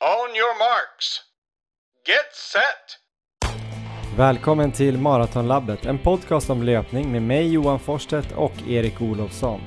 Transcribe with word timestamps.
On 0.00 0.36
your 0.36 0.58
marks. 0.58 1.20
Get 2.06 2.34
set! 2.52 2.98
Välkommen 4.16 4.72
till 4.72 4.98
Maratonlabbet, 4.98 5.86
en 5.86 5.98
podcast 5.98 6.50
om 6.50 6.62
löpning 6.62 7.12
med 7.12 7.22
mig 7.22 7.52
Johan 7.52 7.78
Forsstedt 7.78 8.32
och 8.32 8.52
Erik 8.68 9.00
Olofsson. 9.00 9.60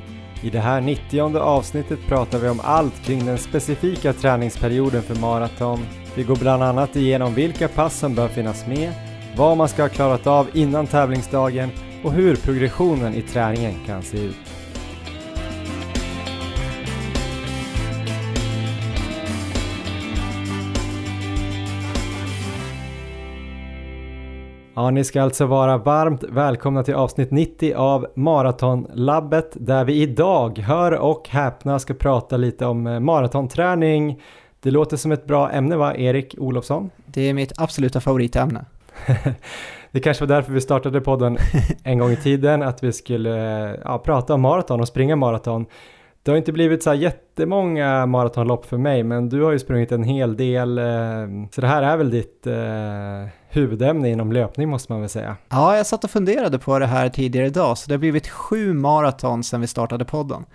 I 0.44 0.50
det 0.50 0.60
här 0.60 0.82
90 0.82 1.38
avsnittet 1.38 2.00
pratar 2.08 2.40
vi 2.40 2.50
om 2.50 2.60
allt 2.64 3.06
kring 3.06 3.26
den 3.26 3.38
specifika 3.38 4.14
träningsperioden 4.14 5.04
för 5.04 5.16
maraton. 5.16 5.80
Vi 6.16 6.24
går 6.24 6.36
bland 6.36 6.64
annat 6.64 6.96
igenom 6.96 7.36
vilka 7.36 7.68
pass 7.68 8.00
som 8.00 8.16
bör 8.16 8.28
finnas 8.28 8.68
med, 8.68 8.94
vad 9.38 9.58
man 9.58 9.70
ska 9.70 9.82
ha 9.82 9.90
klarat 9.90 10.28
av 10.28 10.58
innan 10.58 10.88
tävlingsdagen 10.88 11.70
och 12.04 12.12
hur 12.12 12.36
progressionen 12.36 13.14
i 13.14 13.22
träningen 13.22 13.86
kan 13.86 14.04
se 14.04 14.18
ut. 14.18 14.61
Ja, 24.82 24.92
ni 24.92 25.04
ska 25.04 25.22
alltså 25.22 25.46
vara 25.46 25.78
varmt 25.78 26.24
välkomna 26.24 26.84
till 26.84 26.94
avsnitt 26.94 27.32
90 27.32 27.74
av 27.76 28.08
Maratonlabbet 28.16 29.52
där 29.54 29.86
vi 29.86 30.02
idag, 30.02 30.58
hör 30.58 30.92
och 30.92 31.30
häpna, 31.30 31.80
ska 31.80 31.94
prata 31.94 32.38
lite 32.38 32.66
om 32.66 32.88
eh, 32.88 33.00
maratonträning. 33.00 34.22
Det 34.60 34.72
låter 34.72 34.98
som 34.98 35.12
ett 35.12 35.26
bra 35.26 35.52
ämne 35.52 35.76
va, 35.76 35.96
Erik 35.96 36.36
Olofsson? 36.38 36.90
Det 37.06 37.30
är 37.30 37.34
mitt 37.34 37.54
absoluta 37.58 38.02
favoritämne. 38.02 38.66
det 39.92 40.00
kanske 40.00 40.26
var 40.26 40.36
därför 40.36 40.54
vi 40.54 40.62
startade 40.62 41.02
podden 41.02 41.38
en 41.84 42.00
gång 42.00 42.12
i 42.12 42.18
tiden, 42.18 42.64
att 42.64 42.84
vi 42.84 42.94
skulle 42.94 43.30
ja, 43.84 43.98
prata 43.98 44.34
om 44.34 44.42
maraton 44.42 44.82
och 44.82 44.88
springa 44.88 45.16
maraton. 45.16 45.66
Det 46.24 46.32
har 46.32 46.38
inte 46.38 46.52
blivit 46.52 46.84
så 46.84 46.90
här 46.90 46.98
jättemånga 46.98 48.06
maratonlopp 48.06 48.66
för 48.66 48.78
mig, 48.78 49.04
men 49.04 49.30
du 49.30 49.42
har 49.42 49.52
ju 49.52 49.60
sprungit 49.60 49.92
en 49.92 50.04
hel 50.04 50.38
del, 50.38 50.78
eh, 50.78 51.48
så 51.52 51.62
det 51.62 51.68
här 51.68 51.82
är 51.82 51.98
väl 51.98 52.10
ditt 52.12 52.48
eh, 52.48 53.34
huvudämne 53.50 54.10
inom 54.10 54.32
löpning 54.32 54.70
måste 54.70 54.92
man 54.92 55.02
väl 55.02 55.10
säga. 55.10 55.38
Ja, 55.50 55.78
jag 55.78 55.86
satt 55.86 56.04
och 56.04 56.12
funderade 56.12 56.60
på 56.60 56.80
det 56.80 56.86
här 56.86 57.10
tidigare 57.10 57.48
idag, 57.48 57.78
så 57.78 57.88
det 57.88 57.94
har 57.94 58.00
blivit 58.00 58.28
sju 58.28 58.74
maraton 58.74 59.44
sedan 59.44 59.62
vi 59.62 59.68
startade 59.68 60.06
podden. 60.06 60.46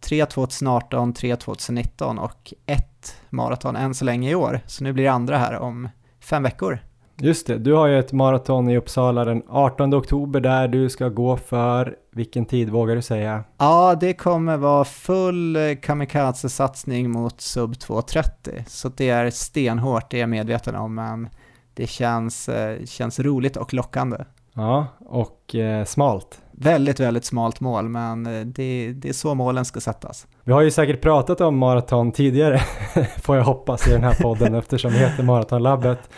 Tre 0.00 0.26
2018, 0.26 1.12
tre 1.12 1.36
2019 1.36 2.18
och 2.18 2.54
ett 2.66 3.16
maraton 3.30 3.76
än 3.76 3.94
så 3.94 4.04
länge 4.04 4.30
i 4.30 4.34
år. 4.34 4.60
Så 4.66 4.84
nu 4.84 4.92
blir 4.92 5.04
det 5.04 5.12
andra 5.12 5.38
här 5.38 5.58
om 5.58 5.88
fem 6.20 6.42
veckor. 6.42 6.78
Just 7.20 7.46
det, 7.46 7.58
du 7.58 7.72
har 7.72 7.86
ju 7.86 7.98
ett 7.98 8.12
maraton 8.12 8.68
i 8.68 8.76
Uppsala 8.76 9.24
den 9.24 9.42
18 9.48 9.94
oktober 9.94 10.40
där 10.40 10.68
du 10.68 10.90
ska 10.90 11.08
gå 11.08 11.36
för, 11.36 11.96
vilken 12.10 12.46
tid 12.46 12.70
vågar 12.70 12.96
du 12.96 13.02
säga? 13.02 13.44
Ja, 13.58 13.96
det 14.00 14.14
kommer 14.14 14.56
vara 14.56 14.84
full 14.84 15.56
kamikaze-satsning 15.82 17.10
mot 17.10 17.40
sub 17.40 17.72
2.30, 17.72 18.64
så 18.66 18.88
det 18.88 19.08
är 19.08 19.30
stenhårt, 19.30 20.10
det 20.10 20.16
är 20.16 20.20
jag 20.20 20.28
medveten 20.28 20.76
om, 20.76 20.94
men 20.94 21.28
det 21.74 21.86
känns, 21.86 22.48
eh, 22.48 22.84
känns 22.84 23.20
roligt 23.20 23.56
och 23.56 23.74
lockande. 23.74 24.16
Ja, 24.54 24.86
och 24.98 25.54
eh, 25.54 25.84
smalt. 25.84 26.40
Väldigt, 26.52 27.00
väldigt 27.00 27.24
smalt 27.24 27.60
mål, 27.60 27.88
men 27.88 28.26
eh, 28.26 28.40
det, 28.46 28.92
det 28.92 29.08
är 29.08 29.12
så 29.12 29.34
målen 29.34 29.64
ska 29.64 29.80
sättas. 29.80 30.26
Vi 30.44 30.52
har 30.52 30.60
ju 30.60 30.70
säkert 30.70 31.00
pratat 31.00 31.40
om 31.40 31.58
maraton 31.58 32.12
tidigare, 32.12 32.58
får 33.22 33.36
jag 33.36 33.44
hoppas, 33.44 33.88
i 33.88 33.90
den 33.90 34.04
här 34.04 34.22
podden 34.22 34.54
eftersom 34.54 34.92
vi 34.92 34.98
heter 34.98 35.22
Maratonlabbet. 35.22 36.10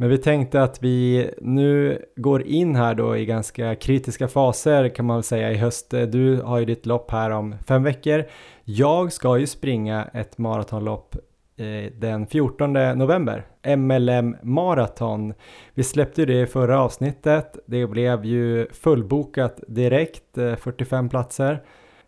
Men 0.00 0.08
vi 0.08 0.18
tänkte 0.18 0.62
att 0.62 0.82
vi 0.82 1.30
nu 1.40 2.02
går 2.16 2.42
in 2.42 2.76
här 2.76 2.94
då 2.94 3.16
i 3.16 3.26
ganska 3.26 3.74
kritiska 3.74 4.28
faser 4.28 4.88
kan 4.88 5.06
man 5.06 5.16
väl 5.16 5.22
säga 5.22 5.52
i 5.52 5.56
höst. 5.56 5.90
Du 5.90 6.40
har 6.40 6.58
ju 6.58 6.64
ditt 6.64 6.86
lopp 6.86 7.10
här 7.10 7.30
om 7.30 7.54
fem 7.66 7.82
veckor. 7.82 8.24
Jag 8.64 9.12
ska 9.12 9.38
ju 9.38 9.46
springa 9.46 10.04
ett 10.14 10.38
maratonlopp 10.38 11.16
eh, 11.56 11.92
den 11.92 12.26
14 12.26 12.72
november, 12.72 13.46
MLM 13.76 14.36
Marathon. 14.42 15.34
Vi 15.74 15.82
släppte 15.82 16.20
ju 16.20 16.26
det 16.26 16.40
i 16.40 16.46
förra 16.46 16.80
avsnittet. 16.80 17.58
Det 17.66 17.86
blev 17.86 18.24
ju 18.24 18.66
fullbokat 18.72 19.60
direkt, 19.68 20.38
eh, 20.38 20.56
45 20.56 21.08
platser. 21.08 21.62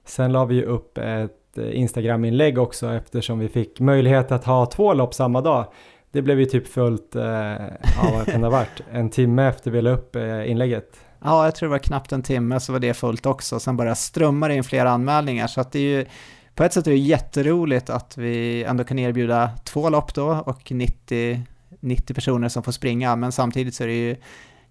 Sen 0.04 0.32
la 0.32 0.44
vi 0.44 0.54
ju 0.54 0.64
upp 0.64 0.98
ett 0.98 1.59
eh, 1.59 1.78
Instagram-inlägg 1.78 2.59
också 2.59 2.93
eftersom 2.93 3.38
vi 3.38 3.48
fick 3.48 3.81
möjlighet 3.81 4.32
att 4.32 4.44
ha 4.44 4.66
två 4.66 4.94
lopp 4.94 5.14
samma 5.14 5.41
dag 5.41 5.66
det 6.12 6.22
blev 6.22 6.41
ju 6.41 6.47
typ 6.47 6.69
fullt, 6.69 7.16
eh, 7.16 7.22
ja 7.22 8.10
vad 8.12 8.26
kan 8.26 8.41
det 8.41 8.47
ha 8.47 8.50
varit, 8.50 8.81
en 8.93 9.10
timme 9.10 9.48
efter 9.48 9.71
vi 9.71 9.82
la 9.82 9.91
upp 9.91 10.16
eh, 10.16 10.50
inlägget. 10.50 11.00
Ja, 11.25 11.44
jag 11.44 11.54
tror 11.54 11.69
det 11.69 11.71
var 11.71 11.78
knappt 11.78 12.12
en 12.12 12.22
timme 12.22 12.60
så 12.60 12.72
var 12.72 12.81
det 12.81 12.94
fullt 12.94 13.26
också. 13.26 13.60
Sen 13.60 13.76
bara 13.76 13.94
strömmar 13.94 14.50
in 14.50 14.65
fler 14.65 14.87
anmälningar 14.87 15.47
så 15.47 15.60
att 15.60 15.72
det 15.72 15.78
är 15.78 15.99
ju 15.99 16.06
på 16.54 16.65
ett 16.65 16.72
sätt 16.72 16.87
är 16.87 16.91
det 16.91 16.97
jätteroligt 16.97 17.91
att 17.91 18.16
vi 18.19 18.65
ändå 18.65 18.84
kan 18.84 18.99
erbjuda 18.99 19.50
två 19.65 19.91
lopp 19.91 20.15
då 20.15 20.43
och 20.47 20.72
90, 20.72 21.43
90 21.81 22.15
personer 22.15 22.49
som 22.49 22.62
får 22.62 22.72
springa, 22.72 23.16
men 23.16 23.32
samtidigt 23.32 23.75
så 23.75 23.82
är 23.82 23.88
det 23.88 23.94
ju 23.94 24.16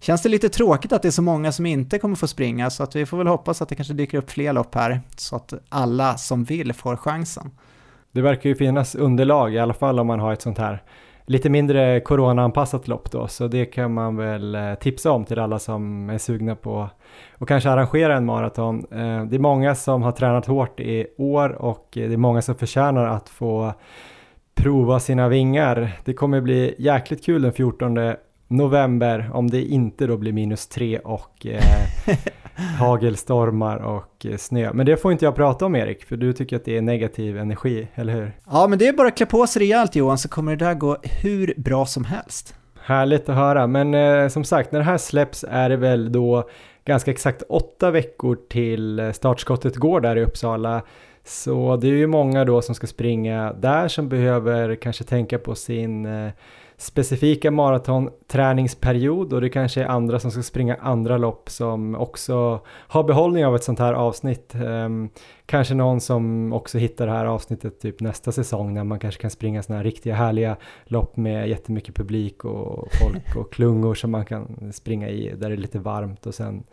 Känns 0.02 0.22
det 0.22 0.28
lite 0.28 0.48
tråkigt 0.48 0.92
att 0.92 1.02
det 1.02 1.08
är 1.08 1.12
så 1.12 1.22
många 1.22 1.52
som 1.52 1.66
inte 1.66 1.98
kommer 1.98 2.16
få 2.16 2.26
springa, 2.26 2.70
så 2.70 2.82
att 2.82 2.96
vi 2.96 3.06
får 3.06 3.18
väl 3.18 3.26
hoppas 3.26 3.62
att 3.62 3.68
det 3.68 3.74
kanske 3.74 3.94
dyker 3.94 4.18
upp 4.18 4.30
fler 4.30 4.52
lopp 4.52 4.74
här, 4.74 5.00
så 5.16 5.36
att 5.36 5.54
alla 5.68 6.16
som 6.16 6.44
vill 6.44 6.72
får 6.72 6.96
chansen. 6.96 7.50
Det 8.12 8.20
verkar 8.20 8.48
ju 8.48 8.54
finnas 8.54 8.94
underlag, 8.94 9.54
i 9.54 9.58
alla 9.58 9.74
fall 9.74 9.98
om 9.98 10.06
man 10.06 10.20
har 10.20 10.32
ett 10.32 10.42
sånt 10.42 10.58
här 10.58 10.82
lite 11.30 11.50
mindre 11.50 12.00
coronaanpassat 12.00 12.88
lopp 12.88 13.10
då, 13.10 13.28
så 13.28 13.48
det 13.48 13.64
kan 13.66 13.94
man 13.94 14.16
väl 14.16 14.54
eh, 14.54 14.74
tipsa 14.74 15.10
om 15.10 15.24
till 15.24 15.38
alla 15.38 15.58
som 15.58 16.10
är 16.10 16.18
sugna 16.18 16.56
på 16.56 16.88
och 17.38 17.48
kanske 17.48 17.70
arrangera 17.70 18.16
en 18.16 18.24
maraton. 18.24 18.78
Eh, 18.90 19.24
det 19.24 19.36
är 19.36 19.38
många 19.38 19.74
som 19.74 20.02
har 20.02 20.12
tränat 20.12 20.46
hårt 20.46 20.80
i 20.80 21.06
år 21.18 21.48
och 21.48 21.88
det 21.92 22.12
är 22.12 22.16
många 22.16 22.42
som 22.42 22.54
förtjänar 22.54 23.06
att 23.06 23.28
få 23.28 23.72
prova 24.54 25.00
sina 25.00 25.28
vingar. 25.28 25.92
Det 26.04 26.12
kommer 26.12 26.40
bli 26.40 26.74
jäkligt 26.78 27.24
kul 27.24 27.42
den 27.42 27.52
14 27.52 28.14
november 28.48 29.30
om 29.32 29.50
det 29.50 29.62
inte 29.62 30.06
då 30.06 30.16
blir 30.16 30.32
minus 30.32 30.68
tre 30.68 30.98
och 30.98 31.46
eh, 31.46 31.60
hagelstormar 32.78 33.76
och 33.76 34.26
eh, 34.26 34.36
snö. 34.36 34.70
Men 34.72 34.86
det 34.86 34.96
får 34.96 35.12
inte 35.12 35.24
jag 35.24 35.34
prata 35.34 35.66
om 35.66 35.76
Erik, 35.76 36.04
för 36.04 36.16
du 36.16 36.32
tycker 36.32 36.56
att 36.56 36.64
det 36.64 36.76
är 36.76 36.82
negativ 36.82 37.38
energi, 37.38 37.88
eller 37.94 38.12
hur? 38.12 38.32
Ja, 38.50 38.66
men 38.66 38.78
det 38.78 38.88
är 38.88 38.92
bara 38.92 39.08
att 39.08 39.16
klä 39.16 39.26
på 39.26 39.46
sig 39.46 39.62
rejält 39.62 39.96
Johan, 39.96 40.18
så 40.18 40.28
kommer 40.28 40.56
det 40.56 40.64
där 40.64 40.74
gå 40.74 40.96
hur 41.02 41.54
bra 41.56 41.86
som 41.86 42.04
helst. 42.04 42.54
Härligt 42.82 43.28
att 43.28 43.36
höra, 43.36 43.66
men 43.66 43.94
eh, 43.94 44.28
som 44.28 44.44
sagt, 44.44 44.72
när 44.72 44.78
det 44.78 44.84
här 44.84 44.98
släpps 44.98 45.44
är 45.48 45.68
det 45.68 45.76
väl 45.76 46.12
då 46.12 46.48
ganska 46.84 47.10
exakt 47.10 47.42
åtta 47.48 47.90
veckor 47.90 48.38
till 48.50 48.98
eh, 48.98 49.12
startskottet 49.12 49.76
går 49.76 50.00
där 50.00 50.16
i 50.16 50.22
Uppsala. 50.22 50.82
Så 51.24 51.76
det 51.76 51.86
är 51.86 51.92
ju 51.92 52.06
många 52.06 52.44
då 52.44 52.62
som 52.62 52.74
ska 52.74 52.86
springa 52.86 53.52
där 53.52 53.88
som 53.88 54.08
behöver 54.08 54.74
kanske 54.74 55.04
tänka 55.04 55.38
på 55.38 55.54
sin 55.54 56.06
eh, 56.06 56.30
specifika 56.80 57.50
maratonträningsperiod 57.50 59.32
och 59.32 59.40
det 59.40 59.48
kanske 59.48 59.82
är 59.82 59.86
andra 59.86 60.20
som 60.20 60.30
ska 60.30 60.42
springa 60.42 60.76
andra 60.80 61.18
lopp 61.18 61.50
som 61.50 61.94
också 61.94 62.60
har 62.66 63.04
behållning 63.04 63.46
av 63.46 63.54
ett 63.54 63.64
sånt 63.64 63.78
här 63.78 63.92
avsnitt. 63.92 64.54
Ehm, 64.54 65.08
kanske 65.46 65.74
någon 65.74 66.00
som 66.00 66.52
också 66.52 66.78
hittar 66.78 67.06
det 67.06 67.12
här 67.12 67.26
avsnittet 67.26 67.80
typ 67.80 68.00
nästa 68.00 68.32
säsong 68.32 68.74
när 68.74 68.84
man 68.84 68.98
kanske 68.98 69.20
kan 69.20 69.30
springa 69.30 69.62
såna 69.62 69.76
här 69.76 69.84
riktiga 69.84 70.14
härliga 70.14 70.56
lopp 70.84 71.16
med 71.16 71.48
jättemycket 71.48 71.94
publik 71.94 72.44
och 72.44 72.88
folk 73.02 73.36
och 73.36 73.52
klungor 73.52 73.94
som 73.94 74.10
man 74.10 74.24
kan 74.24 74.72
springa 74.72 75.08
i 75.08 75.34
där 75.36 75.48
det 75.48 75.54
är 75.54 75.56
lite 75.56 75.78
varmt 75.78 76.26
och 76.26 76.34
sen 76.34 76.64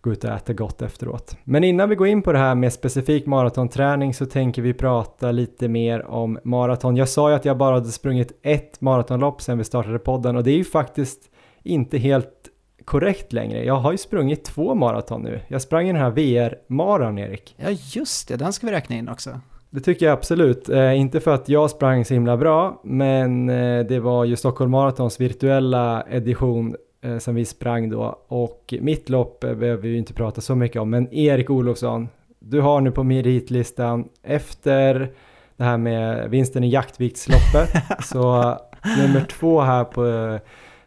gå 0.00 0.12
ut 0.12 0.24
och 0.24 0.30
äta 0.30 0.52
gott 0.52 0.82
efteråt. 0.82 1.36
Men 1.44 1.64
innan 1.64 1.88
vi 1.88 1.94
går 1.94 2.06
in 2.06 2.22
på 2.22 2.32
det 2.32 2.38
här 2.38 2.54
med 2.54 2.72
specifik 2.72 3.26
maratonträning 3.26 4.14
så 4.14 4.26
tänker 4.26 4.62
vi 4.62 4.74
prata 4.74 5.30
lite 5.30 5.68
mer 5.68 6.06
om 6.06 6.38
maraton. 6.44 6.96
Jag 6.96 7.08
sa 7.08 7.30
ju 7.30 7.36
att 7.36 7.44
jag 7.44 7.58
bara 7.58 7.74
hade 7.74 7.88
sprungit 7.88 8.38
ett 8.42 8.80
maratonlopp 8.80 9.42
sedan 9.42 9.58
vi 9.58 9.64
startade 9.64 9.98
podden 9.98 10.36
och 10.36 10.44
det 10.44 10.50
är 10.50 10.56
ju 10.56 10.64
faktiskt 10.64 11.30
inte 11.62 11.98
helt 11.98 12.48
korrekt 12.84 13.32
längre. 13.32 13.64
Jag 13.64 13.74
har 13.74 13.92
ju 13.92 13.98
sprungit 13.98 14.44
två 14.44 14.74
maraton 14.74 15.22
nu. 15.22 15.40
Jag 15.48 15.62
sprang 15.62 15.86
den 15.86 15.96
här 15.96 16.10
VR-maran, 16.10 17.18
Erik. 17.18 17.54
Ja, 17.58 17.70
just 17.70 18.28
det. 18.28 18.36
Den 18.36 18.52
ska 18.52 18.66
vi 18.66 18.72
räkna 18.72 18.96
in 18.96 19.08
också. 19.08 19.40
Det 19.70 19.80
tycker 19.80 20.06
jag 20.06 20.12
absolut. 20.12 20.68
Eh, 20.68 21.00
inte 21.00 21.20
för 21.20 21.34
att 21.34 21.48
jag 21.48 21.70
sprang 21.70 22.04
så 22.04 22.14
himla 22.14 22.36
bra, 22.36 22.80
men 22.84 23.48
eh, 23.48 23.86
det 23.86 24.00
var 24.00 24.24
ju 24.24 24.36
Stockholm 24.36 24.70
Maratons 24.70 25.20
virtuella 25.20 26.02
edition 26.10 26.76
eh, 27.08 27.18
som 27.18 27.34
vi 27.34 27.44
sprang 27.44 27.90
då 27.90 28.18
och 28.28 28.74
mitt 28.80 29.08
lopp 29.08 29.44
eh, 29.44 29.54
behöver 29.54 29.82
vi 29.82 29.88
ju 29.88 29.98
inte 29.98 30.14
prata 30.14 30.40
så 30.40 30.54
mycket 30.54 30.82
om 30.82 30.90
men 30.90 31.14
Erik 31.14 31.50
Olofsson, 31.50 32.08
du 32.38 32.60
har 32.60 32.80
nu 32.80 32.90
på 32.90 33.04
meritlistan 33.04 34.08
efter 34.22 35.12
det 35.56 35.64
här 35.64 35.78
med 35.78 36.30
vinsten 36.30 36.64
i 36.64 36.68
jaktviktsloppet 36.68 37.70
så 38.04 38.56
nummer 38.98 39.26
två 39.30 39.60
här 39.60 39.84
på 39.84 40.06
eh, 40.06 40.40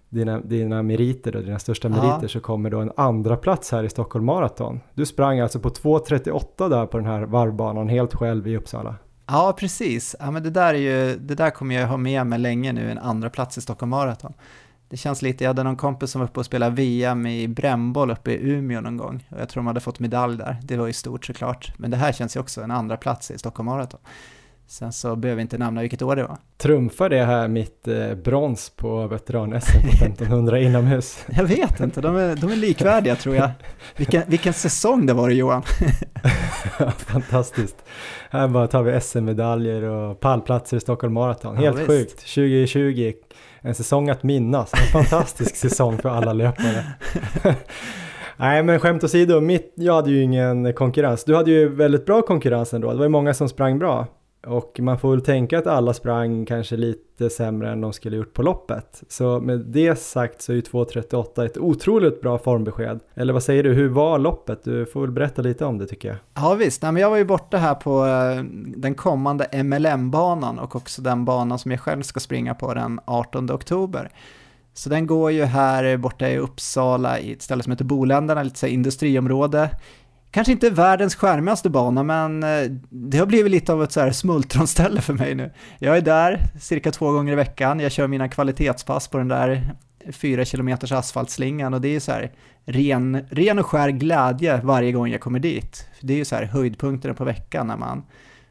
dina, 0.09 0.39
dina 0.39 0.83
meriter 0.83 1.35
och 1.35 1.43
dina 1.43 1.59
största 1.59 1.89
meriter 1.89 2.19
ja. 2.21 2.27
så 2.27 2.39
kommer 2.39 2.69
då 2.69 2.79
en 2.79 2.91
andra 2.95 3.37
plats 3.37 3.71
här 3.71 3.83
i 3.83 3.89
Stockholm 3.89 4.25
Marathon. 4.25 4.79
Du 4.93 5.05
sprang 5.05 5.39
alltså 5.39 5.59
på 5.59 5.69
2.38 5.69 6.69
där 6.69 6.85
på 6.85 6.97
den 6.97 7.07
här 7.07 7.21
varvbanan 7.21 7.89
helt 7.89 8.13
själv 8.13 8.47
i 8.47 8.57
Uppsala. 8.57 8.95
Ja, 9.27 9.55
precis. 9.59 10.15
Ja, 10.19 10.31
men 10.31 10.43
det, 10.43 10.49
där 10.49 10.73
är 10.73 10.77
ju, 10.77 11.17
det 11.17 11.35
där 11.35 11.49
kommer 11.49 11.75
jag 11.75 11.87
ha 11.87 11.97
med 11.97 12.27
mig 12.27 12.39
länge 12.39 12.73
nu, 12.73 12.91
en 12.91 12.97
andra 12.97 13.29
plats 13.29 13.57
i 13.57 13.61
Stockholm 13.61 13.89
Marathon. 13.89 14.33
Det 14.91 14.97
känns 14.97 15.21
lite, 15.21 15.43
jag 15.43 15.49
hade 15.49 15.63
någon 15.63 15.75
kompis 15.75 16.11
som 16.11 16.21
var 16.21 16.27
uppe 16.27 16.39
och 16.39 16.45
spelade 16.45 16.75
VM 16.75 17.25
i 17.25 17.47
brännboll 17.47 18.11
uppe 18.11 18.31
i 18.31 18.49
Umeå 18.49 18.81
någon 18.81 18.97
gång. 18.97 19.27
Och 19.29 19.39
jag 19.39 19.49
tror 19.49 19.61
de 19.61 19.67
hade 19.67 19.79
fått 19.79 19.99
medalj 19.99 20.37
där. 20.37 20.57
Det 20.63 20.77
var 20.77 20.87
ju 20.87 20.93
stort 20.93 21.25
såklart. 21.25 21.73
Men 21.77 21.91
det 21.91 21.97
här 21.97 22.11
känns 22.11 22.35
ju 22.35 22.39
också 22.39 22.61
en 22.61 22.71
andra 22.71 22.97
plats 22.97 23.31
i 23.31 23.37
Stockholm 23.37 23.65
Marathon. 23.65 23.99
Sen 24.71 24.91
så 24.91 25.15
behöver 25.15 25.35
vi 25.35 25.41
inte 25.41 25.57
nämna 25.57 25.81
vilket 25.81 26.01
år 26.01 26.15
det 26.15 26.23
var. 26.23 26.37
Trumfar 26.57 27.09
det 27.09 27.23
här 27.23 27.47
mitt 27.47 27.87
eh, 27.87 28.13
brons 28.15 28.69
på 28.69 29.07
veteran-SM 29.07 29.81
på 29.81 29.87
1500 30.05 30.59
inomhus? 30.59 31.25
Jag 31.29 31.43
vet 31.43 31.79
inte, 31.79 32.01
de 32.01 32.15
är, 32.15 32.35
de 32.35 32.51
är 32.51 32.55
likvärdiga 32.55 33.15
tror 33.15 33.35
jag. 33.35 33.49
Vilken, 33.95 34.23
vilken 34.27 34.53
säsong 34.53 35.05
det 35.05 35.13
var 35.13 35.29
Johan. 35.29 35.63
Fantastiskt. 36.97 37.75
Här 38.29 38.47
bara 38.47 38.67
tar 38.67 38.83
vi 38.83 39.01
SM-medaljer 39.01 39.83
och 39.83 40.19
pallplatser 40.19 40.77
i 40.77 40.79
Stockholm 40.79 41.13
Marathon. 41.13 41.57
Helt 41.57 41.79
Ja, 41.79 41.85
sjukt. 41.85 42.19
2020, 42.19 43.13
en 43.61 43.75
säsong 43.75 44.09
att 44.09 44.23
minnas. 44.23 44.73
En 44.73 45.03
fantastisk 45.03 45.55
säsong 45.69 45.97
för 45.97 46.09
alla 46.09 46.33
löpare. 46.33 46.83
Nej 48.37 48.63
men 48.63 48.79
skämt 48.79 49.03
åsido, 49.03 49.41
mitt, 49.41 49.73
jag 49.75 49.93
hade 49.93 50.11
ju 50.11 50.21
ingen 50.21 50.73
konkurrens. 50.73 51.23
Du 51.23 51.35
hade 51.35 51.51
ju 51.51 51.69
väldigt 51.69 52.05
bra 52.05 52.21
konkurrens 52.21 52.73
ändå. 52.73 52.91
Det 52.91 52.97
var 52.97 53.05
ju 53.05 53.09
många 53.09 53.33
som 53.33 53.49
sprang 53.49 53.79
bra. 53.79 54.07
Och 54.47 54.79
man 54.79 54.99
får 54.99 55.11
väl 55.11 55.21
tänka 55.21 55.59
att 55.59 55.67
alla 55.67 55.93
sprang 55.93 56.45
kanske 56.45 56.75
lite 56.75 57.29
sämre 57.29 57.71
än 57.71 57.81
de 57.81 57.93
skulle 57.93 58.17
gjort 58.17 58.33
på 58.33 58.43
loppet. 58.43 59.03
Så 59.07 59.39
med 59.39 59.59
det 59.59 59.99
sagt 59.99 60.41
så 60.41 60.51
är 60.51 60.55
ju 60.55 60.61
2.38 60.61 61.45
ett 61.45 61.57
otroligt 61.57 62.21
bra 62.21 62.37
formbesked. 62.37 62.99
Eller 63.15 63.33
vad 63.33 63.43
säger 63.43 63.63
du, 63.63 63.73
hur 63.73 63.89
var 63.89 64.19
loppet? 64.19 64.63
Du 64.63 64.85
får 64.85 65.01
väl 65.01 65.11
berätta 65.11 65.41
lite 65.41 65.65
om 65.65 65.77
det 65.77 65.87
tycker 65.87 66.07
jag. 66.07 66.17
Ja 66.33 66.53
visst, 66.53 66.81
Nej, 66.81 66.91
men 66.91 67.01
jag 67.01 67.09
var 67.09 67.17
ju 67.17 67.25
borta 67.25 67.57
här 67.57 67.75
på 67.75 68.05
eh, 68.05 68.43
den 68.77 68.95
kommande 68.95 69.63
MLM-banan 69.63 70.59
och 70.59 70.75
också 70.75 71.01
den 71.01 71.25
banan 71.25 71.59
som 71.59 71.71
jag 71.71 71.79
själv 71.79 72.01
ska 72.01 72.19
springa 72.19 72.55
på 72.55 72.73
den 72.73 72.99
18 73.05 73.51
oktober. 73.51 74.11
Så 74.73 74.89
den 74.89 75.07
går 75.07 75.31
ju 75.31 75.43
här 75.43 75.97
borta 75.97 76.29
i 76.29 76.37
Uppsala 76.37 77.19
i 77.19 77.33
ett 77.33 77.41
ställe 77.41 77.63
som 77.63 77.71
heter 77.71 77.85
Boländerna, 77.85 78.43
lite 78.43 78.59
så 78.59 78.67
industriområde. 78.67 79.69
Kanske 80.31 80.51
inte 80.51 80.69
världens 80.69 81.15
skärmigaste 81.15 81.69
bana, 81.69 82.03
men 82.03 82.43
eh, 82.43 82.71
det 82.89 83.17
har 83.17 83.25
blivit 83.25 83.51
lite 83.51 83.73
av 83.73 83.83
ett 83.83 83.91
så 83.91 83.99
här 83.99 84.11
smultronställe 84.11 85.01
för 85.01 85.13
mig 85.13 85.35
nu. 85.35 85.51
Jag 85.79 85.97
är 85.97 86.01
där 86.01 86.39
cirka 86.59 86.91
två 86.91 87.11
gånger 87.11 87.33
i 87.33 87.35
veckan, 87.35 87.79
jag 87.79 87.91
kör 87.91 88.07
mina 88.07 88.29
kvalitetspass 88.29 89.07
på 89.07 89.17
den 89.17 89.27
där 89.27 89.71
fyra 90.11 90.45
kilometers 90.45 90.91
asfaltslingan 90.91 91.73
och 91.73 91.81
det 91.81 91.95
är 91.95 91.99
så 91.99 92.11
här 92.11 92.31
ren, 92.65 93.25
ren 93.29 93.59
och 93.59 93.65
skär 93.65 93.89
glädje 93.89 94.61
varje 94.63 94.91
gång 94.91 95.09
jag 95.09 95.21
kommer 95.21 95.39
dit. 95.39 95.87
Det 96.01 96.13
är 96.13 96.17
ju 96.17 96.25
så 96.25 96.35
här 96.35 96.43
höjdpunkterna 96.43 97.13
på 97.13 97.23
veckan 97.23 97.67
när 97.67 97.77
man 97.77 98.03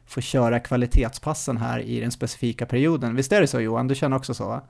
får 0.07 0.21
köra 0.21 0.59
kvalitetspassen 0.59 1.57
här 1.57 1.79
i 1.79 1.99
den 1.99 2.11
specifika 2.11 2.65
perioden. 2.65 3.15
Visst 3.15 3.31
är 3.31 3.41
det 3.41 3.47
så 3.47 3.59
Johan? 3.59 3.87
Du 3.87 3.95
känner 3.95 4.17
också 4.17 4.33
så 4.33 4.47
va? 4.47 4.61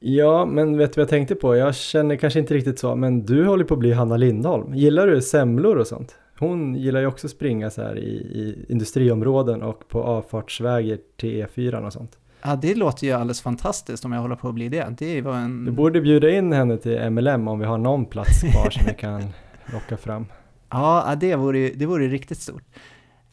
Ja, 0.00 0.46
men 0.46 0.78
vet 0.78 0.92
du 0.92 1.00
vad 1.00 1.02
jag 1.02 1.08
tänkte 1.10 1.34
på? 1.34 1.56
Jag 1.56 1.74
känner 1.74 2.16
kanske 2.16 2.38
inte 2.38 2.54
riktigt 2.54 2.78
så, 2.78 2.96
men 2.96 3.26
du 3.26 3.46
håller 3.46 3.64
på 3.64 3.74
att 3.74 3.80
bli 3.80 3.92
Hanna 3.92 4.16
Lindholm. 4.16 4.74
Gillar 4.74 5.06
du 5.06 5.22
semlor 5.22 5.76
och 5.76 5.86
sånt? 5.86 6.16
Hon 6.38 6.74
gillar 6.74 7.00
ju 7.00 7.06
också 7.06 7.28
springa 7.28 7.70
så 7.70 7.82
här 7.82 7.98
i, 7.98 8.10
i 8.12 8.66
industriområden 8.68 9.62
och 9.62 9.88
på 9.88 10.02
avfartsvägar 10.02 10.98
till 11.16 11.46
E4 11.46 11.86
och 11.86 11.92
sånt. 11.92 12.18
Ja, 12.42 12.56
det 12.56 12.74
låter 12.74 13.06
ju 13.06 13.12
alldeles 13.12 13.42
fantastiskt 13.42 14.04
om 14.04 14.12
jag 14.12 14.20
håller 14.20 14.36
på 14.36 14.48
att 14.48 14.54
bli 14.54 14.68
det. 14.68 14.94
Det 14.98 15.20
var 15.20 15.34
en... 15.34 15.64
Du 15.64 15.70
borde 15.70 16.00
bjuda 16.00 16.30
in 16.30 16.52
henne 16.52 16.78
till 16.78 17.10
MLM 17.10 17.48
om 17.48 17.58
vi 17.58 17.66
har 17.66 17.78
någon 17.78 18.06
plats 18.06 18.40
kvar 18.40 18.70
som 18.70 18.86
vi 18.86 18.94
kan 18.94 19.22
locka 19.72 19.96
fram. 19.96 20.26
Ja, 20.70 21.14
det 21.20 21.36
vore, 21.36 21.68
det 21.68 21.86
vore 21.86 22.08
riktigt 22.08 22.38
stort. 22.38 22.62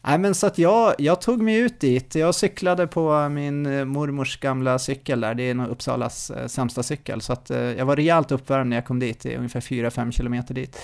Nej 0.02 0.18
men 0.18 0.34
så 0.34 0.46
att 0.46 0.58
jag, 0.58 0.94
jag 0.98 1.20
tog 1.20 1.42
mig 1.42 1.56
ut 1.58 1.80
dit, 1.80 2.14
jag 2.14 2.34
cyklade 2.34 2.86
på 2.86 3.28
min 3.28 3.66
eh, 3.66 3.84
mormors 3.84 4.40
gamla 4.40 4.78
cykel 4.78 5.20
där, 5.20 5.34
det 5.34 5.42
är 5.42 5.54
nog 5.54 5.68
Uppsalas 5.68 6.30
eh, 6.30 6.46
sämsta 6.46 6.82
cykel, 6.82 7.20
så 7.20 7.32
att 7.32 7.50
eh, 7.50 7.58
jag 7.58 7.86
var 7.86 7.96
rejält 7.96 8.32
uppvärmd 8.32 8.70
när 8.70 8.76
jag 8.76 8.86
kom 8.86 8.98
dit, 8.98 9.20
det 9.20 9.34
är 9.34 9.36
ungefär 9.36 9.60
4-5 9.60 10.10
kilometer 10.10 10.54
dit. 10.54 10.78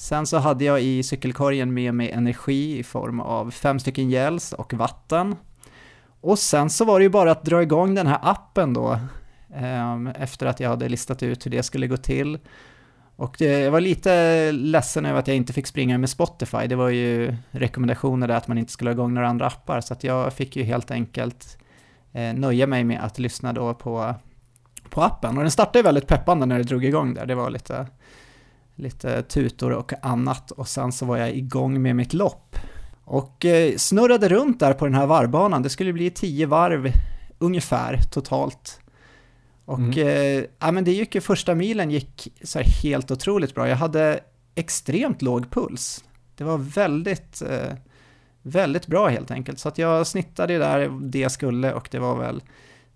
Sen 0.00 0.26
så 0.26 0.38
hade 0.38 0.64
jag 0.64 0.82
i 0.82 1.02
cykelkorgen 1.02 1.74
med 1.74 1.94
mig 1.94 2.10
energi 2.10 2.78
i 2.78 2.82
form 2.82 3.20
av 3.20 3.50
fem 3.50 3.78
stycken 3.78 4.10
gels 4.10 4.52
och 4.52 4.74
vatten. 4.74 5.36
Och 6.20 6.38
sen 6.38 6.70
så 6.70 6.84
var 6.84 6.98
det 6.98 7.02
ju 7.02 7.08
bara 7.08 7.30
att 7.30 7.44
dra 7.44 7.62
igång 7.62 7.94
den 7.94 8.06
här 8.06 8.18
appen 8.22 8.72
då, 8.72 8.98
ehm, 9.54 10.06
efter 10.06 10.46
att 10.46 10.60
jag 10.60 10.68
hade 10.68 10.88
listat 10.88 11.22
ut 11.22 11.46
hur 11.46 11.50
det 11.50 11.62
skulle 11.62 11.86
gå 11.86 11.96
till. 11.96 12.38
Och 13.16 13.42
eh, 13.42 13.60
jag 13.60 13.70
var 13.70 13.80
lite 13.80 14.52
ledsen 14.52 15.06
över 15.06 15.18
att 15.18 15.28
jag 15.28 15.36
inte 15.36 15.52
fick 15.52 15.66
springa 15.66 15.98
med 15.98 16.10
Spotify. 16.10 16.66
Det 16.66 16.76
var 16.76 16.88
ju 16.88 17.36
rekommendationer 17.50 18.28
där 18.28 18.36
att 18.36 18.48
man 18.48 18.58
inte 18.58 18.72
skulle 18.72 18.90
ha 18.90 18.92
igång 18.92 19.14
några 19.14 19.28
andra 19.28 19.46
appar, 19.46 19.80
så 19.80 19.92
att 19.92 20.04
jag 20.04 20.32
fick 20.32 20.56
ju 20.56 20.62
helt 20.62 20.90
enkelt 20.90 21.58
eh, 22.12 22.34
nöja 22.34 22.66
mig 22.66 22.84
med 22.84 23.04
att 23.04 23.18
lyssna 23.18 23.52
då 23.52 23.74
på, 23.74 24.14
på 24.90 25.02
appen. 25.02 25.36
Och 25.36 25.42
den 25.42 25.50
startade 25.50 25.78
ju 25.78 25.82
väldigt 25.82 26.06
peppande 26.06 26.46
när 26.46 26.58
det 26.58 26.64
drog 26.64 26.84
igång 26.84 27.14
där. 27.14 27.26
Det 27.26 27.34
var 27.34 27.50
lite, 27.50 27.86
lite 28.80 29.22
tutor 29.22 29.72
och 29.72 29.92
annat 30.02 30.50
och 30.50 30.68
sen 30.68 30.92
så 30.92 31.06
var 31.06 31.16
jag 31.16 31.36
igång 31.36 31.82
med 31.82 31.96
mitt 31.96 32.14
lopp. 32.14 32.56
Och 33.04 33.44
eh, 33.44 33.76
snurrade 33.76 34.28
runt 34.28 34.60
där 34.60 34.72
på 34.72 34.84
den 34.84 34.94
här 34.94 35.06
varvbanan. 35.06 35.62
Det 35.62 35.70
skulle 35.70 35.92
bli 35.92 36.10
tio 36.10 36.46
varv 36.46 36.92
ungefär 37.38 38.00
totalt. 38.10 38.80
Och 39.64 39.78
Mm. 39.78 39.98
eh, 40.08 40.44
ja, 40.58 40.70
men 40.72 40.84
det 40.84 40.92
gick 40.92 41.14
ju, 41.14 41.20
första 41.20 41.54
milen 41.54 41.90
gick 41.90 42.28
så 42.42 42.58
här 42.58 42.66
helt 42.82 43.10
otroligt 43.10 43.54
bra. 43.54 43.68
Jag 43.68 43.76
hade 43.76 44.20
extremt 44.54 45.22
låg 45.22 45.50
puls. 45.50 46.04
Det 46.36 46.44
var 46.44 46.58
väldigt, 46.58 47.42
eh, 47.42 47.72
väldigt 48.42 48.86
bra 48.86 49.08
helt 49.08 49.30
enkelt. 49.30 49.58
Så 49.58 49.68
att 49.68 49.78
jag 49.78 50.06
snittade 50.06 50.52
ju 50.52 50.58
där 50.58 50.88
det 51.02 51.18
jag 51.18 51.32
skulle 51.32 51.72
och 51.72 51.88
det 51.90 51.98
var 51.98 52.16
väl 52.16 52.42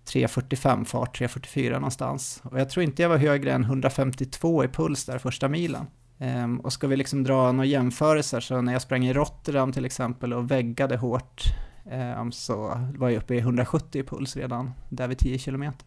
3.45 0.05 0.85
fart, 0.85 1.19
3.44 1.19 1.73
någonstans. 1.73 2.41
Och 2.43 2.59
jag 2.59 2.69
tror 2.69 2.83
inte 2.83 3.01
jag 3.01 3.09
var 3.09 3.17
högre 3.17 3.51
än 3.51 3.63
152 3.63 4.63
i 4.63 4.67
puls 4.67 5.05
där 5.05 5.17
första 5.17 5.47
milen. 5.47 5.85
Ehm, 6.19 6.59
och 6.59 6.73
ska 6.73 6.87
vi 6.87 6.95
liksom 6.95 7.23
dra 7.23 7.51
några 7.51 7.65
jämförelser 7.65 8.39
så 8.39 8.61
när 8.61 8.73
jag 8.73 8.81
sprang 8.81 9.05
i 9.05 9.13
Rotterdam 9.13 9.71
till 9.71 9.85
exempel 9.85 10.33
och 10.33 10.51
väggade 10.51 10.97
hårt 10.97 11.43
ehm, 11.91 12.31
så 12.31 12.87
var 12.97 13.09
jag 13.09 13.17
uppe 13.17 13.35
i 13.35 13.39
170 13.39 14.01
i 14.01 14.03
puls 14.03 14.35
redan 14.35 14.71
där 14.89 15.07
vid 15.07 15.17
10 15.17 15.37
kilometer. 15.37 15.85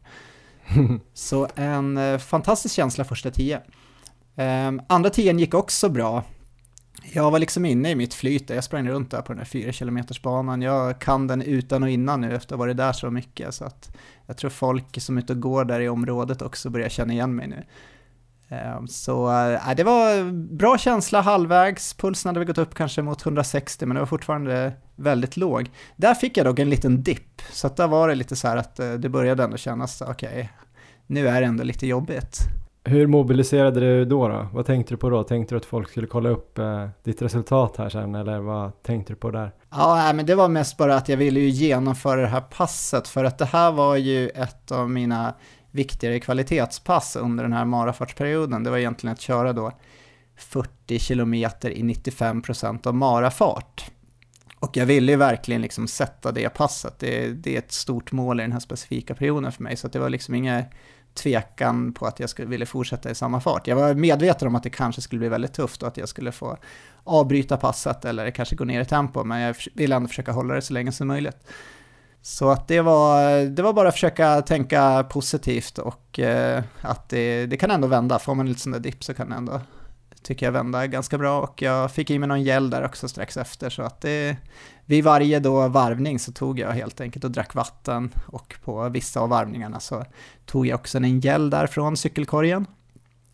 Så 1.14 1.48
en 1.54 1.96
eh, 1.96 2.18
fantastisk 2.18 2.74
känsla 2.74 3.04
första 3.04 3.30
10. 3.30 3.60
Ehm, 4.36 4.80
andra 4.88 5.10
10 5.10 5.32
gick 5.32 5.54
också 5.54 5.88
bra. 5.88 6.24
Jag 7.02 7.30
var 7.30 7.38
liksom 7.38 7.64
inne 7.64 7.90
i 7.90 7.94
mitt 7.94 8.14
flyt 8.14 8.48
där. 8.48 8.54
jag 8.54 8.64
sprang 8.64 8.88
runt 8.88 9.10
där 9.10 9.22
på 9.22 9.32
den 9.32 9.38
här 9.38 9.46
4 9.46 9.72
kilometers 9.72 10.22
banan. 10.22 10.62
Jag 10.62 11.00
kan 11.00 11.26
den 11.26 11.42
utan 11.42 11.82
och 11.82 11.88
innan 11.88 12.20
nu 12.20 12.34
efter 12.34 12.54
att 12.54 12.58
ha 12.58 12.64
varit 12.64 12.76
där 12.76 12.92
så 12.92 13.10
mycket 13.10 13.54
så 13.54 13.64
att 13.64 13.96
jag 14.26 14.36
tror 14.36 14.50
folk 14.50 15.02
som 15.02 15.16
är 15.16 15.22
ute 15.22 15.32
och 15.32 15.40
går 15.40 15.64
där 15.64 15.80
i 15.80 15.88
området 15.88 16.42
också 16.42 16.70
börjar 16.70 16.88
känna 16.88 17.12
igen 17.12 17.36
mig 17.36 17.48
nu. 17.48 17.64
Ehm, 18.48 18.88
så 18.88 19.30
äh, 19.30 19.74
det 19.76 19.84
var 19.84 20.32
bra 20.56 20.78
känsla 20.78 21.20
halvvägs, 21.20 21.94
pulsen 21.94 22.28
hade 22.28 22.40
väl 22.40 22.46
gått 22.46 22.58
upp 22.58 22.74
kanske 22.74 23.02
mot 23.02 23.26
160 23.26 23.86
men 23.86 23.94
det 23.94 24.00
var 24.00 24.06
fortfarande 24.06 24.72
väldigt 24.96 25.36
låg. 25.36 25.70
Där 25.96 26.14
fick 26.14 26.36
jag 26.36 26.46
dock 26.46 26.58
en 26.58 26.70
liten 26.70 27.02
dipp, 27.02 27.42
så 27.52 27.66
att 27.66 27.76
där 27.76 27.88
var 27.88 28.08
det 28.08 28.14
lite 28.14 28.36
så 28.36 28.48
här 28.48 28.56
att 28.56 28.80
eh, 28.80 28.92
det 28.92 29.08
började 29.08 29.44
ändå 29.44 29.56
kännas, 29.56 30.02
okej, 30.02 30.52
nu 31.06 31.28
är 31.28 31.40
det 31.40 31.46
ändå 31.46 31.64
lite 31.64 31.86
jobbigt. 31.86 32.38
Hur 32.88 33.06
mobiliserade 33.06 33.80
du 33.80 34.04
då, 34.04 34.28
då? 34.28 34.48
Vad 34.52 34.66
tänkte 34.66 34.94
du 34.94 34.98
på 34.98 35.10
då? 35.10 35.22
Tänkte 35.22 35.54
du 35.54 35.56
att 35.56 35.64
folk 35.64 35.90
skulle 35.90 36.06
kolla 36.06 36.28
upp 36.28 36.58
eh, 36.58 36.88
ditt 37.04 37.22
resultat 37.22 37.76
här 37.76 37.88
sen 37.88 38.14
eller 38.14 38.38
vad 38.38 38.82
tänkte 38.82 39.12
du 39.12 39.16
på 39.16 39.30
där? 39.30 39.52
Ja, 39.70 40.12
men 40.14 40.26
det 40.26 40.34
var 40.34 40.48
mest 40.48 40.76
bara 40.76 40.96
att 40.96 41.08
jag 41.08 41.16
ville 41.16 41.40
ju 41.40 41.48
genomföra 41.48 42.20
det 42.20 42.26
här 42.26 42.40
passet 42.40 43.08
för 43.08 43.24
att 43.24 43.38
det 43.38 43.44
här 43.44 43.72
var 43.72 43.96
ju 43.96 44.28
ett 44.28 44.72
av 44.72 44.90
mina 44.90 45.34
viktigare 45.70 46.20
kvalitetspass 46.20 47.16
under 47.16 47.44
den 47.44 47.52
här 47.52 47.64
marafartsperioden. 47.64 48.64
Det 48.64 48.70
var 48.70 48.78
egentligen 48.78 49.12
att 49.12 49.20
köra 49.20 49.52
då 49.52 49.72
40 50.36 50.98
km 50.98 51.34
i 51.34 51.44
95% 51.44 52.86
av 52.86 52.94
marafart. 52.94 53.90
Och 54.60 54.76
jag 54.76 54.86
ville 54.86 55.12
ju 55.12 55.18
verkligen 55.18 55.62
liksom 55.62 55.88
sätta 55.88 56.32
det 56.32 56.48
passet. 56.48 56.98
Det, 56.98 57.28
det 57.28 57.54
är 57.54 57.58
ett 57.58 57.72
stort 57.72 58.12
mål 58.12 58.40
i 58.40 58.42
den 58.42 58.52
här 58.52 58.60
specifika 58.60 59.14
perioden 59.14 59.52
för 59.52 59.62
mig, 59.62 59.76
så 59.76 59.86
att 59.86 59.92
det 59.92 59.98
var 59.98 60.10
liksom 60.10 60.34
inga 60.34 60.64
tvekan 61.14 61.92
på 61.92 62.06
att 62.06 62.20
jag 62.20 62.30
skulle 62.30 62.48
ville 62.48 62.66
fortsätta 62.66 63.10
i 63.10 63.14
samma 63.14 63.40
fart. 63.40 63.66
Jag 63.66 63.76
var 63.76 63.94
medveten 63.94 64.48
om 64.48 64.54
att 64.54 64.62
det 64.62 64.70
kanske 64.70 65.00
skulle 65.00 65.18
bli 65.18 65.28
väldigt 65.28 65.52
tufft 65.52 65.82
och 65.82 65.88
att 65.88 65.96
jag 65.96 66.08
skulle 66.08 66.32
få 66.32 66.56
avbryta 67.04 67.56
passet 67.56 68.04
eller 68.04 68.30
kanske 68.30 68.56
gå 68.56 68.64
ner 68.64 68.80
i 68.80 68.84
tempo, 68.84 69.24
men 69.24 69.40
jag 69.40 69.56
ville 69.74 69.96
ändå 69.96 70.08
försöka 70.08 70.32
hålla 70.32 70.54
det 70.54 70.62
så 70.62 70.72
länge 70.72 70.92
som 70.92 71.08
möjligt. 71.08 71.36
Så 72.22 72.50
att 72.50 72.68
det 72.68 72.80
var, 72.80 73.44
det 73.44 73.62
var 73.62 73.72
bara 73.72 73.88
att 73.88 73.94
försöka 73.94 74.42
tänka 74.42 75.06
positivt 75.10 75.78
och 75.78 76.18
eh, 76.18 76.62
att 76.80 77.08
det, 77.08 77.46
det 77.46 77.56
kan 77.56 77.70
ändå 77.70 77.88
vända. 77.88 78.18
Får 78.18 78.34
man 78.34 78.46
en 78.46 78.48
liten 78.48 78.60
sån 78.60 78.72
där 78.72 78.80
dipp 78.80 79.04
så 79.04 79.14
kan 79.14 79.30
det 79.30 79.36
ändå, 79.36 79.60
tycker 80.28 80.46
jag, 80.46 80.52
vända 80.52 80.86
ganska 80.86 81.18
bra. 81.18 81.40
Och 81.40 81.62
jag 81.62 81.90
fick 81.90 82.10
i 82.10 82.18
mig 82.18 82.28
någon 82.28 82.42
gel 82.42 82.70
där 82.70 82.84
också 82.84 83.08
strax 83.08 83.36
efter. 83.36 83.70
Så 83.70 83.82
att 83.82 84.00
det, 84.00 84.36
vid 84.84 85.04
varje 85.04 85.40
då 85.40 85.68
varvning 85.68 86.18
så 86.18 86.32
tog 86.32 86.58
jag 86.58 86.70
helt 86.70 87.00
enkelt 87.00 87.24
och 87.24 87.30
drack 87.30 87.54
vatten. 87.54 88.10
Och 88.26 88.54
på 88.64 88.88
vissa 88.88 89.20
av 89.20 89.28
varvningarna 89.28 89.80
så 89.80 90.04
tog 90.46 90.66
jag 90.66 90.80
också 90.80 90.98
en 90.98 91.20
gel 91.20 91.50
där 91.50 91.66
från 91.66 91.96
cykelkorgen. 91.96 92.66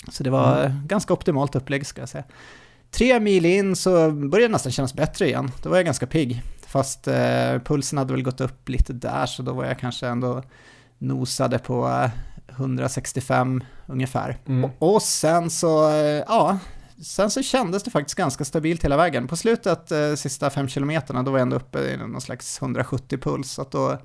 Så 0.09 0.23
det 0.23 0.31
var 0.31 0.73
ganska 0.87 1.15
optimalt 1.15 1.55
upplägg 1.55 1.87
ska 1.87 2.03
jag 2.03 2.09
säga. 2.09 2.25
Tre 2.91 3.21
mil 3.21 3.47
in 3.47 3.77
så 3.77 4.11
började 4.11 4.49
det 4.49 4.53
nästan 4.53 4.73
kännas 4.73 4.95
bättre 4.95 5.27
igen. 5.27 5.51
Då 5.63 5.71
var 5.71 5.77
jag 5.77 5.85
ganska 5.85 6.07
pigg. 6.07 6.43
Fast 6.67 7.09
eh, 7.09 7.59
pulsen 7.65 7.99
hade 7.99 8.13
väl 8.13 8.23
gått 8.23 8.41
upp 8.41 8.69
lite 8.69 8.93
där 8.93 9.27
så 9.27 9.43
då 9.43 9.53
var 9.53 9.65
jag 9.65 9.79
kanske 9.79 10.07
ändå 10.07 10.43
nosade 10.99 11.59
på 11.59 11.89
eh, 11.89 12.11
165 12.49 13.65
ungefär. 13.87 14.39
Mm. 14.47 14.65
Och, 14.65 14.95
och 14.95 15.03
sen 15.03 15.51
så, 15.51 15.91
eh, 15.91 16.23
ja, 16.27 16.59
sen 17.03 17.31
så 17.31 17.43
kändes 17.43 17.83
det 17.83 17.91
faktiskt 17.91 18.15
ganska 18.15 18.45
stabilt 18.45 18.85
hela 18.85 18.97
vägen. 18.97 19.29
På 19.29 19.37
slutet, 19.37 19.93
eh, 19.93 20.15
sista 20.15 20.51
fem 20.51 20.69
kilometerna, 20.69 21.23
då 21.23 21.31
var 21.31 21.39
jag 21.39 21.43
ändå 21.43 21.57
uppe 21.57 21.79
i 21.79 21.97
någon 21.97 22.21
slags 22.21 22.63
170 22.63 23.19
puls, 23.19 23.51
så 23.51 23.67
då, 23.71 23.99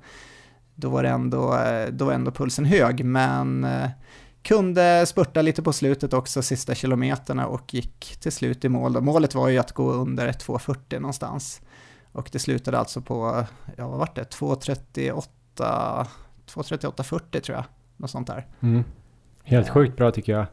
då, 0.74 0.88
var 0.88 1.04
ändå, 1.04 1.54
eh, 1.54 1.88
då 1.88 2.04
var 2.04 2.12
ändå 2.12 2.30
pulsen 2.30 2.64
hög, 2.64 3.04
men 3.04 3.64
eh, 3.64 3.90
kunde 4.42 5.06
spurta 5.06 5.42
lite 5.42 5.62
på 5.62 5.72
slutet 5.72 6.12
också, 6.12 6.42
sista 6.42 6.74
kilometerna 6.74 7.46
och 7.46 7.74
gick 7.74 8.16
till 8.20 8.32
slut 8.32 8.64
i 8.64 8.68
mål. 8.68 9.00
Målet 9.00 9.34
var 9.34 9.48
ju 9.48 9.58
att 9.58 9.72
gå 9.72 9.92
under 9.92 10.32
2.40 10.32 11.00
någonstans. 11.00 11.60
Och 12.12 12.28
det 12.32 12.38
slutade 12.38 12.78
alltså 12.78 13.00
på, 13.00 13.44
ja 13.76 13.88
vad 13.88 13.98
var 13.98 14.08
det, 14.14 14.34
2.38, 14.34 15.22
2.38.40 15.56 17.40
tror 17.40 17.56
jag, 17.56 17.64
något 17.96 18.10
sånt 18.10 18.26
där. 18.26 18.46
Mm. 18.60 18.84
Helt 19.42 19.68
sjukt 19.68 19.96
bra 19.96 20.10
tycker 20.10 20.32
jag. 20.32 20.46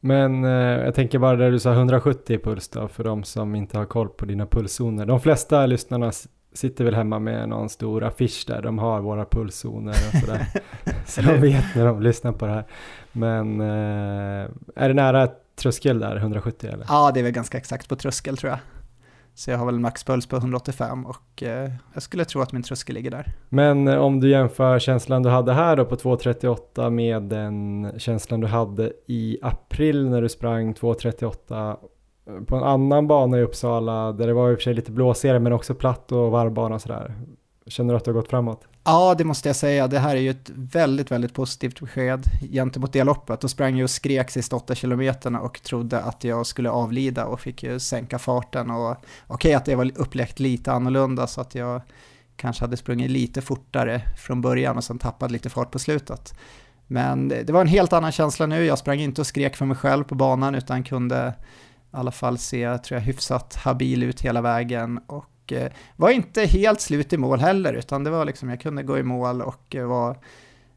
Men 0.00 0.44
eh, 0.44 0.50
jag 0.84 0.94
tänker 0.94 1.18
bara 1.18 1.36
där 1.36 1.50
du 1.50 1.58
sa 1.58 1.72
170 1.72 2.38
puls 2.44 2.68
då, 2.68 2.88
för 2.88 3.04
de 3.04 3.24
som 3.24 3.54
inte 3.54 3.78
har 3.78 3.84
koll 3.84 4.08
på 4.08 4.24
dina 4.24 4.46
pulszoner. 4.46 5.06
De 5.06 5.20
flesta 5.20 5.66
lyssnarna 5.66 6.12
sitter 6.52 6.84
väl 6.84 6.94
hemma 6.94 7.18
med 7.18 7.48
någon 7.48 7.68
stor 7.68 8.04
affisch 8.04 8.44
där 8.46 8.62
de 8.62 8.78
har 8.78 9.00
våra 9.00 9.24
pulszoner 9.24 9.90
och 9.90 10.20
sådär. 10.20 10.46
så 11.06 11.22
de 11.22 11.40
vet 11.40 11.64
när 11.76 11.86
de 11.86 12.02
lyssnar 12.02 12.32
på 12.32 12.46
det 12.46 12.52
här. 12.52 12.64
Men 13.12 13.60
eh, 13.60 14.50
är 14.74 14.88
det 14.88 14.94
nära 14.94 15.28
tröskel 15.56 15.98
där, 15.98 16.16
170 16.16 16.70
eller? 16.72 16.86
Ja, 16.88 17.10
det 17.14 17.20
är 17.20 17.24
väl 17.24 17.32
ganska 17.32 17.58
exakt 17.58 17.88
på 17.88 17.96
tröskel 17.96 18.36
tror 18.36 18.50
jag. 18.50 18.58
Så 19.38 19.50
jag 19.50 19.58
har 19.58 19.66
väl 19.66 19.78
maxpuls 19.78 20.26
på 20.26 20.36
185 20.36 21.06
och 21.06 21.42
eh, 21.42 21.70
jag 21.92 22.02
skulle 22.02 22.24
tro 22.24 22.40
att 22.40 22.52
min 22.52 22.62
tröskel 22.62 22.94
ligger 22.94 23.10
där. 23.10 23.32
Men 23.48 23.88
eh, 23.88 23.98
om 23.98 24.20
du 24.20 24.30
jämför 24.30 24.78
känslan 24.78 25.22
du 25.22 25.28
hade 25.28 25.52
här 25.52 25.76
då 25.76 25.84
på 25.84 25.96
2.38 25.96 26.90
med 26.90 27.22
den 27.22 27.90
känslan 27.98 28.40
du 28.40 28.46
hade 28.46 28.92
i 29.06 29.38
april 29.42 30.08
när 30.08 30.22
du 30.22 30.28
sprang 30.28 30.74
2.38 30.74 31.70
eh, 31.70 32.44
på 32.44 32.56
en 32.56 32.62
annan 32.62 33.06
bana 33.06 33.38
i 33.38 33.42
Uppsala 33.42 34.12
där 34.12 34.26
det 34.26 34.32
var 34.32 34.50
i 34.50 34.54
och 34.54 34.58
för 34.58 34.62
sig 34.62 34.74
lite 34.74 34.92
blåsigare 34.92 35.38
men 35.38 35.52
också 35.52 35.74
platt 35.74 36.12
och 36.12 36.30
varvbana 36.30 36.74
och 36.74 36.82
sådär. 36.82 37.14
Känner 37.66 37.94
du 37.94 37.96
att 37.96 38.04
du 38.04 38.10
har 38.10 38.20
gått 38.20 38.30
framåt? 38.30 38.66
Ja, 38.90 39.14
det 39.18 39.24
måste 39.24 39.48
jag 39.48 39.56
säga. 39.56 39.88
Det 39.88 39.98
här 39.98 40.16
är 40.16 40.20
ju 40.20 40.30
ett 40.30 40.50
väldigt, 40.54 41.10
väldigt 41.10 41.34
positivt 41.34 41.80
besked 41.80 42.24
gentemot 42.52 42.92
det 42.92 43.04
loppet. 43.04 43.40
Då 43.40 43.48
sprang 43.48 43.76
jag 43.76 43.84
och 43.84 43.90
skrek 43.90 44.30
sista 44.30 44.56
åtta 44.56 44.74
kilometerna 44.74 45.40
och 45.40 45.62
trodde 45.62 46.00
att 46.00 46.24
jag 46.24 46.46
skulle 46.46 46.70
avlida 46.70 47.26
och 47.26 47.40
fick 47.40 47.62
ju 47.62 47.80
sänka 47.80 48.18
farten. 48.18 48.70
Och 48.70 48.90
okej 48.90 49.04
okay, 49.26 49.54
att 49.54 49.64
det 49.64 49.74
var 49.74 49.90
uppläckt 49.94 50.40
lite 50.40 50.72
annorlunda 50.72 51.26
så 51.26 51.40
att 51.40 51.54
jag 51.54 51.82
kanske 52.36 52.64
hade 52.64 52.76
sprungit 52.76 53.10
lite 53.10 53.42
fortare 53.42 54.02
från 54.18 54.40
början 54.40 54.76
och 54.76 54.84
sen 54.84 54.98
tappat 54.98 55.30
lite 55.30 55.50
fart 55.50 55.70
på 55.70 55.78
slutet. 55.78 56.34
Men 56.86 57.28
det 57.28 57.50
var 57.50 57.60
en 57.60 57.66
helt 57.66 57.92
annan 57.92 58.12
känsla 58.12 58.46
nu. 58.46 58.64
Jag 58.64 58.78
sprang 58.78 59.00
inte 59.00 59.20
och 59.20 59.26
skrek 59.26 59.56
för 59.56 59.64
mig 59.64 59.76
själv 59.76 60.04
på 60.04 60.14
banan 60.14 60.54
utan 60.54 60.84
kunde 60.84 61.34
i 61.92 61.96
alla 61.96 62.12
fall 62.12 62.38
se, 62.38 62.78
tror 62.78 62.98
jag, 63.00 63.06
hyfsat 63.06 63.54
habil 63.56 64.02
ut 64.02 64.20
hela 64.20 64.40
vägen 64.40 65.00
och 65.06 65.24
Eh, 65.52 65.72
var 65.96 66.10
inte 66.10 66.42
helt 66.42 66.80
slut 66.80 67.12
i 67.12 67.16
mål 67.16 67.38
heller, 67.38 67.72
utan 67.72 68.04
det 68.04 68.10
var 68.10 68.24
liksom, 68.24 68.50
jag 68.50 68.60
kunde 68.60 68.82
gå 68.82 68.98
i 68.98 69.02
mål 69.02 69.42
och 69.42 69.76
eh, 69.76 69.86
var 69.86 70.16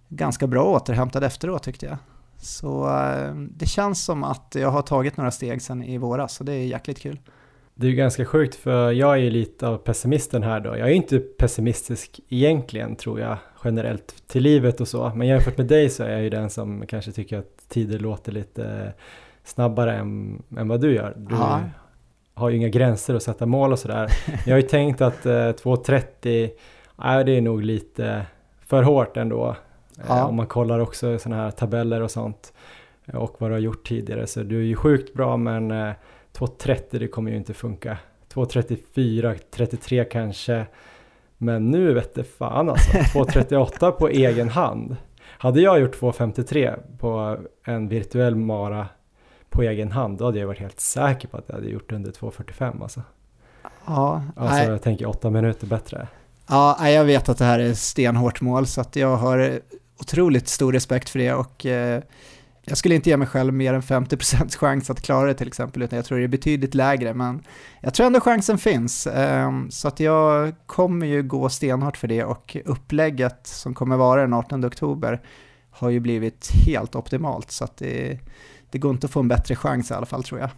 ganska 0.10 0.48
bra 0.48 0.64
återhämtad 0.64 1.24
efteråt 1.24 1.64
tyckte 1.64 1.86
jag. 1.86 1.98
Så 2.38 2.88
eh, 2.88 3.36
det 3.36 3.66
känns 3.66 4.06
som 4.06 4.24
att 4.24 4.56
jag 4.60 4.72
har 4.72 4.82
tagit 4.82 5.18
några 5.18 5.32
steg 5.32 5.62
sedan 5.62 5.84
i 5.84 5.98
våras, 5.98 6.34
så 6.34 6.44
det 6.44 6.54
är 6.54 6.66
jäkligt 6.66 7.00
kul. 7.00 7.20
Det 7.74 7.88
är 7.88 7.90
ju 7.90 7.96
ganska 7.96 8.26
sjukt 8.26 8.56
för 8.56 8.92
jag 8.92 9.14
är 9.14 9.18
ju 9.18 9.30
lite 9.30 9.68
av 9.68 9.78
pessimisten 9.78 10.44
här 10.44 10.60
då. 10.60 10.78
Jag 10.78 10.90
är 10.90 10.94
inte 10.94 11.20
pessimistisk 11.20 12.20
egentligen 12.30 12.96
tror 12.96 13.20
jag 13.20 13.38
generellt 13.64 14.28
till 14.28 14.44
livet 14.44 14.82
och 14.82 14.88
så. 14.88 15.12
Men 15.16 15.28
jämfört 15.28 15.58
med 15.58 15.68
dig 15.68 15.90
så 15.90 16.04
är 16.04 16.10
jag 16.10 16.22
ju 16.22 16.30
den 16.30 16.50
som 16.50 16.88
kanske 16.88 17.12
tycker 17.12 17.38
att 17.38 17.70
tider 17.70 18.00
låter 18.00 18.32
lite 18.32 18.94
snabbare 19.44 19.96
än, 19.96 20.44
än 20.58 20.68
vad 20.68 20.82
du 20.82 20.94
gör. 20.94 21.14
Du 21.18 21.36
Aha 21.36 21.62
har 22.34 22.50
ju 22.50 22.58
inga 22.58 22.70
gränser 22.70 23.16
att 23.16 23.24
sätta 23.24 23.46
mål 23.46 23.72
och 23.72 23.80
sådär. 23.80 24.12
Jag 24.46 24.54
har 24.54 24.62
ju 24.62 24.68
tänkt 24.68 25.02
att 25.02 25.26
eh, 25.26 25.32
2.30, 25.32 26.50
är 26.98 27.24
det 27.24 27.32
är 27.32 27.42
nog 27.42 27.64
lite 27.64 28.26
för 28.66 28.84
hårt 28.84 29.18
ändå. 29.18 29.56
Eh, 29.98 30.06
ja. 30.08 30.26
om 30.26 30.36
man 30.36 30.48
kollar 30.48 30.80
också 30.80 31.20
sådana 31.20 31.44
här 31.44 31.52
tabeller 31.52 32.02
och 32.02 32.12
sånt. 32.12 32.54
Eh, 33.06 33.16
och 33.16 33.36
vad 33.38 33.50
du 33.50 33.54
har 33.54 33.60
gjort 33.60 33.88
tidigare. 33.88 34.28
Så 34.28 34.44
du 34.44 34.60
är 34.60 34.64
ju 34.64 34.76
sjukt 34.76 35.14
bra 35.14 35.38
men 35.38 35.72
eh, 35.72 35.94
2.30 36.38 37.00
det 37.00 37.08
kommer 37.08 37.32
ju 37.32 37.38
inte 37.38 37.54
funka. 37.54 37.98
2.34, 38.34 39.40
33 39.52 40.04
kanske. 40.04 40.66
Men 41.38 41.72
nu 41.72 41.94
vet 41.94 42.16
det 42.16 42.24
fan 42.24 42.70
alltså. 42.70 42.98
2.38 42.98 43.92
på 43.92 44.08
egen 44.08 44.50
hand. 44.50 44.96
Hade 45.22 45.62
jag 45.62 45.80
gjort 45.80 46.00
2.53 46.00 46.80
på 46.98 47.38
en 47.64 47.88
virtuell 47.88 48.36
mara 48.36 48.88
på 49.52 49.64
egen 49.64 49.92
hand, 49.92 50.18
då 50.18 50.26
hade 50.26 50.40
jag 50.40 50.48
varit 50.48 50.60
helt 50.60 50.80
säker 50.80 51.28
på 51.28 51.38
att 51.38 51.44
jag 51.48 51.56
hade 51.56 51.70
gjort 51.70 51.92
under 51.92 52.12
2.45 52.12 52.84
alltså. 52.84 53.02
Ja, 53.86 54.24
alltså 54.36 54.58
nej. 54.58 54.68
jag 54.68 54.82
tänker 54.82 55.06
åtta 55.06 55.30
minuter 55.30 55.68
bättre. 55.68 56.08
Ja, 56.48 56.90
jag 56.90 57.06
vet 57.06 57.30
att 57.30 57.38
det 57.38 57.46
här 57.46 57.60
är 57.60 57.74
stenhårt 57.74 58.42
mål 58.42 58.68
så 58.68 58.82
att 58.82 58.96
jag 58.96 59.16
har 59.16 59.60
otroligt 60.00 60.48
stor 60.48 60.74
respekt 60.74 61.10
för 61.10 61.20
det 61.20 61.34
och 61.34 61.66
eh, 61.66 62.04
jag 62.64 62.78
skulle 62.78 62.96
inte 62.96 63.10
ge 63.10 63.18
mig 63.18 63.28
själv 63.28 63.54
mer 63.54 63.74
än 63.74 63.82
50% 63.82 64.58
chans 64.58 64.90
att 64.90 65.02
klara 65.02 65.28
det 65.28 65.34
till 65.34 65.48
exempel, 65.48 65.82
utan 65.82 65.98
jag 65.98 66.06
tror 66.06 66.18
det 66.18 66.24
är 66.24 66.28
betydligt 66.28 66.76
lägre, 66.76 67.14
men 67.14 67.44
jag 67.82 67.94
tror 67.94 68.06
ändå 68.06 68.20
chansen 68.20 68.58
finns. 68.58 69.08
Eh, 69.08 69.52
så 69.70 69.88
att 69.88 70.00
jag 70.00 70.54
kommer 70.66 71.08
ju 71.08 71.24
gå 71.24 71.50
stenhårt 71.50 71.98
för 71.98 72.08
det 72.08 72.24
och 72.24 72.58
upplägget 72.66 73.48
som 73.48 73.74
kommer 73.74 73.98
vara 73.98 74.22
den 74.22 74.34
18 74.34 74.66
oktober 74.66 75.22
har 75.72 75.90
ju 75.90 76.00
blivit 76.00 76.52
helt 76.66 76.96
optimalt, 76.96 77.52
så 77.52 77.64
att 77.64 77.78
det 77.78 78.20
det 78.72 78.78
går 78.78 78.92
inte 78.92 79.06
att 79.06 79.12
få 79.12 79.20
en 79.20 79.28
bättre 79.28 79.56
chans 79.56 79.92
i 79.92 79.94
alla 79.94 80.06
fall 80.06 80.24
tror 80.24 80.40
jag. 80.40 80.50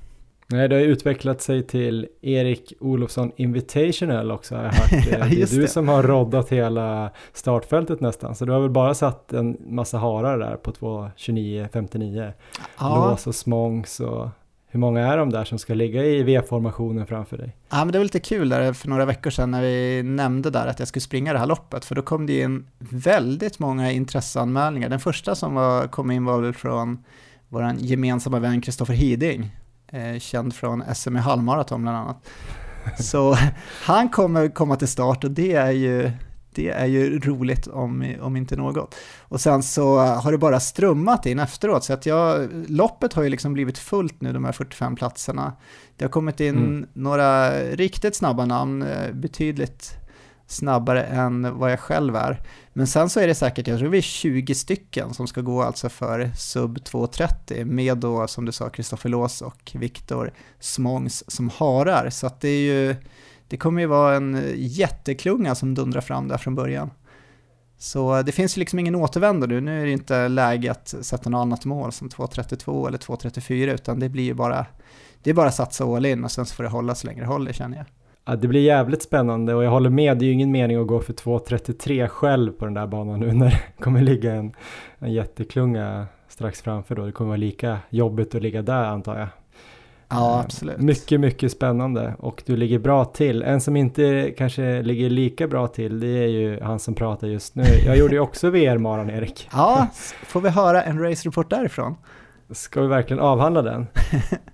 Nej, 0.47 0.69
det 0.69 0.75
har 0.75 0.81
ju 0.81 0.87
utvecklat 0.87 1.41
sig 1.41 1.63
till 1.63 2.07
Erik 2.21 2.73
Olofsson 2.79 3.31
Invitational 3.35 4.31
också 4.31 4.55
har 4.55 4.63
jag 4.63 4.71
hört. 4.71 4.91
ja, 5.11 5.17
det 5.17 5.41
är 5.41 5.55
du 5.55 5.61
det. 5.61 5.67
som 5.67 5.87
har 5.87 6.03
roddat 6.03 6.49
hela 6.49 7.11
startfältet 7.33 8.01
nästan, 8.01 8.35
så 8.35 8.45
du 8.45 8.51
har 8.51 8.59
väl 8.59 8.69
bara 8.69 8.93
satt 8.93 9.33
en 9.33 9.57
massa 9.67 9.97
harar 9.97 10.39
där 10.39 10.55
på 10.55 10.71
2.29.59. 10.71 12.33
Ja. 12.79 13.09
Lås 13.09 13.27
och 13.27 13.35
smångs 13.35 13.99
och 13.99 14.29
hur 14.67 14.79
många 14.79 15.07
är 15.13 15.17
de 15.17 15.29
där 15.29 15.45
som 15.45 15.59
ska 15.59 15.73
ligga 15.73 16.03
i 16.03 16.23
V-formationen 16.23 17.07
framför 17.07 17.37
dig? 17.37 17.55
Ja, 17.69 17.77
men 17.77 17.91
det 17.91 17.97
var 17.97 18.03
lite 18.03 18.19
kul 18.19 18.49
där 18.49 18.73
för 18.73 18.89
några 18.89 19.05
veckor 19.05 19.29
sedan 19.29 19.51
när 19.51 19.61
vi 19.61 20.03
nämnde 20.03 20.49
där 20.49 20.67
att 20.67 20.79
jag 20.79 20.87
skulle 20.87 21.01
springa 21.01 21.33
det 21.33 21.39
här 21.39 21.47
loppet, 21.47 21.85
för 21.85 21.95
då 21.95 22.01
kom 22.01 22.25
det 22.25 22.41
in 22.41 22.67
väldigt 22.79 23.59
många 23.59 23.91
intresseanmälningar. 23.91 24.89
Den 24.89 24.99
första 24.99 25.35
som 25.35 25.55
var, 25.55 25.87
kom 25.87 26.11
in 26.11 26.25
var 26.25 26.41
väl 26.41 26.53
från 26.53 27.03
vår 27.53 27.73
gemensamma 27.77 28.39
vän 28.39 28.61
Kristoffer 28.61 28.93
Hiding, 28.93 29.55
eh, 29.87 30.19
känd 30.19 30.55
från 30.55 30.83
SM 30.95 31.17
i 31.17 31.19
halvmaraton 31.19 31.81
bland 31.81 31.97
annat. 31.97 32.29
Så 32.99 33.37
han 33.83 34.09
kommer 34.09 34.49
komma 34.49 34.75
till 34.75 34.87
start 34.87 35.23
och 35.23 35.31
det 35.31 35.53
är 35.53 35.71
ju, 35.71 36.11
det 36.55 36.69
är 36.69 36.85
ju 36.85 37.19
roligt 37.19 37.67
om, 37.67 38.15
om 38.21 38.35
inte 38.35 38.55
något. 38.55 38.95
Och 39.19 39.41
sen 39.41 39.63
så 39.63 39.97
har 39.97 40.31
det 40.31 40.37
bara 40.37 40.59
strömmat 40.59 41.25
in 41.25 41.39
efteråt, 41.39 41.83
så 41.83 41.93
att 41.93 42.05
jag, 42.05 42.49
loppet 42.67 43.13
har 43.13 43.23
ju 43.23 43.29
liksom 43.29 43.53
blivit 43.53 43.77
fullt 43.77 44.21
nu, 44.21 44.33
de 44.33 44.45
här 44.45 44.51
45 44.51 44.95
platserna. 44.95 45.53
Det 45.97 46.05
har 46.05 46.09
kommit 46.09 46.39
in 46.39 46.57
mm. 46.57 46.87
några 46.93 47.59
riktigt 47.59 48.15
snabba 48.15 48.45
namn, 48.45 48.81
eh, 48.81 49.11
betydligt 49.13 50.02
snabbare 50.47 51.03
än 51.03 51.57
vad 51.57 51.71
jag 51.71 51.79
själv 51.79 52.15
är. 52.15 52.41
Men 52.73 52.87
sen 52.87 53.09
så 53.09 53.19
är 53.19 53.27
det 53.27 53.35
säkert, 53.35 53.67
jag 53.67 53.79
tror 53.79 53.89
vi 53.89 53.97
är 53.97 54.01
20 54.01 54.55
stycken 54.55 55.13
som 55.13 55.27
ska 55.27 55.41
gå 55.41 55.61
alltså 55.61 55.89
för 55.89 56.31
sub 56.35 56.77
2.30 56.77 57.65
med 57.65 57.97
då 57.97 58.27
som 58.27 58.45
du 58.45 58.51
sa 58.51 58.69
Kristoffer 58.69 59.09
Lås 59.09 59.41
och 59.41 59.71
Viktor 59.73 60.33
Smångs 60.59 61.23
som 61.27 61.49
harar. 61.49 62.09
Så 62.09 62.27
att 62.27 62.41
det 62.41 62.49
är 62.49 62.73
ju, 62.73 62.95
det 63.47 63.57
kommer 63.57 63.81
ju 63.81 63.87
vara 63.87 64.15
en 64.15 64.53
jätteklunga 64.55 65.55
som 65.55 65.75
dundrar 65.75 66.01
fram 66.01 66.27
där 66.27 66.37
från 66.37 66.55
början. 66.55 66.89
Så 67.77 68.21
det 68.21 68.31
finns 68.31 68.57
ju 68.57 68.59
liksom 68.59 68.79
ingen 68.79 68.95
återvändo 68.95 69.47
nu, 69.47 69.61
nu 69.61 69.81
är 69.81 69.85
det 69.85 69.91
inte 69.91 70.27
läge 70.27 70.71
att 70.71 70.95
sätta 71.01 71.29
något 71.29 71.39
annat 71.39 71.65
mål 71.65 71.91
som 71.91 72.09
2.32 72.09 72.87
eller 72.87 72.97
2.34 72.97 73.73
utan 73.73 73.99
det 73.99 74.09
blir 74.09 74.23
ju 74.23 74.33
bara, 74.33 74.65
det 75.23 75.29
är 75.29 75.33
bara 75.33 75.47
att 75.47 75.55
satsa 75.55 75.83
all 75.83 76.05
in 76.05 76.23
och 76.23 76.31
sen 76.31 76.45
så 76.45 76.55
får 76.55 76.63
det 76.63 76.69
hålla 76.69 76.95
så 76.95 77.07
länge 77.07 77.21
det 77.21 77.27
håller 77.27 77.53
känner 77.53 77.77
jag. 77.77 77.85
Ja, 78.25 78.35
det 78.35 78.47
blir 78.47 78.61
jävligt 78.61 79.03
spännande 79.03 79.53
och 79.53 79.63
jag 79.63 79.71
håller 79.71 79.89
med, 79.89 80.17
det 80.17 80.25
är 80.25 80.27
ju 80.27 80.33
ingen 80.33 80.51
mening 80.51 80.77
att 80.77 80.87
gå 80.87 80.99
för 80.99 81.13
2.33 81.13 82.07
själv 82.07 82.51
på 82.51 82.65
den 82.65 82.73
där 82.73 82.87
banan 82.87 83.19
nu 83.19 83.33
när 83.33 83.45
det 83.45 83.83
kommer 83.83 84.01
ligga 84.01 84.33
en, 84.33 84.55
en 84.99 85.13
jätteklunga 85.13 86.07
strax 86.27 86.61
framför 86.61 86.95
då. 86.95 87.05
Det 87.05 87.11
kommer 87.11 87.27
vara 87.27 87.37
lika 87.37 87.77
jobbigt 87.89 88.35
att 88.35 88.41
ligga 88.41 88.61
där 88.61 88.83
antar 88.83 89.19
jag. 89.19 89.27
Ja, 90.09 90.41
absolut. 90.45 90.77
Mycket, 90.77 91.19
mycket 91.19 91.51
spännande 91.51 92.15
och 92.19 92.43
du 92.45 92.57
ligger 92.57 92.79
bra 92.79 93.05
till. 93.05 93.43
En 93.43 93.61
som 93.61 93.75
inte 93.75 94.33
kanske 94.37 94.81
ligger 94.81 95.09
lika 95.09 95.47
bra 95.47 95.67
till, 95.67 95.99
det 95.99 96.07
är 96.07 96.27
ju 96.27 96.61
han 96.61 96.79
som 96.79 96.93
pratar 96.93 97.27
just 97.27 97.55
nu. 97.55 97.63
Jag 97.85 97.97
gjorde 97.97 98.13
ju 98.13 98.19
också 98.19 98.49
VR-maran, 98.49 99.09
Erik. 99.09 99.49
Ja, 99.53 99.87
får 100.25 100.41
vi 100.41 100.49
höra 100.49 100.83
en 100.83 100.99
race-report 100.99 101.49
därifrån? 101.49 101.95
Ska 102.51 102.81
vi 102.81 102.87
verkligen 102.87 103.19
avhandla 103.19 103.61
den? 103.61 103.87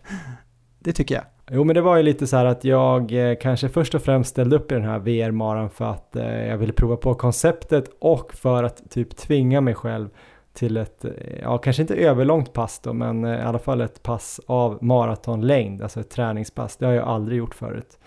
det 0.79 0.93
tycker 0.93 1.15
jag. 1.15 1.23
Jo 1.51 1.63
men 1.63 1.75
det 1.75 1.81
var 1.81 1.97
ju 1.97 2.03
lite 2.03 2.27
så 2.27 2.37
här 2.37 2.45
att 2.45 2.63
jag 2.63 3.11
eh, 3.11 3.35
kanske 3.41 3.69
först 3.69 3.95
och 3.95 4.01
främst 4.01 4.29
ställde 4.29 4.55
upp 4.55 4.71
i 4.71 4.75
den 4.75 4.83
här 4.83 4.99
VR-maran 4.99 5.69
för 5.69 5.85
att 5.85 6.15
eh, 6.15 6.47
jag 6.47 6.57
ville 6.57 6.73
prova 6.73 6.97
på 6.97 7.13
konceptet 7.13 7.91
och 7.99 8.33
för 8.33 8.63
att 8.63 8.91
typ 8.91 9.17
tvinga 9.17 9.61
mig 9.61 9.75
själv 9.75 10.09
till 10.53 10.77
ett, 10.77 11.05
eh, 11.05 11.11
ja 11.41 11.57
kanske 11.57 11.81
inte 11.81 11.95
överlångt 11.95 12.53
pass 12.53 12.79
då, 12.79 12.93
men 12.93 13.25
eh, 13.25 13.39
i 13.39 13.41
alla 13.41 13.59
fall 13.59 13.81
ett 13.81 14.03
pass 14.03 14.41
av 14.45 14.83
maratonlängd, 14.83 15.81
alltså 15.81 15.99
ett 15.99 16.09
träningspass. 16.09 16.77
Det 16.77 16.85
har 16.85 16.93
jag 16.93 17.07
aldrig 17.07 17.37
gjort 17.37 17.55
förut. 17.55 17.99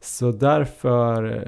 Så 0.00 0.32
därför 0.32 1.36
eh, 1.36 1.42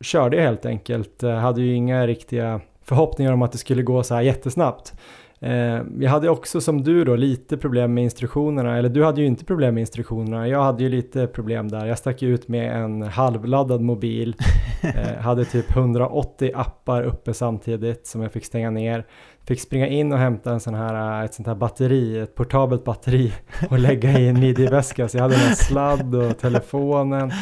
körde 0.00 0.36
jag 0.36 0.44
helt 0.44 0.66
enkelt, 0.66 1.22
jag 1.22 1.36
hade 1.36 1.60
ju 1.62 1.74
inga 1.74 2.06
riktiga 2.06 2.60
förhoppningar 2.82 3.32
om 3.32 3.42
att 3.42 3.52
det 3.52 3.58
skulle 3.58 3.82
gå 3.82 4.02
så 4.02 4.14
här 4.14 4.22
jättesnabbt. 4.22 4.94
Eh, 5.42 5.82
jag 6.00 6.10
hade 6.10 6.28
också 6.28 6.60
som 6.60 6.82
du 6.82 7.04
då 7.04 7.16
lite 7.16 7.56
problem 7.56 7.94
med 7.94 8.04
instruktionerna, 8.04 8.78
eller 8.78 8.88
du 8.88 9.04
hade 9.04 9.20
ju 9.20 9.26
inte 9.26 9.44
problem 9.44 9.74
med 9.74 9.80
instruktionerna, 9.80 10.48
jag 10.48 10.62
hade 10.62 10.82
ju 10.82 10.88
lite 10.88 11.26
problem 11.26 11.68
där. 11.68 11.86
Jag 11.86 11.98
stack 11.98 12.22
ut 12.22 12.48
med 12.48 12.76
en 12.76 13.02
halvladdad 13.02 13.80
mobil, 13.80 14.36
eh, 14.82 15.20
hade 15.20 15.44
typ 15.44 15.76
180 15.76 16.52
appar 16.54 17.02
uppe 17.02 17.34
samtidigt 17.34 18.06
som 18.06 18.22
jag 18.22 18.32
fick 18.32 18.44
stänga 18.44 18.70
ner. 18.70 19.06
Fick 19.44 19.60
springa 19.60 19.86
in 19.86 20.12
och 20.12 20.18
hämta 20.18 20.52
en 20.52 20.60
sån 20.60 20.74
här, 20.74 21.24
ett 21.24 21.34
sånt 21.34 21.48
här 21.48 21.54
batteri, 21.54 22.18
ett 22.18 22.34
portabelt 22.34 22.84
batteri 22.84 23.32
och 23.70 23.78
lägga 23.78 24.18
i 24.18 24.28
en 24.28 24.40
midjeväska. 24.40 25.08
Så 25.08 25.16
jag 25.16 25.22
hade 25.22 25.36
en 25.36 25.56
sladd 25.56 26.14
och 26.14 26.38
telefonen 26.38 27.32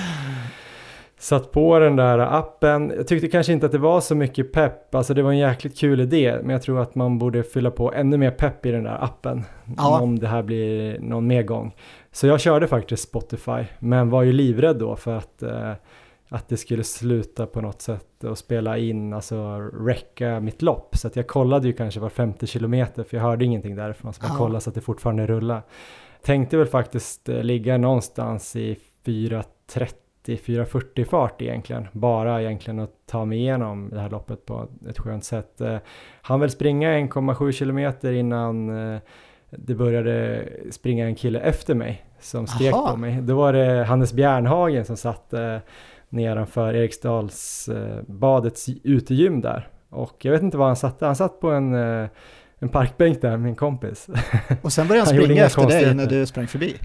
satt 1.18 1.52
på 1.52 1.78
den 1.78 1.96
där 1.96 2.18
appen. 2.18 2.92
Jag 2.96 3.06
tyckte 3.06 3.28
kanske 3.28 3.52
inte 3.52 3.66
att 3.66 3.72
det 3.72 3.78
var 3.78 4.00
så 4.00 4.14
mycket 4.14 4.52
pepp, 4.52 4.94
alltså 4.94 5.14
det 5.14 5.22
var 5.22 5.30
en 5.30 5.38
jäkligt 5.38 5.78
kul 5.78 6.00
idé, 6.00 6.38
men 6.42 6.50
jag 6.50 6.62
tror 6.62 6.80
att 6.80 6.94
man 6.94 7.18
borde 7.18 7.42
fylla 7.42 7.70
på 7.70 7.92
ännu 7.92 8.16
mer 8.16 8.30
pepp 8.30 8.66
i 8.66 8.70
den 8.70 8.84
där 8.84 9.04
appen 9.04 9.44
ja. 9.76 10.00
om 10.00 10.18
det 10.18 10.28
här 10.28 10.42
blir 10.42 10.98
någon 10.98 11.26
mer 11.26 11.42
gång. 11.42 11.74
Så 12.12 12.26
jag 12.26 12.40
körde 12.40 12.66
faktiskt 12.66 13.08
Spotify, 13.08 13.64
men 13.78 14.10
var 14.10 14.22
ju 14.22 14.32
livrädd 14.32 14.76
då 14.76 14.96
för 14.96 15.16
att, 15.16 15.42
eh, 15.42 15.72
att 16.28 16.48
det 16.48 16.56
skulle 16.56 16.84
sluta 16.84 17.46
på 17.46 17.60
något 17.60 17.82
sätt 17.82 18.24
och 18.24 18.38
spela 18.38 18.78
in, 18.78 19.12
alltså 19.12 19.58
räcka 19.86 20.40
mitt 20.40 20.62
lopp. 20.62 20.96
Så 20.96 21.06
att 21.06 21.16
jag 21.16 21.26
kollade 21.26 21.66
ju 21.66 21.72
kanske 21.72 22.00
var 22.00 22.08
50 22.08 22.46
kilometer, 22.46 23.04
för 23.04 23.16
jag 23.16 23.24
hörde 23.24 23.44
ingenting 23.44 23.76
därifrån, 23.76 24.12
så 24.12 24.22
man 24.22 24.30
ja. 24.32 24.38
kollade 24.38 24.60
så 24.60 24.70
att 24.70 24.74
det 24.74 24.80
fortfarande 24.80 25.26
rullar. 25.26 25.62
Tänkte 26.22 26.56
väl 26.56 26.66
faktiskt 26.66 27.28
eh, 27.28 27.42
ligga 27.42 27.78
någonstans 27.78 28.56
i 28.56 28.78
4.30 29.04 30.07
440 30.26 31.04
fart 31.04 31.42
egentligen. 31.42 31.88
Bara 31.92 32.42
egentligen 32.42 32.78
att 32.78 32.92
ta 33.06 33.24
mig 33.24 33.38
igenom 33.38 33.90
det 33.90 34.00
här 34.00 34.10
loppet 34.10 34.46
på 34.46 34.68
ett 34.88 34.98
skönt 34.98 35.24
sätt. 35.24 35.60
Eh, 35.60 35.76
han 36.22 36.40
vill 36.40 36.50
springa 36.50 36.90
1,7 36.90 37.52
kilometer 37.52 38.12
innan 38.12 38.68
eh, 38.92 39.00
det 39.50 39.74
började 39.74 40.44
springa 40.70 41.06
en 41.06 41.14
kille 41.14 41.40
efter 41.40 41.74
mig 41.74 42.04
som 42.20 42.46
skrek 42.46 42.74
Aha. 42.74 42.90
på 42.90 42.96
mig. 42.96 43.20
Då 43.22 43.36
var 43.36 43.52
det 43.52 43.84
Hannes 43.84 44.12
Bjärnhagen 44.12 44.84
som 44.84 44.96
satt 44.96 45.32
eh, 45.32 45.56
nedanför 46.08 46.74
Eriksdals 46.74 47.68
badets 48.06 48.68
utegym 48.84 49.40
där. 49.40 49.68
Och 49.90 50.24
jag 50.24 50.32
vet 50.32 50.42
inte 50.42 50.56
var 50.56 50.66
han 50.66 50.76
satt. 50.76 51.00
Han 51.00 51.16
satt 51.16 51.40
på 51.40 51.50
en, 51.50 51.74
en 52.58 52.68
parkbänk 52.72 53.22
där 53.22 53.36
med 53.36 53.48
en 53.48 53.56
kompis. 53.56 54.08
Och 54.62 54.72
sen 54.72 54.88
började 54.88 55.06
han, 55.06 55.16
han 55.16 55.24
springa 55.24 55.44
efter 55.44 55.66
dig 55.66 55.94
när 55.94 56.06
du 56.06 56.26
sprang 56.26 56.46
förbi? 56.46 56.76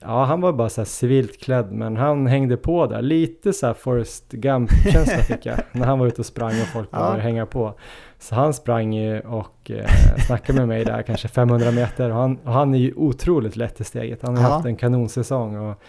Ja, 0.00 0.24
han 0.24 0.40
var 0.40 0.52
bara 0.52 0.68
så 0.68 0.80
här 0.80 0.86
civilt 0.86 1.40
klädd, 1.40 1.72
men 1.72 1.96
han 1.96 2.26
hängde 2.26 2.56
på 2.56 2.86
där. 2.86 3.02
Lite 3.02 3.52
så 3.52 3.66
här 3.66 3.74
Forrest 3.74 4.32
Gump-känsla 4.32 5.18
fick 5.18 5.46
jag, 5.46 5.58
när 5.72 5.86
han 5.86 5.98
var 5.98 6.06
ute 6.06 6.20
och 6.20 6.26
sprang 6.26 6.50
och 6.50 6.66
folk 6.72 6.90
började 6.90 7.16
ja. 7.16 7.22
hänga 7.22 7.46
på. 7.46 7.74
Så 8.18 8.34
han 8.34 8.54
sprang 8.54 8.92
ju 8.92 9.20
och 9.20 9.70
eh, 9.70 9.86
snackade 10.26 10.58
med 10.58 10.68
mig 10.68 10.84
där, 10.84 11.02
kanske 11.02 11.28
500 11.28 11.70
meter. 11.70 12.10
Och 12.10 12.16
han, 12.16 12.36
och 12.36 12.52
han 12.52 12.74
är 12.74 12.78
ju 12.78 12.92
otroligt 12.96 13.56
lätt 13.56 13.80
i 13.80 13.84
steget. 13.84 14.22
Han 14.22 14.36
har 14.36 14.44
ja. 14.44 14.50
haft 14.50 14.66
en 14.66 14.76
kanonsäsong 14.76 15.56
och 15.56 15.82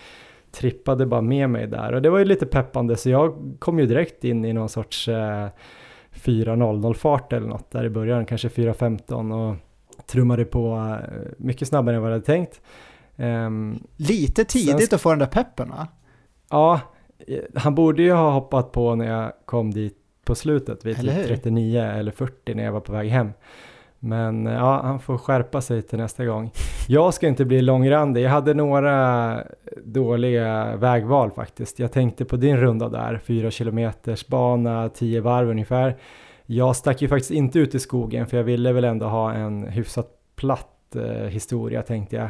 trippade 0.51 1.05
bara 1.05 1.21
med 1.21 1.49
mig 1.49 1.67
där. 1.67 1.93
Och 1.93 2.01
det 2.01 2.09
var 2.09 2.19
ju 2.19 2.25
lite 2.25 2.45
peppande, 2.45 2.97
så 2.97 3.09
jag 3.09 3.55
kom 3.59 3.79
ju 3.79 3.85
direkt 3.85 4.23
in 4.23 4.45
i 4.45 4.53
någon 4.53 4.69
sorts 4.69 5.07
eh, 5.07 5.47
4.00 6.13 6.93
fart 6.93 7.33
eller 7.33 7.47
något 7.47 7.71
där 7.71 7.85
i 7.85 7.89
början, 7.89 8.25
kanske 8.25 8.47
4.15 8.47 9.49
och 9.49 9.55
trummade 10.07 10.45
på 10.45 10.75
eh, 10.75 11.21
mycket 11.37 11.67
snabbare 11.67 11.95
än 11.95 12.01
vad 12.01 12.11
jag 12.11 12.15
hade 12.15 12.25
tänkt. 12.25 12.61
Um, 13.19 13.83
Lite 13.97 14.45
tidigt 14.45 14.89
sen, 14.89 14.95
att 14.95 15.01
få 15.01 15.09
den 15.09 15.19
där 15.19 15.25
peppen 15.25 15.69
va? 15.69 15.87
Ja, 16.49 16.81
han 17.55 17.75
borde 17.75 18.03
ju 18.03 18.11
ha 18.11 18.31
hoppat 18.31 18.71
på 18.71 18.95
när 18.95 19.05
jag 19.05 19.31
kom 19.45 19.71
dit 19.71 19.97
på 20.23 20.35
slutet 20.35 20.85
vid 20.85 20.99
eller 20.99 21.23
39 21.23 21.81
eller 21.81 22.11
40 22.11 22.53
när 22.53 22.63
jag 22.63 22.71
var 22.71 22.79
på 22.79 22.91
väg 22.91 23.09
hem. 23.09 23.31
Men 23.99 24.45
ja, 24.45 24.81
han 24.83 24.99
får 24.99 25.17
skärpa 25.17 25.61
sig 25.61 25.81
till 25.81 25.97
nästa 25.97 26.25
gång. 26.25 26.51
Jag 26.87 27.13
ska 27.13 27.27
inte 27.27 27.45
bli 27.45 27.61
långrandig. 27.61 28.21
Jag 28.21 28.29
hade 28.29 28.53
några 28.53 29.43
dåliga 29.83 30.75
vägval 30.75 31.31
faktiskt. 31.31 31.79
Jag 31.79 31.91
tänkte 31.91 32.25
på 32.25 32.35
din 32.35 32.57
runda 32.57 32.89
där, 32.89 33.21
4 33.25 33.51
kilometers 33.51 34.27
bana, 34.27 34.89
10 34.89 35.21
varv 35.21 35.49
ungefär. 35.49 35.97
Jag 36.45 36.75
stack 36.75 37.01
ju 37.01 37.07
faktiskt 37.07 37.31
inte 37.31 37.59
ut 37.59 37.75
i 37.75 37.79
skogen 37.79 38.27
för 38.27 38.37
jag 38.37 38.43
ville 38.43 38.73
väl 38.73 38.83
ändå 38.83 39.05
ha 39.05 39.33
en 39.33 39.67
hyfsat 39.67 40.07
platt 40.35 40.95
eh, 40.95 41.27
historia 41.27 41.81
tänkte 41.81 42.15
jag. 42.15 42.29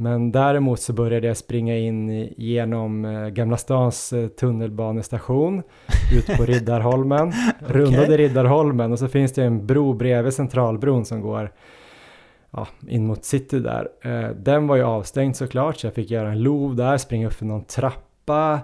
Men 0.00 0.32
däremot 0.32 0.80
så 0.80 0.92
började 0.92 1.26
jag 1.26 1.36
springa 1.36 1.76
in 1.76 2.28
genom 2.36 3.04
eh, 3.04 3.28
Gamla 3.28 3.56
stans 3.56 4.12
eh, 4.12 4.28
tunnelbanestation 4.28 5.62
ut 6.14 6.26
på 6.36 6.44
Riddarholmen, 6.46 7.28
okay. 7.28 7.76
rundade 7.76 8.16
Riddarholmen 8.16 8.92
och 8.92 8.98
så 8.98 9.08
finns 9.08 9.32
det 9.32 9.44
en 9.44 9.66
bro 9.66 9.92
bredvid 9.92 10.34
Centralbron 10.34 11.04
som 11.04 11.20
går 11.20 11.52
ja, 12.50 12.68
in 12.88 13.06
mot 13.06 13.24
city 13.24 13.58
där. 13.58 13.88
Eh, 14.02 14.30
den 14.30 14.66
var 14.66 14.76
ju 14.76 14.82
avstängd 14.82 15.36
såklart 15.36 15.76
så 15.76 15.86
jag 15.86 15.94
fick 15.94 16.10
göra 16.10 16.32
en 16.32 16.42
lov 16.42 16.76
där, 16.76 16.96
springa 16.96 17.26
upp 17.26 17.34
för 17.34 17.46
någon 17.46 17.64
trappa, 17.64 18.60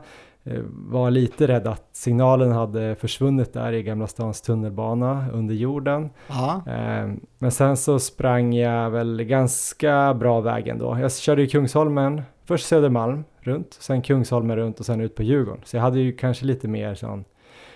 var 0.71 1.11
lite 1.11 1.47
rädd 1.47 1.67
att 1.67 1.89
signalen 1.93 2.53
hade 2.53 2.95
försvunnit 2.95 3.53
där 3.53 3.73
i 3.73 3.83
Gamla 3.83 4.07
stans 4.07 4.41
tunnelbana 4.41 5.27
under 5.33 5.55
jorden. 5.55 6.11
Aha. 6.31 6.63
Eh, 6.67 7.11
men 7.39 7.51
sen 7.51 7.77
så 7.77 7.99
sprang 7.99 8.55
jag 8.55 8.91
väl 8.91 9.23
ganska 9.23 10.15
bra 10.15 10.41
vägen 10.41 10.79
då. 10.79 10.99
Jag 11.01 11.13
körde 11.13 11.43
i 11.43 11.49
Kungsholmen, 11.49 12.23
först 12.45 12.67
Södermalm 12.67 13.25
runt, 13.41 13.77
sen 13.81 14.03
Kungsholmen 14.03 14.57
runt 14.57 14.81
och 14.81 14.87
sen 14.87 15.01
ut 15.01 15.15
på 15.15 15.23
Djurgården. 15.23 15.63
Så 15.65 15.77
jag 15.77 15.83
hade 15.83 16.01
ju 16.01 16.13
kanske 16.13 16.45
lite 16.45 16.69
mer 16.69 16.95
sån 16.95 17.25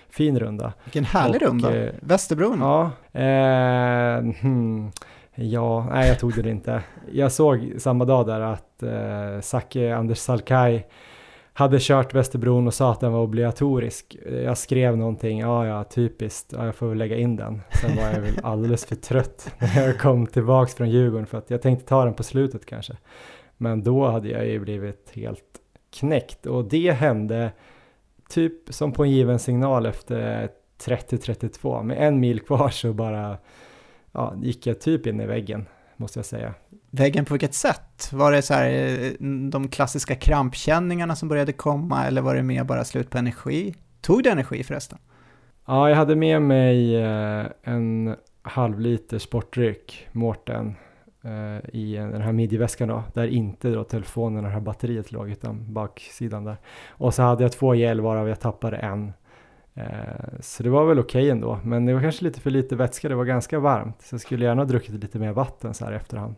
fin 0.09 0.39
runda. 0.39 0.73
Vilken 0.83 1.05
härlig 1.05 1.41
och, 1.41 1.47
runda! 1.47 1.75
Eh, 1.75 1.93
Västerbron? 2.01 2.59
Ja, 2.59 2.91
eh, 3.19 4.19
hmm, 4.41 4.91
ja, 5.35 5.87
nej 5.91 6.07
jag 6.07 6.19
tog 6.19 6.43
det 6.43 6.49
inte. 6.49 6.83
Jag 7.11 7.31
såg 7.31 7.73
samma 7.77 8.05
dag 8.05 8.27
där 8.27 8.41
att 8.41 8.83
eh, 9.75 9.99
Anders 9.99 10.17
Salkai 10.17 10.83
hade 11.59 11.77
kört 11.79 12.13
Västerbron 12.13 12.67
och 12.67 12.73
sa 12.73 12.91
att 12.91 12.99
den 12.99 13.11
var 13.11 13.19
obligatorisk. 13.19 14.17
Jag 14.43 14.57
skrev 14.57 14.97
någonting, 14.97 15.39
ja 15.39 15.67
ja 15.67 15.83
typiskt, 15.83 16.53
ja, 16.57 16.65
jag 16.65 16.75
får 16.75 16.87
väl 16.87 16.97
lägga 16.97 17.17
in 17.17 17.35
den. 17.35 17.61
Sen 17.81 17.95
var 17.95 18.03
jag 18.03 18.21
väl 18.21 18.39
alldeles 18.43 18.85
för 18.85 18.95
trött 18.95 19.53
när 19.59 19.85
jag 19.85 19.99
kom 19.99 20.27
tillbaks 20.27 20.75
från 20.75 20.89
Djurgården 20.89 21.25
för 21.25 21.37
att 21.37 21.49
jag 21.49 21.61
tänkte 21.61 21.85
ta 21.85 22.05
den 22.05 22.13
på 22.13 22.23
slutet 22.23 22.65
kanske. 22.65 22.97
Men 23.57 23.83
då 23.83 24.07
hade 24.07 24.29
jag 24.29 24.47
ju 24.47 24.59
blivit 24.59 25.11
helt 25.13 25.59
knäckt 25.99 26.45
och 26.45 26.65
det 26.65 26.91
hände 26.91 27.51
typ 28.29 28.53
som 28.69 28.91
på 28.91 29.03
en 29.03 29.11
given 29.11 29.39
signal 29.39 29.85
efter 29.85 30.49
30-32. 30.83 31.83
Med 31.83 32.07
en 32.07 32.19
mil 32.19 32.39
kvar 32.39 32.69
så 32.69 32.93
bara 32.93 33.37
ja, 34.11 34.33
gick 34.41 34.67
jag 34.67 34.81
typ 34.81 35.07
in 35.07 35.21
i 35.21 35.25
väggen 35.25 35.65
måste 35.99 36.19
jag 36.19 36.25
säga. 36.25 36.53
Väggen 36.91 37.25
på 37.25 37.33
vilket 37.33 37.53
sätt? 37.53 38.09
Var 38.11 38.31
det 38.31 38.41
så 38.41 38.53
här 38.53 38.69
eh, 38.69 39.11
de 39.49 39.67
klassiska 39.67 40.15
krampkänningarna 40.15 41.15
som 41.15 41.29
började 41.29 41.53
komma 41.53 42.05
eller 42.05 42.21
var 42.21 42.35
det 42.35 42.43
mer 42.43 42.63
bara 42.63 42.83
slut 42.83 43.09
på 43.09 43.17
energi? 43.17 43.75
Tog 44.01 44.23
du 44.23 44.29
energi 44.29 44.63
förresten? 44.63 44.97
Ja, 45.65 45.89
jag 45.89 45.95
hade 45.95 46.15
med 46.15 46.41
mig 46.41 46.95
eh, 46.95 47.45
en 47.63 48.15
halv 48.41 48.79
liter 48.79 49.19
sportdryck, 49.19 50.07
Mårten, 50.11 50.75
eh, 51.23 51.75
i 51.75 51.95
den 51.95 52.21
här 52.21 52.31
midjeväskan 52.31 52.87
då, 52.87 53.03
där 53.13 53.27
inte 53.27 53.69
då 53.69 53.83
telefonen 53.83 54.37
och 54.37 54.43
det 54.43 54.53
här 54.53 54.59
batteriet 54.59 55.11
låg, 55.11 55.29
utan 55.29 55.73
baksidan 55.73 56.43
där. 56.43 56.57
Och 56.89 57.13
så 57.13 57.21
hade 57.21 57.43
jag 57.43 57.51
två 57.51 57.75
gel 57.75 58.01
varav 58.01 58.27
jag 58.27 58.39
tappade 58.39 58.77
en. 58.77 59.13
Så 60.39 60.63
det 60.63 60.69
var 60.69 60.85
väl 60.85 60.99
okej 60.99 61.21
okay 61.21 61.29
ändå, 61.29 61.59
men 61.63 61.85
det 61.85 61.93
var 61.93 62.01
kanske 62.01 62.23
lite 62.23 62.41
för 62.41 62.49
lite 62.49 62.75
vätska, 62.75 63.09
det 63.09 63.15
var 63.15 63.25
ganska 63.25 63.59
varmt. 63.59 64.01
Så 64.01 64.13
jag 64.13 64.21
skulle 64.21 64.45
gärna 64.45 64.61
ha 64.61 64.67
druckit 64.67 65.03
lite 65.03 65.19
mer 65.19 65.31
vatten 65.31 65.73
så 65.73 65.85
här 65.85 65.91
efterhand. 65.91 66.35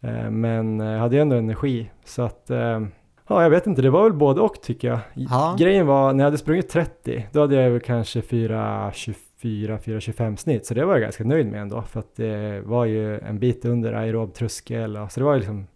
Eh, 0.00 0.30
men 0.30 0.80
jag 0.80 0.98
hade 0.98 1.16
ju 1.16 1.22
ändå 1.22 1.36
energi 1.36 1.90
så 2.04 2.22
att 2.22 2.50
eh, 2.50 2.80
Ja, 3.28 3.42
jag 3.42 3.50
vet 3.50 3.66
inte, 3.66 3.82
det 3.82 3.90
var 3.90 4.02
väl 4.02 4.12
både 4.12 4.40
och 4.40 4.62
tycker 4.62 4.88
jag. 4.88 4.98
Ja. 5.14 5.56
Grejen 5.58 5.86
var, 5.86 6.12
när 6.12 6.24
jag 6.24 6.26
hade 6.26 6.38
sprungit 6.38 6.68
30, 6.68 7.26
då 7.32 7.40
hade 7.40 7.54
jag 7.54 7.70
väl 7.70 7.80
kanske 7.80 8.20
4.24, 8.20 9.14
4.25 9.42 10.36
snitt, 10.36 10.66
så 10.66 10.74
det 10.74 10.84
var 10.84 10.92
jag 10.92 11.02
ganska 11.02 11.24
nöjd 11.24 11.46
med 11.46 11.60
ändå, 11.60 11.82
för 11.82 12.00
att 12.00 12.16
det 12.16 12.60
var 12.64 12.84
ju 12.84 13.18
en 13.18 13.38
bit 13.38 13.64
under 13.64 13.92
aerob 13.92 14.34
tröskel, 14.34 14.98
så 15.10 15.20
det 15.20 15.24
var 15.24 15.32
ju 15.34 15.38
liksom 15.38 15.66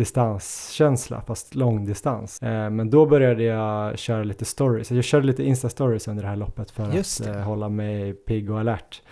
distanskänsla, 0.00 1.22
fast 1.26 1.54
långdistans. 1.54 2.42
Eh, 2.42 2.70
men 2.70 2.90
då 2.90 3.06
började 3.06 3.42
jag 3.42 3.98
köra 3.98 4.24
lite 4.24 4.44
stories, 4.44 4.90
jag 4.90 5.04
körde 5.04 5.26
lite 5.26 5.42
Insta-stories 5.42 6.10
under 6.10 6.22
det 6.22 6.28
här 6.28 6.36
loppet 6.36 6.70
för 6.70 6.92
Just 6.92 7.26
att 7.26 7.44
hålla 7.44 7.68
mig 7.68 8.12
pigg 8.12 8.50
och 8.50 8.60
alert 8.60 9.02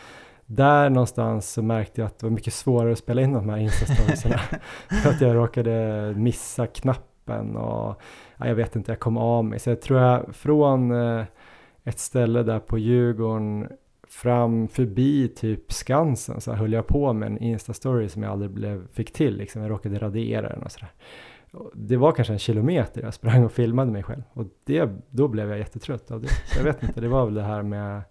där 0.50 0.90
någonstans 0.90 1.50
så 1.50 1.62
märkte 1.62 2.00
jag 2.00 2.06
att 2.06 2.18
det 2.18 2.26
var 2.26 2.30
mycket 2.30 2.52
svårare 2.52 2.92
att 2.92 2.98
spela 2.98 3.22
in 3.22 3.32
de 3.32 3.48
här 3.48 3.56
instastoriesarna. 3.56 4.38
för 5.02 5.10
att 5.10 5.20
jag 5.20 5.36
råkade 5.36 6.14
missa 6.16 6.66
knappen 6.66 7.56
och 7.56 8.00
ja, 8.36 8.46
jag 8.46 8.54
vet 8.54 8.76
inte, 8.76 8.92
jag 8.92 9.00
kom 9.00 9.16
av 9.16 9.44
mig. 9.44 9.58
Så 9.58 9.70
jag 9.70 9.80
tror 9.80 10.00
jag 10.00 10.34
från 10.34 10.90
eh, 10.90 11.24
ett 11.84 11.98
ställe 11.98 12.42
där 12.42 12.58
på 12.58 12.78
Djurgården 12.78 13.68
fram 14.10 14.68
förbi 14.68 15.28
typ 15.28 15.72
Skansen 15.72 16.40
så 16.40 16.52
höll 16.52 16.72
jag 16.72 16.86
på 16.86 17.12
med 17.12 17.26
en 17.26 17.38
Insta-story 17.38 18.08
som 18.08 18.22
jag 18.22 18.32
aldrig 18.32 18.50
blev, 18.50 18.88
fick 18.92 19.12
till 19.12 19.36
liksom. 19.36 19.62
Jag 19.62 19.70
råkade 19.70 19.98
radera 19.98 20.48
den 20.48 20.62
och 20.62 20.72
sådär. 20.72 20.92
Det 21.74 21.96
var 21.96 22.12
kanske 22.12 22.32
en 22.32 22.38
kilometer 22.38 23.02
jag 23.02 23.14
sprang 23.14 23.44
och 23.44 23.52
filmade 23.52 23.92
mig 23.92 24.02
själv 24.02 24.22
och 24.32 24.44
det, 24.64 24.90
då 25.10 25.28
blev 25.28 25.48
jag 25.48 25.58
jättetrött 25.58 26.10
av 26.10 26.22
det. 26.22 26.28
Så 26.28 26.58
jag 26.58 26.64
vet 26.64 26.82
inte, 26.82 27.00
det 27.00 27.08
var 27.08 27.24
väl 27.24 27.34
det 27.34 27.42
här 27.42 27.62
med 27.62 28.02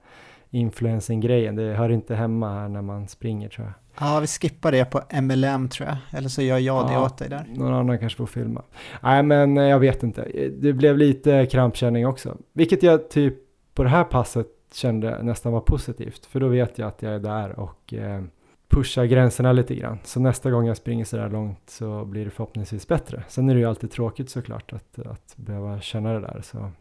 influencing-grejen. 0.49 1.55
Det 1.55 1.73
hör 1.73 1.89
inte 1.89 2.15
hemma 2.15 2.53
här 2.53 2.67
när 2.67 2.81
man 2.81 3.07
springer 3.07 3.49
tror 3.49 3.67
jag. 3.67 3.73
Ja, 3.99 4.19
vi 4.19 4.27
skippar 4.27 4.71
det 4.71 4.86
på 4.86 5.01
MLM 5.21 5.69
tror 5.69 5.89
jag, 5.89 5.97
eller 6.19 6.29
så 6.29 6.41
gör 6.41 6.57
jag 6.57 6.88
det 6.88 6.93
ja, 6.93 7.05
åt 7.05 7.17
dig 7.17 7.29
där. 7.29 7.45
Någon 7.55 7.73
annan 7.73 7.99
kanske 7.99 8.17
får 8.17 8.25
filma. 8.25 8.63
Nej, 9.01 9.23
men 9.23 9.57
eh, 9.57 9.63
jag 9.63 9.79
vet 9.79 10.03
inte. 10.03 10.49
Det 10.60 10.73
blev 10.73 10.97
lite 10.97 11.45
krampkänning 11.45 12.07
också, 12.07 12.38
vilket 12.53 12.83
jag 12.83 13.10
typ 13.10 13.36
på 13.73 13.83
det 13.83 13.89
här 13.89 14.03
passet 14.03 14.47
kände 14.73 15.23
nästan 15.23 15.51
var 15.51 15.62
positivt, 15.62 16.25
för 16.25 16.39
då 16.39 16.47
vet 16.47 16.77
jag 16.77 16.88
att 16.88 17.01
jag 17.01 17.13
är 17.13 17.19
där 17.19 17.60
och 17.60 17.93
eh, 17.93 18.23
pushar 18.69 19.06
gränserna 19.06 19.51
lite 19.51 19.75
grann. 19.75 19.97
Så 20.03 20.19
nästa 20.19 20.51
gång 20.51 20.67
jag 20.67 20.77
springer 20.77 21.06
sådär 21.06 21.30
långt 21.30 21.69
så 21.69 22.06
blir 22.06 22.25
det 22.25 22.32
förhoppningsvis 22.32 22.88
bättre. 22.88 23.23
Sen 23.27 23.49
är 23.49 23.53
det 23.53 23.60
ju 23.60 23.65
alltid 23.65 23.91
tråkigt 23.91 24.30
såklart 24.30 24.73
att, 24.73 24.99
att 24.99 25.34
behöva 25.36 25.82
känna 25.82 26.13
det 26.13 26.19
där. 26.19 26.41
Så 26.43 26.71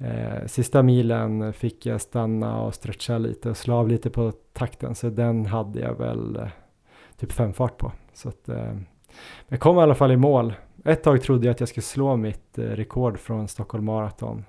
Eh, 0.00 0.46
sista 0.46 0.82
milen 0.82 1.52
fick 1.52 1.86
jag 1.86 2.00
stanna 2.00 2.62
och 2.62 2.74
stretcha 2.74 3.18
lite 3.18 3.50
och 3.50 3.56
slå 3.56 3.74
av 3.74 3.88
lite 3.88 4.10
på 4.10 4.32
takten 4.52 4.94
så 4.94 5.10
den 5.10 5.46
hade 5.46 5.80
jag 5.80 5.94
väl 5.94 6.36
eh, 6.36 6.48
typ 7.16 7.32
fem 7.32 7.52
fart 7.52 7.78
på. 7.78 7.92
Så 8.12 8.28
att, 8.28 8.48
eh, 8.48 8.76
jag 9.48 9.60
kom 9.60 9.78
i 9.78 9.80
alla 9.80 9.94
fall 9.94 10.12
i 10.12 10.16
mål. 10.16 10.54
Ett 10.84 11.02
tag 11.02 11.22
trodde 11.22 11.46
jag 11.46 11.52
att 11.52 11.60
jag 11.60 11.68
skulle 11.68 11.84
slå 11.84 12.16
mitt 12.16 12.58
eh, 12.58 12.62
rekord 12.62 13.18
från 13.18 13.48
Stockholm 13.48 13.84
Marathon 13.84 14.44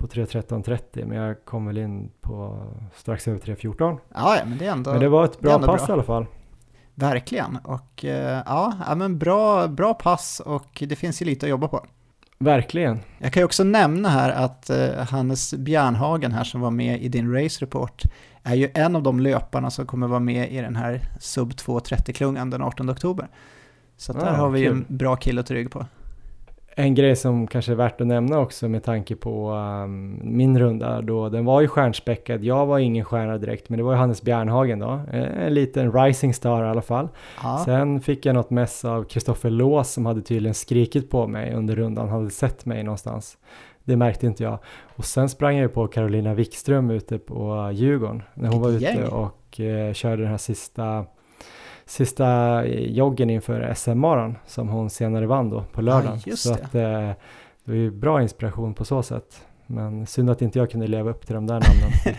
på 0.00 0.06
3.13.30 0.06 1.06
men 1.06 1.18
jag 1.18 1.44
kom 1.44 1.66
väl 1.66 1.78
in 1.78 2.10
på 2.20 2.66
strax 2.94 3.28
över 3.28 3.38
3.14. 3.38 3.98
Ja, 4.14 4.36
men 4.46 4.58
det 4.58 4.66
är 4.66 4.72
ändå 4.72 4.90
Men 4.90 5.00
det 5.00 5.08
var 5.08 5.24
ett 5.24 5.40
bra 5.40 5.58
pass 5.58 5.86
bra. 5.86 5.88
i 5.88 5.92
alla 5.92 6.02
fall. 6.02 6.26
Verkligen, 6.94 7.56
och 7.64 8.04
eh, 8.04 8.42
ja, 8.46 8.94
men 8.96 9.18
bra, 9.18 9.68
bra 9.68 9.94
pass 9.94 10.40
och 10.40 10.82
det 10.88 10.96
finns 10.96 11.22
ju 11.22 11.26
lite 11.26 11.46
att 11.46 11.50
jobba 11.50 11.68
på. 11.68 11.86
Verkligen. 12.38 13.00
Jag 13.18 13.32
kan 13.32 13.40
ju 13.40 13.44
också 13.44 13.64
nämna 13.64 14.08
här 14.08 14.30
att 14.30 14.70
uh, 14.70 15.04
Hannes 15.04 15.54
Bjärnhagen 15.54 16.32
här 16.32 16.44
som 16.44 16.60
var 16.60 16.70
med 16.70 17.02
i 17.02 17.08
din 17.08 17.34
race 17.34 17.64
report 17.64 18.02
är 18.42 18.54
ju 18.54 18.70
en 18.74 18.96
av 18.96 19.02
de 19.02 19.20
löparna 19.20 19.70
som 19.70 19.86
kommer 19.86 20.06
vara 20.06 20.20
med 20.20 20.52
i 20.52 20.56
den 20.56 20.76
här 20.76 21.00
sub 21.20 21.50
2.30-klungan 21.50 22.50
den 22.50 22.62
18 22.62 22.90
oktober. 22.90 23.28
Så 23.96 24.12
där 24.12 24.26
ah, 24.26 24.36
har 24.36 24.50
vi 24.50 24.60
ju 24.60 24.66
en 24.66 24.84
bra 24.88 25.16
kille 25.16 25.40
att 25.40 25.50
rygg 25.50 25.70
på. 25.70 25.86
En 26.76 26.94
grej 26.94 27.16
som 27.16 27.46
kanske 27.46 27.72
är 27.72 27.76
värt 27.76 28.00
att 28.00 28.06
nämna 28.06 28.38
också 28.38 28.68
med 28.68 28.84
tanke 28.84 29.16
på 29.16 29.50
um, 29.50 30.20
min 30.22 30.58
runda 30.58 31.02
då, 31.02 31.28
den 31.28 31.44
var 31.44 31.60
ju 31.60 31.68
stjärnspäckad. 31.68 32.44
Jag 32.44 32.66
var 32.66 32.78
ingen 32.78 33.04
stjärna 33.04 33.38
direkt, 33.38 33.68
men 33.68 33.76
det 33.76 33.82
var 33.82 33.92
ju 33.92 33.98
Hannes 33.98 34.22
Bjärnhagen 34.22 34.78
då. 34.78 35.00
Eh, 35.12 35.46
en 35.46 35.54
liten 35.54 35.92
rising 35.92 36.34
star 36.34 36.64
i 36.64 36.68
alla 36.68 36.82
fall. 36.82 37.08
Ja. 37.42 37.62
Sen 37.64 38.00
fick 38.00 38.26
jag 38.26 38.34
något 38.34 38.50
mess 38.50 38.84
av 38.84 39.04
Kristoffer 39.04 39.50
Lås 39.50 39.92
som 39.92 40.06
hade 40.06 40.22
tydligen 40.22 40.54
skrikit 40.54 41.10
på 41.10 41.26
mig 41.26 41.54
under 41.54 41.76
rundan, 41.76 42.08
hade 42.08 42.30
sett 42.30 42.66
mig 42.66 42.82
någonstans. 42.82 43.38
Det 43.84 43.96
märkte 43.96 44.26
inte 44.26 44.42
jag. 44.42 44.58
Och 44.96 45.04
sen 45.04 45.28
sprang 45.28 45.56
jag 45.56 45.62
ju 45.62 45.68
på 45.68 45.86
Carolina 45.86 46.34
Wikström 46.34 46.90
ute 46.90 47.18
på 47.18 47.70
Djurgården 47.72 48.22
när 48.34 48.48
hon 48.48 48.60
var 48.62 48.70
ute 48.70 49.06
och 49.06 49.60
uh, 49.60 49.92
körde 49.92 50.22
den 50.22 50.30
här 50.30 50.38
sista 50.38 51.04
sista 51.90 52.66
joggen 52.66 53.30
inför 53.30 53.74
SM-maran 53.74 54.36
som 54.46 54.68
hon 54.68 54.90
senare 54.90 55.26
vann 55.26 55.50
då 55.50 55.64
på 55.72 55.82
lördagen. 55.82 56.18
Ah, 56.32 56.36
så 56.36 56.54
det. 56.54 56.54
att 56.54 56.74
eh, 56.74 56.80
det 57.64 57.70
var 57.70 57.74
ju 57.74 57.90
bra 57.90 58.22
inspiration 58.22 58.74
på 58.74 58.84
så 58.84 59.02
sätt. 59.02 59.46
Men 59.66 60.06
synd 60.06 60.30
att 60.30 60.42
inte 60.42 60.58
jag 60.58 60.70
kunde 60.70 60.86
leva 60.86 61.10
upp 61.10 61.26
till 61.26 61.34
de 61.34 61.46
där 61.46 61.54
namnen. 61.54 62.16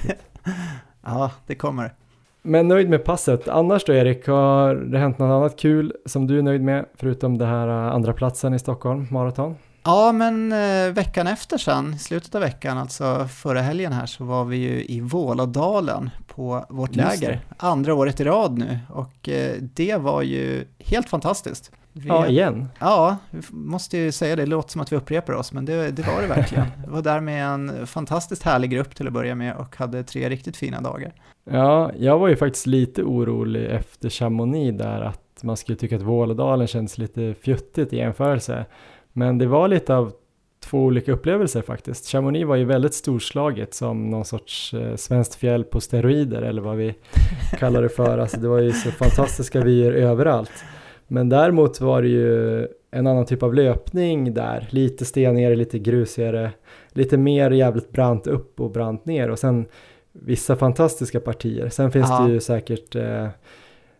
ja, 1.05 1.31
det 1.47 1.55
kommer. 1.55 1.93
Men 2.41 2.67
nöjd 2.67 2.89
med 2.89 3.03
passet. 3.03 3.47
Annars 3.47 3.85
då 3.85 3.93
Erik, 3.93 4.27
har 4.27 4.75
det 4.75 4.97
hänt 4.97 5.19
något 5.19 5.35
annat 5.35 5.59
kul 5.59 5.93
som 6.05 6.27
du 6.27 6.37
är 6.37 6.41
nöjd 6.41 6.61
med 6.61 6.85
förutom 6.95 7.37
det 7.37 7.45
här 7.45 7.67
eh, 7.67 7.93
andra 7.95 8.13
platsen 8.13 8.53
i 8.53 8.59
Stockholm 8.59 9.07
maraton? 9.11 9.55
Ja, 9.83 10.11
men 10.11 10.51
eh, 10.51 10.93
veckan 10.93 11.27
efter 11.27 11.57
sen, 11.57 11.99
slutet 11.99 12.35
av 12.35 12.41
veckan, 12.41 12.77
alltså 12.77 13.27
förra 13.27 13.61
helgen 13.61 13.93
här, 13.93 14.05
så 14.05 14.23
var 14.23 14.45
vi 14.45 14.57
ju 14.57 14.85
i 14.85 14.99
Vålådalen 15.01 16.09
på 16.27 16.65
vårt 16.69 16.95
läger. 16.95 17.41
Andra 17.57 17.93
året 17.93 18.19
i 18.19 18.23
rad 18.23 18.57
nu 18.57 18.79
och 18.89 19.29
eh, 19.29 19.55
det 19.59 19.95
var 19.95 20.21
ju 20.21 20.65
helt 20.79 21.09
fantastiskt. 21.09 21.71
Vi, 21.93 22.07
ja, 22.07 22.27
igen. 22.27 22.67
Ja, 22.79 23.17
vi 23.29 23.41
måste 23.51 23.97
ju 23.97 24.11
säga 24.11 24.35
det, 24.35 24.41
det 24.41 24.49
låter 24.49 24.71
som 24.71 24.81
att 24.81 24.91
vi 24.91 24.95
upprepar 24.95 25.33
oss, 25.33 25.53
men 25.53 25.65
det, 25.65 25.91
det 25.91 26.07
var 26.07 26.21
det 26.21 26.27
verkligen. 26.27 26.65
Vi 26.85 26.91
var 26.91 27.01
där 27.01 27.19
med 27.19 27.45
en 27.45 27.87
fantastiskt 27.87 28.43
härlig 28.43 28.69
grupp 28.69 28.95
till 28.95 29.07
att 29.07 29.13
börja 29.13 29.35
med 29.35 29.55
och 29.55 29.77
hade 29.77 30.03
tre 30.03 30.29
riktigt 30.29 30.57
fina 30.57 30.81
dagar. 30.81 31.13
Ja, 31.49 31.91
jag 31.97 32.19
var 32.19 32.27
ju 32.27 32.35
faktiskt 32.35 32.67
lite 32.67 33.03
orolig 33.03 33.65
efter 33.65 34.09
Chamonix 34.09 34.77
där, 34.77 35.01
att 35.01 35.43
man 35.43 35.57
skulle 35.57 35.77
tycka 35.77 35.95
att 35.95 36.01
Vålådalen 36.01 36.67
känns 36.67 36.97
lite 36.97 37.33
fjuttigt 37.41 37.93
i 37.93 37.97
jämförelse. 37.97 38.65
Men 39.13 39.37
det 39.37 39.45
var 39.45 39.67
lite 39.67 39.95
av 39.95 40.11
två 40.59 40.83
olika 40.83 41.11
upplevelser 41.11 41.61
faktiskt. 41.61 42.07
Chamonix 42.07 42.47
var 42.47 42.55
ju 42.55 42.65
väldigt 42.65 42.93
storslaget 42.93 43.73
som 43.73 44.09
någon 44.09 44.25
sorts 44.25 44.73
eh, 44.73 44.95
svenskt 44.95 45.35
fjäll 45.35 45.63
på 45.63 45.81
steroider 45.81 46.41
eller 46.41 46.61
vad 46.61 46.77
vi 46.77 46.95
kallar 47.59 47.81
det 47.81 47.89
för. 47.89 48.17
Alltså 48.17 48.39
det 48.39 48.47
var 48.47 48.59
ju 48.59 48.71
så 48.71 48.91
fantastiska 48.91 49.61
vyer 49.61 49.91
överallt. 49.91 50.63
Men 51.07 51.29
däremot 51.29 51.81
var 51.81 52.01
det 52.01 52.07
ju 52.07 52.67
en 52.91 53.07
annan 53.07 53.25
typ 53.25 53.43
av 53.43 53.53
löpning 53.53 54.33
där, 54.33 54.67
lite 54.69 55.05
stenigare, 55.05 55.55
lite 55.55 55.79
grusigare, 55.79 56.51
lite 56.89 57.17
mer 57.17 57.51
jävligt 57.51 57.91
brant 57.91 58.27
upp 58.27 58.59
och 58.59 58.71
brant 58.71 59.05
ner 59.05 59.29
och 59.29 59.39
sen 59.39 59.65
vissa 60.11 60.55
fantastiska 60.55 61.19
partier. 61.19 61.69
Sen 61.69 61.91
finns 61.91 62.11
Aha. 62.11 62.25
det 62.27 62.33
ju 62.33 62.39
säkert 62.39 62.95
eh, 62.95 63.27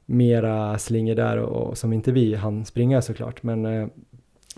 mera 0.05 0.77
slingor 0.77 1.15
där 1.15 1.37
och, 1.37 1.67
och, 1.67 1.77
som 1.77 1.93
inte 1.93 2.11
vi 2.11 2.35
hann 2.35 2.65
springa 2.65 3.01
såklart. 3.01 3.43
Men 3.43 3.65
eh, 3.65 3.87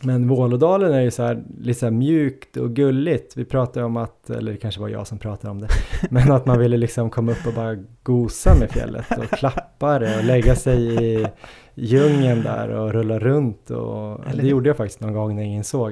men 0.01 0.27
Vålådalen 0.27 0.93
är 0.93 1.01
ju 1.01 1.11
så 1.11 1.23
här, 1.23 1.43
lite 1.59 1.79
så 1.79 1.85
här 1.85 1.91
mjukt 1.91 2.57
och 2.57 2.75
gulligt. 2.75 3.37
Vi 3.37 3.45
pratade 3.45 3.85
om 3.85 3.97
att, 3.97 4.29
eller 4.29 4.51
det 4.51 4.57
kanske 4.57 4.81
var 4.81 4.89
jag 4.89 5.07
som 5.07 5.17
pratade 5.17 5.51
om 5.51 5.61
det, 5.61 5.67
men 6.09 6.31
att 6.31 6.45
man 6.45 6.59
ville 6.59 6.77
liksom 6.77 7.09
komma 7.09 7.31
upp 7.31 7.47
och 7.47 7.53
bara 7.53 7.77
gosa 8.03 8.55
med 8.59 8.71
fjället 8.71 9.05
och 9.17 9.29
klappa 9.29 9.99
det 9.99 10.17
och 10.17 10.23
lägga 10.23 10.55
sig 10.55 11.03
i 11.03 11.27
djungeln 11.75 12.43
där 12.43 12.69
och 12.69 12.93
rulla 12.93 13.19
runt 13.19 13.69
och 13.71 14.19
det 14.35 14.47
gjorde 14.47 14.69
jag 14.69 14.77
faktiskt 14.77 15.01
någon 15.01 15.13
gång 15.13 15.35
när 15.35 15.43
ingen 15.43 15.63
såg. 15.63 15.91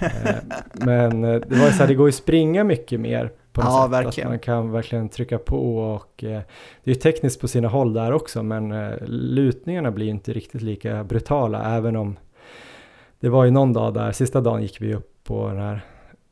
Eh, 0.00 0.34
men 0.72 1.24
eh, 1.24 1.40
det 1.48 1.56
var 1.56 1.70
så 1.70 1.78
här, 1.78 1.86
det 1.86 1.94
går 1.94 2.08
ju 2.08 2.12
springa 2.12 2.64
mycket 2.64 3.00
mer 3.00 3.32
på 3.52 3.60
något 3.60 3.70
ja, 3.70 3.82
sätt. 3.82 3.92
Verkligen. 3.92 4.28
Att 4.28 4.32
man 4.32 4.38
kan 4.38 4.72
verkligen 4.72 5.08
trycka 5.08 5.38
på 5.38 5.76
och 5.78 6.24
eh, 6.24 6.40
det 6.84 6.90
är 6.90 6.94
ju 6.94 6.94
tekniskt 6.94 7.40
på 7.40 7.48
sina 7.48 7.68
håll 7.68 7.92
där 7.92 8.12
också 8.12 8.42
men 8.42 8.90
lutningarna 9.06 9.90
blir 9.90 10.08
inte 10.08 10.32
riktigt 10.32 10.62
lika 10.62 11.04
brutala 11.04 11.76
även 11.76 11.96
om 11.96 12.16
det 13.20 13.28
var 13.28 13.44
ju 13.44 13.50
någon 13.50 13.72
dag 13.72 13.94
där, 13.94 14.12
sista 14.12 14.40
dagen 14.40 14.62
gick 14.62 14.80
vi 14.80 14.94
upp 14.94 15.24
på 15.24 15.48
den 15.48 15.58
här 15.58 15.80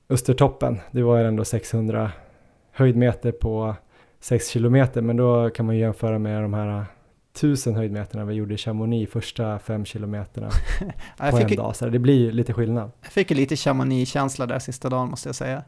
Östertoppen. 0.09 0.81
Det 0.91 1.03
var 1.03 1.19
ju 1.19 1.25
ändå 1.25 1.45
600 1.45 2.11
höjdmeter 2.73 3.33
på 3.33 3.75
6 4.21 4.49
kilometer, 4.49 5.03
men 5.03 5.17
då 5.17 5.51
kan 5.51 5.67
man 5.67 5.75
ju 5.75 5.81
jämföra 5.81 6.19
med 6.19 6.43
de 6.43 6.55
här 6.55 6.85
1000 7.37 7.75
höjdmeterna 7.75 8.25
vi 8.25 8.35
gjorde 8.35 8.55
i 8.55 8.57
Chamonix 8.57 9.13
första 9.13 9.59
5 9.59 9.85
kilometerna 9.85 10.49
på 11.31 11.39
en 11.39 11.57
dag, 11.57 11.77
så 11.77 11.87
det 11.87 11.99
blir 11.99 12.33
lite 12.33 12.53
skillnad. 12.53 12.91
Jag 13.03 13.13
fick 13.13 13.31
ju 13.31 13.37
lite 13.37 13.57
Chamonix-känsla 13.57 14.47
där 14.47 14.59
sista 14.59 14.89
dagen 14.89 15.11
måste 15.11 15.29
jag 15.29 15.37
säga. 15.37 15.63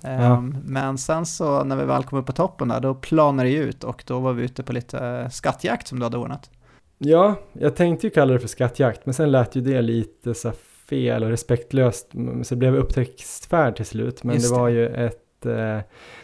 Ja. 0.00 0.36
Um, 0.36 0.56
men 0.64 0.98
sen 0.98 1.26
så 1.26 1.64
när 1.64 1.76
vi 1.76 1.84
väl 1.84 2.04
kom 2.04 2.18
upp 2.18 2.26
på 2.26 2.32
toppen 2.32 2.68
där, 2.68 2.80
då 2.80 2.94
planade 2.94 3.48
det 3.48 3.54
ut 3.54 3.84
och 3.84 4.02
då 4.06 4.18
var 4.18 4.32
vi 4.32 4.42
ute 4.42 4.62
på 4.62 4.72
lite 4.72 5.28
skattjakt 5.30 5.88
som 5.88 5.98
du 5.98 6.04
hade 6.04 6.16
ordnat. 6.16 6.50
Ja, 6.98 7.34
jag 7.52 7.76
tänkte 7.76 8.06
ju 8.06 8.10
kalla 8.10 8.32
det 8.32 8.40
för 8.40 8.48
skattjakt, 8.48 9.06
men 9.06 9.14
sen 9.14 9.30
lät 9.30 9.56
ju 9.56 9.60
det 9.60 9.82
lite 9.82 10.34
så 10.34 10.52
fel 10.88 11.24
och 11.24 11.30
respektlöst, 11.30 12.12
så 12.42 12.54
det 12.54 12.56
blev 12.56 12.76
upptäcktsfärd 12.76 13.76
till 13.76 13.86
slut. 13.86 14.24
Men 14.24 14.34
Just 14.34 14.54
det 14.54 14.60
var 14.60 14.68
ju 14.68 14.86
ett, 14.86 15.46
eh, 15.46 15.78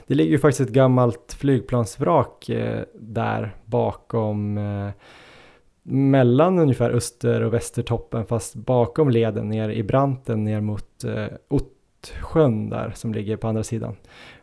det 0.06 0.14
ligger 0.14 0.30
ju 0.30 0.38
faktiskt 0.38 0.60
ett 0.60 0.74
gammalt 0.74 1.36
flygplansvrak 1.38 2.48
eh, 2.48 2.84
där 2.94 3.56
bakom, 3.64 4.58
eh, 4.58 4.90
mellan 5.82 6.58
ungefär 6.58 6.90
öster 6.90 7.40
och 7.42 7.54
västertoppen, 7.54 8.26
fast 8.26 8.54
bakom 8.54 9.10
leden 9.10 9.48
ner 9.48 9.68
i 9.68 9.82
branten 9.82 10.44
ner 10.44 10.60
mot 10.60 11.04
eh, 11.04 11.26
Ottsjön 11.48 12.70
där 12.70 12.92
som 12.94 13.14
ligger 13.14 13.36
på 13.36 13.48
andra 13.48 13.62
sidan. 13.62 13.96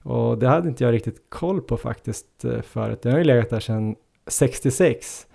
Och 0.04 0.38
det 0.38 0.48
hade 0.48 0.70
inte 0.70 0.84
jag 0.84 0.94
riktigt 0.94 1.30
koll 1.30 1.62
på 1.62 1.78
faktiskt 1.78 2.46
eh, 2.46 2.62
förut. 2.62 3.02
Den 3.02 3.12
har 3.12 3.20
ju 3.20 3.26
legat 3.26 3.50
där 3.50 3.60
sedan 3.60 3.96
66. 4.28 5.28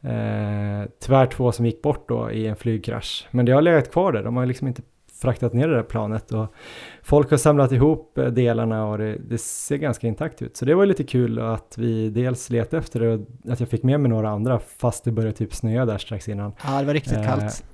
Eh, 0.00 0.88
tyvärr 1.00 1.26
två 1.26 1.52
som 1.52 1.66
gick 1.66 1.82
bort 1.82 2.08
då 2.08 2.30
i 2.30 2.46
en 2.46 2.56
flygkrasch. 2.56 3.28
Men 3.30 3.46
det 3.46 3.52
har 3.52 3.62
legat 3.62 3.92
kvar 3.92 4.12
där, 4.12 4.22
de 4.22 4.36
har 4.36 4.46
liksom 4.46 4.68
inte 4.68 4.82
fraktat 5.20 5.52
ner 5.52 5.68
det 5.68 5.74
där 5.74 5.82
planet 5.82 6.32
och 6.32 6.54
folk 7.02 7.30
har 7.30 7.36
samlat 7.36 7.72
ihop 7.72 8.18
eh, 8.18 8.26
delarna 8.26 8.86
och 8.86 8.98
det, 8.98 9.16
det, 9.16 9.38
ser 9.38 9.76
ganska 9.76 10.06
intakt 10.06 10.42
ut. 10.42 10.56
Så 10.56 10.64
det 10.64 10.74
var 10.74 10.86
lite 10.86 11.04
kul 11.04 11.38
att 11.38 11.74
vi 11.78 12.10
dels 12.10 12.50
letade 12.50 12.78
efter 12.78 13.00
det 13.00 13.14
och 13.14 13.20
att 13.52 13.60
jag 13.60 13.68
fick 13.68 13.82
med 13.82 14.00
mig 14.00 14.10
några 14.10 14.30
andra 14.30 14.58
fast 14.58 15.04
det 15.04 15.12
började 15.12 15.36
typ 15.36 15.54
snöa 15.54 15.84
där 15.84 15.98
strax 15.98 16.28
innan. 16.28 16.52
Ja, 16.64 16.80
det 16.80 16.86
var 16.86 16.94
riktigt 16.94 17.16
eh, 17.16 17.24
kallt. 17.24 17.64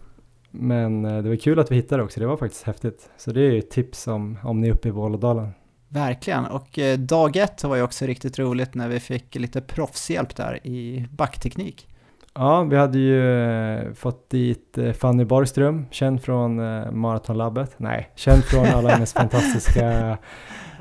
Men 0.51 1.03
det 1.03 1.29
var 1.29 1.37
kul 1.37 1.59
att 1.59 1.71
vi 1.71 1.75
hittade 1.75 2.01
det 2.01 2.05
också, 2.05 2.21
det 2.21 2.27
var 2.27 2.37
faktiskt 2.37 2.65
häftigt. 2.65 3.11
Så 3.17 3.31
det 3.31 3.41
är 3.41 3.51
ju 3.51 3.59
ett 3.59 3.71
tips 3.71 4.07
om, 4.07 4.39
om 4.43 4.61
ni 4.61 4.69
är 4.69 4.73
uppe 4.73 4.89
i 4.89 4.91
Vålådalen. 4.91 5.49
Verkligen, 5.89 6.47
och 6.47 6.79
dag 6.99 7.37
ett 7.37 7.65
var 7.65 7.77
ju 7.77 7.83
också 7.83 8.07
riktigt 8.07 8.39
roligt 8.39 8.75
när 8.75 8.89
vi 8.89 9.01
fick 9.01 9.35
lite 9.35 9.61
proffshjälp 9.61 10.37
där 10.37 10.67
i 10.67 11.07
backteknik. 11.11 11.89
Ja, 12.35 12.63
vi 12.63 12.77
hade 12.77 12.99
ju 12.99 13.43
eh, 13.43 13.93
fått 13.93 14.31
dit 14.31 14.79
eh, 14.79 14.93
Fanny 14.93 15.25
Borgström, 15.25 15.87
känd 15.91 16.23
från 16.23 16.57
Maratonlabbet. 17.01 17.75
Nej, 17.77 18.11
känd 18.15 18.45
från 18.45 18.67
alla 18.67 18.89
hennes 18.89 19.13
fantastiska 19.15 20.19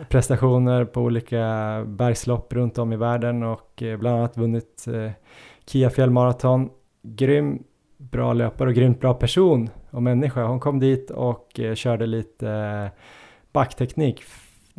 prestationer 0.10 0.86
på 0.86 1.02
olika 1.02 1.44
bergslopp 1.88 2.54
runt 2.54 2.78
om 2.78 2.94
i 2.94 2.98
världen 2.98 3.44
och 3.44 3.84
bland 4.00 4.18
annat 4.18 4.38
vunnit 4.38 4.86
Kia 5.66 5.90
fjällmaraton. 5.90 6.70
Grym 7.04 7.64
bra 7.98 8.34
löpare 8.34 8.70
och 8.70 8.76
grymt 8.76 9.00
bra 9.00 9.14
person 9.14 9.70
och 9.90 10.04
människa. 10.04 10.44
Hon 10.44 10.60
kom 10.60 10.80
dit 10.80 11.12
och 11.12 11.60
körde 11.76 12.06
lite 12.06 12.92
backteknik 13.52 14.22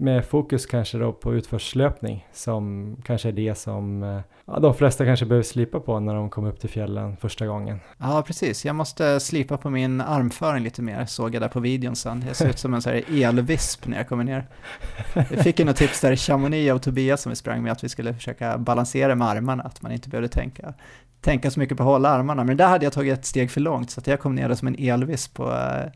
med 0.02 0.24
fokus 0.24 0.66
kanske 0.66 0.98
då 0.98 1.12
på 1.12 1.34
utförslöpning 1.34 2.26
som 2.32 2.96
kanske 3.04 3.28
är 3.28 3.32
det 3.32 3.54
som 3.54 4.02
eh, 4.02 4.20
ja, 4.46 4.58
de 4.58 4.74
flesta 4.74 5.04
kanske 5.04 5.26
behöver 5.26 5.42
slipa 5.42 5.80
på 5.80 6.00
när 6.00 6.14
de 6.14 6.30
kommer 6.30 6.48
upp 6.48 6.60
till 6.60 6.70
fjällen 6.70 7.16
första 7.16 7.46
gången. 7.46 7.80
Ja, 7.98 8.22
precis. 8.26 8.64
Jag 8.64 8.76
måste 8.76 9.20
slipa 9.20 9.56
på 9.56 9.70
min 9.70 10.00
armföring 10.00 10.64
lite 10.64 10.82
mer, 10.82 11.04
såg 11.06 11.34
jag 11.34 11.42
där 11.42 11.48
på 11.48 11.60
videon 11.60 11.96
sen. 11.96 12.24
Jag 12.26 12.36
ser 12.36 12.48
ut 12.48 12.58
som 12.58 12.74
en 12.74 12.82
sån 12.82 12.92
här 12.92 13.24
elvisp 13.24 13.86
när 13.86 13.96
jag 13.96 14.08
kommer 14.08 14.24
ner. 14.24 14.46
Jag 15.14 15.38
fick 15.38 15.58
ju 15.58 15.64
något 15.64 15.76
tips 15.76 16.00
där 16.00 16.12
i 16.12 16.16
Chamonix 16.16 16.72
av 16.72 16.78
Tobias 16.78 17.22
som 17.22 17.30
vi 17.30 17.36
sprang 17.36 17.62
med 17.62 17.72
att 17.72 17.84
vi 17.84 17.88
skulle 17.88 18.14
försöka 18.14 18.58
balansera 18.58 19.14
med 19.14 19.28
armarna, 19.28 19.62
att 19.62 19.82
man 19.82 19.92
inte 19.92 20.08
behövde 20.08 20.28
tänka, 20.28 20.74
tänka 21.20 21.50
så 21.50 21.60
mycket 21.60 21.76
på 21.76 21.82
att 21.82 21.88
hålla 21.88 22.08
armarna. 22.08 22.44
Men 22.44 22.56
där 22.56 22.68
hade 22.68 22.86
jag 22.86 22.92
tagit 22.92 23.18
ett 23.18 23.24
steg 23.24 23.50
för 23.50 23.60
långt 23.60 23.90
så 23.90 24.00
att 24.00 24.06
jag 24.06 24.20
kom 24.20 24.34
ner 24.34 24.54
som 24.54 24.68
en 24.68 24.76
elvisp 24.78 25.34
på, 25.34 25.52
eh, 25.52 25.90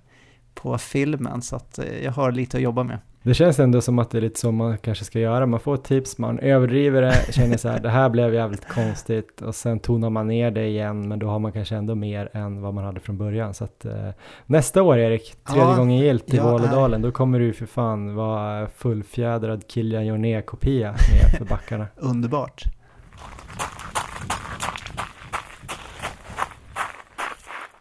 på 0.55 0.79
filmen, 0.79 1.43
så 1.43 1.57
att 1.57 1.79
eh, 1.79 2.05
jag 2.05 2.13
har 2.13 2.33
lite 2.33 2.57
att 2.57 2.63
jobba 2.63 2.83
med. 2.83 2.99
Det 3.27 3.35
känns 3.35 3.61
ändå 3.61 3.81
som 3.81 3.99
att 3.99 4.11
det 4.11 4.19
är 4.19 4.23
lite 4.23 4.41
så 4.41 4.53
man 4.53 4.79
kanske 4.79 5.05
ska 5.05 5.19
göra. 5.19 5.47
Man 5.47 5.61
får 5.61 5.75
ett 5.75 5.85
tips, 5.85 6.19
man 6.19 6.39
överdriver 6.39 7.03
det, 7.03 7.33
känner 7.33 7.57
så 7.57 7.69
här, 7.69 7.81
det 7.81 7.89
här 7.89 8.09
blev 8.09 8.35
jävligt 8.35 8.69
konstigt 8.69 9.43
och 9.43 9.55
sen 9.55 9.79
tonar 9.79 10.11
man 10.11 10.27
ner 10.27 10.51
det 10.51 10.67
igen, 10.67 11.09
men 11.09 11.19
då 11.19 11.27
har 11.27 11.39
man 11.39 11.53
kanske 11.53 11.77
ändå 11.77 11.95
mer 11.95 12.29
än 12.33 12.61
vad 12.61 12.75
man 12.75 12.85
hade 12.85 13.01
från 13.01 13.19
början. 13.19 13.55
Så 13.55 13.65
att 13.65 13.85
eh, 13.85 14.09
nästa 14.47 14.83
år 14.83 14.99
Erik, 14.99 15.35
tredje 15.45 15.65
ja, 15.65 15.77
gången 15.77 15.99
gilt 15.99 16.35
i 16.35 16.39
Vålådalen, 16.39 17.03
då 17.03 17.13
kommer 17.13 17.39
du 17.39 17.53
för 17.53 17.67
fan 17.67 18.15
vara 18.15 18.69
fullfjädrad 18.69 19.63
Kilian 19.69 20.07
Jorné-kopia 20.07 20.91
med 20.93 21.39
för 21.39 21.45
backarna. 21.45 21.87
Underbart. 21.97 22.76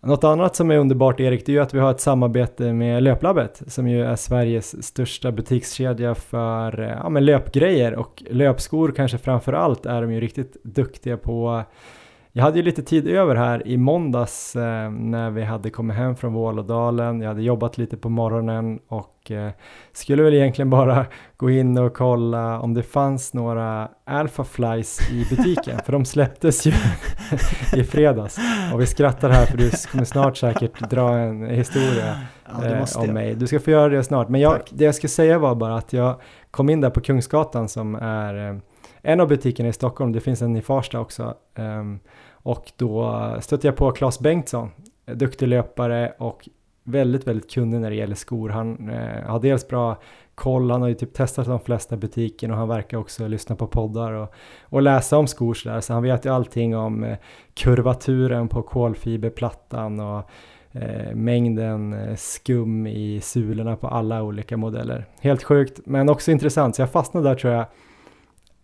Något 0.06 0.24
annat 0.24 0.56
som 0.56 0.72
är 0.72 0.78
underbart 0.78 1.20
Erik, 1.20 1.46
det 1.46 1.52
är 1.52 1.54
ju 1.54 1.60
att 1.60 1.74
vi 1.74 1.80
har 1.80 1.92
ett 1.92 2.00
samarbete 2.00 2.74
med 2.74 3.04
Löplabbet 3.04 3.62
som 3.68 3.88
ju 3.88 4.04
är 4.04 4.16
Sveriges 4.16 4.86
största 4.86 5.32
butikskedja 5.32 6.16
för 6.16 6.98
ja, 7.04 7.10
men 7.10 7.26
löpgrejer. 7.26 7.96
Och 7.96 8.24
löpskor 8.30 8.94
kanske 8.96 9.18
framför 9.18 9.54
allt 9.54 9.86
är 9.86 10.02
de 10.02 10.14
ju 10.14 10.20
riktigt 10.20 10.58
duktiga 10.64 11.18
på 11.18 11.64
jag 12.38 12.44
hade 12.44 12.58
ju 12.58 12.64
lite 12.64 12.84
tid 12.84 13.08
över 13.08 13.36
här 13.36 13.68
i 13.68 13.78
måndags 13.78 14.56
eh, 14.56 14.92
när 14.92 15.32
vi 15.32 15.44
hade 15.44 15.70
kommit 15.70 15.98
hem 15.98 16.16
från 16.16 16.34
Vålådalen. 16.34 17.22
Jag 17.22 17.28
hade 17.28 17.42
jobbat 17.42 17.78
lite 17.78 17.98
på 17.98 18.10
morgonen 18.10 18.80
och 18.88 19.32
eh, 19.32 19.52
skulle 19.94 20.24
väl 20.24 20.34
egentligen 20.34 20.70
bara 20.70 21.06
gå 21.38 21.50
in 21.50 21.78
och 21.78 21.94
kolla 21.94 22.60
om 22.60 22.74
det 22.74 22.84
fanns 22.84 23.34
några 23.34 23.90
Alpha 24.06 24.44
Flies 24.44 25.12
i 25.12 25.26
butiken, 25.30 25.80
för 25.86 25.92
de 25.92 26.06
släpptes 26.06 26.68
ju 26.68 26.72
i 27.76 27.84
fredags. 27.84 28.38
Och 28.74 28.82
vi 28.82 28.86
skrattar 28.86 29.30
här 29.30 29.46
för 29.46 29.58
du 29.58 29.72
kommer 29.92 30.06
snart 30.06 30.38
säkert 30.38 30.90
dra 30.90 31.18
en 31.18 31.50
historia 31.50 32.20
ja, 32.46 32.66
eh, 32.66 32.98
om 32.98 33.14
mig. 33.14 33.36
Du 33.36 33.48
ska 33.48 33.60
få 33.60 33.72
göra 33.72 33.90
det 33.90 34.04
snart. 34.04 34.30
Men 34.30 34.42
jag, 34.42 34.60
det 34.70 34.86
jag 34.86 34.96
ska 34.96 35.08
säga 35.08 35.40
var 35.40 35.56
bara 35.56 35.78
att 35.78 35.94
jag 35.94 36.22
kom 36.52 36.70
in 36.70 36.82
där 36.82 36.90
på 36.90 37.02
Kungsgatan 37.02 37.70
som 37.70 37.96
är 37.96 38.50
eh, 38.50 38.58
en 39.06 39.20
av 39.20 39.28
butikerna 39.28 39.70
i 39.70 39.74
Stockholm, 39.74 40.12
det 40.12 40.20
finns 40.20 40.42
en 40.42 40.56
i 40.56 40.62
Farsta 40.62 41.00
också. 41.00 41.34
Um, 41.56 42.00
och 42.32 42.72
då 42.78 43.38
stötte 43.42 43.68
jag 43.68 43.76
på 43.76 43.92
Claes 43.92 44.20
Bengtsson, 44.20 44.70
duktig 45.06 45.48
löpare 45.48 46.14
och 46.20 46.50
väldigt, 46.84 47.28
väldigt 47.28 47.52
kunnig 47.52 47.82
när 47.82 47.90
det 47.90 47.96
gäller 47.96 48.16
skor. 48.16 48.50
Han 48.50 48.90
eh, 48.90 49.24
har 49.26 49.40
dels 49.40 49.68
bra 49.68 49.98
koll, 50.36 50.72
han 50.72 50.82
har 50.82 50.90
ju 50.90 50.94
typ 50.94 51.14
testat 51.14 51.46
de 51.46 51.60
flesta 51.60 51.98
butiken 51.98 52.52
och 52.52 52.58
han 52.58 52.68
verkar 52.68 52.98
också 52.98 53.28
lyssna 53.28 53.56
på 53.56 53.68
poddar 53.68 54.12
och, 54.12 54.34
och 54.64 54.82
läsa 54.82 55.18
om 55.18 55.28
skor 55.28 55.54
sådär. 55.54 55.82
Så 55.82 55.94
han 55.94 56.04
vet 56.04 56.26
ju 56.26 56.34
allting 56.34 56.76
om 56.76 57.04
eh, 57.04 57.18
kurvaturen 57.54 58.48
på 58.48 58.62
kolfiberplattan 58.62 60.00
och 60.00 60.30
eh, 60.72 61.16
mängden 61.16 61.94
eh, 61.94 62.16
skum 62.16 62.88
i 62.88 63.22
sulorna 63.22 63.76
på 63.76 63.88
alla 63.88 64.24
olika 64.24 64.58
modeller. 64.58 65.06
Helt 65.20 65.44
sjukt, 65.44 65.80
men 65.86 66.10
också 66.10 66.32
intressant. 66.32 66.76
Så 66.76 66.82
jag 66.82 66.92
fastnade 66.92 67.30
där 67.30 67.36
tror 67.36 67.54
jag 67.54 67.66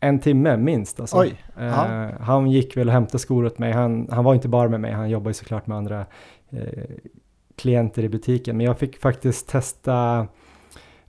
en 0.02 0.20
timme 0.20 0.58
minst. 0.58 1.00
Alltså. 1.00 1.26
Eh, 1.60 2.10
han 2.20 2.52
gick 2.52 2.78
väl 2.78 2.88
och 2.88 2.94
hämtade 2.94 3.20
skor 3.20 3.46
åt 3.46 3.60
mig. 3.60 3.72
Han, 3.72 4.08
han 4.12 4.24
var 4.24 4.34
inte 4.34 4.48
bara 4.48 4.70
med 4.70 4.80
mig, 4.80 4.92
han 4.92 5.10
jobbar 5.10 5.30
ju 5.30 5.34
såklart 5.34 5.68
med 5.68 5.78
andra 5.78 6.06
eh, 6.50 6.84
klienter 7.56 8.04
i 8.04 8.10
butiken. 8.10 8.58
Men 8.58 8.66
jag 8.66 8.80
fick 8.80 8.98
faktiskt 8.98 9.50
testa 9.50 10.28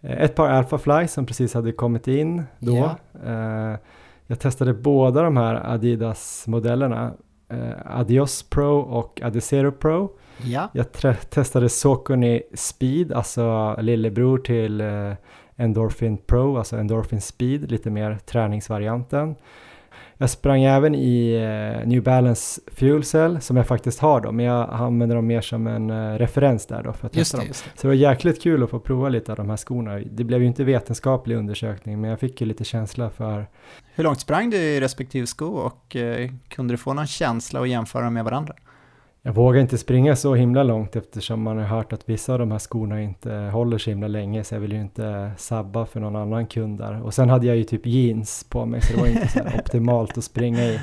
eh, 0.00 0.22
ett 0.22 0.35
par 0.35 0.48
Alpha 0.48 0.78
Fly 0.78 1.09
som 1.09 1.26
precis 1.26 1.55
hade 1.55 1.72
kommit 1.72 2.09
in 2.09 2.42
då. 2.59 2.96
Yeah. 3.24 3.78
jag 4.26 4.40
testade 4.40 4.74
båda 4.74 5.22
de 5.22 5.37
här 5.37 5.55
Adidas-modellerna. 5.55 7.12
Eh, 7.52 7.98
Adios 7.98 8.42
Pro 8.42 8.78
och 8.78 9.20
Adizero 9.22 9.72
Pro. 9.72 10.11
Ja. 10.44 10.68
Jag 10.72 10.92
testade 11.31 11.68
Saucony 11.68 12.42
Speed, 12.55 13.12
alltså 13.12 13.76
lillebror 13.81 14.38
till 14.38 14.81
eh, 14.81 15.12
Endorphin 15.56 16.16
Pro, 16.16 16.58
alltså 16.58 16.76
Endorphin 16.76 17.20
Speed, 17.20 17.70
lite 17.70 17.90
mer 17.90 18.18
träningsvarianten. 18.26 19.34
Jag 20.16 20.30
sprang 20.30 20.62
även 20.62 20.94
i 20.94 21.34
eh, 21.34 21.88
New 21.88 22.02
Balance 22.02 22.60
Fuel 22.66 23.04
Cell 23.04 23.40
som 23.40 23.56
jag 23.56 23.66
faktiskt 23.66 23.98
har 23.98 24.20
då, 24.20 24.32
men 24.32 24.46
jag 24.46 24.68
använder 24.72 25.16
dem 25.16 25.26
mer 25.26 25.40
som 25.40 25.66
en 25.66 25.90
uh, 25.90 26.18
referens 26.18 26.66
där 26.66 26.82
då 26.82 26.92
för 26.92 27.06
att 27.06 27.12
testa 27.12 27.36
dem. 27.36 27.46
Det. 27.48 27.54
Så 27.54 27.64
det 27.80 27.86
var 27.86 27.94
jäkligt 27.94 28.42
kul 28.42 28.62
att 28.62 28.70
få 28.70 28.78
prova 28.78 29.08
lite 29.08 29.32
av 29.32 29.36
de 29.36 29.50
här 29.50 29.56
skorna. 29.56 29.98
Det 29.98 30.24
blev 30.24 30.40
ju 30.40 30.46
inte 30.46 30.64
vetenskaplig 30.64 31.36
undersökning, 31.36 32.00
men 32.00 32.10
jag 32.10 32.20
fick 32.20 32.40
ju 32.40 32.46
lite 32.46 32.64
känsla 32.64 33.10
för... 33.10 33.46
Hur 33.94 34.04
långt 34.04 34.20
sprang 34.20 34.50
du 34.50 34.56
i 34.56 34.80
respektive 34.80 35.26
sko 35.26 35.46
och 35.46 35.96
uh, 35.96 36.30
kunde 36.48 36.74
du 36.74 36.78
få 36.78 36.94
någon 36.94 37.06
känsla 37.06 37.60
och 37.60 37.68
jämföra 37.68 38.10
med 38.10 38.24
varandra? 38.24 38.54
Jag 39.24 39.32
vågar 39.32 39.61
inte 39.61 39.78
springa 39.78 40.16
så 40.16 40.35
himla 40.35 40.62
långt 40.62 40.96
eftersom 40.96 41.42
man 41.42 41.58
har 41.58 41.64
hört 41.64 41.92
att 41.92 42.08
vissa 42.08 42.32
av 42.32 42.38
de 42.38 42.50
här 42.50 42.58
skorna 42.58 43.02
inte 43.02 43.32
håller 43.32 43.78
så 43.78 43.90
himla 43.90 44.08
länge 44.08 44.44
så 44.44 44.54
jag 44.54 44.61
vill 44.61 44.72
ju 44.72 44.80
inte 44.80 45.32
sabba 45.37 45.87
för 45.87 46.00
någon 46.00 46.16
annan 46.16 46.46
kund 46.46 46.78
där. 46.78 47.02
Och 47.02 47.14
sen 47.14 47.28
hade 47.28 47.46
jag 47.46 47.56
ju 47.56 47.64
typ 47.64 47.87
jeans 47.87 48.46
på 48.48 48.66
mig 48.66 48.80
så 48.82 48.92
det 48.92 49.00
var 49.00 49.06
inte 49.06 49.28
så 49.28 49.40
optimalt 49.58 50.18
att 50.18 50.24
springa 50.24 50.64
i. 50.64 50.80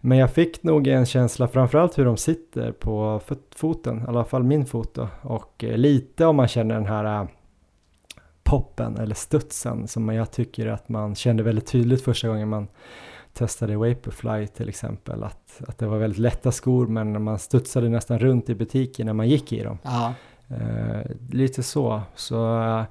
Men 0.00 0.18
jag 0.18 0.30
fick 0.30 0.62
nog 0.62 0.86
en 0.86 1.06
känsla 1.06 1.48
framförallt 1.48 1.98
hur 1.98 2.04
de 2.04 2.16
sitter 2.16 2.72
på 2.72 3.20
foten, 3.56 3.98
i 3.98 4.04
alla 4.08 4.24
fall 4.24 4.42
min 4.42 4.66
fot 4.66 4.94
då. 4.94 5.08
Och 5.22 5.64
eh, 5.64 5.76
lite 5.76 6.26
om 6.26 6.36
man 6.36 6.48
känner 6.48 6.74
den 6.74 6.86
här 6.86 7.20
äh, 7.20 7.28
poppen 8.42 8.96
eller 8.96 9.14
studsen 9.14 9.88
som 9.88 10.08
jag 10.08 10.30
tycker 10.30 10.66
att 10.66 10.88
man 10.88 11.14
kände 11.14 11.42
väldigt 11.42 11.66
tydligt 11.66 12.04
första 12.04 12.28
gången 12.28 12.48
man 12.48 12.68
testade 13.38 13.76
Vaporfly 13.76 14.46
till 14.46 14.68
exempel, 14.68 15.24
att, 15.24 15.60
att 15.68 15.78
det 15.78 15.86
var 15.86 15.98
väldigt 15.98 16.18
lätta 16.18 16.52
skor 16.52 16.86
men 16.86 17.22
man 17.22 17.38
studsade 17.38 17.88
nästan 17.88 18.18
runt 18.18 18.48
i 18.48 18.54
butiken 18.54 19.06
när 19.06 19.12
man 19.12 19.28
gick 19.28 19.52
i 19.52 19.62
dem. 19.62 19.78
Uh, 20.50 21.02
lite 21.30 21.62
så. 21.62 22.02
Så 22.14 22.58
uh, 22.58 22.82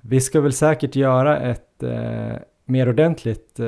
vi 0.00 0.20
ska 0.20 0.40
väl 0.40 0.52
säkert 0.52 0.96
göra 0.96 1.40
ett 1.40 1.82
uh, 1.82 2.32
mer 2.64 2.88
ordentligt 2.88 3.60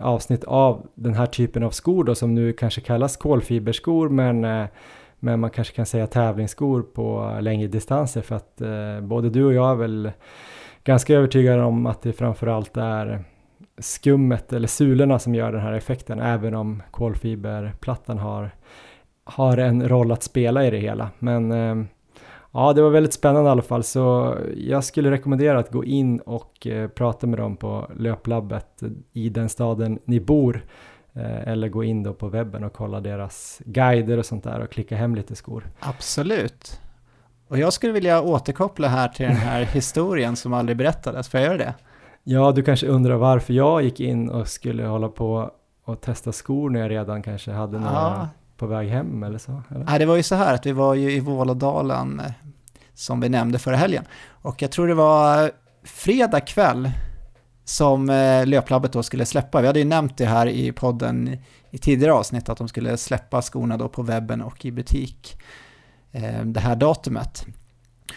avsnitt 0.00 0.44
av 0.44 0.86
den 0.94 1.14
här 1.14 1.26
typen 1.26 1.62
av 1.62 1.70
skor 1.70 2.04
då 2.04 2.14
som 2.14 2.34
nu 2.34 2.52
kanske 2.52 2.80
kallas 2.80 3.16
kolfiberskor 3.16 4.08
men 4.08 4.66
men 5.18 5.40
man 5.40 5.50
kanske 5.50 5.74
kan 5.74 5.86
säga 5.86 6.06
tävlingsskor 6.06 6.82
på 6.82 7.38
längre 7.40 7.68
distanser 7.68 8.20
för 8.20 8.36
att 8.36 8.62
både 9.02 9.30
du 9.30 9.44
och 9.44 9.52
jag 9.52 9.70
är 9.70 9.74
väl 9.74 10.12
ganska 10.84 11.14
övertygade 11.14 11.62
om 11.62 11.86
att 11.86 12.02
det 12.02 12.12
framförallt 12.12 12.76
är 12.76 13.24
skummet 13.78 14.52
eller 14.52 14.68
sulorna 14.68 15.18
som 15.18 15.34
gör 15.34 15.52
den 15.52 15.60
här 15.60 15.72
effekten, 15.72 16.20
även 16.20 16.54
om 16.54 16.82
kolfiberplattan 16.90 18.18
har, 18.18 18.50
har 19.24 19.56
en 19.56 19.88
roll 19.88 20.12
att 20.12 20.22
spela 20.22 20.66
i 20.66 20.70
det 20.70 20.78
hela. 20.78 21.10
Men 21.18 21.52
eh, 21.52 21.86
ja, 22.52 22.72
det 22.72 22.82
var 22.82 22.90
väldigt 22.90 23.14
spännande 23.14 23.48
i 23.48 23.52
alla 23.52 23.62
fall, 23.62 23.84
så 23.84 24.36
jag 24.56 24.84
skulle 24.84 25.10
rekommendera 25.10 25.58
att 25.58 25.70
gå 25.70 25.84
in 25.84 26.18
och 26.18 26.66
eh, 26.66 26.88
prata 26.88 27.26
med 27.26 27.38
dem 27.38 27.56
på 27.56 27.90
löplabbet 27.96 28.82
i 29.12 29.28
den 29.28 29.48
staden 29.48 29.98
ni 30.04 30.20
bor. 30.20 30.64
Eh, 31.16 31.48
eller 31.48 31.68
gå 31.68 31.84
in 31.84 32.02
då 32.02 32.14
på 32.14 32.28
webben 32.28 32.64
och 32.64 32.72
kolla 32.72 33.00
deras 33.00 33.60
guider 33.64 34.18
och 34.18 34.26
sånt 34.26 34.44
där 34.44 34.60
och 34.60 34.70
klicka 34.70 34.96
hem 34.96 35.14
lite 35.14 35.34
skor. 35.34 35.64
Absolut. 35.80 36.80
Och 37.48 37.58
jag 37.58 37.72
skulle 37.72 37.92
vilja 37.92 38.22
återkoppla 38.22 38.88
här 38.88 39.08
till 39.08 39.26
den 39.26 39.36
här 39.36 39.62
historien 39.72 40.36
som 40.36 40.52
aldrig 40.52 40.76
berättades, 40.76 41.28
får 41.28 41.40
jag 41.40 41.46
göra 41.46 41.58
det? 41.58 41.74
Ja, 42.24 42.52
du 42.52 42.62
kanske 42.62 42.86
undrar 42.86 43.16
varför 43.16 43.54
jag 43.54 43.82
gick 43.82 44.00
in 44.00 44.28
och 44.28 44.48
skulle 44.48 44.86
hålla 44.86 45.08
på 45.08 45.50
och 45.84 46.00
testa 46.00 46.32
skor 46.32 46.70
när 46.70 46.80
jag 46.80 46.90
redan 46.90 47.22
kanske 47.22 47.52
hade 47.52 47.78
några 47.78 47.92
ja. 47.92 48.28
på 48.56 48.66
väg 48.66 48.88
hem 48.88 49.22
eller 49.22 49.38
så? 49.38 49.62
Eller? 49.70 49.84
Nej, 49.84 49.98
det 49.98 50.06
var 50.06 50.16
ju 50.16 50.22
så 50.22 50.34
här 50.34 50.54
att 50.54 50.66
vi 50.66 50.72
var 50.72 50.94
ju 50.94 51.12
i 51.12 51.20
Vålådalen 51.20 52.20
eh, 52.20 52.32
som 52.94 53.20
vi 53.20 53.28
nämnde 53.28 53.58
förra 53.58 53.76
helgen 53.76 54.04
och 54.28 54.62
jag 54.62 54.70
tror 54.70 54.88
det 54.88 54.94
var 54.94 55.50
fredag 55.84 56.40
kväll 56.40 56.90
som 57.64 58.10
eh, 58.10 58.46
Löplabbet 58.46 58.92
då 58.92 59.02
skulle 59.02 59.26
släppa. 59.26 59.60
Vi 59.60 59.66
hade 59.66 59.78
ju 59.78 59.84
nämnt 59.84 60.18
det 60.18 60.26
här 60.26 60.46
i 60.46 60.72
podden 60.72 61.38
i 61.70 61.78
tidigare 61.78 62.12
avsnitt 62.12 62.48
att 62.48 62.58
de 62.58 62.68
skulle 62.68 62.96
släppa 62.96 63.42
skorna 63.42 63.76
då 63.76 63.88
på 63.88 64.02
webben 64.02 64.42
och 64.42 64.64
i 64.64 64.70
butik 64.70 65.36
eh, 66.12 66.44
det 66.44 66.60
här 66.60 66.76
datumet. 66.76 67.46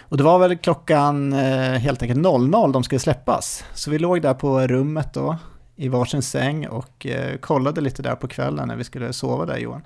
Och 0.01 0.17
det 0.17 0.23
var 0.23 0.39
väl 0.39 0.57
klockan 0.57 1.33
eh, 1.33 1.71
helt 1.71 2.01
enkelt 2.01 2.19
00 2.19 2.51
de 2.71 2.83
skulle 2.83 2.99
släppas. 2.99 3.63
Så 3.73 3.91
vi 3.91 3.99
låg 3.99 4.21
där 4.21 4.33
på 4.33 4.60
rummet 4.60 5.13
då 5.13 5.38
i 5.75 5.88
varsin 5.88 6.21
säng 6.21 6.67
och 6.67 7.05
eh, 7.05 7.38
kollade 7.38 7.81
lite 7.81 8.01
där 8.01 8.15
på 8.15 8.27
kvällen 8.27 8.67
när 8.67 8.75
vi 8.75 8.83
skulle 8.83 9.13
sova 9.13 9.45
där 9.45 9.57
Johan. 9.57 9.81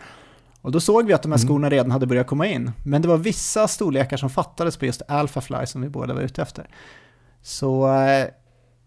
Och 0.61 0.71
då 0.71 0.79
såg 0.79 1.05
vi 1.05 1.13
att 1.13 1.21
de 1.21 1.31
här 1.31 1.39
mm. 1.39 1.47
skorna 1.47 1.69
redan 1.69 1.91
hade 1.91 2.05
börjat 2.05 2.27
komma 2.27 2.47
in. 2.47 2.71
Men 2.85 3.01
det 3.01 3.07
var 3.07 3.17
vissa 3.17 3.67
storlekar 3.67 4.17
som 4.17 4.29
fattades 4.29 4.77
på 4.77 4.85
just 4.85 5.01
Alphafly 5.07 5.65
som 5.65 5.81
vi 5.81 5.89
båda 5.89 6.13
var 6.13 6.21
ute 6.21 6.41
efter. 6.41 6.67
Så 7.41 7.93
eh, 7.93 8.27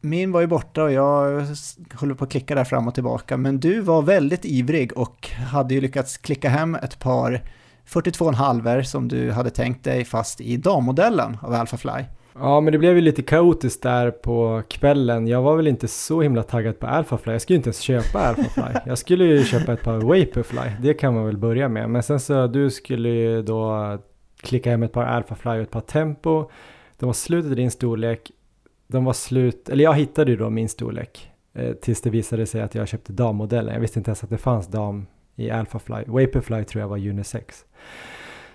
min 0.00 0.32
var 0.32 0.40
ju 0.40 0.46
borta 0.46 0.82
och 0.82 0.92
jag 0.92 1.46
håller 1.94 2.14
på 2.14 2.24
att 2.24 2.30
klicka 2.30 2.54
där 2.54 2.64
fram 2.64 2.88
och 2.88 2.94
tillbaka. 2.94 3.36
Men 3.36 3.60
du 3.60 3.80
var 3.80 4.02
väldigt 4.02 4.44
ivrig 4.44 4.98
och 4.98 5.30
hade 5.30 5.74
ju 5.74 5.80
lyckats 5.80 6.16
klicka 6.16 6.48
hem 6.48 6.74
ett 6.74 6.98
par 6.98 7.42
42,5 7.88 8.82
som 8.82 9.08
du 9.08 9.30
hade 9.30 9.50
tänkt 9.50 9.84
dig 9.84 10.04
fast 10.04 10.40
i 10.40 10.56
dammodellen 10.56 11.36
av 11.42 11.54
Alphafly. 11.54 12.04
Ja, 12.38 12.60
men 12.60 12.72
det 12.72 12.78
blev 12.78 12.94
ju 12.94 13.00
lite 13.00 13.22
kaotiskt 13.22 13.82
där 13.82 14.10
på 14.10 14.62
kvällen. 14.68 15.26
Jag 15.26 15.42
var 15.42 15.56
väl 15.56 15.66
inte 15.66 15.88
så 15.88 16.22
himla 16.22 16.42
taggad 16.42 16.78
på 16.78 16.86
Alphafly. 16.86 17.32
Jag 17.32 17.42
skulle 17.42 17.54
ju 17.54 17.58
inte 17.58 17.68
ens 17.68 17.80
köpa 17.80 18.18
Alphafly. 18.18 18.80
Jag 18.86 18.98
skulle 18.98 19.24
ju 19.24 19.44
köpa 19.44 19.72
ett 19.72 19.82
par 19.82 19.98
Vaporfly. 19.98 20.70
Det 20.80 20.94
kan 20.94 21.14
man 21.14 21.26
väl 21.26 21.38
börja 21.38 21.68
med. 21.68 21.90
Men 21.90 22.02
sen 22.02 22.20
så, 22.20 22.46
du 22.46 22.70
skulle 22.70 23.08
ju 23.08 23.42
då 23.42 23.98
klicka 24.40 24.70
hem 24.70 24.82
ett 24.82 24.92
par 24.92 25.04
Alphafly 25.04 25.50
och 25.50 25.62
ett 25.62 25.70
par 25.70 25.80
Tempo. 25.80 26.50
De 26.98 27.06
var 27.06 27.12
slut 27.12 27.44
i 27.44 27.54
din 27.54 27.70
storlek. 27.70 28.30
De 28.86 29.04
var 29.04 29.12
slut, 29.12 29.68
eller 29.68 29.84
jag 29.84 29.94
hittade 29.94 30.30
ju 30.30 30.36
då 30.36 30.50
min 30.50 30.68
storlek. 30.68 31.30
Eh, 31.54 31.72
tills 31.72 32.00
det 32.00 32.10
visade 32.10 32.46
sig 32.46 32.62
att 32.62 32.74
jag 32.74 32.88
köpte 32.88 33.12
dammodellen. 33.12 33.74
Jag 33.74 33.80
visste 33.80 33.98
inte 33.98 34.08
ens 34.08 34.24
att 34.24 34.30
det 34.30 34.38
fanns 34.38 34.66
dam 34.66 35.06
i 35.36 35.50
Alphafly. 35.50 36.04
Vaporfly 36.06 36.64
tror 36.64 36.80
jag 36.80 36.88
var 36.88 37.08
unisex. 37.08 37.64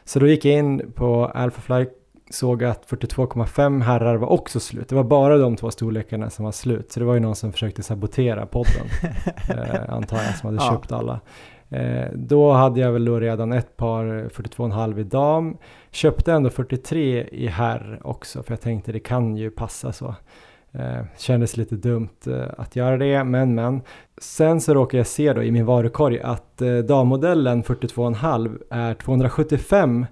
Så 0.04 0.20
då 0.20 0.28
gick 0.28 0.46
jag 0.46 0.56
in 0.56 0.92
på 0.96 1.26
Alphafly, 1.26 1.86
såg 2.30 2.63
att 2.63 2.89
42,5 2.89 3.82
herrar 3.82 4.15
var 4.15 4.28
också 4.28 4.60
slut. 4.60 4.89
Det 4.89 4.96
var 4.96 5.04
bara 5.04 5.38
de 5.38 5.56
två 5.56 5.72
storlekarna 5.72 6.30
som 6.30 6.46
var 6.46 6.52
slut. 6.52 6.92
Så 6.92 7.00
det 7.00 7.06
var 7.06 7.13
ju 7.13 7.20
någon 7.20 7.36
som 7.36 7.52
försökte 7.52 7.84
sabotera 7.84 8.46
podden, 8.46 8.88
eh, 9.50 9.94
antar 9.94 10.18
jag, 10.18 10.36
som 10.36 10.48
hade 10.48 10.63
ja. 10.63 10.72
köpt 10.72 10.92
alla. 10.92 11.20
Eh, 11.70 12.08
då 12.13 12.52
hade 12.52 12.80
jag 12.80 12.92
väl 12.92 13.06
då 13.06 13.20
redan 13.20 13.52
ett 13.52 13.78
par 13.78 14.06
42,5 14.06 15.00
i 15.00 15.04
dam. 15.04 15.58
Köpte 15.92 16.34
ändå 16.34 16.50
43 16.50 17.28
i 17.32 17.48
herr 17.48 18.00
också, 18.04 18.44
för 18.44 18.52
jag 18.52 18.62
tänkte 18.62 18.92
det 18.92 19.00
kan 19.00 19.38
ju 19.38 19.52
passa 19.52 19.94
så. 19.94 20.15
Eh, 20.71 21.05
kändes 21.17 21.58
lite 21.58 21.75
dumt 21.75 22.27
eh, 22.27 22.47
att 22.58 22.75
göra 22.75 22.97
det, 22.97 23.23
men 23.23 23.55
men. 23.55 23.82
Sen 24.17 24.62
så 24.62 24.73
råkar 24.73 24.97
jag 24.97 25.08
se 25.08 25.34
då 25.34 25.43
i 25.43 25.51
min 25.51 25.65
varukorg 25.65 26.19
att 26.19 26.62
eh, 26.62 26.77
dammodellen 26.77 27.63
42,5 27.63 28.58
är 28.69 28.93
275 28.93 30.05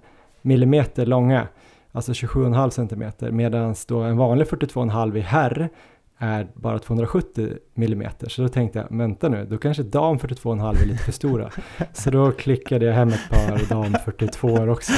mm 0.43 0.85
långa, 0.95 1.47
alltså 1.91 2.11
27,5 2.11 2.69
cm, 2.69 3.35
medan 3.35 3.75
då 3.87 3.99
en 3.99 4.17
vanlig 4.17 4.47
42,5 4.47 5.17
i 5.17 5.19
herr 5.19 5.69
är 6.17 6.47
bara 6.53 6.79
270 6.79 7.49
mm. 7.75 8.09
Så 8.27 8.41
då 8.41 8.47
tänkte 8.47 8.79
jag, 8.79 8.97
vänta 8.97 9.29
nu, 9.29 9.45
då 9.45 9.57
kanske 9.57 9.83
dam 9.83 10.17
42,5 10.17 10.81
är 10.81 10.85
lite 10.85 11.03
för 11.03 11.11
stora. 11.11 11.49
Så 11.93 12.09
då 12.09 12.31
klickade 12.31 12.85
jag 12.85 12.93
hem 12.93 13.09
ett 13.09 13.29
par 13.29 13.69
dam 13.69 13.95
42 14.05 14.47
också. 14.47 14.93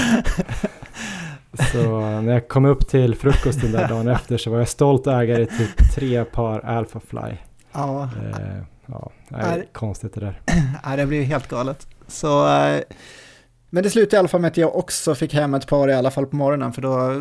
Så 1.53 1.99
när 1.99 2.33
jag 2.33 2.47
kom 2.47 2.65
upp 2.65 2.87
till 2.87 3.15
frukosten 3.15 3.71
där 3.71 3.87
dagen 3.87 4.07
efter 4.07 4.37
så 4.37 4.51
var 4.51 4.57
jag 4.57 4.67
stolt 4.67 5.07
ägare 5.07 5.45
till 5.45 5.67
tre 5.95 6.25
par 6.25 6.59
Alphafly. 6.59 7.37
Ja. 7.71 8.03
Eh, 8.03 8.63
ja, 8.85 9.11
det 9.29 9.35
är, 9.35 9.57
är 9.57 9.65
konstigt 9.71 10.13
det 10.13 10.19
där. 10.19 10.41
Ja, 10.83 10.95
det 10.95 11.05
blir 11.05 11.23
helt 11.23 11.47
galet. 11.47 11.87
Så, 12.07 12.47
eh, 12.57 12.81
men 13.69 13.83
det 13.83 13.89
slutade 13.89 14.15
i 14.15 14.19
alla 14.19 14.27
fall 14.27 14.41
med 14.41 14.47
att 14.47 14.57
jag 14.57 14.75
också 14.75 15.15
fick 15.15 15.33
hem 15.33 15.53
ett 15.53 15.67
par 15.67 15.87
i 15.89 15.93
alla 15.93 16.11
fall 16.11 16.25
på 16.25 16.35
morgonen, 16.35 16.73
för 16.73 16.81
då 16.81 17.13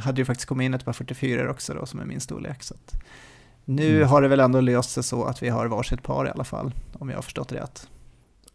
hade 0.00 0.20
ju 0.20 0.24
faktiskt 0.24 0.48
kommit 0.48 0.64
in 0.64 0.74
ett 0.74 0.84
par 0.84 0.92
44 0.92 1.50
också 1.50 1.74
då, 1.74 1.86
som 1.86 2.00
är 2.00 2.04
min 2.04 2.20
storlek. 2.20 2.62
Så 2.62 2.74
nu 3.64 3.96
mm. 3.96 4.08
har 4.08 4.22
det 4.22 4.28
väl 4.28 4.40
ändå 4.40 4.60
löst 4.60 4.90
sig 4.90 5.02
så 5.02 5.24
att 5.24 5.42
vi 5.42 5.48
har 5.48 5.66
varsitt 5.66 6.02
par 6.02 6.26
i 6.26 6.30
alla 6.30 6.44
fall, 6.44 6.74
om 6.92 7.08
jag 7.08 7.16
har 7.16 7.22
förstått 7.22 7.48
det 7.48 7.56
rätt. 7.56 7.88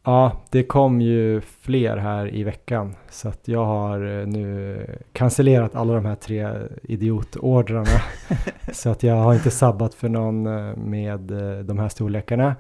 Ja, 0.08 0.32
det 0.50 0.64
kom 0.64 1.02
ju 1.02 1.42
fler 1.42 1.98
här 1.98 2.36
i 2.36 2.44
veckan 2.44 2.96
så 3.10 3.30
att 3.30 3.48
jag 3.48 3.66
har 3.66 4.20
eh, 4.20 4.28
nu 4.28 4.86
cancellerat 5.14 5.76
alla 5.76 5.94
de 5.94 6.06
här 6.06 6.16
tre 6.16 6.50
idiotordrarna. 6.84 8.02
så 8.74 8.90
att 8.90 9.04
jag 9.04 9.16
har 9.16 9.34
inte 9.34 9.52
sabbat 9.52 9.94
för 9.94 10.10
någon 10.10 10.48
eh, 10.48 10.76
med 10.76 11.32
eh, 11.32 11.60
de 11.60 11.80
här 11.80 11.90
storlekarna. 11.90 12.56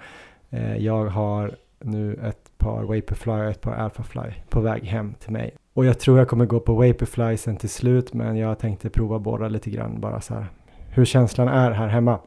Jag 0.77 1.05
har 1.05 1.55
nu 1.79 2.13
ett 2.13 2.57
par 2.57 2.83
Vaporfly 2.83 3.33
och 3.33 3.49
ett 3.49 3.61
par 3.61 3.73
Alphafly 3.73 4.31
på 4.49 4.61
väg 4.61 4.83
hem 4.83 5.13
till 5.19 5.31
mig. 5.31 5.55
Och 5.73 5.85
jag 5.85 5.99
tror 5.99 6.17
jag 6.17 6.27
kommer 6.27 6.45
gå 6.45 6.59
på 6.59 6.73
Vaporfly 6.73 7.37
sen 7.37 7.57
till 7.57 7.69
slut 7.69 8.13
men 8.13 8.37
jag 8.37 8.59
tänkte 8.59 8.89
prova 8.89 9.19
båda 9.19 9.47
lite 9.47 9.69
grann 9.69 9.99
bara 9.99 10.21
så 10.21 10.33
här 10.33 10.47
hur 10.89 11.05
känslan 11.05 11.47
är 11.47 11.71
här 11.71 11.87
hemma. 11.87 12.19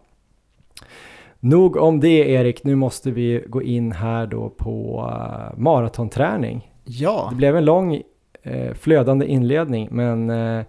Nog 1.42 1.76
om 1.76 2.00
det 2.00 2.31
Erik, 2.31 2.64
nu 2.64 2.74
måste 2.74 3.11
vi 3.11 3.44
gå 3.46 3.62
in 3.62 3.92
här 3.92 4.26
då 4.26 4.48
på 4.48 5.05
uh, 5.12 5.61
maratonträning. 5.61 6.72
Ja. 6.85 7.26
Det 7.31 7.37
blev 7.37 7.57
en 7.57 7.64
lång 7.64 8.03
uh, 8.46 8.72
flödande 8.74 9.26
inledning 9.26 9.88
men 9.90 10.31
uh, 10.31 10.64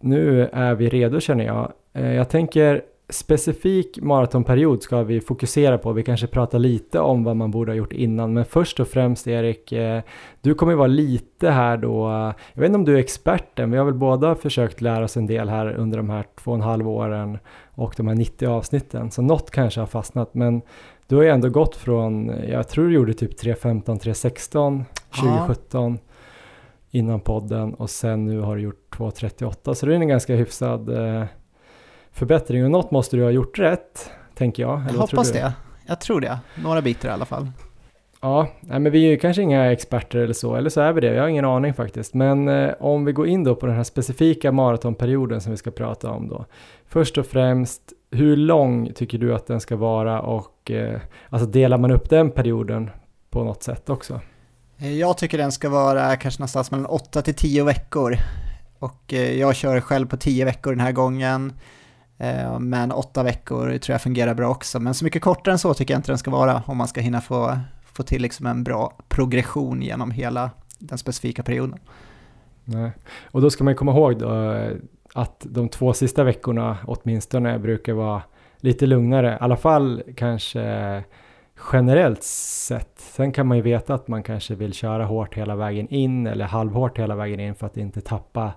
nu 0.00 0.48
är 0.52 0.74
vi 0.74 0.88
redo 0.88 1.20
känner 1.20 1.44
jag. 1.44 1.72
jag 1.92 2.28
tänker 2.28 2.82
specifik 3.08 3.98
maratonperiod 4.02 4.82
ska 4.82 5.02
vi 5.02 5.20
fokusera 5.20 5.78
på. 5.78 5.92
Vi 5.92 6.02
kanske 6.02 6.26
pratar 6.26 6.58
lite 6.58 7.00
om 7.00 7.24
vad 7.24 7.36
man 7.36 7.50
borde 7.50 7.72
ha 7.72 7.76
gjort 7.76 7.92
innan, 7.92 8.32
men 8.32 8.44
först 8.44 8.80
och 8.80 8.88
främst 8.88 9.26
Erik, 9.26 9.72
du 10.40 10.54
kommer 10.54 10.74
vara 10.74 10.86
lite 10.86 11.50
här 11.50 11.76
då, 11.76 12.08
jag 12.54 12.60
vet 12.60 12.66
inte 12.66 12.76
om 12.76 12.84
du 12.84 12.94
är 12.94 13.00
experten, 13.00 13.70
vi 13.70 13.78
har 13.78 13.84
väl 13.84 13.94
båda 13.94 14.34
försökt 14.34 14.80
lära 14.80 15.04
oss 15.04 15.16
en 15.16 15.26
del 15.26 15.48
här 15.48 15.72
under 15.72 15.96
de 15.96 16.10
här 16.10 16.24
två 16.36 16.50
och 16.50 16.56
en 16.56 16.62
halv 16.62 16.88
åren 16.88 17.38
och 17.80 17.94
de 17.96 18.08
här 18.08 18.14
90 18.14 18.48
avsnitten. 18.48 19.10
Så 19.10 19.22
något 19.22 19.50
kanske 19.50 19.80
har 19.80 19.86
fastnat, 19.86 20.34
men 20.34 20.62
du 21.06 21.16
har 21.16 21.22
ju 21.22 21.28
ändå 21.28 21.48
gått 21.48 21.76
från, 21.76 22.28
jag 22.48 22.68
tror 22.68 22.86
du 22.88 22.94
gjorde 22.94 23.14
typ 23.14 23.42
3.15, 23.42 23.84
3.16, 23.84 24.84
2017 25.14 25.92
ja. 25.92 25.98
innan 26.90 27.20
podden 27.20 27.74
och 27.74 27.90
sen 27.90 28.24
nu 28.24 28.40
har 28.40 28.56
du 28.56 28.62
gjort 28.62 28.96
2.38, 28.96 29.74
så 29.74 29.86
det 29.86 29.92
är 29.92 30.00
en 30.00 30.08
ganska 30.08 30.34
hyfsad 30.34 30.88
eh, 30.88 31.24
förbättring 32.12 32.64
och 32.64 32.70
något 32.70 32.90
måste 32.90 33.16
du 33.16 33.22
ha 33.22 33.30
gjort 33.30 33.58
rätt, 33.58 34.10
tänker 34.34 34.62
jag. 34.62 34.82
jag 34.88 34.98
hoppas 34.98 35.32
det. 35.32 35.52
Jag 35.86 36.00
tror 36.00 36.20
det. 36.20 36.38
Några 36.62 36.82
bitar 36.82 37.08
i 37.08 37.12
alla 37.12 37.24
fall. 37.24 37.48
Ja, 38.22 38.48
nej, 38.60 38.80
men 38.80 38.92
vi 38.92 39.04
är 39.04 39.10
ju 39.10 39.16
kanske 39.16 39.42
inga 39.42 39.72
experter 39.72 40.18
eller 40.18 40.34
så, 40.34 40.56
eller 40.56 40.70
så 40.70 40.80
är 40.80 40.92
vi 40.92 41.00
det, 41.00 41.14
jag 41.14 41.22
har 41.22 41.28
ingen 41.28 41.44
aning 41.44 41.74
faktiskt. 41.74 42.14
Men 42.14 42.48
eh, 42.48 42.74
om 42.80 43.04
vi 43.04 43.12
går 43.12 43.26
in 43.26 43.44
då 43.44 43.54
på 43.54 43.66
den 43.66 43.76
här 43.76 43.82
specifika 43.82 44.52
maratonperioden 44.52 45.40
som 45.40 45.50
vi 45.50 45.56
ska 45.56 45.70
prata 45.70 46.10
om 46.10 46.28
då. 46.28 46.46
Först 46.86 47.18
och 47.18 47.26
främst, 47.26 47.82
hur 48.10 48.36
lång 48.36 48.92
tycker 48.94 49.18
du 49.18 49.34
att 49.34 49.46
den 49.46 49.60
ska 49.60 49.76
vara 49.76 50.20
och 50.20 50.70
eh, 50.70 51.00
alltså 51.28 51.48
delar 51.48 51.78
man 51.78 51.90
upp 51.90 52.10
den 52.10 52.30
perioden 52.30 52.90
på 53.30 53.44
något 53.44 53.62
sätt 53.62 53.90
också? 53.90 54.20
Eh, 54.78 54.92
jag 54.98 55.18
tycker 55.18 55.38
den 55.38 55.52
ska 55.52 55.68
vara 55.68 56.16
kanske 56.16 56.40
någonstans 56.40 56.70
mellan 56.70 56.86
8 56.86 57.22
till 57.22 57.34
10 57.34 57.64
veckor. 57.64 58.16
Och 58.78 59.14
eh, 59.14 59.38
jag 59.38 59.56
kör 59.56 59.80
själv 59.80 60.06
på 60.06 60.16
10 60.16 60.44
veckor 60.44 60.70
den 60.70 60.80
här 60.80 60.92
gången. 60.92 61.52
Eh, 62.18 62.58
men 62.58 62.92
8 62.92 63.22
veckor 63.22 63.78
tror 63.78 63.94
jag 63.94 64.02
fungerar 64.02 64.34
bra 64.34 64.48
också. 64.48 64.80
Men 64.80 64.94
så 64.94 65.04
mycket 65.04 65.22
kortare 65.22 65.52
än 65.52 65.58
så 65.58 65.74
tycker 65.74 65.94
jag 65.94 65.98
inte 65.98 66.10
den 66.10 66.18
ska 66.18 66.30
vara 66.30 66.62
om 66.66 66.76
man 66.76 66.88
ska 66.88 67.00
hinna 67.00 67.20
få 67.20 67.58
få 67.92 68.02
till 68.02 68.22
liksom 68.22 68.46
en 68.46 68.64
bra 68.64 68.96
progression 69.08 69.82
genom 69.82 70.10
hela 70.10 70.50
den 70.78 70.98
specifika 70.98 71.42
perioden. 71.42 71.78
Nej. 72.64 72.92
Och 73.30 73.40
då 73.40 73.50
ska 73.50 73.64
man 73.64 73.74
komma 73.74 73.92
ihåg 73.92 74.18
då 74.18 74.52
eh, 74.52 74.72
att 75.14 75.46
de 75.50 75.68
två 75.68 75.92
sista 75.92 76.24
veckorna 76.24 76.78
åtminstone 76.86 77.58
brukar 77.58 77.92
vara 77.92 78.22
lite 78.56 78.86
lugnare, 78.86 79.32
i 79.32 79.36
alla 79.40 79.56
fall 79.56 80.02
kanske 80.16 81.04
generellt 81.72 82.22
sett. 82.22 82.92
Sen 82.96 83.32
kan 83.32 83.46
man 83.46 83.56
ju 83.56 83.62
veta 83.62 83.94
att 83.94 84.08
man 84.08 84.22
kanske 84.22 84.54
vill 84.54 84.72
köra 84.72 85.04
hårt 85.04 85.34
hela 85.34 85.56
vägen 85.56 85.88
in 85.88 86.26
eller 86.26 86.44
halvhårt 86.44 86.98
hela 86.98 87.14
vägen 87.14 87.40
in 87.40 87.54
för 87.54 87.66
att 87.66 87.76
inte 87.76 88.00
tappa 88.00 88.52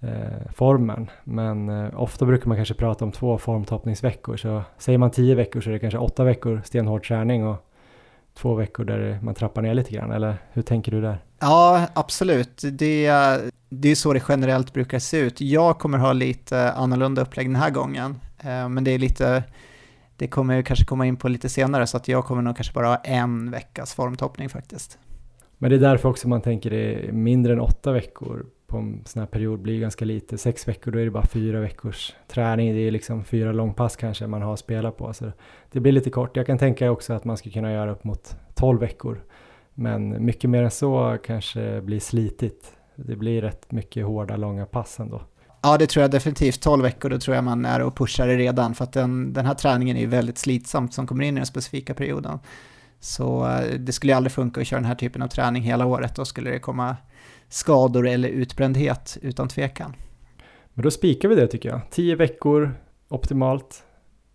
eh, 0.00 0.50
formen. 0.54 1.10
Men 1.24 1.68
eh, 1.68 2.00
ofta 2.00 2.26
brukar 2.26 2.48
man 2.48 2.56
kanske 2.56 2.74
prata 2.74 3.04
om 3.04 3.12
två 3.12 3.38
formtoppningsveckor, 3.38 4.36
så 4.36 4.62
säger 4.78 4.98
man 4.98 5.10
tio 5.10 5.34
veckor 5.34 5.60
så 5.60 5.70
är 5.70 5.72
det 5.72 5.78
kanske 5.78 5.98
åtta 5.98 6.24
veckor 6.24 6.62
stenhård 6.64 7.06
träning 7.06 7.46
och 7.46 7.70
två 8.34 8.54
veckor 8.54 8.84
där 8.84 9.18
man 9.22 9.34
trappar 9.34 9.62
ner 9.62 9.74
lite 9.74 9.90
grann, 9.90 10.12
eller 10.12 10.36
hur 10.52 10.62
tänker 10.62 10.92
du 10.92 11.00
där? 11.00 11.18
Ja, 11.40 11.86
absolut. 11.94 12.62
Det, 12.72 13.10
det 13.68 13.88
är 13.88 13.94
så 13.94 14.12
det 14.12 14.22
generellt 14.28 14.72
brukar 14.72 14.98
se 14.98 15.18
ut. 15.18 15.40
Jag 15.40 15.78
kommer 15.78 15.98
ha 15.98 16.12
lite 16.12 16.72
annorlunda 16.72 17.22
upplägg 17.22 17.48
den 17.48 17.56
här 17.56 17.70
gången, 17.70 18.20
eh, 18.38 18.68
men 18.68 18.84
det 18.84 18.90
är 18.90 18.98
lite, 18.98 19.44
det 20.16 20.28
kommer 20.28 20.54
jag 20.54 20.66
kanske 20.66 20.84
komma 20.84 21.06
in 21.06 21.16
på 21.16 21.28
lite 21.28 21.48
senare, 21.48 21.86
så 21.86 21.96
att 21.96 22.08
jag 22.08 22.24
kommer 22.24 22.42
nog 22.42 22.56
kanske 22.56 22.74
bara 22.74 22.86
ha 22.86 22.96
en 22.96 23.50
veckas 23.50 23.94
formtoppning 23.94 24.48
faktiskt. 24.48 24.98
Men 25.58 25.70
det 25.70 25.76
är 25.76 25.80
därför 25.80 26.08
också 26.08 26.28
man 26.28 26.40
tänker 26.40 26.70
det 26.70 27.08
är 27.08 27.12
mindre 27.12 27.52
än 27.52 27.60
åtta 27.60 27.92
veckor 27.92 28.46
på 28.74 28.78
en 28.78 29.02
sån 29.04 29.20
här 29.20 29.26
period 29.26 29.60
blir 29.60 29.80
ganska 29.80 30.04
lite. 30.04 30.38
Sex 30.38 30.68
veckor, 30.68 30.92
då 30.92 30.98
är 30.98 31.04
det 31.04 31.10
bara 31.10 31.26
fyra 31.26 31.60
veckors 31.60 32.14
träning. 32.28 32.74
Det 32.74 32.80
är 32.80 32.90
liksom 32.90 33.24
fyra 33.24 33.52
långpass 33.52 33.96
kanske 33.96 34.26
man 34.26 34.42
har 34.42 34.56
spelat 34.56 34.96
på. 34.96 35.12
Så 35.12 35.32
det 35.72 35.80
blir 35.80 35.92
lite 35.92 36.10
kort. 36.10 36.36
Jag 36.36 36.46
kan 36.46 36.58
tänka 36.58 36.90
också 36.90 37.12
att 37.12 37.24
man 37.24 37.36
skulle 37.36 37.52
kunna 37.52 37.72
göra 37.72 37.90
upp 37.92 38.04
mot 38.04 38.36
12 38.54 38.80
veckor. 38.80 39.24
Men 39.74 40.24
mycket 40.24 40.50
mer 40.50 40.62
än 40.62 40.70
så 40.70 41.18
kanske 41.24 41.80
blir 41.80 42.00
slitigt. 42.00 42.72
Det 42.96 43.16
blir 43.16 43.42
rätt 43.42 43.72
mycket 43.72 44.04
hårda, 44.04 44.36
långa 44.36 44.66
pass 44.66 45.00
ändå. 45.00 45.22
Ja, 45.62 45.78
det 45.78 45.86
tror 45.86 46.02
jag 46.02 46.10
definitivt. 46.10 46.60
12 46.60 46.82
veckor, 46.82 47.10
då 47.10 47.18
tror 47.18 47.34
jag 47.34 47.44
man 47.44 47.64
är 47.64 47.82
och 47.82 47.96
pushar 47.96 48.26
det 48.26 48.36
redan. 48.36 48.74
För 48.74 48.84
att 48.84 48.92
den, 48.92 49.32
den 49.32 49.46
här 49.46 49.54
träningen 49.54 49.96
är 49.96 50.00
ju 50.00 50.06
väldigt 50.06 50.38
slitsamt 50.38 50.94
som 50.94 51.06
kommer 51.06 51.24
in 51.24 51.34
i 51.34 51.40
den 51.40 51.46
specifika 51.46 51.94
perioden. 51.94 52.38
Så 53.00 53.46
eh, 53.48 53.78
det 53.78 53.92
skulle 53.92 54.12
ju 54.12 54.16
aldrig 54.16 54.32
funka 54.32 54.60
att 54.60 54.66
köra 54.66 54.80
den 54.80 54.88
här 54.88 54.94
typen 54.94 55.22
av 55.22 55.28
träning 55.28 55.62
hela 55.62 55.86
året. 55.86 56.16
Då 56.16 56.24
skulle 56.24 56.50
det 56.50 56.58
komma 56.58 56.96
skador 57.54 58.08
eller 58.08 58.28
utbrändhet 58.28 59.18
utan 59.22 59.48
tvekan. 59.48 59.96
Men 60.74 60.82
då 60.82 60.90
spikar 60.90 61.28
vi 61.28 61.34
det 61.34 61.46
tycker 61.46 61.68
jag. 61.68 61.80
10 61.90 62.16
veckor 62.16 62.74
optimalt, 63.08 63.84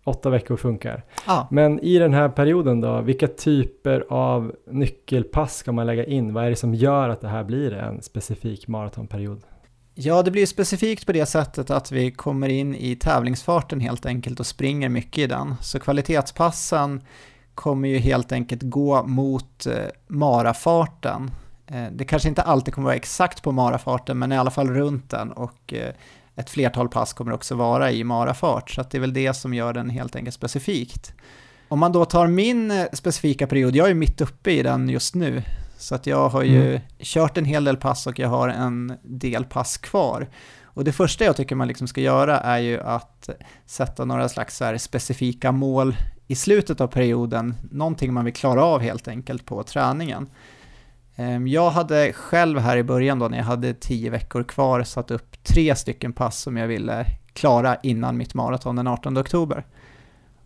8 0.04 0.30
veckor 0.30 0.56
funkar. 0.56 1.04
Ja. 1.26 1.48
Men 1.50 1.80
i 1.80 1.98
den 1.98 2.14
här 2.14 2.28
perioden 2.28 2.80
då, 2.80 3.00
vilka 3.00 3.28
typer 3.28 4.06
av 4.08 4.56
nyckelpass 4.70 5.56
ska 5.56 5.72
man 5.72 5.86
lägga 5.86 6.04
in? 6.04 6.32
Vad 6.32 6.44
är 6.44 6.50
det 6.50 6.56
som 6.56 6.74
gör 6.74 7.08
att 7.08 7.20
det 7.20 7.28
här 7.28 7.44
blir 7.44 7.72
en 7.72 8.02
specifik 8.02 8.68
maratonperiod? 8.68 9.42
Ja, 9.94 10.22
det 10.22 10.30
blir 10.30 10.46
specifikt 10.46 11.06
på 11.06 11.12
det 11.12 11.26
sättet 11.26 11.70
att 11.70 11.92
vi 11.92 12.10
kommer 12.10 12.48
in 12.48 12.74
i 12.74 12.96
tävlingsfarten 12.96 13.80
helt 13.80 14.06
enkelt 14.06 14.40
och 14.40 14.46
springer 14.46 14.88
mycket 14.88 15.18
i 15.18 15.26
den. 15.26 15.54
Så 15.60 15.78
kvalitetspassen 15.78 17.00
kommer 17.54 17.88
ju 17.88 17.98
helt 17.98 18.32
enkelt 18.32 18.62
gå 18.62 19.06
mot 19.06 19.66
eh, 19.66 19.74
marafarten. 20.06 21.30
Eh, 21.72 21.86
det 21.92 22.04
kanske 22.04 22.28
inte 22.28 22.42
alltid 22.42 22.74
kommer 22.74 22.84
vara 22.84 22.96
exakt 22.96 23.42
på 23.42 23.52
marafarten, 23.52 24.18
men 24.18 24.32
i 24.32 24.38
alla 24.38 24.50
fall 24.50 24.70
runt 24.70 25.10
den 25.10 25.32
och 25.32 25.74
eh, 25.74 25.94
ett 26.36 26.50
flertal 26.50 26.88
pass 26.88 27.12
kommer 27.12 27.32
också 27.32 27.54
vara 27.54 27.92
i 27.92 28.04
marafart, 28.04 28.70
så 28.70 28.84
det 28.90 28.98
är 28.98 29.00
väl 29.00 29.12
det 29.12 29.34
som 29.34 29.54
gör 29.54 29.72
den 29.72 29.90
helt 29.90 30.16
enkelt 30.16 30.34
specifikt. 30.34 31.12
Om 31.68 31.78
man 31.78 31.92
då 31.92 32.04
tar 32.04 32.26
min 32.26 32.70
eh, 32.70 32.86
specifika 32.92 33.46
period, 33.46 33.76
jag 33.76 33.90
är 33.90 33.94
mitt 33.94 34.20
uppe 34.20 34.50
i 34.50 34.62
den 34.62 34.88
just 34.88 35.14
nu, 35.14 35.42
så 35.78 35.94
att 35.94 36.06
jag 36.06 36.28
har 36.28 36.42
ju 36.42 36.68
mm. 36.68 36.80
kört 36.98 37.38
en 37.38 37.44
hel 37.44 37.64
del 37.64 37.76
pass 37.76 38.06
och 38.06 38.18
jag 38.18 38.28
har 38.28 38.48
en 38.48 38.92
del 39.02 39.44
pass 39.44 39.78
kvar. 39.78 40.28
Och 40.64 40.84
det 40.84 40.92
första 40.92 41.24
jag 41.24 41.36
tycker 41.36 41.54
man 41.54 41.68
liksom 41.68 41.88
ska 41.88 42.00
göra 42.00 42.40
är 42.40 42.58
ju 42.58 42.80
att 42.80 43.28
sätta 43.66 44.04
några 44.04 44.28
slags 44.28 44.56
så 44.56 44.78
specifika 44.78 45.52
mål 45.52 45.96
i 46.26 46.34
slutet 46.34 46.80
av 46.80 46.86
perioden, 46.86 47.54
någonting 47.70 48.12
man 48.12 48.24
vill 48.24 48.34
klara 48.34 48.64
av 48.64 48.80
helt 48.80 49.08
enkelt 49.08 49.46
på 49.46 49.62
träningen. 49.62 50.28
Ehm, 51.20 51.48
jag 51.48 51.70
hade 51.70 52.12
själv 52.12 52.58
här 52.58 52.76
i 52.76 52.82
början 52.82 53.18
då 53.18 53.28
när 53.28 53.38
jag 53.38 53.44
hade 53.44 53.74
tio 53.74 54.10
veckor 54.10 54.42
kvar 54.42 54.82
satt 54.82 55.10
upp 55.10 55.44
tre 55.44 55.76
stycken 55.76 56.12
pass 56.12 56.40
som 56.40 56.56
jag 56.56 56.68
ville 56.68 57.06
klara 57.32 57.76
innan 57.82 58.16
mitt 58.16 58.34
maraton 58.34 58.76
den 58.76 58.86
18 58.86 59.18
oktober. 59.18 59.66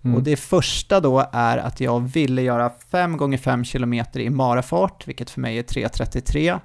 Mm. 0.04 0.16
Och 0.16 0.22
det 0.22 0.36
första 0.36 1.00
då 1.00 1.30
är 1.32 1.58
att 1.58 1.80
jag 1.80 2.00
ville 2.00 2.42
göra 2.42 2.70
5 2.90 3.16
gånger 3.16 3.38
5 3.38 3.64
km 3.64 3.94
i 4.14 4.30
marafart, 4.30 5.08
vilket 5.08 5.30
för 5.30 5.40
mig 5.40 5.58
är 5.58 5.62
3.33, 5.62 6.60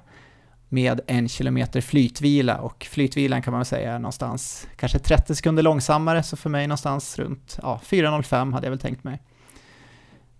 med 0.68 1.00
en 1.06 1.28
kilometer 1.28 1.80
flytvila 1.80 2.58
och 2.58 2.86
flytvilan 2.90 3.42
kan 3.42 3.52
man 3.52 3.58
väl 3.58 3.66
säga 3.66 3.92
är 3.92 3.98
någonstans 3.98 4.68
kanske 4.76 4.98
30 4.98 5.34
sekunder 5.34 5.62
långsammare, 5.62 6.22
så 6.22 6.36
för 6.36 6.50
mig 6.50 6.66
någonstans 6.66 7.18
runt 7.18 7.58
ja, 7.62 7.80
4.05 7.84 8.52
hade 8.52 8.66
jag 8.66 8.70
väl 8.70 8.80
tänkt 8.80 9.04
mig. 9.04 9.22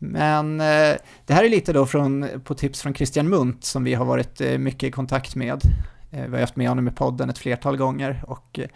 Men 0.03 0.61
eh, 0.61 0.97
det 1.27 1.35
här 1.35 1.45
är 1.45 1.49
lite 1.49 1.73
då 1.73 1.87
från, 1.87 2.27
på 2.45 2.55
tips 2.55 2.83
från 2.83 2.95
Christian 2.95 3.29
Munt 3.29 3.65
som 3.65 3.85
vi 3.85 3.95
har 3.95 4.05
varit 4.05 4.41
eh, 4.41 4.59
mycket 4.59 4.83
i 4.83 4.91
kontakt 4.91 5.37
med. 5.37 5.63
Eh, 6.11 6.25
vi 6.25 6.33
har 6.33 6.41
haft 6.41 6.57
med 6.57 6.69
honom 6.69 6.89
i 6.89 6.91
podden 6.91 7.31
ett 7.31 7.39
flertal 7.39 7.77
gånger 7.77 8.25
och 8.27 8.59
eh, 8.59 8.69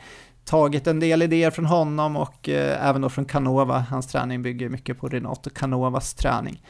tagit 0.44 0.86
en 0.86 1.00
del 1.00 1.22
idéer 1.22 1.50
från 1.50 1.64
honom 1.64 2.16
och 2.16 2.48
eh, 2.48 2.88
även 2.88 3.02
då 3.02 3.08
från 3.08 3.24
Canova. 3.24 3.86
Hans 3.90 4.06
träning 4.06 4.42
bygger 4.42 4.68
mycket 4.68 4.98
på 4.98 5.08
Renato 5.08 5.50
Canovas 5.50 6.14
träning. 6.14 6.62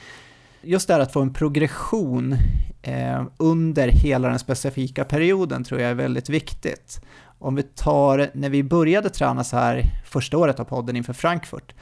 Just 0.62 0.88
det 0.88 0.94
här 0.94 1.00
att 1.00 1.12
få 1.12 1.20
en 1.20 1.32
progression 1.32 2.36
eh, 2.82 3.22
under 3.36 3.88
hela 3.88 4.28
den 4.28 4.38
specifika 4.38 5.05
perioden 5.05 5.64
tror 5.64 5.80
jag 5.80 5.90
är 5.90 5.94
väldigt 5.94 6.28
viktigt. 6.28 7.00
Om 7.38 7.55
vi 7.55 7.62
tar 7.62 8.30
när 8.34 8.48
vi 8.48 8.62
började 8.62 9.11
träna 9.11 9.44
så 9.44 9.57
här 9.57 9.82
första 10.07 10.38
året 10.38 10.61
av 10.61 10.64
podden 10.64 10.96
inför 10.96 11.12
Frankfurt, 11.12 11.74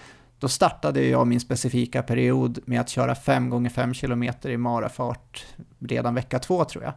då 0.42 0.48
startade 0.48 1.04
jag 1.04 1.26
min 1.26 1.40
specifika 1.40 2.02
period 2.02 2.58
med 2.64 2.80
att 2.80 2.88
köra 2.88 3.14
5 3.14 3.50
gånger 3.50 3.70
5 3.70 3.94
km 3.94 4.24
i 4.42 4.56
marafart 4.56 5.46
redan 5.78 6.14
vecka 6.14 6.38
två 6.38 6.64
tror 6.64 6.84
jag. 6.84 6.92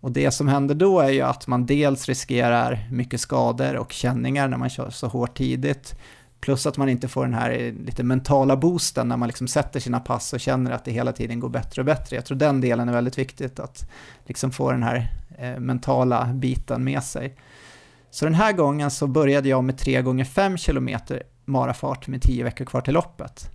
Och 0.00 0.12
det 0.12 0.30
som 0.30 0.48
händer 0.48 0.74
då 0.74 1.00
är 1.00 1.10
ju 1.10 1.20
att 1.20 1.46
man 1.46 1.66
dels 1.66 2.08
riskerar 2.08 2.88
mycket 2.90 3.20
skador 3.20 3.76
och 3.76 3.92
känningar 3.92 4.48
när 4.48 4.56
man 4.56 4.70
kör 4.70 4.90
så 4.90 5.06
hårt 5.06 5.36
tidigt, 5.36 5.94
plus 6.40 6.66
att 6.66 6.76
man 6.76 6.88
inte 6.88 7.08
får 7.08 7.24
den 7.24 7.34
här 7.34 7.74
lite 7.86 8.02
mentala 8.02 8.56
boosten 8.56 9.08
när 9.08 9.16
man 9.16 9.28
liksom 9.28 9.48
sätter 9.48 9.80
sina 9.80 10.00
pass 10.00 10.32
och 10.32 10.40
känner 10.40 10.70
att 10.70 10.84
det 10.84 10.92
hela 10.92 11.12
tiden 11.12 11.40
går 11.40 11.48
bättre 11.48 11.82
och 11.82 11.86
bättre. 11.86 12.16
Jag 12.16 12.24
tror 12.24 12.38
den 12.38 12.60
delen 12.60 12.88
är 12.88 12.92
väldigt 12.92 13.18
viktigt, 13.18 13.60
att 13.60 13.90
liksom 14.24 14.50
få 14.50 14.72
den 14.72 14.82
här 14.82 15.12
eh, 15.38 15.58
mentala 15.58 16.32
biten 16.34 16.84
med 16.84 17.02
sig. 17.02 17.36
Så 18.10 18.24
den 18.24 18.34
här 18.34 18.52
gången 18.52 18.90
så 18.90 19.06
började 19.06 19.48
jag 19.48 19.64
med 19.64 19.78
3 19.78 20.02
gånger 20.02 20.24
5 20.24 20.56
km 20.56 20.88
marafart 21.44 22.08
med 22.08 22.22
10 22.22 22.44
veckor 22.44 22.64
kvar 22.64 22.80
till 22.80 22.94
loppet. 22.94 23.50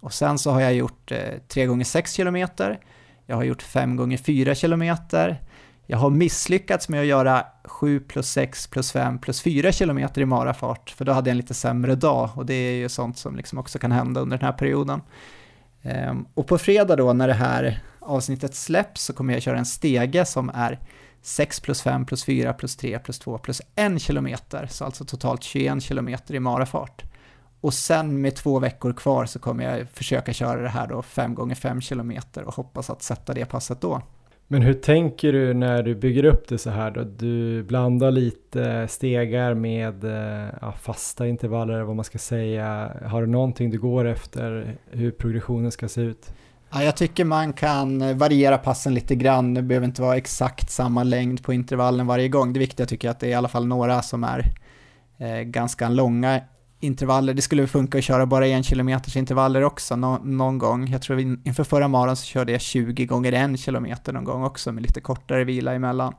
Och 0.00 0.12
sen 0.12 0.38
så 0.38 0.50
har 0.50 0.60
jag 0.60 0.74
gjort 0.74 1.12
eh, 1.12 1.18
3 1.48 1.66
gånger 1.66 1.84
6 1.84 2.16
km, 2.16 2.36
jag 3.26 3.36
har 3.36 3.44
gjort 3.44 3.62
5 3.62 3.96
gånger 3.96 4.16
4 4.16 4.54
km, 4.54 4.96
jag 5.86 5.98
har 5.98 6.10
misslyckats 6.10 6.88
med 6.88 7.00
att 7.00 7.06
göra 7.06 7.46
7 7.64 8.00
plus 8.00 8.30
6 8.30 8.66
plus 8.66 8.92
5 8.92 9.18
plus 9.18 9.42
4 9.42 9.72
km 9.72 9.98
i 10.16 10.24
marafart, 10.24 10.90
för 10.90 11.04
då 11.04 11.12
hade 11.12 11.30
jag 11.30 11.32
en 11.32 11.36
lite 11.36 11.54
sämre 11.54 11.94
dag 11.94 12.30
och 12.34 12.46
det 12.46 12.54
är 12.54 12.74
ju 12.74 12.88
sånt 12.88 13.18
som 13.18 13.36
liksom 13.36 13.58
också 13.58 13.78
kan 13.78 13.92
hända 13.92 14.20
under 14.20 14.38
den 14.38 14.46
här 14.46 14.52
perioden. 14.52 15.00
Ehm, 15.82 16.26
och 16.34 16.46
på 16.46 16.58
fredag 16.58 16.96
då 16.96 17.12
när 17.12 17.28
det 17.28 17.34
här 17.34 17.82
avsnittet 17.98 18.54
släpps 18.54 19.02
så 19.02 19.12
kommer 19.12 19.32
jag 19.32 19.42
köra 19.42 19.58
en 19.58 19.66
stege 19.66 20.24
som 20.24 20.50
är 20.54 20.78
6 21.22 21.60
plus 21.60 21.82
5 21.82 22.06
plus 22.06 22.24
4 22.24 22.52
plus 22.52 22.76
3 22.76 22.98
plus 22.98 23.18
2 23.18 23.38
plus 23.38 23.62
1 23.74 24.02
kilometer, 24.02 24.66
så 24.70 24.84
alltså 24.84 25.04
totalt 25.04 25.42
21 25.42 25.82
kilometer 25.82 26.34
i 26.34 26.40
marafart. 26.40 27.04
Och 27.60 27.74
sen 27.74 28.20
med 28.20 28.36
två 28.36 28.58
veckor 28.58 28.92
kvar 28.92 29.26
så 29.26 29.38
kommer 29.38 29.64
jag 29.64 29.88
försöka 29.88 30.32
köra 30.32 30.62
det 30.62 30.68
här 30.68 30.86
då 30.86 31.02
5 31.02 31.34
gånger 31.34 31.54
5 31.54 31.80
kilometer 31.80 32.44
och 32.44 32.54
hoppas 32.54 32.90
att 32.90 33.02
sätta 33.02 33.34
det 33.34 33.44
passet 33.44 33.80
då. 33.80 34.02
Men 34.52 34.62
hur 34.62 34.74
tänker 34.74 35.32
du 35.32 35.54
när 35.54 35.82
du 35.82 35.94
bygger 35.94 36.24
upp 36.24 36.48
det 36.48 36.58
så 36.58 36.70
här 36.70 36.90
då? 36.90 37.04
Du 37.04 37.62
blandar 37.62 38.10
lite 38.10 38.88
stegar 38.88 39.54
med 39.54 40.04
eh, 40.04 40.48
ja, 40.60 40.72
fasta 40.72 41.26
intervaller, 41.26 41.74
eller 41.74 41.84
vad 41.84 41.96
man 41.96 42.04
ska 42.04 42.18
säga. 42.18 42.92
Har 43.06 43.20
du 43.20 43.26
någonting 43.26 43.70
du 43.70 43.78
går 43.78 44.04
efter 44.04 44.76
hur 44.90 45.10
progressionen 45.10 45.70
ska 45.70 45.88
se 45.88 46.00
ut? 46.00 46.32
Ja, 46.72 46.82
jag 46.82 46.96
tycker 46.96 47.24
man 47.24 47.52
kan 47.52 48.18
variera 48.18 48.58
passen 48.58 48.94
lite 48.94 49.14
grann. 49.14 49.54
Det 49.54 49.62
behöver 49.62 49.86
inte 49.86 50.02
vara 50.02 50.16
exakt 50.16 50.70
samma 50.70 51.02
längd 51.02 51.42
på 51.42 51.52
intervallen 51.52 52.06
varje 52.06 52.28
gång. 52.28 52.52
Det 52.52 52.58
viktiga 52.58 52.86
tycker 52.86 53.08
jag 53.08 53.12
att 53.12 53.20
det 53.20 53.26
är 53.26 53.30
i 53.30 53.34
alla 53.34 53.48
fall 53.48 53.66
några 53.66 54.02
som 54.02 54.24
är 54.24 54.44
eh, 55.18 55.40
ganska 55.40 55.88
långa 55.88 56.40
intervaller. 56.80 57.34
Det 57.34 57.42
skulle 57.42 57.66
funka 57.66 57.98
att 57.98 58.04
köra 58.04 58.26
bara 58.26 58.46
en 58.46 58.62
kilometers 58.62 59.16
intervaller 59.16 59.62
också 59.62 59.96
no 59.96 60.20
någon 60.24 60.58
gång. 60.58 60.88
Jag 60.88 61.02
tror 61.02 61.20
inför 61.20 61.64
förra 61.64 61.88
maran 61.88 62.16
så 62.16 62.24
körde 62.24 62.52
jag 62.52 62.60
20 62.60 63.06
gånger 63.06 63.32
en 63.32 63.56
kilometer 63.56 64.12
någon 64.12 64.24
gång 64.24 64.44
också 64.44 64.72
med 64.72 64.82
lite 64.82 65.00
kortare 65.00 65.44
vila 65.44 65.74
emellan. 65.74 66.14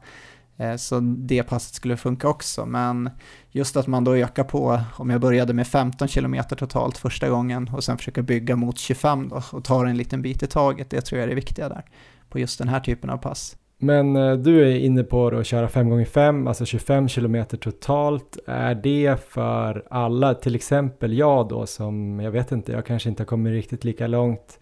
Eh, 0.57 0.76
så 0.76 0.99
det 0.99 1.43
passet 1.43 1.74
skulle 1.74 1.97
funka 1.97 2.28
också, 2.28 2.66
men 2.66 3.09
just 3.51 3.78
att 3.78 3.88
man 3.88 4.03
då 4.03 4.16
ökar 4.16 4.43
på, 4.43 4.82
om 4.93 5.09
jag 5.09 5.22
började 5.22 5.53
med 5.53 5.68
15 5.68 6.07
kilometer 6.07 6.55
totalt 6.55 6.97
första 6.97 7.30
gången 7.30 7.70
och 7.74 7.84
sen 7.84 7.97
försöker 7.97 8.22
bygga 8.22 8.55
mot 8.55 8.78
25 8.78 9.30
då 9.30 9.43
och 9.51 9.64
tar 9.64 9.86
en 9.86 9.97
liten 9.97 10.22
bit 10.22 10.43
i 10.43 10.47
taget, 10.47 10.89
det 10.89 11.01
tror 11.01 11.20
jag 11.20 11.24
är 11.24 11.30
det 11.30 11.36
viktiga 11.36 11.70
där 11.70 11.86
på 12.30 12.39
just 12.39 12.57
den 12.57 12.68
här 12.68 12.80
typen 12.80 13.09
av 13.09 13.18
pass. 13.18 13.55
Men 13.84 14.15
eh, 14.15 14.34
du 14.34 14.71
är 14.71 14.75
inne 14.75 15.03
på 15.03 15.27
att 15.27 15.45
köra 15.45 15.67
5x5, 15.67 16.47
alltså 16.47 16.65
25 16.65 17.07
km 17.07 17.45
totalt. 17.45 18.38
Är 18.47 18.75
det 18.75 19.23
för 19.29 19.84
alla, 19.89 20.34
till 20.34 20.55
exempel 20.55 21.13
jag 21.13 21.47
då 21.47 21.65
som, 21.65 22.19
jag 22.19 22.32
vet 22.32 22.51
inte, 22.51 22.71
jag 22.71 22.86
kanske 22.86 23.09
inte 23.09 23.23
har 23.23 23.27
kommit 23.27 23.51
riktigt 23.51 23.84
lika 23.84 24.07
långt. 24.07 24.59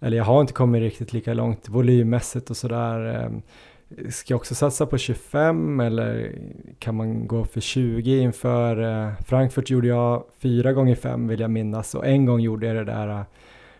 Eller 0.00 0.16
jag 0.16 0.24
har 0.24 0.40
inte 0.40 0.52
kommit 0.52 0.82
riktigt 0.82 1.12
lika 1.12 1.34
långt 1.34 1.68
volymmässigt 1.68 2.50
och 2.50 2.56
sådär. 2.56 3.24
Ehm, 3.24 3.42
ska 4.10 4.32
jag 4.32 4.38
också 4.38 4.54
satsa 4.54 4.86
på 4.86 4.98
25 4.98 5.80
eller 5.80 6.38
kan 6.78 6.94
man 6.94 7.26
gå 7.26 7.44
för 7.44 7.60
20 7.60 8.18
inför 8.18 8.82
eh, 8.82 9.12
Frankfurt 9.26 9.70
gjorde 9.70 9.88
jag 9.88 10.24
4 10.38 10.72
gånger 10.72 10.94
5 10.94 11.28
vill 11.28 11.40
jag 11.40 11.50
minnas 11.50 11.94
och 11.94 12.06
en 12.06 12.26
gång 12.26 12.40
gjorde 12.40 12.66
jag 12.66 12.76
det 12.76 12.84
där 12.84 13.24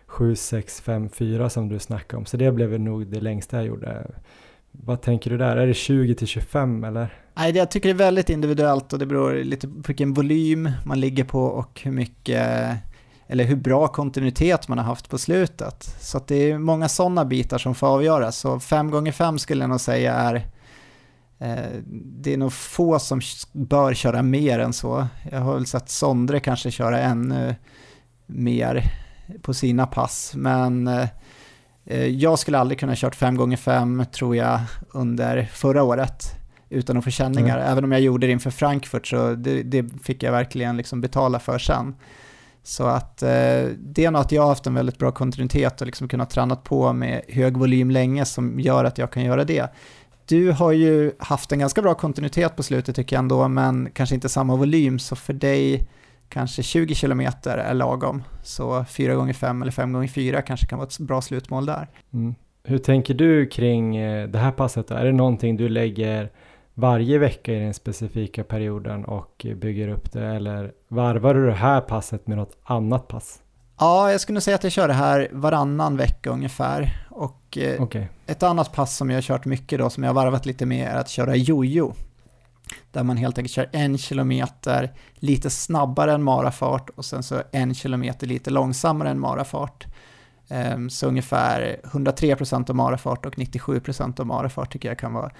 7, 0.05 0.35
6, 0.35 0.81
5, 0.81 1.09
4 1.09 1.49
som 1.49 1.69
du 1.69 1.79
snackade 1.79 2.17
om 2.17 2.25
så 2.25 2.37
det 2.37 2.51
blev 2.51 2.79
nog 2.79 3.07
det 3.07 3.21
längsta 3.21 3.57
jag 3.57 3.65
gjorde. 3.65 4.07
Vad 4.85 5.01
tänker 5.01 5.29
du 5.29 5.37
där? 5.37 5.57
Är 5.57 5.67
det 5.67 5.73
20 5.73 6.15
till 6.15 6.27
25 6.27 6.83
eller? 6.83 7.13
Nej, 7.33 7.57
jag 7.57 7.71
tycker 7.71 7.89
det 7.89 7.93
är 7.93 8.05
väldigt 8.05 8.29
individuellt 8.29 8.93
och 8.93 8.99
det 8.99 9.05
beror 9.05 9.43
lite 9.43 9.67
på 9.67 9.83
vilken 9.87 10.13
volym 10.13 10.71
man 10.85 10.99
ligger 10.99 11.23
på 11.23 11.43
och 11.43 11.81
hur 11.83 11.91
mycket 11.91 12.77
eller 13.27 13.43
hur 13.43 13.55
bra 13.55 13.87
kontinuitet 13.87 14.67
man 14.67 14.77
har 14.77 14.85
haft 14.85 15.09
på 15.09 15.17
slutet. 15.17 15.95
Så 15.99 16.17
att 16.17 16.27
det 16.27 16.51
är 16.51 16.57
många 16.57 16.89
sådana 16.89 17.25
bitar 17.25 17.57
som 17.57 17.75
får 17.75 17.87
avgöras. 17.87 18.37
Så 18.37 18.59
5 18.59 18.91
gånger 18.91 19.11
5 19.11 19.39
skulle 19.39 19.63
jag 19.63 19.69
nog 19.69 19.81
säga 19.81 20.13
är 20.13 20.45
Eh, 21.39 21.81
det 21.93 22.33
är 22.33 22.37
nog 22.37 22.53
få 22.53 22.99
som 22.99 23.21
bör 23.51 23.93
köra 23.93 24.21
mer 24.21 24.59
än 24.59 24.73
så. 24.73 25.07
Jag 25.31 25.39
har 25.39 25.53
väl 25.53 25.65
sett 25.65 25.89
Sondre 25.89 26.39
kanske 26.39 26.71
köra 26.71 26.99
ännu 26.99 27.55
mer 28.25 28.83
på 29.41 29.53
sina 29.53 29.87
pass, 29.87 30.31
men 30.35 30.87
eh, 30.87 31.07
jag 31.97 32.39
skulle 32.39 32.57
aldrig 32.57 32.79
kunna 32.79 32.95
kört 32.95 33.17
5x5 33.17 34.05
tror 34.05 34.35
jag 34.35 34.59
under 34.91 35.49
förra 35.53 35.83
året 35.83 36.39
utan 36.69 36.97
att 36.97 37.03
få 37.03 37.09
känningar. 37.09 37.57
Mm. 37.57 37.71
Även 37.71 37.83
om 37.83 37.91
jag 37.91 38.01
gjorde 38.01 38.27
det 38.27 38.31
inför 38.31 38.51
Frankfurt 38.51 39.07
så 39.07 39.35
det, 39.35 39.63
det 39.63 39.85
fick 40.03 40.23
jag 40.23 40.31
verkligen 40.31 40.77
liksom 40.77 41.01
betala 41.01 41.39
för 41.39 41.57
sen. 41.59 41.95
Så 42.63 42.83
att 42.83 43.23
eh, 43.23 43.29
det 43.77 44.05
är 44.05 44.11
nog 44.11 44.21
att 44.21 44.31
jag 44.31 44.41
har 44.41 44.49
haft 44.49 44.67
en 44.67 44.73
väldigt 44.73 44.97
bra 44.97 45.11
kontinuitet 45.11 45.81
och 45.81 45.87
liksom 45.87 46.07
kunnat 46.07 46.29
träna 46.29 46.55
på 46.55 46.93
med 46.93 47.21
hög 47.27 47.57
volym 47.57 47.91
länge 47.91 48.25
som 48.25 48.59
gör 48.59 48.85
att 48.85 48.97
jag 48.97 49.11
kan 49.11 49.23
göra 49.23 49.43
det. 49.43 49.67
Du 50.25 50.51
har 50.51 50.71
ju 50.71 51.11
haft 51.19 51.51
en 51.51 51.59
ganska 51.59 51.81
bra 51.81 51.93
kontinuitet 51.93 52.55
på 52.55 52.63
slutet 52.63 52.95
tycker 52.95 53.15
jag 53.15 53.21
ändå, 53.21 53.47
men 53.47 53.89
kanske 53.93 54.15
inte 54.15 54.29
samma 54.29 54.55
volym, 54.55 54.99
så 54.99 55.15
för 55.15 55.33
dig 55.33 55.87
kanske 56.29 56.63
20 56.63 56.95
km 56.95 57.21
är 57.43 57.73
lagom. 57.73 58.23
Så 58.43 58.85
4 58.85 59.29
x 59.29 59.39
5 59.39 59.61
eller 59.61 59.71
5 59.71 60.01
x 60.01 60.13
4 60.13 60.41
kanske 60.41 60.67
kan 60.67 60.79
vara 60.79 60.87
ett 60.87 60.99
bra 60.99 61.21
slutmål 61.21 61.65
där. 61.65 61.87
Mm. 62.13 62.35
Hur 62.63 62.77
tänker 62.77 63.13
du 63.13 63.47
kring 63.47 63.97
eh, 63.97 64.27
det 64.27 64.39
här 64.39 64.51
passet 64.51 64.87
då? 64.87 64.95
Är 64.95 65.05
det 65.05 65.11
någonting 65.11 65.57
du 65.57 65.69
lägger 65.69 66.31
varje 66.73 67.17
vecka 67.17 67.53
i 67.53 67.59
den 67.59 67.73
specifika 67.73 68.43
perioden 68.43 69.05
och 69.05 69.45
bygger 69.55 69.87
upp 69.87 70.11
det 70.11 70.25
eller 70.25 70.71
varvar 70.87 71.33
du 71.33 71.45
det 71.45 71.53
här 71.53 71.81
passet 71.81 72.27
med 72.27 72.37
något 72.37 72.57
annat 72.63 73.07
pass? 73.07 73.41
Ja, 73.79 74.11
jag 74.11 74.21
skulle 74.21 74.41
säga 74.41 74.55
att 74.55 74.63
jag 74.63 74.71
kör 74.71 74.87
det 74.87 74.93
här 74.93 75.27
varannan 75.31 75.97
vecka 75.97 76.29
ungefär. 76.29 77.07
Och 77.09 77.57
eh, 77.57 77.81
okay. 77.81 78.05
ett 78.27 78.43
annat 78.43 78.73
pass 78.73 78.97
som 78.97 79.09
jag 79.09 79.17
har 79.17 79.21
kört 79.21 79.45
mycket 79.45 79.79
då, 79.79 79.89
som 79.89 80.03
jag 80.03 80.09
har 80.09 80.15
varvat 80.15 80.45
lite 80.45 80.65
med, 80.65 80.87
är 80.87 80.97
att 80.97 81.09
köra 81.09 81.35
jojo. 81.35 81.93
Där 82.91 83.03
man 83.03 83.17
helt 83.17 83.37
enkelt 83.37 83.53
kör 83.53 83.69
en 83.71 83.97
kilometer 83.97 84.93
lite 85.15 85.49
snabbare 85.49 86.13
än 86.13 86.23
marafart 86.23 86.89
och 86.89 87.05
sen 87.05 87.23
så 87.23 87.41
en 87.51 87.75
kilometer 87.75 88.27
lite 88.27 88.49
långsammare 88.49 89.09
än 89.09 89.19
marafart. 89.19 89.85
Ehm, 90.49 90.89
så 90.89 91.07
ungefär 91.07 91.79
103% 91.83 92.69
av 92.69 92.75
marafart 92.75 93.25
och 93.25 93.35
97% 93.37 94.19
av 94.19 94.25
marafart 94.25 94.73
tycker 94.73 94.89
jag 94.89 94.99
kan 94.99 95.13
vara 95.13 95.31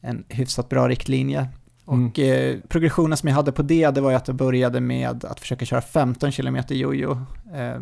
en 0.00 0.24
hyfsat 0.28 0.68
bra 0.68 0.88
riktlinje. 0.88 1.48
Mm. 1.88 2.06
Och 2.06 2.18
eh, 2.18 2.58
progressionen 2.68 3.16
som 3.16 3.28
jag 3.28 3.36
hade 3.36 3.52
på 3.52 3.62
det, 3.62 3.90
det 3.90 4.00
var 4.00 4.10
ju 4.10 4.16
att 4.16 4.28
jag 4.28 4.36
började 4.36 4.80
med 4.80 5.24
att 5.24 5.40
försöka 5.40 5.64
köra 5.64 5.80
15 5.80 6.32
km 6.32 6.58
jojo, 6.68 7.20
eh, 7.54 7.80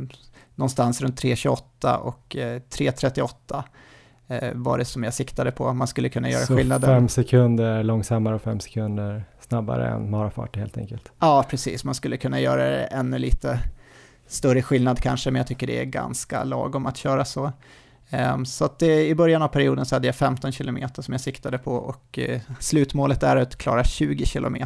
någonstans 0.55 1.00
runt 1.00 1.22
3.28 1.22 1.96
och 1.96 2.36
eh, 2.36 2.61
3.38 2.61 3.62
eh, 4.28 4.50
var 4.54 4.78
det 4.78 4.84
som 4.84 5.04
jag 5.04 5.14
siktade 5.14 5.50
på, 5.50 5.72
man 5.72 5.86
skulle 5.86 6.08
kunna 6.08 6.30
göra 6.30 6.46
Så 6.46 6.56
skillnaden. 6.56 6.90
fem 6.90 7.08
sekunder 7.08 7.82
långsammare 7.82 8.34
och 8.34 8.42
fem 8.42 8.60
sekunder 8.60 9.24
snabbare 9.40 9.88
än 9.88 10.10
marafart 10.10 10.56
helt 10.56 10.78
enkelt? 10.78 11.12
Ja, 11.20 11.44
precis, 11.50 11.84
man 11.84 11.94
skulle 11.94 12.16
kunna 12.16 12.40
göra 12.40 12.70
det 12.70 12.84
ännu 12.84 13.18
lite 13.18 13.60
större 14.26 14.62
skillnad 14.62 15.00
kanske, 15.00 15.30
men 15.30 15.38
jag 15.40 15.46
tycker 15.46 15.66
det 15.66 15.80
är 15.80 15.84
ganska 15.84 16.44
lagom 16.44 16.86
att 16.86 16.96
köra 16.96 17.24
så. 17.24 17.52
Ehm, 18.10 18.46
så 18.46 18.64
att 18.64 18.78
det, 18.78 19.08
i 19.08 19.14
början 19.14 19.42
av 19.42 19.48
perioden 19.48 19.86
så 19.86 19.94
hade 19.94 20.06
jag 20.06 20.14
15 20.14 20.52
km 20.52 20.78
som 20.94 21.12
jag 21.12 21.20
siktade 21.20 21.58
på 21.58 21.74
och 21.74 22.18
eh, 22.18 22.40
slutmålet 22.60 23.22
är 23.22 23.36
att 23.36 23.56
klara 23.56 23.84
20 23.84 24.26
km 24.26 24.56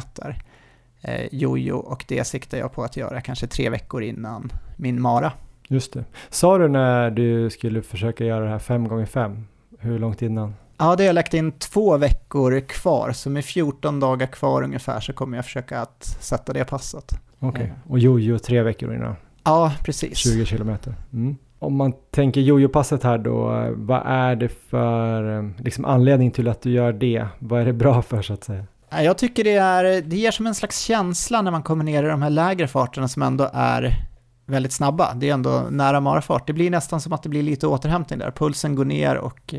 eh, 1.01 1.25
jojo 1.31 1.75
och 1.77 2.05
det 2.07 2.23
siktar 2.23 2.57
jag 2.57 2.73
på 2.73 2.83
att 2.83 2.97
göra 2.97 3.21
kanske 3.21 3.47
tre 3.47 3.69
veckor 3.69 4.03
innan 4.03 4.51
min 4.77 5.01
mara. 5.01 5.31
Just 5.71 5.93
det. 5.93 6.03
Sa 6.29 6.57
du 6.57 6.67
när 6.67 7.11
du 7.11 7.49
skulle 7.49 7.81
försöka 7.81 8.25
göra 8.25 8.43
det 8.43 8.51
här 8.51 8.59
5 8.59 8.87
gånger 8.87 9.05
5 9.05 9.47
Hur 9.79 9.99
långt 9.99 10.21
innan? 10.21 10.55
Ja, 10.77 10.95
det 10.95 11.03
har 11.03 11.07
jag 11.07 11.13
lagt 11.13 11.33
in 11.33 11.51
två 11.51 11.97
veckor 11.97 12.59
kvar, 12.59 13.11
så 13.11 13.29
med 13.29 13.45
14 13.45 13.99
dagar 13.99 14.27
kvar 14.27 14.63
ungefär 14.63 14.99
så 14.99 15.13
kommer 15.13 15.37
jag 15.37 15.45
försöka 15.45 15.79
att 15.79 16.03
sätta 16.03 16.53
det 16.53 16.65
passet. 16.65 17.11
Okej, 17.39 17.49
okay. 17.49 17.69
och 17.87 17.99
jojo 17.99 18.39
tre 18.39 18.63
veckor 18.63 18.95
innan? 18.95 19.15
Ja, 19.43 19.73
precis. 19.85 20.17
20 20.17 20.45
kilometer. 20.45 20.93
Mm 21.13 21.37
om 21.59 21.75
man 21.75 21.93
tänker 22.11 22.41
jojo-passet 22.41 23.03
här 23.03 23.17
då, 23.17 23.67
vad 23.75 24.01
är 24.05 24.35
det 24.35 24.49
för 24.49 25.37
eh, 25.37 25.49
liksom, 25.57 25.85
anledning 25.85 26.31
till 26.31 26.47
att 26.47 26.61
du 26.61 26.71
gör 26.71 26.93
det? 26.93 27.25
Vad 27.39 27.61
är 27.61 27.65
det 27.65 27.73
bra 27.73 28.01
för 28.01 28.21
så 28.21 28.33
att 28.33 28.43
säga? 28.43 28.65
Jag 28.91 29.17
tycker 29.17 29.43
det, 29.43 29.55
är, 29.55 30.01
det 30.01 30.15
ger 30.15 30.31
som 30.31 30.47
en 30.47 30.55
slags 30.55 30.79
känsla 30.79 31.41
när 31.41 31.51
man 31.51 31.63
kommer 31.63 31.83
ner 31.83 32.03
i 32.03 32.07
de 32.07 32.21
här 32.21 32.29
lägre 32.29 32.67
farterna 32.67 33.07
som 33.07 33.21
ändå 33.21 33.49
är 33.53 34.08
väldigt 34.49 34.71
snabba. 34.71 35.13
Det 35.13 35.29
är 35.29 35.33
ändå 35.33 35.67
nära 35.69 35.99
marafart. 35.99 36.47
Det 36.47 36.53
blir 36.53 36.69
nästan 36.69 37.01
som 37.01 37.13
att 37.13 37.23
det 37.23 37.29
blir 37.29 37.43
lite 37.43 37.67
återhämtning 37.67 38.19
där. 38.19 38.31
Pulsen 38.31 38.75
går 38.75 38.85
ner 38.85 39.15
och 39.15 39.55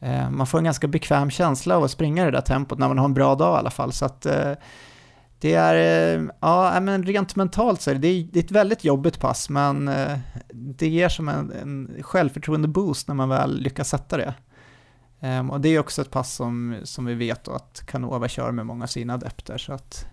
eh, 0.00 0.30
man 0.30 0.46
får 0.46 0.58
en 0.58 0.64
ganska 0.64 0.88
bekväm 0.88 1.30
känsla 1.30 1.76
av 1.76 1.84
att 1.84 1.90
springa 1.90 2.22
i 2.22 2.24
det 2.24 2.30
där 2.30 2.40
tempot 2.40 2.78
när 2.78 2.88
man 2.88 2.98
har 2.98 3.04
en 3.04 3.14
bra 3.14 3.34
dag 3.34 3.56
i 3.56 3.58
alla 3.58 3.70
fall. 3.70 3.92
Så 3.92 4.04
att 4.04 4.26
eh, 4.26 4.52
det 5.40 5.54
är, 5.54 5.74
eh, 6.16 6.22
ja 6.40 6.80
men 6.80 7.02
rent 7.02 7.36
mentalt 7.36 7.80
så 7.80 7.90
är 7.90 7.94
det, 7.94 8.28
det 8.32 8.38
är 8.38 8.44
ett 8.44 8.50
väldigt 8.50 8.84
jobbigt 8.84 9.20
pass 9.20 9.50
men 9.50 9.88
eh, 9.88 10.18
det 10.54 10.88
ger 10.88 11.08
som 11.08 11.28
en, 11.28 11.52
en 11.52 12.02
självförtroende-boost 12.02 13.08
när 13.08 13.14
man 13.14 13.28
väl 13.28 13.60
lyckas 13.60 13.88
sätta 13.88 14.16
det. 14.16 14.34
Um, 15.20 15.50
och 15.50 15.60
det 15.60 15.68
är 15.68 15.78
också 15.78 16.02
ett 16.02 16.10
pass 16.10 16.34
som, 16.34 16.76
som 16.84 17.04
vi 17.04 17.14
vet 17.14 17.48
att 17.48 17.82
Canova 17.86 18.28
kör 18.28 18.52
med 18.52 18.66
många 18.66 18.84
av 18.84 18.88
sina 18.88 19.14
adepter 19.14 19.58
så 19.58 19.72
att 19.72 20.06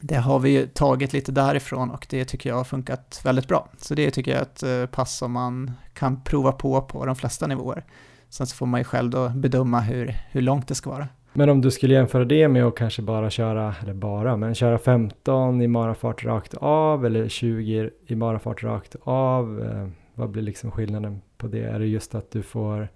det 0.00 0.16
har 0.16 0.38
vi 0.38 0.50
ju 0.50 0.66
tagit 0.66 1.12
lite 1.12 1.32
därifrån 1.32 1.90
och 1.90 2.06
det 2.10 2.24
tycker 2.24 2.50
jag 2.50 2.56
har 2.56 2.64
funkat 2.64 3.20
väldigt 3.24 3.48
bra. 3.48 3.68
Så 3.78 3.94
det 3.94 4.10
tycker 4.10 4.30
jag 4.30 4.40
är 4.40 4.42
ett 4.42 4.62
eh, 4.62 4.96
pass 4.96 5.16
som 5.16 5.32
man 5.32 5.70
kan 5.94 6.20
prova 6.20 6.52
på 6.52 6.82
på 6.82 7.06
de 7.06 7.16
flesta 7.16 7.46
nivåer. 7.46 7.84
Sen 8.28 8.46
så 8.46 8.56
får 8.56 8.66
man 8.66 8.80
ju 8.80 8.84
själv 8.84 9.10
då 9.10 9.28
bedöma 9.28 9.80
hur, 9.80 10.14
hur 10.30 10.40
långt 10.40 10.68
det 10.68 10.74
ska 10.74 10.90
vara. 10.90 11.08
Men 11.32 11.48
om 11.48 11.60
du 11.60 11.70
skulle 11.70 11.94
jämföra 11.94 12.24
det 12.24 12.48
med 12.48 12.64
att 12.64 12.76
kanske 12.76 13.02
bara 13.02 13.30
köra, 13.30 13.74
eller 13.82 13.94
bara, 13.94 14.36
men 14.36 14.54
köra 14.54 14.78
15 14.78 15.62
i 15.62 15.68
marafart 15.68 16.24
rakt 16.24 16.54
av 16.54 17.06
eller 17.06 17.28
20 17.28 17.90
i 18.06 18.14
marafart 18.14 18.62
rakt 18.62 18.96
av. 19.02 19.62
Eh, 19.62 19.88
vad 20.14 20.30
blir 20.30 20.42
liksom 20.42 20.70
skillnaden 20.70 21.20
på 21.38 21.46
det? 21.46 21.62
Är 21.62 21.78
det 21.78 21.86
just 21.86 22.14
att 22.14 22.30
du 22.30 22.42
får, 22.42 22.88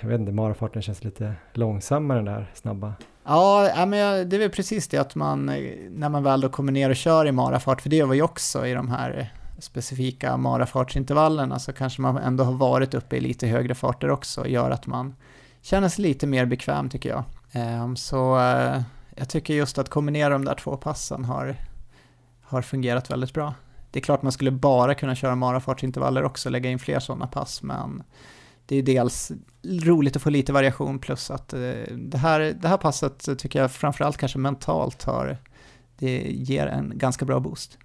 jag 0.00 0.08
vet 0.08 0.20
inte, 0.20 0.32
marafarten 0.32 0.82
känns 0.82 1.04
lite 1.04 1.34
långsammare 1.52 2.18
än 2.18 2.24
där 2.24 2.50
snabba? 2.54 2.92
Ja, 3.30 3.86
men 3.86 4.28
det 4.28 4.36
är 4.36 4.40
väl 4.40 4.50
precis 4.50 4.88
det 4.88 4.98
att 4.98 5.14
man, 5.14 5.48
eh, 5.48 5.74
när 5.90 6.08
man 6.08 6.22
väl 6.22 6.40
då 6.40 6.48
kommer 6.48 6.72
ner 6.72 6.90
och 6.90 6.96
kör 6.96 7.26
i 7.26 7.32
marafart, 7.32 7.80
för 7.80 7.90
det 7.90 8.02
var 8.02 8.14
ju 8.14 8.22
också 8.22 8.66
i 8.66 8.72
de 8.72 8.88
här 8.88 9.32
specifika 9.58 10.36
marafartsintervallerna, 10.36 11.58
så 11.58 11.72
kanske 11.72 12.02
man 12.02 12.16
ändå 12.16 12.44
har 12.44 12.52
varit 12.52 12.94
uppe 12.94 13.16
i 13.16 13.20
lite 13.20 13.46
högre 13.46 13.74
farter 13.74 14.10
också, 14.10 14.46
gör 14.46 14.70
att 14.70 14.86
man 14.86 15.14
känner 15.62 15.88
sig 15.88 16.02
lite 16.02 16.26
mer 16.26 16.46
bekväm 16.46 16.88
tycker 16.88 17.08
jag. 17.08 17.24
Ehm, 17.52 17.96
så 17.96 18.38
eh, 18.38 18.82
jag 19.14 19.28
tycker 19.28 19.54
just 19.54 19.78
att 19.78 19.88
kombinera 19.88 20.28
de 20.28 20.44
där 20.44 20.54
två 20.54 20.76
passen 20.76 21.24
har, 21.24 21.56
har 22.42 22.62
fungerat 22.62 23.10
väldigt 23.10 23.34
bra. 23.34 23.54
Det 23.90 23.98
är 23.98 24.02
klart 24.02 24.22
man 24.22 24.32
skulle 24.32 24.50
bara 24.50 24.94
kunna 24.94 25.14
köra 25.14 25.34
marafartsintervaller 25.34 26.24
också, 26.24 26.50
lägga 26.50 26.70
in 26.70 26.78
fler 26.78 27.00
sådana 27.00 27.26
pass, 27.26 27.62
men 27.62 28.02
det 28.68 28.76
är 28.76 28.82
dels 28.82 29.32
roligt 29.64 30.16
att 30.16 30.22
få 30.22 30.30
lite 30.30 30.52
variation 30.52 30.98
plus 30.98 31.30
att 31.30 31.52
eh, 31.52 31.60
det 31.96 32.18
här, 32.18 32.40
det 32.40 32.68
här 32.68 32.76
passet 32.76 33.38
tycker 33.38 33.60
jag 33.60 33.70
framförallt 33.70 34.16
kanske 34.16 34.38
mentalt 34.38 35.02
har, 35.02 35.36
det 35.98 36.22
ger 36.30 36.66
en 36.66 36.92
ganska 36.94 37.24
bra 37.24 37.40
boost. 37.40 37.78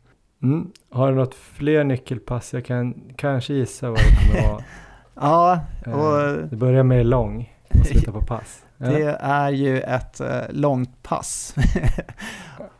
Mm. 0.43 0.71
Har 0.89 1.09
du 1.09 1.15
något 1.15 1.35
fler 1.35 1.83
nyckelpass? 1.83 2.53
Jag 2.53 2.65
kan 2.65 2.93
kanske 3.15 3.53
gissa 3.53 3.89
vad 3.89 3.99
det 3.99 4.31
kommer 4.31 4.49
vara. 4.49 4.63
ja, 5.15 5.59
eh, 5.85 5.93
och... 5.93 6.49
Det 6.49 6.55
börjar 6.55 6.83
med 6.83 7.05
lång 7.05 7.53
och 7.69 7.85
slutar 7.85 8.11
på 8.11 8.21
pass. 8.21 8.59
Det 8.77 9.17
är 9.19 9.49
ju 9.49 9.81
ett 9.81 10.19
eh, 10.19 10.41
långt 10.49 11.03
pass. 11.03 11.55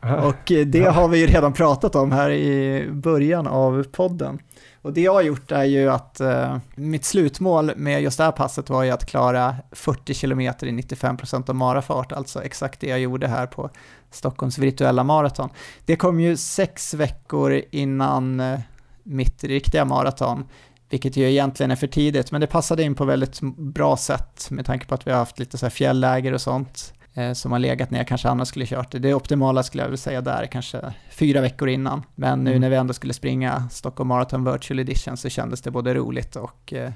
och 0.00 0.52
det 0.66 0.84
har 0.84 1.08
vi 1.08 1.18
ju 1.18 1.26
redan 1.26 1.52
pratat 1.52 1.94
om 1.94 2.12
här 2.12 2.30
i 2.30 2.86
början 2.90 3.46
av 3.46 3.82
podden. 3.82 4.38
Och 4.84 4.92
det 4.92 5.00
jag 5.00 5.12
har 5.12 5.22
gjort 5.22 5.52
är 5.52 5.64
ju 5.64 5.90
att 5.90 6.20
eh, 6.20 6.56
mitt 6.74 7.04
slutmål 7.04 7.72
med 7.76 8.02
just 8.02 8.18
det 8.18 8.24
här 8.24 8.32
passet 8.32 8.70
var 8.70 8.82
ju 8.82 8.90
att 8.90 9.06
klara 9.06 9.56
40 9.72 10.14
km 10.14 10.40
i 10.40 10.46
95% 10.46 11.50
av 11.50 11.56
marafart, 11.56 12.12
alltså 12.12 12.42
exakt 12.42 12.80
det 12.80 12.86
jag 12.86 13.00
gjorde 13.00 13.28
här 13.28 13.46
på 13.46 13.70
Stockholms 14.10 14.58
virtuella 14.58 15.04
maraton. 15.04 15.48
Det 15.84 15.96
kom 15.96 16.20
ju 16.20 16.36
sex 16.36 16.94
veckor 16.94 17.62
innan 17.70 18.40
eh, 18.40 18.60
mitt 19.02 19.44
riktiga 19.44 19.84
maraton, 19.84 20.44
vilket 20.90 21.16
ju 21.16 21.30
egentligen 21.30 21.70
är 21.70 21.76
för 21.76 21.86
tidigt, 21.86 22.32
men 22.32 22.40
det 22.40 22.46
passade 22.46 22.82
in 22.82 22.94
på 22.94 23.04
väldigt 23.04 23.40
bra 23.56 23.96
sätt 23.96 24.46
med 24.50 24.66
tanke 24.66 24.86
på 24.86 24.94
att 24.94 25.06
vi 25.06 25.10
har 25.10 25.18
haft 25.18 25.38
lite 25.38 25.58
så 25.58 25.66
här 25.66 25.70
fjällläger 25.70 26.32
och 26.32 26.40
sånt 26.40 26.92
eh, 27.00 27.03
som 27.34 27.52
har 27.52 27.58
legat 27.58 27.90
ner 27.90 28.04
kanske 28.04 28.28
annars 28.28 28.48
skulle 28.48 28.66
kört 28.66 28.92
det. 28.92 28.98
Det 28.98 29.14
optimala 29.14 29.62
skulle 29.62 29.82
jag 29.82 29.88
vilja 29.88 29.96
säga 29.96 30.20
där 30.20 30.46
kanske 30.46 30.92
fyra 31.10 31.40
veckor 31.40 31.68
innan. 31.68 32.02
Men 32.14 32.44
nu 32.44 32.50
mm. 32.50 32.60
när 32.60 32.70
vi 32.70 32.76
ändå 32.76 32.94
skulle 32.94 33.12
springa 33.12 33.68
Stockholm 33.70 34.08
Marathon 34.08 34.52
Virtual 34.52 34.78
Edition 34.78 35.16
så 35.16 35.28
kändes 35.28 35.62
det 35.62 35.70
både 35.70 35.94
roligt 35.94 36.36
och 36.36 36.72
eh, 36.72 36.90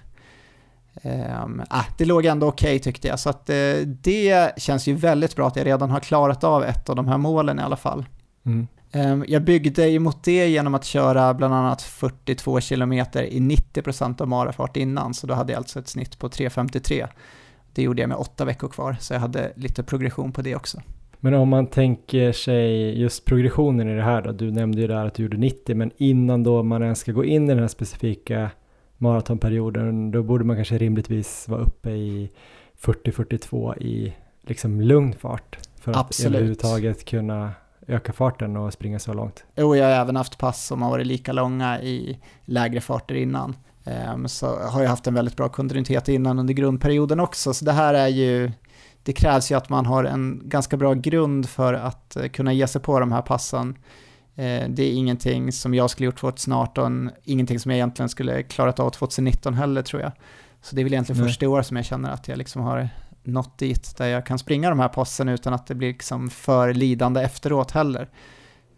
ah, 1.68 1.84
det 1.98 2.04
låg 2.04 2.24
ändå 2.26 2.46
okej 2.46 2.66
okay, 2.66 2.78
tyckte 2.78 3.08
jag, 3.08 3.20
så 3.20 3.30
att 3.30 3.50
uh, 3.50 3.86
det 3.86 4.52
känns 4.56 4.86
ju 4.86 4.94
väldigt 4.94 5.36
bra 5.36 5.46
att 5.46 5.56
jag 5.56 5.66
redan 5.66 5.90
har 5.90 6.00
klarat 6.00 6.44
av 6.44 6.64
ett 6.64 6.88
av 6.88 6.96
de 6.96 7.08
här 7.08 7.18
målen 7.18 7.58
i 7.58 7.62
alla 7.62 7.76
fall. 7.76 8.04
Mm. 8.46 8.66
Ehm, 8.92 9.24
jag 9.28 9.44
byggde 9.44 9.90
emot 9.90 10.24
det 10.24 10.48
genom 10.48 10.74
att 10.74 10.84
köra 10.84 11.34
bland 11.34 11.54
annat 11.54 11.82
42 11.82 12.60
km 12.60 12.92
i 12.92 13.40
90% 13.40 14.22
av 14.22 14.28
marafart 14.28 14.76
innan, 14.76 15.14
så 15.14 15.26
då 15.26 15.34
hade 15.34 15.52
jag 15.52 15.58
alltså 15.58 15.78
ett 15.78 15.88
snitt 15.88 16.18
på 16.18 16.28
3.53. 16.28 17.08
det 17.72 17.82
gjorde 17.82 18.02
jag 18.02 18.08
med 18.08 18.18
åtta 18.18 18.44
veckor 18.44 18.68
kvar, 18.68 18.96
så 19.00 19.14
jag 19.14 19.20
hade 19.20 19.52
lite 19.56 19.82
progression 19.82 20.32
på 20.32 20.42
det 20.42 20.56
också. 20.56 20.80
Men 21.20 21.34
om 21.34 21.48
man 21.48 21.66
tänker 21.66 22.32
sig 22.32 23.00
just 23.00 23.24
progressionen 23.24 23.88
i 23.88 23.96
det 23.96 24.02
här 24.02 24.22
då, 24.22 24.32
du 24.32 24.50
nämnde 24.50 24.80
ju 24.80 24.86
där 24.86 25.06
att 25.06 25.14
du 25.14 25.22
gjorde 25.22 25.36
90, 25.36 25.76
men 25.76 25.90
innan 25.96 26.42
då 26.42 26.62
man 26.62 26.82
ens 26.82 26.98
ska 26.98 27.12
gå 27.12 27.24
in 27.24 27.44
i 27.44 27.48
den 27.48 27.58
här 27.58 27.68
specifika 27.68 28.50
maratonperioden, 28.96 30.10
då 30.10 30.22
borde 30.22 30.44
man 30.44 30.56
kanske 30.56 30.78
rimligtvis 30.78 31.48
vara 31.48 31.60
uppe 31.60 31.90
i 31.90 32.30
40-42 32.80 33.78
i 33.78 34.14
liksom 34.42 34.80
lugn 34.80 35.12
fart 35.12 35.58
för 35.80 35.90
att 35.92 35.98
Absolut. 35.98 36.34
överhuvudtaget 36.34 37.04
kunna 37.04 37.52
öka 37.86 38.12
farten 38.12 38.56
och 38.56 38.72
springa 38.72 38.98
så 38.98 39.12
långt. 39.12 39.44
Jo, 39.56 39.76
jag 39.76 39.84
har 39.84 39.92
även 39.92 40.16
haft 40.16 40.38
pass 40.38 40.66
som 40.66 40.82
har 40.82 40.90
varit 40.90 41.06
lika 41.06 41.32
långa 41.32 41.82
i 41.82 42.18
lägre 42.44 42.80
farter 42.80 43.14
innan. 43.14 43.56
Um, 43.88 44.28
så 44.28 44.58
har 44.58 44.82
jag 44.82 44.90
haft 44.90 45.06
en 45.06 45.14
väldigt 45.14 45.36
bra 45.36 45.48
kontinuitet 45.48 46.08
innan 46.08 46.38
under 46.38 46.54
grundperioden 46.54 47.20
också, 47.20 47.54
så 47.54 47.64
det 47.64 47.72
här 47.72 47.94
är 47.94 48.08
ju, 48.08 48.52
det 49.02 49.12
krävs 49.12 49.50
ju 49.50 49.54
att 49.54 49.68
man 49.68 49.86
har 49.86 50.04
en 50.04 50.40
ganska 50.44 50.76
bra 50.76 50.94
grund 50.94 51.48
för 51.48 51.74
att 51.74 52.16
uh, 52.20 52.28
kunna 52.28 52.52
ge 52.52 52.66
sig 52.66 52.80
på 52.80 53.00
de 53.00 53.12
här 53.12 53.22
passen. 53.22 53.68
Uh, 53.68 54.68
det 54.68 54.82
är 54.82 54.92
ingenting 54.92 55.52
som 55.52 55.74
jag 55.74 55.90
skulle 55.90 56.06
gjort 56.06 56.18
2018, 56.18 57.10
ingenting 57.24 57.60
som 57.60 57.70
jag 57.70 57.76
egentligen 57.76 58.08
skulle 58.08 58.42
klarat 58.42 58.80
av 58.80 58.90
2019 58.90 59.54
heller 59.54 59.82
tror 59.82 60.02
jag. 60.02 60.12
Så 60.62 60.76
det 60.76 60.82
är 60.82 60.84
väl 60.84 60.92
egentligen 60.92 61.22
Nej. 61.22 61.30
första 61.30 61.48
året 61.48 61.66
som 61.66 61.76
jag 61.76 61.86
känner 61.86 62.10
att 62.10 62.28
jag 62.28 62.38
liksom 62.38 62.62
har 62.62 62.88
nått 63.22 63.58
dit 63.58 63.96
där 63.96 64.06
jag 64.06 64.26
kan 64.26 64.38
springa 64.38 64.70
de 64.70 64.80
här 64.80 64.88
passen 64.88 65.28
utan 65.28 65.54
att 65.54 65.66
det 65.66 65.74
blir 65.74 65.88
liksom 65.88 66.30
för 66.30 66.74
lidande 66.74 67.20
efteråt 67.20 67.70
heller. 67.70 68.08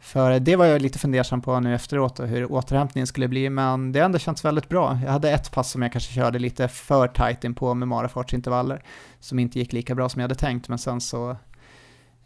För 0.01 0.41
det 0.41 0.57
var 0.57 0.67
jag 0.67 0.83
lite 0.83 0.99
fundersam 0.99 1.41
på 1.41 1.61
nu 1.61 1.75
efteråt 1.75 2.21
och 2.21 2.29
hur 2.29 2.53
återhämtningen 2.53 3.07
skulle 3.07 3.29
bli, 3.29 3.51
men 3.51 3.93
det 3.93 3.99
har 3.99 4.05
ändå 4.05 4.19
känts 4.19 4.45
väldigt 4.45 4.69
bra. 4.69 4.99
Jag 5.05 5.13
hade 5.13 5.31
ett 5.31 5.51
pass 5.53 5.71
som 5.71 5.83
jag 5.83 5.93
kanske 5.93 6.15
körde 6.15 6.39
lite 6.39 6.69
för 6.69 7.09
tight 7.09 7.45
in 7.45 7.55
på 7.55 7.75
med 7.75 7.89
marafartsintervaller, 7.89 8.83
som 9.21 9.39
inte 9.39 9.59
gick 9.59 9.73
lika 9.73 9.95
bra 9.95 10.09
som 10.09 10.21
jag 10.21 10.25
hade 10.25 10.35
tänkt, 10.35 10.69
men 10.69 10.79
sen 10.79 11.01
så 11.01 11.37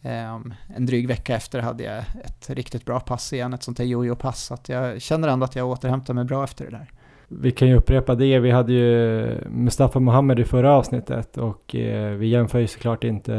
Um, 0.07 0.55
en 0.77 0.87
dryg 0.87 1.09
vecka 1.09 1.35
efter 1.37 1.61
hade 1.61 1.85
jag 1.85 1.99
ett 2.25 2.51
riktigt 2.51 2.85
bra 2.85 3.01
pass 3.01 3.33
igen, 3.33 3.55
ett 3.55 3.63
sånt 3.63 3.79
här 3.79 3.87
jojo-pass, 3.87 4.45
så 4.45 4.55
att 4.55 4.69
jag 4.69 5.03
känner 5.03 5.29
ändå 5.29 5.45
att 5.45 5.57
jag 5.57 5.69
återhämtar 5.69 6.15
mig 6.15 6.25
bra 6.25 6.45
efter 6.45 6.65
det 6.65 6.71
där. 6.71 6.91
Vi 7.29 7.51
kan 7.51 7.69
ju 7.69 7.77
upprepa 7.77 8.15
det, 8.15 8.39
vi 8.39 8.51
hade 8.51 8.73
ju 8.73 9.27
Mustafa 9.49 10.01
Mohammed 10.01 10.41
i 10.41 10.45
förra 10.45 10.73
avsnittet 10.73 11.39
och 11.39 11.75
eh, 11.75 12.11
vi 12.11 12.27
jämför 12.27 12.59
ju 12.59 12.67
såklart 12.67 13.05
inte 13.05 13.35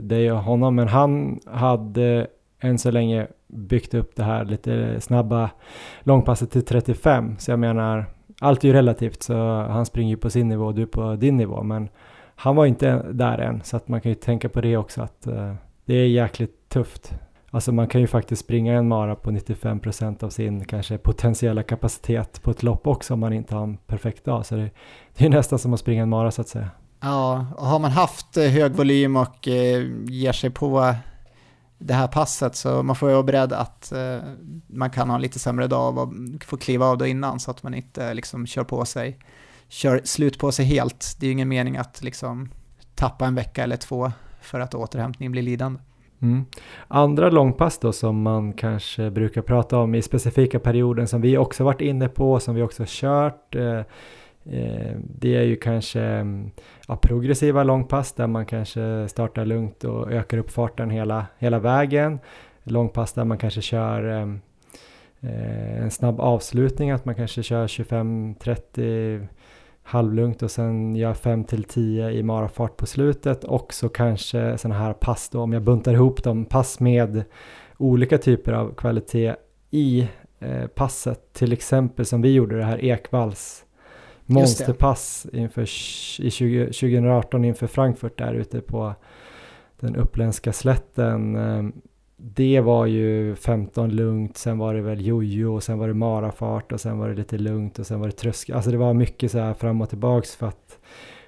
dig 0.00 0.32
och 0.32 0.38
honom, 0.38 0.74
men 0.74 0.88
han 0.88 1.40
hade 1.46 2.26
än 2.60 2.78
så 2.78 2.90
länge 2.90 3.26
byggt 3.48 3.94
upp 3.94 4.16
det 4.16 4.22
här 4.22 4.44
lite 4.44 5.00
snabba 5.00 5.50
långpasset 6.00 6.50
till 6.50 6.64
35, 6.64 7.36
så 7.38 7.50
jag 7.50 7.58
menar 7.58 8.06
allt 8.40 8.64
är 8.64 8.68
ju 8.68 8.74
relativt, 8.74 9.22
så 9.22 9.62
han 9.62 9.86
springer 9.86 10.10
ju 10.10 10.16
på 10.16 10.30
sin 10.30 10.48
nivå 10.48 10.66
och 10.66 10.74
du 10.74 10.86
på 10.86 11.16
din 11.16 11.36
nivå, 11.36 11.62
men 11.62 11.88
han 12.34 12.56
var 12.56 12.66
inte 12.66 13.06
där 13.12 13.38
än, 13.38 13.62
så 13.64 13.76
att 13.76 13.88
man 13.88 14.00
kan 14.00 14.10
ju 14.10 14.14
tänka 14.14 14.48
på 14.48 14.60
det 14.60 14.76
också 14.76 15.02
att 15.02 15.26
eh, 15.26 15.54
det 15.84 15.94
är 15.94 16.08
jäkligt 16.08 16.68
tufft. 16.68 17.12
Alltså 17.50 17.72
man 17.72 17.88
kan 17.88 18.00
ju 18.00 18.06
faktiskt 18.06 18.44
springa 18.44 18.74
en 18.74 18.88
mara 18.88 19.14
på 19.14 19.30
95 19.30 19.80
procent 19.80 20.22
av 20.22 20.30
sin 20.30 20.64
kanske 20.64 20.98
potentiella 20.98 21.62
kapacitet 21.62 22.42
på 22.42 22.50
ett 22.50 22.62
lopp 22.62 22.86
också 22.86 23.14
om 23.14 23.20
man 23.20 23.32
inte 23.32 23.54
har 23.54 23.62
en 23.62 23.76
perfekt 23.76 24.24
dag. 24.24 24.46
Så 24.46 24.56
det, 24.56 24.70
det 25.16 25.24
är 25.24 25.28
nästan 25.28 25.58
som 25.58 25.74
att 25.74 25.80
springa 25.80 26.02
en 26.02 26.08
mara 26.08 26.30
så 26.30 26.40
att 26.40 26.48
säga. 26.48 26.70
Ja, 27.00 27.46
och 27.56 27.66
har 27.66 27.78
man 27.78 27.90
haft 27.90 28.36
eh, 28.36 28.44
hög 28.44 28.72
volym 28.72 29.16
och 29.16 29.48
eh, 29.48 29.86
ger 30.04 30.32
sig 30.32 30.50
på 30.50 30.94
det 31.78 31.94
här 31.94 32.08
passet 32.08 32.54
så 32.54 32.82
man 32.82 32.96
får 32.96 33.08
ju 33.08 33.14
vara 33.14 33.22
beredd 33.22 33.52
att 33.52 33.92
eh, 33.92 34.18
man 34.66 34.90
kan 34.90 35.08
ha 35.08 35.16
en 35.16 35.22
lite 35.22 35.38
sämre 35.38 35.66
dag 35.66 35.98
och 35.98 36.12
få 36.44 36.56
kliva 36.56 36.86
av 36.86 36.98
då 36.98 37.06
innan 37.06 37.40
så 37.40 37.50
att 37.50 37.62
man 37.62 37.74
inte 37.74 38.06
eh, 38.06 38.14
liksom 38.14 38.46
kör 38.46 38.64
på 38.64 38.84
sig, 38.84 39.18
kör 39.68 40.00
slut 40.04 40.38
på 40.38 40.52
sig 40.52 40.64
helt. 40.64 41.16
Det 41.20 41.26
är 41.26 41.28
ju 41.28 41.32
ingen 41.32 41.48
mening 41.48 41.76
att 41.76 42.02
liksom 42.02 42.48
tappa 42.94 43.26
en 43.26 43.34
vecka 43.34 43.62
eller 43.62 43.76
två 43.76 44.12
för 44.40 44.60
att 44.60 44.74
återhämtningen 44.74 45.32
blir 45.32 45.42
lidande. 45.42 45.80
Mm. 46.22 46.44
Andra 46.88 47.30
långpass 47.30 47.78
då 47.78 47.92
som 47.92 48.22
man 48.22 48.52
kanske 48.52 49.10
brukar 49.10 49.42
prata 49.42 49.78
om 49.78 49.94
i 49.94 50.02
specifika 50.02 50.58
perioden 50.58 51.08
som 51.08 51.20
vi 51.20 51.38
också 51.38 51.64
varit 51.64 51.80
inne 51.80 52.08
på, 52.08 52.40
som 52.40 52.54
vi 52.54 52.62
också 52.62 52.84
kört. 52.86 53.54
Eh, 53.54 53.80
Eh, 54.50 54.96
det 55.00 55.36
är 55.36 55.42
ju 55.42 55.56
kanske 55.56 56.00
mm, 56.00 56.50
ja, 56.88 56.96
progressiva 56.96 57.62
långpass 57.62 58.12
där 58.12 58.26
man 58.26 58.46
kanske 58.46 59.08
startar 59.08 59.44
lugnt 59.44 59.84
och 59.84 60.12
ökar 60.12 60.38
upp 60.38 60.50
farten 60.50 60.90
hela, 60.90 61.26
hela 61.38 61.58
vägen. 61.58 62.18
Långpass 62.62 63.12
där 63.12 63.24
man 63.24 63.38
kanske 63.38 63.62
kör 63.62 64.04
mm, 64.04 64.40
eh, 65.20 65.82
en 65.82 65.90
snabb 65.90 66.20
avslutning, 66.20 66.90
att 66.90 67.04
man 67.04 67.14
kanske 67.14 67.42
kör 67.42 67.66
25-30 67.66 69.26
halvlugnt 69.82 70.42
och 70.42 70.50
sen 70.50 70.96
gör 70.96 71.14
5 71.14 71.44
till 71.44 71.64
10 71.64 72.10
i 72.10 72.22
marafart 72.22 72.76
på 72.76 72.86
slutet 72.86 73.44
och 73.44 73.74
så 73.74 73.88
kanske 73.88 74.58
sådana 74.58 74.80
här 74.80 74.92
pass 74.92 75.28
då 75.28 75.40
om 75.40 75.52
jag 75.52 75.62
buntar 75.62 75.92
ihop 75.92 76.22
dem, 76.22 76.44
pass 76.44 76.80
med 76.80 77.24
olika 77.76 78.18
typer 78.18 78.52
av 78.52 78.74
kvalitet 78.74 79.34
i 79.70 80.08
eh, 80.38 80.66
passet, 80.66 81.32
till 81.32 81.52
exempel 81.52 82.06
som 82.06 82.22
vi 82.22 82.32
gjorde 82.32 82.56
det 82.56 82.64
här 82.64 82.84
Ekvalls 82.84 83.64
monsterpass 84.28 85.26
inför 85.32 85.62
i 86.20 86.30
20, 86.30 86.64
2018 86.64 87.44
inför 87.44 87.66
Frankfurt 87.66 88.18
där 88.18 88.34
ute 88.34 88.60
på 88.60 88.94
den 89.80 89.96
uppländska 89.96 90.52
slätten. 90.52 91.36
Ehm, 91.36 91.72
det 92.16 92.60
var 92.60 92.86
ju 92.86 93.34
15 93.34 93.90
lugnt, 93.90 94.36
sen 94.36 94.58
var 94.58 94.74
det 94.74 94.80
väl 94.80 95.06
jojo 95.06 95.54
och 95.54 95.62
sen 95.62 95.78
var 95.78 95.88
det 95.88 95.94
marafart 95.94 96.72
och 96.72 96.80
sen 96.80 96.98
var 96.98 97.08
det 97.08 97.14
lite 97.14 97.38
lugnt 97.38 97.78
och 97.78 97.86
sen 97.86 98.00
var 98.00 98.06
det 98.06 98.12
tröskel. 98.12 98.56
Alltså 98.56 98.70
det 98.70 98.76
var 98.76 98.94
mycket 98.94 99.30
så 99.30 99.38
här 99.38 99.54
fram 99.54 99.80
och 99.80 99.88
tillbaks 99.88 100.36
för 100.36 100.46
att 100.46 100.78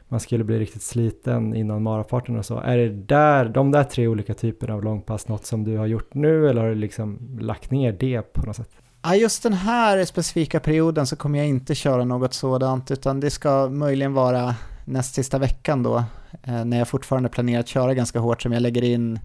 man 0.09 0.21
skulle 0.21 0.45
bli 0.45 0.59
riktigt 0.59 0.83
sliten 0.83 1.55
innan 1.55 1.83
marafarten 1.83 2.37
och 2.37 2.47
så. 2.47 2.59
Är 2.59 2.77
det 2.77 2.89
där, 2.89 3.49
de 3.49 3.71
där 3.71 3.85
tre 3.85 4.09
olika 4.09 4.35
typerna 4.35 4.75
av 4.75 4.85
långpass 4.85 5.29
något 5.29 5.45
som 5.45 5.65
du 5.65 5.77
har 5.77 5.87
gjort 5.87 6.15
nu 6.15 6.49
eller 6.49 6.61
har 6.61 6.69
du 6.69 6.75
liksom 6.75 7.39
lagt 7.41 7.71
ner 7.71 7.93
det 7.93 8.33
på 8.33 8.47
något 8.47 8.57
sätt? 8.57 8.80
Ja, 9.03 9.17
just 9.17 9.43
den 9.43 9.53
här 9.53 10.05
specifika 10.05 10.61
perioden 10.61 11.07
så 11.07 11.17
kommer 11.17 11.39
jag 11.39 11.49
inte 11.49 11.75
köra 11.75 12.05
något 12.05 12.35
sådant 12.35 12.91
utan 12.91 13.21
det 13.21 13.31
ska 13.31 13.69
möjligen 13.69 14.13
vara 14.13 14.55
näst 14.85 15.15
sista 15.15 15.39
veckan 15.39 15.83
då 15.83 16.05
eh, 16.43 16.65
när 16.65 16.79
jag 16.79 16.89
fortfarande 16.89 17.29
planerar 17.29 17.61
att 17.61 17.69
köra 17.69 17.95
ganska 17.95 18.19
hårt 18.19 18.43
som 18.43 18.53
jag 18.53 18.63
lägger 18.63 18.85
in 18.85 19.19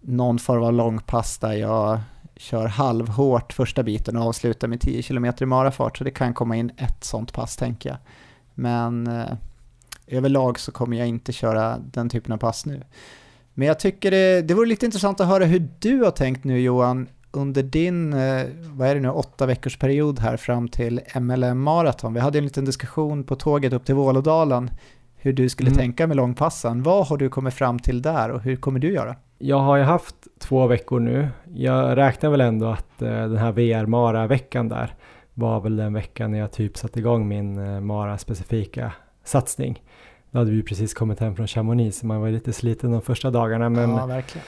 någon 0.00 0.38
form 0.38 0.62
av 0.62 0.72
långpass 0.72 1.38
där 1.38 1.52
jag 1.52 2.00
kör 2.36 2.66
halvhårt 2.66 3.52
första 3.52 3.82
biten 3.82 4.16
och 4.16 4.26
avslutar 4.26 4.68
med 4.68 4.80
10 4.80 5.02
km 5.02 5.32
i 5.40 5.44
marafart, 5.44 5.98
så 5.98 6.04
det 6.04 6.10
kan 6.10 6.34
komma 6.34 6.56
in 6.56 6.70
ett 6.76 7.04
sånt 7.04 7.32
pass 7.32 7.56
tänker 7.56 7.88
jag. 7.88 7.98
Men 8.54 9.06
eh, 9.06 9.32
överlag 10.06 10.58
så 10.58 10.72
kommer 10.72 10.96
jag 10.96 11.08
inte 11.08 11.32
köra 11.32 11.78
den 11.78 12.08
typen 12.08 12.32
av 12.32 12.38
pass 12.38 12.66
nu. 12.66 12.82
Men 13.54 13.68
jag 13.68 13.78
tycker 13.78 14.10
det, 14.10 14.42
det 14.42 14.54
vore 14.54 14.68
lite 14.68 14.86
intressant 14.86 15.20
att 15.20 15.26
höra 15.26 15.44
hur 15.44 15.68
du 15.78 16.02
har 16.02 16.10
tänkt 16.10 16.44
nu 16.44 16.60
Johan, 16.60 17.08
under 17.32 17.62
din, 17.62 18.12
eh, 18.12 18.42
vad 18.72 18.88
är 18.88 18.94
det 18.94 19.00
nu, 19.00 19.08
åtta 19.10 19.46
veckors 19.46 19.76
period 19.78 20.18
här 20.20 20.36
fram 20.36 20.68
till 20.68 21.00
MLM 21.14 21.60
Marathon. 21.62 22.14
Vi 22.14 22.20
hade 22.20 22.38
en 22.38 22.44
liten 22.44 22.64
diskussion 22.64 23.24
på 23.24 23.36
tåget 23.36 23.72
upp 23.72 23.84
till 23.84 23.94
Vålådalen 23.94 24.70
hur 25.16 25.32
du 25.32 25.48
skulle 25.48 25.68
Mm. 25.68 25.78
tänka 25.78 26.06
med 26.06 26.16
långpassen. 26.16 26.82
Vad 26.82 27.06
har 27.06 27.16
du 27.16 27.28
kommit 27.28 27.54
fram 27.54 27.78
till 27.78 28.02
där 28.02 28.30
och 28.30 28.40
hur 28.42 28.56
kommer 28.56 28.80
du 28.80 28.92
göra? 28.92 29.16
Jag 29.38 29.58
har 29.58 29.76
ju 29.76 29.82
haft 29.82 30.14
två 30.38 30.66
veckor 30.66 31.00
nu. 31.00 31.28
Jag 31.54 31.96
räknar 31.96 32.30
väl 32.30 32.40
ändå 32.40 32.66
att 32.66 33.02
eh, 33.02 33.08
den 33.08 33.36
här 33.36 33.52
VR 33.52 33.86
Mara-veckan 33.86 34.68
där 34.68 34.94
var 35.34 35.60
väl 35.60 35.76
den 35.76 35.92
veckan 35.92 36.30
när 36.30 36.38
jag 36.38 36.52
typ 36.52 36.76
satte 36.76 36.98
igång 36.98 37.28
min 37.28 37.58
eh, 37.58 37.80
Mara-specifika 37.80 38.92
satsning. 39.24 39.82
Då 40.30 40.38
hade 40.38 40.50
vi 40.50 40.56
ju 40.56 40.62
precis 40.62 40.94
kommit 40.94 41.20
hem 41.20 41.36
från 41.36 41.46
Chamonix 41.46 41.98
så 41.98 42.06
man 42.06 42.20
var 42.20 42.28
lite 42.30 42.52
sliten 42.52 42.92
de 42.92 43.00
första 43.02 43.30
dagarna 43.30 43.68
men 43.68 43.90
ja, 43.90 44.06
verkligen. 44.06 44.44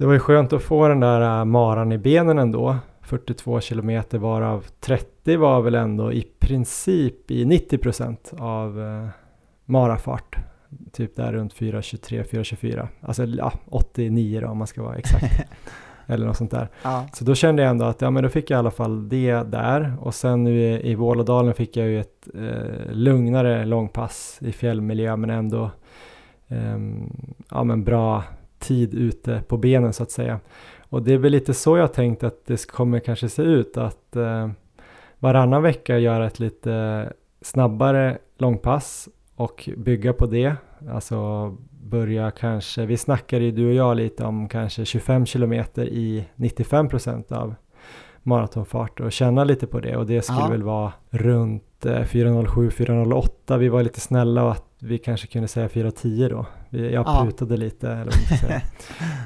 Det 0.00 0.06
var 0.06 0.12
ju 0.12 0.18
skönt 0.18 0.52
att 0.52 0.62
få 0.62 0.88
den 0.88 1.00
där 1.00 1.40
äh, 1.40 1.44
maran 1.44 1.92
i 1.92 1.98
benen 1.98 2.38
ändå. 2.38 2.76
42 3.02 3.60
kilometer 3.60 4.18
varav 4.18 4.64
30 4.80 5.36
var 5.36 5.60
väl 5.60 5.74
ändå 5.74 6.12
i 6.12 6.26
princip 6.38 7.30
i 7.30 7.44
90 7.44 7.78
procent 7.78 8.32
av 8.38 8.80
äh, 8.80 9.08
marafart. 9.64 10.36
Typ 10.92 11.16
där 11.16 11.32
runt 11.32 11.54
4.23, 11.54 12.24
4.24. 12.24 12.88
Alltså 13.00 13.24
ja, 13.24 13.52
89 13.66 14.40
då 14.40 14.48
om 14.48 14.58
man 14.58 14.66
ska 14.66 14.82
vara 14.82 14.96
exakt. 14.96 15.46
Eller 16.06 16.26
något 16.26 16.36
sånt 16.36 16.50
där. 16.50 16.68
Ja. 16.82 17.06
Så 17.12 17.24
då 17.24 17.34
kände 17.34 17.62
jag 17.62 17.70
ändå 17.70 17.84
att 17.84 18.00
ja 18.00 18.10
men 18.10 18.22
då 18.22 18.28
fick 18.28 18.50
jag 18.50 18.56
i 18.56 18.58
alla 18.58 18.70
fall 18.70 19.08
det 19.08 19.42
där. 19.42 19.94
Och 20.00 20.14
sen 20.14 20.44
nu 20.44 20.60
i, 20.60 20.90
i 20.90 20.94
Vålådalen 20.94 21.54
fick 21.54 21.76
jag 21.76 21.86
ju 21.86 22.00
ett 22.00 22.28
eh, 22.34 22.92
lugnare 22.92 23.64
långpass 23.64 24.38
i 24.40 24.52
fjällmiljö 24.52 25.16
men 25.16 25.30
ändå 25.30 25.70
ehm, 26.48 27.12
ja 27.50 27.64
men 27.64 27.84
bra 27.84 28.24
tid 28.70 28.94
ute 28.94 29.42
på 29.48 29.56
benen 29.56 29.92
så 29.92 30.02
att 30.02 30.10
säga. 30.10 30.40
Och 30.88 31.02
det 31.02 31.12
är 31.14 31.18
väl 31.18 31.32
lite 31.32 31.54
så 31.54 31.76
jag 31.76 31.92
tänkt 31.92 32.24
att 32.24 32.46
det 32.46 32.66
kommer 32.66 33.00
kanske 33.00 33.28
se 33.28 33.42
ut 33.42 33.76
att 33.76 34.16
eh, 34.16 34.50
varannan 35.18 35.62
vecka 35.62 35.98
göra 35.98 36.26
ett 36.26 36.38
lite 36.40 37.12
snabbare 37.42 38.18
långpass 38.38 39.08
och 39.36 39.68
bygga 39.76 40.12
på 40.12 40.26
det. 40.26 40.54
Alltså 40.90 41.50
börja 41.70 42.30
kanske, 42.30 42.86
vi 42.86 42.96
snackade 42.96 43.44
ju 43.44 43.50
du 43.50 43.66
och 43.68 43.74
jag 43.74 43.96
lite 43.96 44.24
om 44.24 44.48
kanske 44.48 44.84
25 44.84 45.26
kilometer 45.26 45.84
i 45.84 46.24
95 46.34 46.88
procent 46.88 47.32
av 47.32 47.54
maratonfart 48.22 49.00
och 49.00 49.12
känna 49.12 49.44
lite 49.44 49.66
på 49.66 49.80
det 49.80 49.96
och 49.96 50.06
det 50.06 50.22
skulle 50.22 50.40
Ja. 50.40 50.48
väl 50.48 50.62
vara 50.62 50.92
runt 51.10 51.86
eh, 51.86 51.90
4.07, 51.90 52.70
4.08. 52.70 53.58
Vi 53.58 53.68
var 53.68 53.82
lite 53.82 54.00
snälla 54.00 54.44
och 54.44 54.52
att 54.52 54.66
vi 54.78 54.98
kanske 54.98 55.26
kunde 55.26 55.48
säga 55.48 55.68
4.10 55.68 56.28
då. 56.30 56.46
Jag 56.70 56.92
Ja. 56.92 57.20
prutade 57.24 57.56
lite. 57.56 57.88
Eller 57.90 58.12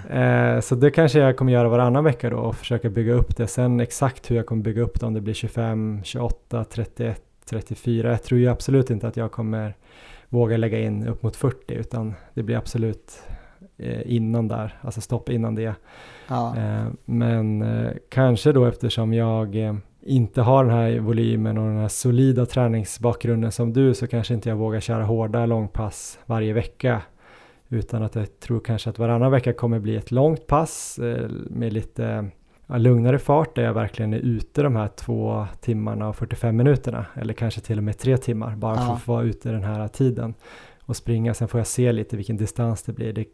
vad 0.08 0.54
eh, 0.56 0.60
så 0.60 0.74
det 0.74 0.90
kanske 0.90 1.18
jag 1.18 1.36
kommer 1.36 1.52
göra 1.52 1.68
varannan 1.68 2.04
vecka 2.04 2.30
då 2.30 2.36
och 2.36 2.56
försöka 2.56 2.90
bygga 2.90 3.12
upp 3.12 3.36
det. 3.36 3.46
Sen 3.46 3.80
exakt 3.80 4.30
hur 4.30 4.36
jag 4.36 4.46
kommer 4.46 4.62
bygga 4.62 4.82
upp 4.82 5.00
det, 5.00 5.06
om 5.06 5.14
det 5.14 5.20
blir 5.20 5.34
25, 5.34 6.00
28, 6.04 6.64
31, 6.64 7.22
34. 7.50 8.10
Jag 8.10 8.22
tror 8.22 8.40
ju 8.40 8.48
absolut 8.48 8.90
inte 8.90 9.08
att 9.08 9.16
jag 9.16 9.32
kommer 9.32 9.74
våga 10.28 10.56
lägga 10.56 10.80
in 10.80 11.06
upp 11.08 11.22
mot 11.22 11.36
40 11.36 11.74
utan 11.74 12.14
det 12.34 12.42
blir 12.42 12.56
absolut 12.56 13.22
eh, 13.78 14.00
innan 14.14 14.48
där, 14.48 14.78
alltså 14.80 15.00
stopp 15.00 15.28
innan 15.28 15.54
det. 15.54 15.74
Ja. 16.28 16.56
Eh, 16.56 16.86
men 17.04 17.62
eh, 17.62 17.92
kanske 18.10 18.52
då 18.52 18.64
eftersom 18.64 19.14
jag 19.14 19.56
inte 20.02 20.42
har 20.42 20.64
den 20.64 20.72
här 20.74 20.98
volymen 20.98 21.58
och 21.58 21.68
den 21.68 21.78
här 21.78 21.88
solida 21.88 22.46
träningsbakgrunden 22.46 23.52
som 23.52 23.72
du 23.72 23.94
så 23.94 24.06
kanske 24.06 24.34
inte 24.34 24.48
jag 24.48 24.56
vågar 24.56 24.80
köra 24.80 25.04
hårda 25.04 25.46
långpass 25.46 26.18
varje 26.26 26.52
vecka. 26.52 27.02
Utan 27.68 28.02
att 28.02 28.14
jag 28.14 28.40
tror 28.40 28.60
kanske 28.60 28.90
att 28.90 28.98
varannan 28.98 29.30
vecka 29.30 29.52
kommer 29.52 29.78
bli 29.78 29.96
ett 29.96 30.10
långt 30.10 30.46
pass 30.46 30.98
eh, 30.98 31.28
med 31.30 31.72
lite 31.72 32.30
ja, 32.66 32.78
lugnare 32.78 33.18
fart 33.18 33.54
där 33.54 33.62
jag 33.62 33.74
verkligen 33.74 34.14
är 34.14 34.18
ute 34.18 34.62
de 34.62 34.76
här 34.76 34.88
två 34.88 35.46
timmarna 35.60 36.08
och 36.08 36.16
45 36.16 36.56
minuterna. 36.56 37.06
Eller 37.14 37.34
kanske 37.34 37.60
till 37.60 37.78
och 37.78 37.84
med 37.84 37.98
tre 37.98 38.16
timmar 38.16 38.56
bara 38.56 38.76
för 38.76 38.92
att 38.92 39.02
få 39.02 39.12
vara 39.12 39.24
ute 39.24 39.50
den 39.50 39.64
här 39.64 39.88
tiden 39.88 40.34
och 40.82 40.96
springa. 40.96 41.34
Sen 41.34 41.48
får 41.48 41.60
jag 41.60 41.66
se 41.66 41.92
lite 41.92 42.16
vilken 42.16 42.36
distans 42.36 42.82
det 42.82 42.92
blir. 42.92 43.12
Det, 43.12 43.26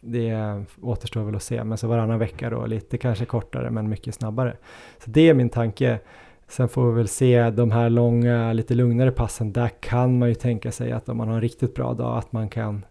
det 0.00 0.64
återstår 0.82 1.22
väl 1.24 1.34
att 1.34 1.42
se. 1.42 1.64
Men 1.64 1.78
så 1.78 1.88
varannan 1.88 2.18
vecka 2.18 2.50
då, 2.50 2.66
lite 2.66 2.98
kanske 2.98 3.24
kortare 3.24 3.70
men 3.70 3.88
mycket 3.88 4.14
snabbare. 4.14 4.56
Så 5.04 5.10
det 5.10 5.28
är 5.28 5.34
min 5.34 5.50
tanke. 5.50 6.00
Sen 6.48 6.68
får 6.68 6.90
vi 6.90 6.96
väl 6.96 7.08
se 7.08 7.50
de 7.50 7.70
här 7.70 7.90
långa, 7.90 8.52
lite 8.52 8.74
lugnare 8.74 9.10
passen. 9.10 9.52
Där 9.52 9.70
kan 9.80 10.18
man 10.18 10.28
ju 10.28 10.34
tänka 10.34 10.72
sig 10.72 10.92
att 10.92 11.08
om 11.08 11.16
man 11.16 11.28
har 11.28 11.34
en 11.34 11.40
riktigt 11.40 11.74
bra 11.74 11.94
dag 11.94 12.18
att 12.18 12.32
man 12.32 12.48
kan 12.48 12.84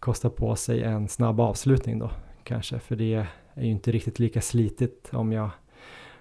kosta 0.00 0.30
på 0.30 0.56
sig 0.56 0.82
en 0.82 1.08
snabb 1.08 1.40
avslutning 1.40 1.98
då 1.98 2.10
kanske. 2.44 2.78
För 2.78 2.96
det 2.96 3.14
är 3.14 3.62
ju 3.62 3.70
inte 3.70 3.92
riktigt 3.92 4.18
lika 4.18 4.40
slitigt 4.40 5.08
om 5.12 5.32
jag 5.32 5.50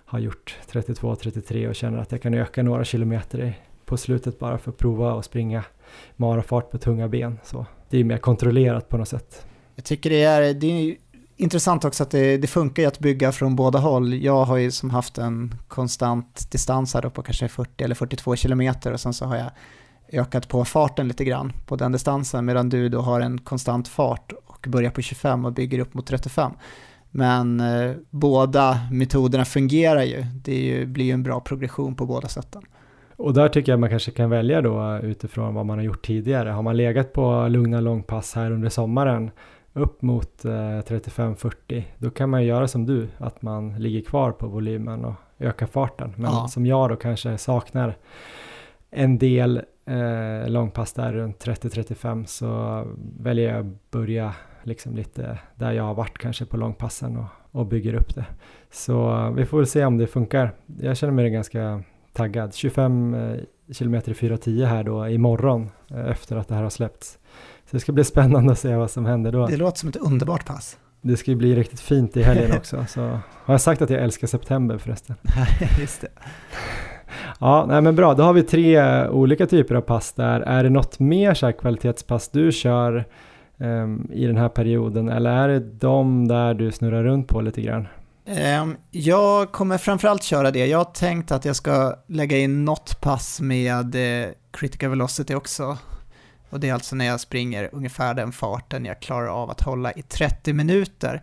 har 0.06 0.20
gjort 0.20 0.58
32-33 0.72 1.68
och 1.68 1.76
känner 1.76 1.98
att 1.98 2.12
jag 2.12 2.22
kan 2.22 2.34
öka 2.34 2.64
några 2.64 2.86
kilometer 2.86 3.60
på 3.86 3.98
slutet 3.98 4.40
bara 4.40 4.58
för 4.58 4.72
att 4.72 4.78
prova 4.78 5.20
att 5.20 5.26
springa 5.26 5.64
marafart 6.16 6.72
på 6.72 6.78
tunga 6.78 7.08
ben. 7.08 7.40
Så 7.44 7.66
det 7.90 7.98
är 7.98 8.00
ju 8.00 8.04
mer 8.04 8.18
kontrollerat 8.18 8.90
på 8.90 8.98
något 8.98 9.08
sätt. 9.08 9.46
Jag 9.76 9.86
tycker 9.86 10.10
det 10.10 10.24
är, 10.24 10.54
det 10.54 10.68
är 10.68 10.96
intressant 11.36 11.86
också 11.86 12.04
att 12.04 12.12
det, 12.12 12.38
det 12.38 12.48
funkar 12.48 12.84
ju 12.84 12.88
att 12.88 13.00
bygga 13.00 13.32
från 13.32 13.56
båda 13.56 13.80
håll. 13.80 14.14
Jag 14.14 14.46
har 14.46 14.58
ju 14.58 14.72
som 14.72 14.90
haft 14.90 15.18
en 15.18 15.56
konstant 15.68 16.52
distans 16.52 16.94
här 16.94 17.02
då 17.02 17.10
på 17.10 17.24
kanske 17.24 17.48
40 17.48 17.84
eller 17.84 17.96
42 17.96 18.36
kilometer 18.36 18.94
och 18.94 19.00
sen 19.00 19.14
så 19.14 19.26
har 19.26 19.36
jag 19.36 19.52
ökat 20.12 20.48
på 20.48 20.66
farten 20.66 21.08
lite 21.08 21.26
grann 21.26 21.54
på 21.66 21.76
den 21.76 21.92
distansen 21.92 22.46
medan 22.46 22.70
du 22.70 22.90
då 22.90 23.02
har 23.02 23.22
en 23.22 23.38
konstant 23.38 23.88
fart 23.88 24.34
och 24.46 24.66
börjar 24.70 24.92
på 24.92 25.02
25 25.02 25.46
och 25.46 25.54
bygger 25.54 25.80
upp 25.80 25.94
mot 25.94 26.08
35. 26.08 26.52
Men 27.12 27.60
eh, 27.60 27.92
båda 28.10 28.80
metoderna 28.92 29.46
fungerar 29.46 30.04
ju. 30.04 30.26
Det 30.44 30.56
ju, 30.56 30.86
blir 30.86 31.06
ju 31.06 31.12
en 31.12 31.24
bra 31.24 31.40
progression 31.40 31.96
på 31.96 32.06
båda 32.06 32.28
sätten. 32.28 32.62
Och 33.16 33.34
där 33.34 33.50
tycker 33.50 33.72
jag 33.72 33.80
man 33.80 33.90
kanske 33.90 34.12
kan 34.12 34.30
välja 34.30 34.62
då 34.62 35.00
utifrån 35.04 35.54
vad 35.56 35.66
man 35.66 35.78
har 35.78 35.86
gjort 35.86 36.06
tidigare. 36.06 36.50
Har 36.50 36.62
man 36.62 36.78
legat 36.78 37.14
på 37.14 37.48
lugna 37.48 37.80
långpass 37.80 38.34
här 38.36 38.52
under 38.52 38.70
sommaren 38.70 39.32
upp 39.74 40.02
mot 40.02 40.46
eh, 40.46 40.50
35-40 40.52 41.84
då 41.98 42.10
kan 42.10 42.30
man 42.30 42.46
göra 42.46 42.68
som 42.68 42.86
du, 42.86 43.08
att 43.18 43.42
man 43.42 43.80
ligger 43.80 44.02
kvar 44.02 44.32
på 44.32 44.48
volymen 44.48 45.06
och 45.06 45.14
ökar 45.40 45.66
farten. 45.66 46.14
Men 46.16 46.32
Ja. 46.32 46.48
som 46.48 46.66
jag 46.66 46.90
då 46.90 46.96
kanske 46.96 47.38
saknar 47.38 47.98
en 48.92 49.18
del 49.18 49.62
eh, 49.88 50.50
långpass 50.50 50.94
där 50.94 51.14
runt 51.14 51.46
30-35 51.46 52.26
så 52.26 52.84
väljer 53.20 53.54
jag 53.54 53.60
att 53.60 53.92
börja 53.92 54.34
liksom 54.64 54.96
lite 54.96 55.40
där 55.56 55.72
jag 55.72 55.84
har 55.84 55.94
varit 55.94 56.18
kanske 56.18 56.46
på 56.46 56.58
långpassen 56.58 57.18
och, 57.18 57.26
och 57.52 57.66
bygger 57.66 57.94
upp 57.94 58.16
det. 58.16 58.26
Så 58.72 59.30
vi 59.36 59.46
får 59.46 59.58
väl 59.58 59.68
se 59.68 59.86
om 59.86 59.98
det 59.98 60.08
funkar. 60.08 60.52
Jag 60.80 60.98
känner 60.98 61.14
mig 61.14 61.30
ganska 61.30 61.84
taggad. 62.14 62.54
25 62.54 63.14
eh, 63.14 63.38
kilometer 63.72 64.12
i 64.12 64.16
4.10 64.16 64.66
här 64.66 64.84
då 64.84 65.08
imorgon 65.08 65.70
eh, 65.92 66.10
efter 66.10 66.36
att 66.36 66.48
det 66.48 66.56
här 66.56 66.64
har 66.64 66.70
släppts. 66.70 67.20
Så 67.66 67.76
det 67.76 67.80
ska 67.80 67.92
bli 67.92 68.04
spännande 68.14 68.52
att 68.52 68.60
se 68.60 68.76
vad 68.76 68.92
som 68.92 69.06
händer 69.06 69.32
då. 69.32 69.48
Det 69.48 69.58
låter 69.58 69.80
som 69.80 69.90
ett 69.90 69.96
underbart 69.96 70.46
pass. 70.46 70.78
Det 71.02 71.18
ska 71.18 71.32
ju 71.32 71.38
bli 71.38 71.56
riktigt 71.56 71.80
fint 71.80 72.18
i 72.18 72.24
helgen 72.24 72.52
också. 72.58 72.86
Så 72.90 73.02
har 73.46 73.54
jag 73.54 73.62
sagt 73.62 73.82
att 73.82 73.90
jag 73.90 74.04
älskar 74.04 74.28
september 74.28 74.78
förresten. 74.78 75.16
Just 75.80 76.02
det. 76.02 76.08
Ja, 77.40 77.66
nej 77.68 77.82
men 77.82 77.96
bra. 77.96 78.14
Då 78.14 78.24
har 78.24 78.34
vi 78.34 78.44
tre 78.44 78.76
eh, 78.76 79.10
olika 79.10 79.48
typer 79.48 79.76
av 79.76 79.82
pass 79.82 80.12
där. 80.12 80.42
Är 80.42 80.64
det 80.64 80.70
något 80.70 81.00
mer 81.00 81.34
så 81.34 81.46
här 81.46 81.54
kvalitetspass 81.54 82.30
du 82.30 82.52
kör 82.52 83.06
um, 83.58 84.10
i 84.14 84.26
den 84.28 84.38
här 84.38 84.50
perioden 84.50 85.10
eller 85.10 85.32
är 85.32 85.48
det 85.48 85.60
de 85.60 86.28
där 86.28 86.54
du 86.54 86.72
snurrar 86.72 87.04
runt 87.04 87.28
på 87.28 87.42
lite 87.42 87.62
grann? 87.62 87.88
Um, 88.62 88.78
Jag 88.92 89.52
kommer 89.52 89.78
framförallt 89.78 90.24
köra 90.24 90.52
det. 90.52 90.66
Jag 90.66 90.78
har 90.78 90.86
tänkt 90.86 91.32
att 91.32 91.46
jag 91.46 91.56
ska 91.56 91.96
lägga 92.08 92.38
in 92.38 92.66
något 92.66 93.02
pass 93.02 93.42
med 93.42 93.96
eh, 93.96 94.30
critical 94.52 94.90
velocity 94.90 95.36
också. 95.36 95.78
Och 96.50 96.60
det 96.60 96.70
är 96.70 96.74
alltså 96.74 96.96
när 96.96 97.06
jag 97.06 97.20
springer 97.20 97.70
ungefär 97.72 98.14
den 98.14 98.32
farten 98.32 98.86
jag 98.86 99.00
klarar 99.00 99.28
av 99.28 99.50
att 99.50 99.62
hålla 99.62 99.92
i 99.92 100.02
30 100.02 100.54
minuter. 100.54 101.22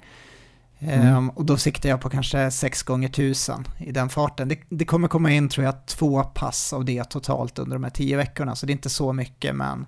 Mm. 0.85 1.07
Ehm, 1.07 1.31
och 1.31 1.45
då 1.45 1.57
siktar 1.57 1.89
jag 1.89 2.01
på 2.01 2.11
kanske 2.11 2.51
6 2.51 2.83
gånger 2.83 3.09
1000 3.09 3.65
i 3.79 3.93
den 3.93 4.09
farten. 4.09 4.49
Det, 4.49 4.59
det 4.69 4.85
kommer 4.85 5.09
komma 5.09 5.31
in 5.31 5.49
tror 5.49 5.65
jag 5.65 5.87
två 5.87 6.23
pass 6.23 6.73
av 6.73 6.85
det 6.85 7.05
totalt 7.05 7.59
under 7.59 7.77
de 7.77 7.85
här 7.85 7.91
10 7.91 8.17
veckorna, 8.17 8.57
så 8.57 8.67
det 8.67 8.71
är 8.71 8.75
inte 8.75 8.91
så 8.91 9.13
mycket 9.13 9.57
men, 9.57 9.87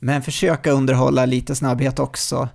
men 0.00 0.22
försöka 0.22 0.70
underhålla 0.70 1.26
lite 1.26 1.54
snabbhet 1.54 1.98
också. 1.98 2.48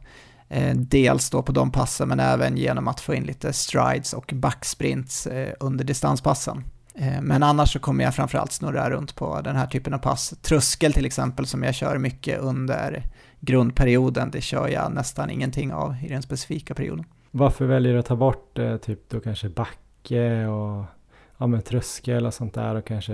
Eh, 0.49 0.75
dels 0.75 1.29
då 1.29 1.41
på 1.41 1.51
de 1.51 1.71
passen 1.71 2.07
men 2.07 2.19
även 2.19 2.57
genom 2.57 2.87
att 2.87 2.99
få 2.99 3.13
in 3.13 3.23
lite 3.23 3.53
strides 3.53 4.13
och 4.13 4.31
backsprints 4.35 5.27
eh, 5.27 5.53
under 5.59 5.85
distanspassen. 5.85 6.63
Eh, 6.95 7.21
men 7.21 7.43
annars 7.43 7.73
så 7.73 7.79
kommer 7.79 8.03
jag 8.03 8.15
framförallt 8.15 8.51
snurra 8.51 8.89
runt 8.89 9.15
på 9.15 9.41
den 9.41 9.55
här 9.55 9.67
typen 9.67 9.93
av 9.93 9.97
pass. 9.97 10.33
Tröskel 10.41 10.93
till 10.93 11.05
exempel 11.05 11.45
som 11.45 11.63
jag 11.63 11.75
kör 11.75 11.97
mycket 11.97 12.39
under 12.39 13.03
grundperioden, 13.39 14.31
det 14.31 14.41
kör 14.41 14.67
jag 14.67 14.91
nästan 14.91 15.29
ingenting 15.29 15.73
av 15.73 15.95
i 16.03 16.07
den 16.07 16.21
specifika 16.21 16.73
perioden. 16.73 17.05
Varför 17.31 17.65
väljer 17.65 17.93
du 17.93 17.99
att 17.99 18.05
ta 18.05 18.15
bort 18.15 18.59
eh, 18.59 18.77
typ 18.77 19.09
då 19.09 19.19
kanske 19.19 19.49
backe 19.49 20.45
och 20.45 20.85
ja, 21.37 21.47
men 21.47 21.61
tröskel 21.61 22.25
och 22.25 22.33
sånt 22.33 22.53
där 22.53 22.75
och 22.75 22.85
kanske 22.85 23.13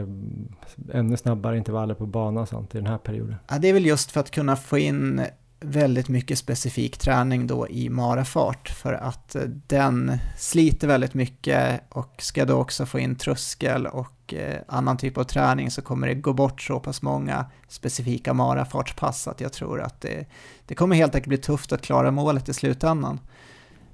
ännu 0.93 1.18
snabbare 1.18 1.57
intervaller 1.57 1.93
på 1.93 2.05
bana 2.05 2.41
och 2.41 2.47
sånt 2.47 2.76
i 2.76 2.78
den 2.78 2.88
här 2.88 2.97
perioden? 2.97 3.36
Ja, 3.47 3.57
det 3.59 3.70
är 3.70 3.74
väl 3.74 3.86
just 3.86 4.11
för 4.11 4.20
att 4.20 4.32
kunna 4.32 4.55
få 4.55 4.78
in 4.78 5.22
väldigt 5.59 6.09
mycket 6.09 6.38
specifik 6.38 6.97
träning 6.97 7.47
då 7.47 7.68
i 7.68 7.89
marafart 7.89 8.70
för 8.70 8.93
att 8.93 9.36
eh, 9.36 9.41
den 9.68 10.18
sliter 10.38 10.88
väldigt 10.88 11.13
mycket 11.13 11.82
och 11.89 12.16
ska 12.18 12.45
då 12.45 12.55
också 12.55 12.86
få 12.86 12.99
in 12.99 13.16
tröskel 13.16 13.88
och 13.88 14.34
eh, 14.34 14.61
annan 14.68 14.97
typ 14.97 15.18
av 15.18 15.24
träning 15.24 15.72
så 15.72 15.82
kommer 15.82 16.07
det 16.07 16.13
gå 16.13 16.34
bort 16.34 16.61
så 16.61 16.80
pass 16.80 17.01
många 17.01 17.45
specifika 17.68 18.34
marafartspass 18.34 19.28
att 19.28 19.41
jag 19.41 19.53
tror 19.53 19.82
att 19.82 20.01
det, 20.01 20.26
det 20.66 20.76
kommer 20.76 20.95
helt 20.95 21.16
enkelt 21.16 21.30
bli 21.30 21.38
tufft 21.38 21.72
att 21.72 21.82
klara 21.82 22.11
målet 22.11 22.49
i 22.49 22.53
slutändan. 22.53 23.20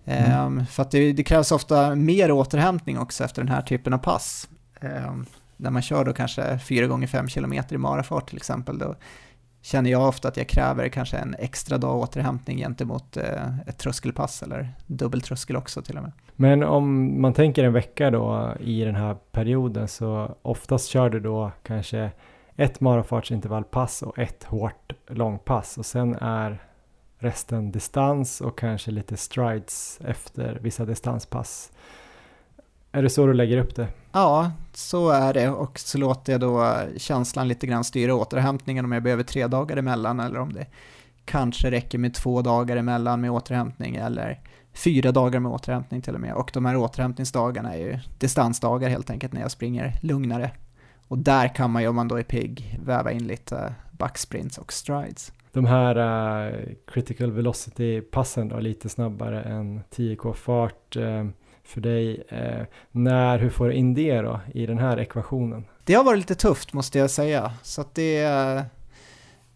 Mm. 0.06 0.32
Ehm, 0.32 0.66
för 0.66 0.82
att 0.82 0.92
det, 0.92 1.14
det 1.14 1.24
krävs 1.24 1.52
ofta 1.52 1.96
mer 1.96 2.32
återhämtning 2.32 3.00
också 3.00 3.24
efter 3.24 3.42
den 3.42 3.52
här 3.52 3.62
typen 3.62 3.94
av 3.94 3.98
pass. 3.98 4.50
Ehm, 4.82 5.26
när 5.58 5.72
man 5.72 5.82
kör 5.82 6.06
då 6.06 6.14
kanske 6.14 6.60
4 6.60 6.88
gånger 6.88 7.08
5 7.08 7.28
km 7.28 7.54
i 7.70 7.78
marafart 7.78 8.30
till 8.30 8.38
exempel, 8.38 8.78
då 8.78 8.96
känner 9.62 9.90
jag 9.90 10.08
ofta 10.08 10.28
att 10.28 10.38
jag 10.38 10.48
kräver 10.48 10.90
kanske 10.90 11.18
en 11.18 11.36
extra 11.40 11.78
dag 11.78 11.98
återhämtning 11.98 12.58
gentemot 12.58 13.18
eh, 13.18 13.60
ett 13.68 13.78
tröskelpass 13.78 14.44
eller 14.44 14.70
dubbeltröskel 14.88 15.56
också 15.56 15.82
till 15.82 15.98
och 15.98 16.04
med. 16.04 16.12
Men 16.36 16.64
om 16.64 17.22
man 17.22 17.34
tänker 17.34 17.64
en 17.64 17.74
vecka 17.74 18.12
då 18.12 18.54
i 18.60 18.84
den 18.84 18.96
här 18.96 19.16
perioden 19.32 19.88
så 19.88 20.36
oftast 20.42 20.88
kör 20.88 21.10
du 21.10 21.20
då 21.20 21.52
kanske 21.64 22.12
ett 22.56 22.80
marafartsintervallpass 22.80 24.02
och 24.02 24.20
ett 24.20 24.44
hårt 24.44 24.94
långpass 25.08 25.78
och 25.78 25.86
sen 25.86 26.16
är 26.16 26.60
resten 27.22 27.72
distans 27.72 28.42
och 28.42 28.58
kanske 28.58 28.92
lite 28.92 29.18
strides 29.18 30.00
efter 30.06 30.60
vissa 30.62 30.86
distanspass. 30.86 31.72
Är 32.92 33.04
det 33.04 33.10
så 33.10 33.26
du 33.26 33.34
lägger 33.34 33.58
upp 33.58 33.76
det? 33.76 33.88
Ja, 34.12 34.52
så 34.74 35.10
är 35.10 35.34
det 35.34 35.50
och 35.50 35.80
så 35.80 35.98
låter 35.98 36.32
jag 36.32 36.42
då 36.42 36.78
känslan 36.98 37.48
lite 37.48 37.68
grann 37.68 37.84
styra 37.84 38.16
återhämtningen 38.16 38.86
om 38.86 38.92
jag 38.92 39.04
behöver 39.04 39.24
tre 39.24 39.48
dagar 39.48 39.78
emellan 39.78 40.20
eller 40.20 40.40
om 40.40 40.54
det 40.54 40.68
kanske 41.26 41.72
räcker 41.72 41.98
med 41.98 42.14
två 42.14 42.42
dagar 42.42 42.78
emellan 42.78 43.22
med 43.22 43.32
återhämtning 43.32 43.96
eller 43.96 44.40
fyra 44.74 45.12
dagar 45.12 45.40
med 45.40 45.52
återhämtning 45.52 46.02
till 46.02 46.16
och 46.16 46.22
med. 46.22 46.34
Och 46.34 46.52
de 46.54 46.66
här 46.66 46.76
återhämtningsdagarna 46.76 47.74
är 47.76 47.80
ju 47.80 48.00
distansdagar 48.20 48.90
helt 48.90 49.10
enkelt 49.10 49.34
när 49.34 49.42
jag 49.42 49.52
springer 49.52 50.00
lugnare. 50.02 50.52
Och 51.08 51.18
där 51.18 51.56
kan 51.56 51.72
man 51.72 51.82
ju 51.82 51.88
om 51.88 51.96
man 51.96 52.08
då 52.08 52.16
är 52.16 52.24
pigg 52.24 52.80
väva 52.86 53.12
in 53.12 53.28
lite 53.28 53.76
backsprints 53.92 54.58
och 54.58 54.74
strides. 54.74 55.32
De 55.52 55.66
här 55.66 55.98
uh, 55.98 56.70
critical 56.88 57.32
velocity 57.32 58.02
passen 58.02 58.48
då, 58.48 58.60
lite 58.60 58.90
snabbare 58.90 59.42
än 59.42 59.82
10k 59.96 60.34
fart 60.34 60.98
uh, 60.98 61.28
för 61.64 61.82
dig. 61.82 62.24
Uh, 62.32 62.66
när, 62.92 63.40
hur 63.40 63.50
får 63.50 63.68
du 63.68 63.74
in 63.74 63.94
det 63.94 64.22
då 64.22 64.40
i 64.54 64.66
den 64.66 64.78
här 64.78 65.00
ekvationen? 65.00 65.66
Det 65.84 65.94
har 65.94 66.04
varit 66.04 66.18
lite 66.18 66.36
tufft 66.36 66.74
måste 66.74 67.00
jag 67.00 67.10
säga. 67.10 67.54
Så 67.64 67.82
att 67.82 67.96
det, 67.96 68.24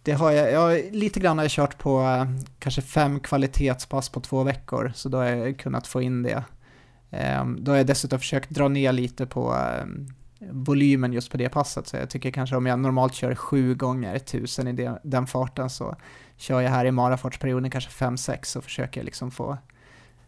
det 0.03 0.11
har 0.11 0.31
jag, 0.31 0.51
jag 0.51 0.93
lite 0.93 1.19
grann 1.19 1.37
har 1.37 1.45
jag 1.45 1.51
kört 1.51 1.77
på 1.77 2.25
kanske 2.59 2.81
fem 2.81 3.19
kvalitetspass 3.19 4.09
på 4.09 4.19
två 4.19 4.43
veckor, 4.43 4.91
så 4.95 5.09
då 5.09 5.17
har 5.17 5.25
jag 5.25 5.59
kunnat 5.59 5.87
få 5.87 6.01
in 6.01 6.23
det. 6.23 6.43
Um, 7.41 7.63
då 7.63 7.71
har 7.71 7.77
jag 7.77 7.87
dessutom 7.87 8.19
försökt 8.19 8.49
dra 8.49 8.67
ner 8.67 8.91
lite 8.91 9.25
på 9.25 9.53
ehm, 9.53 10.07
volymen 10.51 11.13
just 11.13 11.31
på 11.31 11.37
det 11.37 11.49
passet, 11.49 11.87
så 11.87 11.97
jag 11.97 12.09
tycker 12.09 12.31
kanske 12.31 12.55
om 12.55 12.65
jag 12.65 12.79
normalt 12.79 13.13
kör 13.13 13.35
sju 13.35 13.75
gånger 13.75 14.19
tusen 14.19 14.67
i 14.67 14.73
det, 14.73 14.99
den 15.03 15.27
farten 15.27 15.69
så 15.69 15.95
kör 16.37 16.61
jag 16.61 16.69
här 16.69 16.85
i 16.85 16.91
marafartsperioden 16.91 17.71
kanske 17.71 17.91
fem 17.91 18.17
sex 18.17 18.51
så 18.51 18.61
försöker 18.61 18.99
jag 18.99 19.05
liksom 19.05 19.31
få, 19.31 19.57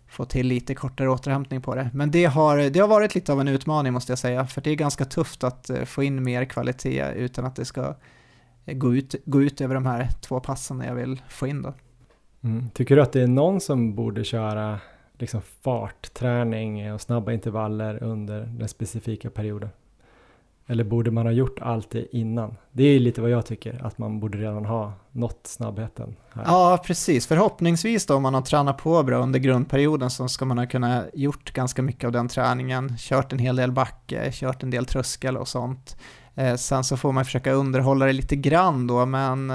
få 0.07 0.26
till 0.26 0.47
lite 0.47 0.76
kortare 0.76 1.09
återhämtning 1.09 1.61
på 1.61 1.76
det. 1.76 1.89
Men 1.93 2.11
det 2.11 2.26
har, 2.26 2.70
det 2.70 2.80
har 2.80 2.88
varit 2.88 3.15
lite 3.15 3.34
av 3.34 3.41
en 3.41 3.47
utmaning 3.47 3.93
måste 3.93 4.11
jag 4.11 4.20
säga, 4.20 4.47
för 4.47 4.61
det 4.61 4.70
är 4.70 4.76
ganska 4.76 5.05
tufft 5.05 5.43
att 5.43 5.70
eh, 5.70 5.84
få 5.84 6.03
in 6.03 6.24
mer 6.24 6.45
kvalitet 6.45 7.13
utan 7.15 7.45
att 7.45 7.55
det 7.55 7.65
ska 7.65 7.95
gå 8.65 8.95
ut, 8.95 9.15
gå 9.26 9.41
ut 9.41 9.61
över 9.61 9.76
de 9.76 9.86
här 9.86 10.09
två 10.22 10.39
passen 10.39 10.84
jag 10.88 10.95
vill 10.95 11.22
få 11.30 11.47
in 11.47 11.61
då. 11.61 11.74
Mm. 12.43 12.70
Tycker 12.70 12.95
du 12.95 13.01
att 13.01 13.11
det 13.11 13.22
är 13.22 13.28
någon 13.28 13.61
som 13.61 13.95
borde 13.95 14.24
köra 14.24 14.80
liksom 15.18 15.41
fartträning 15.41 16.93
och 16.93 17.01
snabba 17.01 17.32
intervaller 17.32 18.03
under 18.03 18.41
den 18.41 18.68
specifika 18.68 19.30
perioden? 19.30 19.70
Eller 20.70 20.84
borde 20.84 21.11
man 21.11 21.26
ha 21.26 21.34
gjort 21.34 21.59
allt 21.61 21.89
det 21.89 22.15
innan? 22.15 22.55
Det 22.72 22.84
är 22.84 22.99
lite 22.99 23.22
vad 23.22 23.30
jag 23.30 23.45
tycker, 23.45 23.86
att 23.86 23.97
man 23.97 24.20
borde 24.20 24.38
redan 24.38 24.65
ha 24.65 24.93
nått 25.11 25.39
snabbheten. 25.43 26.15
Här. 26.34 26.43
Ja, 26.45 26.84
precis. 26.86 27.28
Förhoppningsvis 27.28 28.05
då 28.05 28.15
om 28.15 28.24
man 28.24 28.34
har 28.34 28.41
tränat 28.41 28.78
på 28.78 29.03
bra 29.03 29.18
under 29.18 29.39
grundperioden 29.39 30.09
så 30.09 30.28
ska 30.28 30.45
man 30.45 30.57
ha 30.57 30.65
kunnat 30.65 31.05
gjort 31.13 31.53
ganska 31.53 31.82
mycket 31.82 32.03
av 32.03 32.11
den 32.11 32.28
träningen, 32.28 32.97
kört 32.97 33.34
en 33.34 33.39
hel 33.39 33.55
del 33.55 33.72
backe, 33.72 34.32
kört 34.32 34.63
en 34.63 34.70
del 34.70 34.86
tröskel 34.86 35.38
och 35.38 35.47
sånt. 35.47 35.97
Eh, 36.36 36.55
sen 36.55 36.84
så 36.84 36.97
får 36.97 37.11
man 37.11 37.26
försöka 37.26 37.51
underhålla 37.51 38.05
det 38.05 38.13
lite 38.13 38.36
grann 38.36 38.88
då, 38.88 39.05
men 39.05 39.49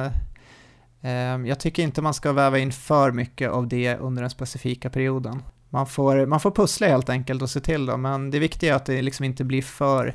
eh, 1.00 1.46
jag 1.46 1.60
tycker 1.60 1.82
inte 1.82 2.02
man 2.02 2.14
ska 2.14 2.32
väva 2.32 2.58
in 2.58 2.72
för 2.72 3.12
mycket 3.12 3.50
av 3.50 3.68
det 3.68 3.96
under 3.96 4.22
den 4.22 4.30
specifika 4.30 4.90
perioden. 4.90 5.42
Man 5.68 5.86
får, 5.86 6.26
man 6.26 6.40
får 6.40 6.50
pussla 6.50 6.86
helt 6.86 7.08
enkelt 7.08 7.42
och 7.42 7.50
se 7.50 7.60
till 7.60 7.86
då, 7.86 7.96
men 7.96 8.30
det 8.30 8.38
viktiga 8.38 8.72
är 8.72 8.76
att 8.76 8.86
det 8.86 9.02
liksom 9.02 9.24
inte 9.24 9.44
blir 9.44 9.62
för 9.62 10.14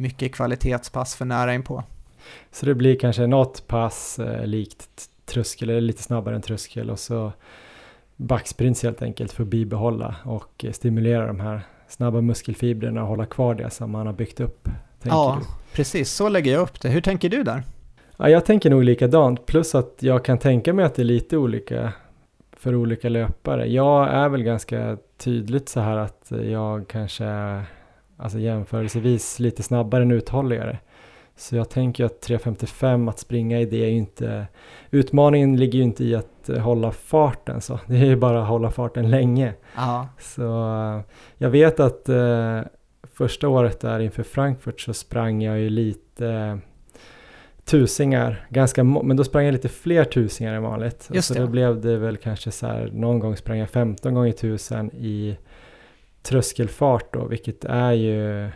mycket 0.00 0.32
kvalitetspass 0.32 1.14
för 1.14 1.24
nära 1.24 1.54
inpå. 1.54 1.84
Så 2.50 2.66
det 2.66 2.74
blir 2.74 2.98
kanske 2.98 3.26
något 3.26 3.66
pass 3.66 4.18
eh, 4.18 4.46
likt 4.46 5.08
tröskel 5.24 5.70
eller 5.70 5.80
lite 5.80 6.02
snabbare 6.02 6.34
än 6.34 6.42
tröskel 6.42 6.90
och 6.90 6.98
så 6.98 7.32
backsprints 8.16 8.82
helt 8.82 9.02
enkelt 9.02 9.32
för 9.32 9.42
att 9.42 9.48
bibehålla 9.48 10.16
och 10.24 10.64
stimulera 10.72 11.26
de 11.26 11.40
här 11.40 11.60
snabba 11.88 12.20
muskelfibrerna 12.20 13.02
och 13.02 13.08
hålla 13.08 13.26
kvar 13.26 13.54
det 13.54 13.70
som 13.70 13.90
man 13.90 14.06
har 14.06 14.14
byggt 14.14 14.40
upp. 14.40 14.68
Ja, 15.02 15.38
du. 15.40 15.46
precis 15.76 16.12
så 16.12 16.28
lägger 16.28 16.52
jag 16.52 16.62
upp 16.62 16.80
det. 16.80 16.88
Hur 16.88 17.00
tänker 17.00 17.28
du 17.28 17.42
där? 17.42 17.62
Ja, 18.16 18.28
jag 18.28 18.44
tänker 18.44 18.70
nog 18.70 18.84
likadant, 18.84 19.46
plus 19.46 19.74
att 19.74 19.96
jag 20.00 20.24
kan 20.24 20.38
tänka 20.38 20.72
mig 20.72 20.84
att 20.84 20.94
det 20.94 21.02
är 21.02 21.04
lite 21.04 21.36
olika 21.36 21.92
för 22.52 22.74
olika 22.74 23.08
löpare. 23.08 23.66
Jag 23.66 24.08
är 24.08 24.28
väl 24.28 24.42
ganska 24.42 24.96
tydligt 25.16 25.68
så 25.68 25.80
här 25.80 25.96
att 25.96 26.32
jag 26.42 26.88
kanske 26.88 27.24
alltså 28.22 28.38
jämförelsevis 28.38 29.38
lite 29.38 29.62
snabbare 29.62 30.02
än 30.02 30.10
uthålligare. 30.10 30.78
Så 31.36 31.56
jag 31.56 31.70
tänker 31.70 32.04
att 32.04 32.26
3.55 32.28 33.10
att 33.10 33.18
springa 33.18 33.60
i 33.60 33.64
det 33.64 33.84
är 33.84 33.88
ju 33.88 33.96
inte, 33.96 34.46
utmaningen 34.90 35.56
ligger 35.56 35.78
ju 35.78 35.84
inte 35.84 36.04
i 36.04 36.14
att 36.14 36.48
eh, 36.48 36.58
hålla 36.58 36.92
farten 36.92 37.60
så, 37.60 37.78
det 37.86 37.96
är 37.96 38.04
ju 38.04 38.16
bara 38.16 38.42
att 38.42 38.48
hålla 38.48 38.70
farten 38.70 39.10
länge. 39.10 39.54
Aha. 39.76 40.08
Så 40.18 40.42
eh, 40.42 41.00
jag 41.36 41.50
vet 41.50 41.80
att 41.80 42.08
eh, 42.08 42.60
första 43.14 43.48
året 43.48 43.80
där 43.80 44.00
inför 44.00 44.22
Frankfurt 44.22 44.80
så 44.80 44.94
sprang 44.94 45.42
jag 45.42 45.58
ju 45.58 45.70
lite 45.70 46.28
eh, 46.28 46.56
tusingar, 47.64 48.46
ganska 48.48 48.84
men 48.84 49.16
då 49.16 49.24
sprang 49.24 49.44
jag 49.44 49.52
lite 49.52 49.68
fler 49.68 50.04
tusingar 50.04 50.54
än 50.54 50.62
vanligt. 50.62 51.10
Just 51.12 51.28
så 51.28 51.34
det. 51.34 51.40
då 51.40 51.46
blev 51.46 51.80
det 51.80 51.96
väl 51.96 52.16
kanske 52.16 52.50
så 52.50 52.66
här, 52.66 52.90
någon 52.92 53.18
gång 53.18 53.36
sprang 53.36 53.58
jag 53.58 53.70
15 53.70 54.14
gånger 54.14 54.32
tusen 54.32 54.90
i 54.90 55.36
tröskelfart 56.22 57.12
då, 57.12 57.26
vilket 57.26 57.64
är 57.64 57.92
ju, 57.92 58.50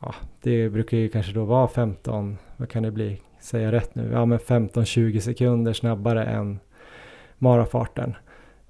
ja, 0.00 0.14
det 0.42 0.68
brukar 0.68 0.96
ju 0.96 1.08
kanske 1.08 1.32
då 1.32 1.44
vara 1.44 1.68
15, 1.68 2.38
vad 2.56 2.68
kan 2.68 2.82
det 2.82 2.90
bli, 2.90 3.20
säga 3.40 3.72
rätt 3.72 3.94
nu, 3.94 4.10
ja 4.12 4.24
men 4.24 4.38
15-20 4.38 5.20
sekunder 5.20 5.72
snabbare 5.72 6.24
än 6.24 6.58
marafarten. 7.38 8.14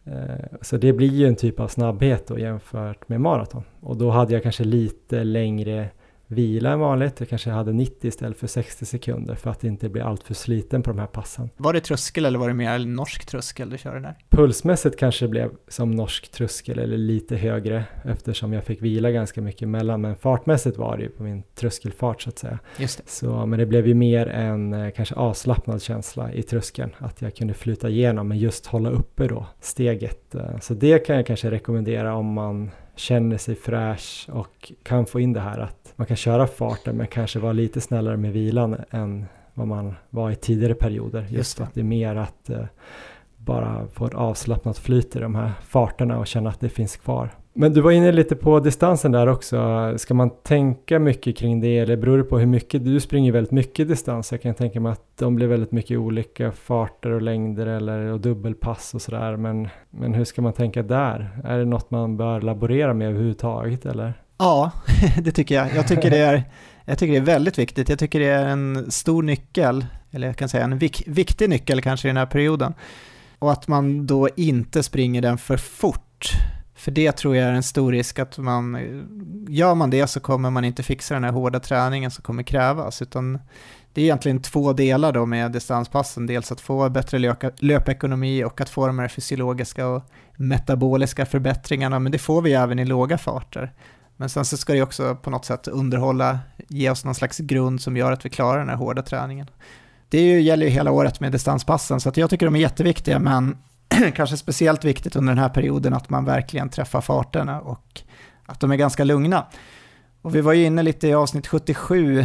Eh, 0.05 0.59
så 0.61 0.77
det 0.77 0.93
blir 0.93 1.09
ju 1.09 1.27
en 1.27 1.37
typ 1.37 1.61
av 1.61 1.69
snabbhet 1.69 2.27
då 2.27 2.39
jämfört 2.39 3.09
med 3.09 3.21
maraton. 3.21 3.63
Och 3.81 3.97
då 3.97 4.11
hade 4.11 4.33
jag 4.33 4.43
kanske 4.43 4.65
lite 4.65 5.25
längre 5.25 5.89
vila 6.31 6.71
än 6.71 6.81
vanligt. 6.81 7.21
Jag 7.21 7.29
kanske 7.29 7.51
hade 7.51 7.73
90 7.73 8.09
istället 8.09 8.39
för 8.39 8.47
60 8.47 8.87
sekunder 8.87 9.35
för 9.35 9.51
att 9.51 9.65
inte 9.65 9.89
bli 9.89 10.01
alltför 10.01 10.35
sliten 10.35 10.83
på 10.83 10.91
de 10.91 10.99
här 10.99 11.07
passen. 11.07 11.51
Var 11.57 11.73
det 11.73 11.81
tröskel 11.81 12.25
eller 12.25 12.39
var 12.39 12.49
det 12.49 12.55
mer 12.55 12.79
norsk 12.79 13.27
tröskel 13.27 13.71
du 13.71 13.79
körde 13.79 14.01
där? 14.01 14.15
Pulsmässigt 14.31 14.99
kanske 14.99 15.25
det 15.25 15.29
blev 15.29 15.51
som 15.69 15.91
norsk 15.91 16.31
tröskel 16.31 16.79
eller 16.79 16.97
lite 16.97 17.37
högre 17.37 17.85
eftersom 18.05 18.53
jag 18.53 18.65
fick 18.65 18.83
vila 18.83 19.11
ganska 19.11 19.41
mycket 19.41 19.63
emellan. 19.63 20.01
Men 20.01 20.17
fartmässigt 20.17 20.79
var 20.79 20.97
det 20.97 21.03
ju 21.03 21.09
på 21.09 21.23
min 21.23 21.43
tröskelfart 21.55 22.23
så 22.23 22.29
att 22.29 22.39
säga. 22.39 22.59
Just 22.79 22.99
det. 22.99 23.11
Så, 23.11 23.47
men 23.47 23.59
det 23.59 23.67
blev 23.67 23.87
ju 23.87 23.95
mer 23.95 24.27
en 24.27 24.73
eh, 24.73 24.91
kanske 24.91 25.15
avslappnad 25.15 25.83
känsla 25.83 26.33
i 26.33 26.43
tröskeln. 26.43 26.91
Att 26.99 27.23
jag 27.23 27.35
kunde 27.37 27.55
flyta 27.55 27.89
igenom 27.89 28.29
men 28.29 28.39
just 28.39 28.67
hålla 28.67 28.91
uppe 28.91 29.27
då 29.27 29.47
steget. 29.61 30.35
Eh, 30.35 30.59
så 30.61 30.75
det 30.75 30.99
kan 31.07 31.17
jag 31.17 31.27
kanske 31.27 31.51
rekommendera 31.51 32.15
om 32.15 32.27
man 32.33 32.71
känner 33.01 33.39
sig 33.39 33.55
fräsch 33.55 34.29
och 34.33 34.73
kan 34.83 35.07
få 35.07 35.21
in 35.21 35.33
det 35.33 35.41
här 35.41 35.59
att 35.59 35.93
man 35.97 36.07
kan 36.07 36.17
köra 36.17 36.47
farten 36.47 36.97
men 36.97 37.07
kanske 37.07 37.39
vara 37.39 37.53
lite 37.53 37.81
snällare 37.81 38.17
med 38.17 38.33
vilan 38.33 38.77
än 38.91 39.27
vad 39.55 39.67
man 39.67 39.95
var 40.11 40.31
i 40.31 40.37
tidigare 40.37 40.75
perioder. 40.75 41.21
Just, 41.21 41.33
Just 41.33 41.61
att 41.61 41.75
det 41.75 41.81
är 41.81 41.85
mer 41.85 42.17
att 42.17 42.51
eh, 42.51 42.65
bara 43.37 43.87
få 43.93 44.07
ett 44.07 44.15
avslappnat 44.15 44.79
flyt 44.79 45.17
i 45.17 45.19
de 45.19 45.35
här 45.35 45.53
farterna 45.63 46.19
och 46.19 46.27
känna 46.27 46.51
att 46.51 46.61
det 46.61 46.69
finns 46.69 46.97
kvar. 46.97 47.31
Men 47.53 47.73
du 47.73 47.81
var 47.81 47.91
inne 47.91 48.13
lite 48.13 48.37
på 48.37 48.61
distansen 48.61 49.13
där 49.13 49.27
också. 49.27 49.93
Ska 49.99 50.15
man 50.15 50.31
tänka 50.43 50.99
mycket 50.99 51.37
kring 51.37 51.61
det 51.61 51.79
eller 51.79 51.97
beror 51.97 52.19
det 52.19 52.25
på 52.25 52.39
hur 52.39 52.47
mycket? 52.47 52.85
Du 52.85 53.01
springer 53.01 53.33
väldigt 53.33 53.53
mycket 53.53 53.89
distans. 53.89 54.33
Jag 54.33 54.43
kan 54.43 54.55
tänka 54.55 54.81
mig 54.81 54.93
att 54.93 55.17
de 55.19 55.35
blir 55.35 55.47
väldigt 55.47 55.73
mycket 55.73 55.99
olika 55.99 56.53
farter 56.53 57.11
och 57.11 57.23
längder 57.23 57.67
eller 57.67 57.99
och 57.99 58.21
dubbelpass 58.21 58.95
och 58.95 59.03
sådär. 59.03 59.37
Men, 59.37 59.69
men 59.91 60.15
hur 60.15 60.25
ska 60.25 60.43
man 60.43 60.53
tänka 60.53 60.83
där? 60.83 61.41
Är 61.45 61.59
det 61.59 61.65
något 61.65 61.91
man 61.91 62.17
bör 62.17 62.41
laborera 62.41 62.95
med 62.95 63.09
överhuvudtaget 63.09 63.87
eller? 63.87 64.15
Ja, 64.39 64.73
det 65.23 65.33
tycker 65.33 65.55
jag. 65.55 65.75
Jag 65.75 65.89
tycker 65.89 66.11
det 66.11 66.19
är, 66.19 66.43
jag 66.85 66.99
tycker 66.99 67.13
det 67.13 67.19
är 67.19 67.35
väldigt 67.35 67.59
viktigt. 67.59 67.89
Jag 67.89 67.99
tycker 67.99 68.21
det 68.21 68.27
är 68.27 68.47
en 68.47 68.91
stor 68.91 69.23
nyckel, 69.23 69.87
eller 70.11 70.27
jag 70.27 70.37
kan 70.37 70.49
säga 70.49 70.65
en 70.65 70.79
vik, 70.79 71.03
viktig 71.07 71.49
nyckel 71.49 71.83
kanske 71.83 72.09
i 72.09 72.11
den 72.11 72.17
här 72.17 72.27
perioden. 72.27 72.75
Och 73.39 73.53
att 73.53 73.69
man 73.69 74.07
då 74.07 74.29
inte 74.37 74.83
springer 74.83 75.23
den 75.23 75.39
för 75.39 75.57
fort. 75.57 76.33
För 76.81 76.91
det 76.91 77.13
tror 77.13 77.37
jag 77.37 77.49
är 77.49 77.53
en 77.53 77.63
stor 77.63 77.93
risk 77.93 78.19
att 78.19 78.39
man, 78.39 78.79
gör 79.49 79.75
man 79.75 79.91
det 79.91 80.07
så 80.07 80.21
kommer 80.21 80.51
man 80.51 80.65
inte 80.65 80.83
fixa 80.83 81.15
den 81.15 81.25
här 81.25 81.33
hårda 81.33 81.61
träningen 81.61 82.11
som 82.11 82.23
kommer 82.23 82.43
krävas, 82.43 83.03
utan 83.03 83.39
det 83.93 84.01
är 84.01 84.05
egentligen 84.05 84.43
två 84.43 84.73
delar 84.73 85.13
då 85.13 85.27
med 85.27 85.53
distanspassen. 85.53 86.27
Dels 86.27 86.53
att 86.53 86.61
få 86.61 86.89
bättre 86.89 87.37
löpekonomi 87.59 88.45
och 88.45 88.61
att 88.61 88.69
få 88.69 88.87
de 88.87 88.99
här 88.99 89.09
fysiologiska 89.09 89.87
och 89.87 90.03
metaboliska 90.37 91.27
förbättringarna, 91.27 91.99
men 91.99 92.13
det 92.13 92.19
får 92.19 92.43
vi 92.43 92.53
även 92.53 92.79
i 92.79 92.85
låga 92.85 93.19
farter. 93.19 93.73
Men 94.17 94.29
sen 94.29 94.45
så 94.45 94.57
ska 94.57 94.73
det 94.73 94.83
också 94.83 95.17
på 95.23 95.31
något 95.31 95.45
sätt 95.45 95.69
underhålla, 95.69 96.39
ge 96.69 96.91
oss 96.91 97.05
någon 97.05 97.15
slags 97.15 97.39
grund 97.39 97.81
som 97.81 97.97
gör 97.97 98.13
att 98.13 98.25
vi 98.25 98.31
klarar 98.31 98.59
den 98.59 98.69
här 98.69 98.77
hårda 98.77 99.03
träningen. 99.03 99.47
Det 100.09 100.41
gäller 100.41 100.67
ju 100.67 100.73
hela 100.73 100.91
året 100.91 101.21
med 101.21 101.33
distanspassen, 101.33 102.01
så 102.01 102.09
att 102.09 102.17
jag 102.17 102.31
tycker 102.31 102.47
de 102.47 102.57
är 102.57 102.61
jätteviktiga, 102.61 103.19
men 103.19 103.57
kanske 104.15 104.37
speciellt 104.37 104.85
viktigt 104.85 105.17
under 105.17 105.35
den 105.35 105.43
här 105.43 105.49
perioden 105.49 105.95
att 105.95 106.11
man 106.11 106.25
verkligen 106.25 106.69
träffar 106.69 107.01
farterna 107.01 107.61
och 107.61 108.03
att 108.47 108.61
de 108.61 108.71
är 108.71 108.77
ganska 108.77 109.05
lugna. 109.05 109.47
Och 110.23 110.35
vi 110.35 110.41
var 110.41 110.53
ju 110.53 110.65
inne 110.65 110.83
lite 110.83 111.09
i 111.09 111.15
avsnitt 111.15 111.47
77 111.47 112.21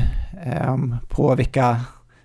eh, 0.46 0.78
på 1.10 1.36
vilka 1.36 1.82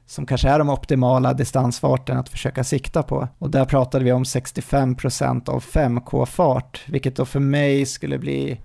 som 0.06 0.26
kanske 0.26 0.48
är 0.48 0.58
de 0.58 0.70
optimala 0.70 1.32
distansfarten 1.32 2.18
att 2.18 2.28
försöka 2.28 2.64
sikta 2.64 3.02
på. 3.02 3.28
Och 3.38 3.50
där 3.50 3.64
pratade 3.64 4.04
vi 4.04 4.12
om 4.12 4.24
65% 4.24 5.48
av 5.48 5.62
5K-fart, 5.62 6.80
vilket 6.88 7.16
då 7.16 7.24
för 7.24 7.40
mig 7.40 7.86
skulle 7.86 8.18
bli 8.18 8.60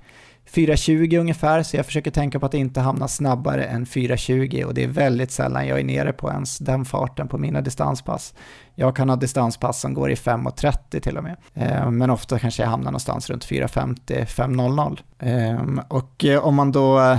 4.20 0.51 1.19
ungefär, 1.19 1.63
så 1.63 1.77
jag 1.77 1.85
försöker 1.85 2.11
tänka 2.11 2.39
på 2.39 2.45
att 2.45 2.53
inte 2.53 2.81
hamna 2.81 3.07
snabbare 3.07 3.63
än 3.63 3.85
4.20 3.85 4.63
och 4.63 4.73
det 4.73 4.83
är 4.83 4.87
väldigt 4.87 5.31
sällan 5.31 5.67
jag 5.67 5.79
är 5.79 5.83
nere 5.83 6.13
på 6.13 6.29
ens 6.29 6.57
den 6.57 6.85
farten 6.85 7.27
på 7.27 7.37
mina 7.37 7.61
distanspass. 7.61 8.33
Jag 8.75 8.95
kan 8.95 9.09
ha 9.09 9.15
distanspass 9.15 9.81
som 9.81 9.93
går 9.93 10.11
i 10.11 10.15
5.30 10.15 10.99
till 10.99 11.17
och 11.17 11.23
med, 11.23 11.35
eh, 11.53 11.91
men 11.91 12.09
ofta 12.09 12.39
kanske 12.39 12.63
jag 12.63 12.69
hamnar 12.69 12.91
någonstans 12.91 13.29
runt 13.29 13.45
4.50, 13.45 14.25
5.00. 14.25 14.99
Ehm, 15.19 15.81
och 15.87 16.25
eh, 16.25 16.45
om 16.45 16.55
man 16.55 16.71
då 16.71 16.99
eh, 16.99 17.17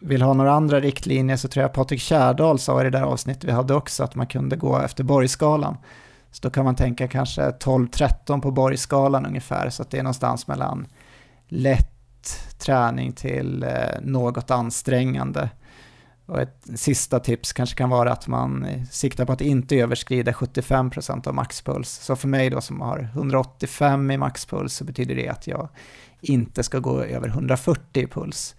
vill 0.00 0.22
ha 0.22 0.34
några 0.34 0.52
andra 0.52 0.80
riktlinjer 0.80 1.36
så 1.36 1.48
tror 1.48 1.62
jag 1.62 1.72
Patrik 1.72 2.00
Kärdal 2.00 2.58
sa 2.58 2.80
i 2.80 2.84
det 2.84 2.90
där 2.90 3.02
avsnittet 3.02 3.44
vi 3.44 3.52
hade 3.52 3.74
också 3.74 4.04
att 4.04 4.14
man 4.14 4.26
kunde 4.26 4.56
gå 4.56 4.78
efter 4.78 5.04
Borgskalan. 5.04 5.76
Så 6.30 6.40
då 6.42 6.50
kan 6.50 6.64
man 6.64 6.74
tänka 6.74 7.08
kanske 7.08 7.42
12-13 7.42 8.40
på 8.40 8.50
Borgskalan 8.50 9.26
ungefär, 9.26 9.70
så 9.70 9.82
att 9.82 9.90
det 9.90 9.98
är 9.98 10.02
någonstans 10.02 10.46
mellan 10.46 10.86
lätt 11.48 11.97
träning 12.58 13.12
till 13.12 13.62
eh, 13.62 14.00
något 14.02 14.50
ansträngande. 14.50 15.50
Och 16.26 16.40
ett 16.40 16.66
sista 16.74 17.20
tips 17.20 17.52
kanske 17.52 17.76
kan 17.76 17.90
vara 17.90 18.12
att 18.12 18.28
man 18.28 18.64
eh, 18.64 18.82
siktar 18.90 19.24
på 19.24 19.32
att 19.32 19.40
inte 19.40 19.76
överskrida 19.76 20.32
75% 20.32 21.28
av 21.28 21.34
maxpuls. 21.34 21.90
Så 21.90 22.16
för 22.16 22.28
mig 22.28 22.50
då 22.50 22.60
som 22.60 22.80
har 22.80 23.10
185 23.14 24.10
i 24.10 24.16
maxpuls 24.16 24.74
så 24.74 24.84
betyder 24.84 25.14
det 25.14 25.28
att 25.28 25.46
jag 25.46 25.68
inte 26.20 26.62
ska 26.62 26.78
gå 26.78 27.02
över 27.02 27.28
140 27.28 28.02
i 28.02 28.06
puls. 28.06 28.56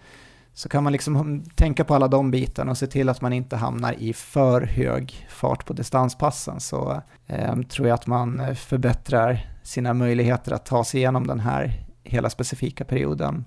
Så 0.53 0.69
kan 0.69 0.83
man 0.83 0.93
liksom 0.93 1.15
hm, 1.15 1.43
tänka 1.55 1.83
på 1.83 1.95
alla 1.95 2.07
de 2.07 2.31
bitarna 2.31 2.71
och 2.71 2.77
se 2.77 2.87
till 2.87 3.09
att 3.09 3.21
man 3.21 3.33
inte 3.33 3.55
hamnar 3.55 3.93
i 3.93 4.13
för 4.13 4.61
hög 4.61 5.27
fart 5.29 5.65
på 5.65 5.73
distanspassen 5.73 6.59
så 6.59 7.01
eh, 7.27 7.55
tror 7.61 7.87
jag 7.87 7.95
att 7.95 8.07
man 8.07 8.39
eh, 8.39 8.53
förbättrar 8.53 9.49
sina 9.63 9.93
möjligheter 9.93 10.51
att 10.51 10.65
ta 10.65 10.83
sig 10.83 10.99
igenom 10.99 11.27
den 11.27 11.39
här 11.39 11.85
hela 12.03 12.29
specifika 12.29 12.85
perioden 12.85 13.45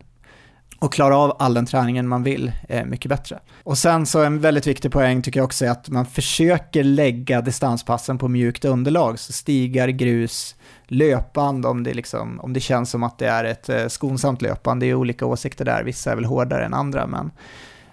och 0.82 0.92
klara 0.92 1.16
av 1.16 1.36
all 1.38 1.54
den 1.54 1.66
träningen 1.66 2.08
man 2.08 2.22
vill 2.22 2.52
eh, 2.68 2.84
mycket 2.84 3.08
bättre. 3.08 3.38
Och 3.64 3.78
sen 3.78 4.06
så 4.06 4.22
en 4.22 4.40
väldigt 4.40 4.66
viktig 4.66 4.92
poäng 4.92 5.22
tycker 5.22 5.40
jag 5.40 5.44
också 5.44 5.64
är 5.64 5.70
att 5.70 5.88
man 5.88 6.06
försöker 6.06 6.84
lägga 6.84 7.40
distanspassen 7.40 8.18
på 8.18 8.28
mjukt 8.28 8.64
underlag, 8.64 9.18
så 9.18 9.32
stigar, 9.32 9.88
grus, 9.88 10.56
löpband 10.86 11.66
om 11.66 11.82
det, 11.82 11.94
liksom, 11.94 12.40
om 12.40 12.52
det 12.52 12.60
känns 12.60 12.90
som 12.90 13.02
att 13.02 13.18
det 13.18 13.26
är 13.26 13.44
ett 13.44 13.68
eh, 13.68 13.88
skonsamt 13.88 14.42
löpband. 14.42 14.80
Det 14.80 14.86
är 14.86 14.94
olika 14.94 15.26
åsikter 15.26 15.64
där, 15.64 15.84
vissa 15.84 16.12
är 16.12 16.16
väl 16.16 16.24
hårdare 16.24 16.64
än 16.64 16.74
andra, 16.74 17.06
men 17.06 17.30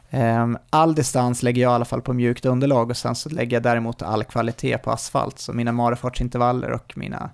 eh, 0.09 0.59
all 0.69 0.95
distans 0.95 1.43
lägger 1.43 1.61
jag 1.61 1.71
i 1.71 1.75
alla 1.75 1.85
fall 1.85 2.01
på 2.01 2.13
mjukt 2.13 2.45
underlag 2.45 2.89
och 2.89 2.97
sen 2.97 3.15
så 3.15 3.29
lägger 3.29 3.55
jag 3.55 3.63
däremot 3.63 4.01
all 4.01 4.23
kvalitet 4.23 4.77
på 4.77 4.91
asfalt, 4.91 5.39
så 5.39 5.53
mina 5.53 5.71
marafartsintervaller 5.71 6.71
och 6.71 6.93
mina 6.95 7.29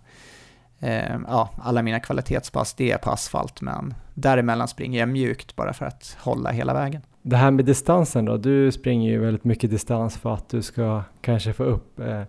eh, 0.79 1.15
ja, 1.27 1.49
alla 1.63 1.81
mina 1.81 1.99
kvalitetspass, 1.99 2.73
det 2.73 2.91
är 2.91 2.97
på 2.97 3.11
asfalt, 3.11 3.61
men 3.61 3.93
däremellan 4.15 4.67
springer 4.67 4.99
jag 4.99 5.09
mjukt 5.09 5.55
bara 5.55 5.73
för 5.73 5.85
att 5.85 6.17
hålla 6.19 6.51
hela 6.51 6.73
vägen. 6.73 7.01
Det 7.21 7.35
här 7.35 7.51
med 7.51 7.65
distansen 7.65 8.25
då, 8.25 8.37
du 8.37 8.71
springer 8.71 9.11
ju 9.11 9.19
väldigt 9.19 9.43
mycket 9.43 9.69
distans 9.69 10.17
för 10.17 10.33
att 10.33 10.49
du 10.49 10.61
ska 10.61 11.03
kanske 11.21 11.53
få 11.53 11.63
upp 11.63 11.99
eh, 11.99 12.21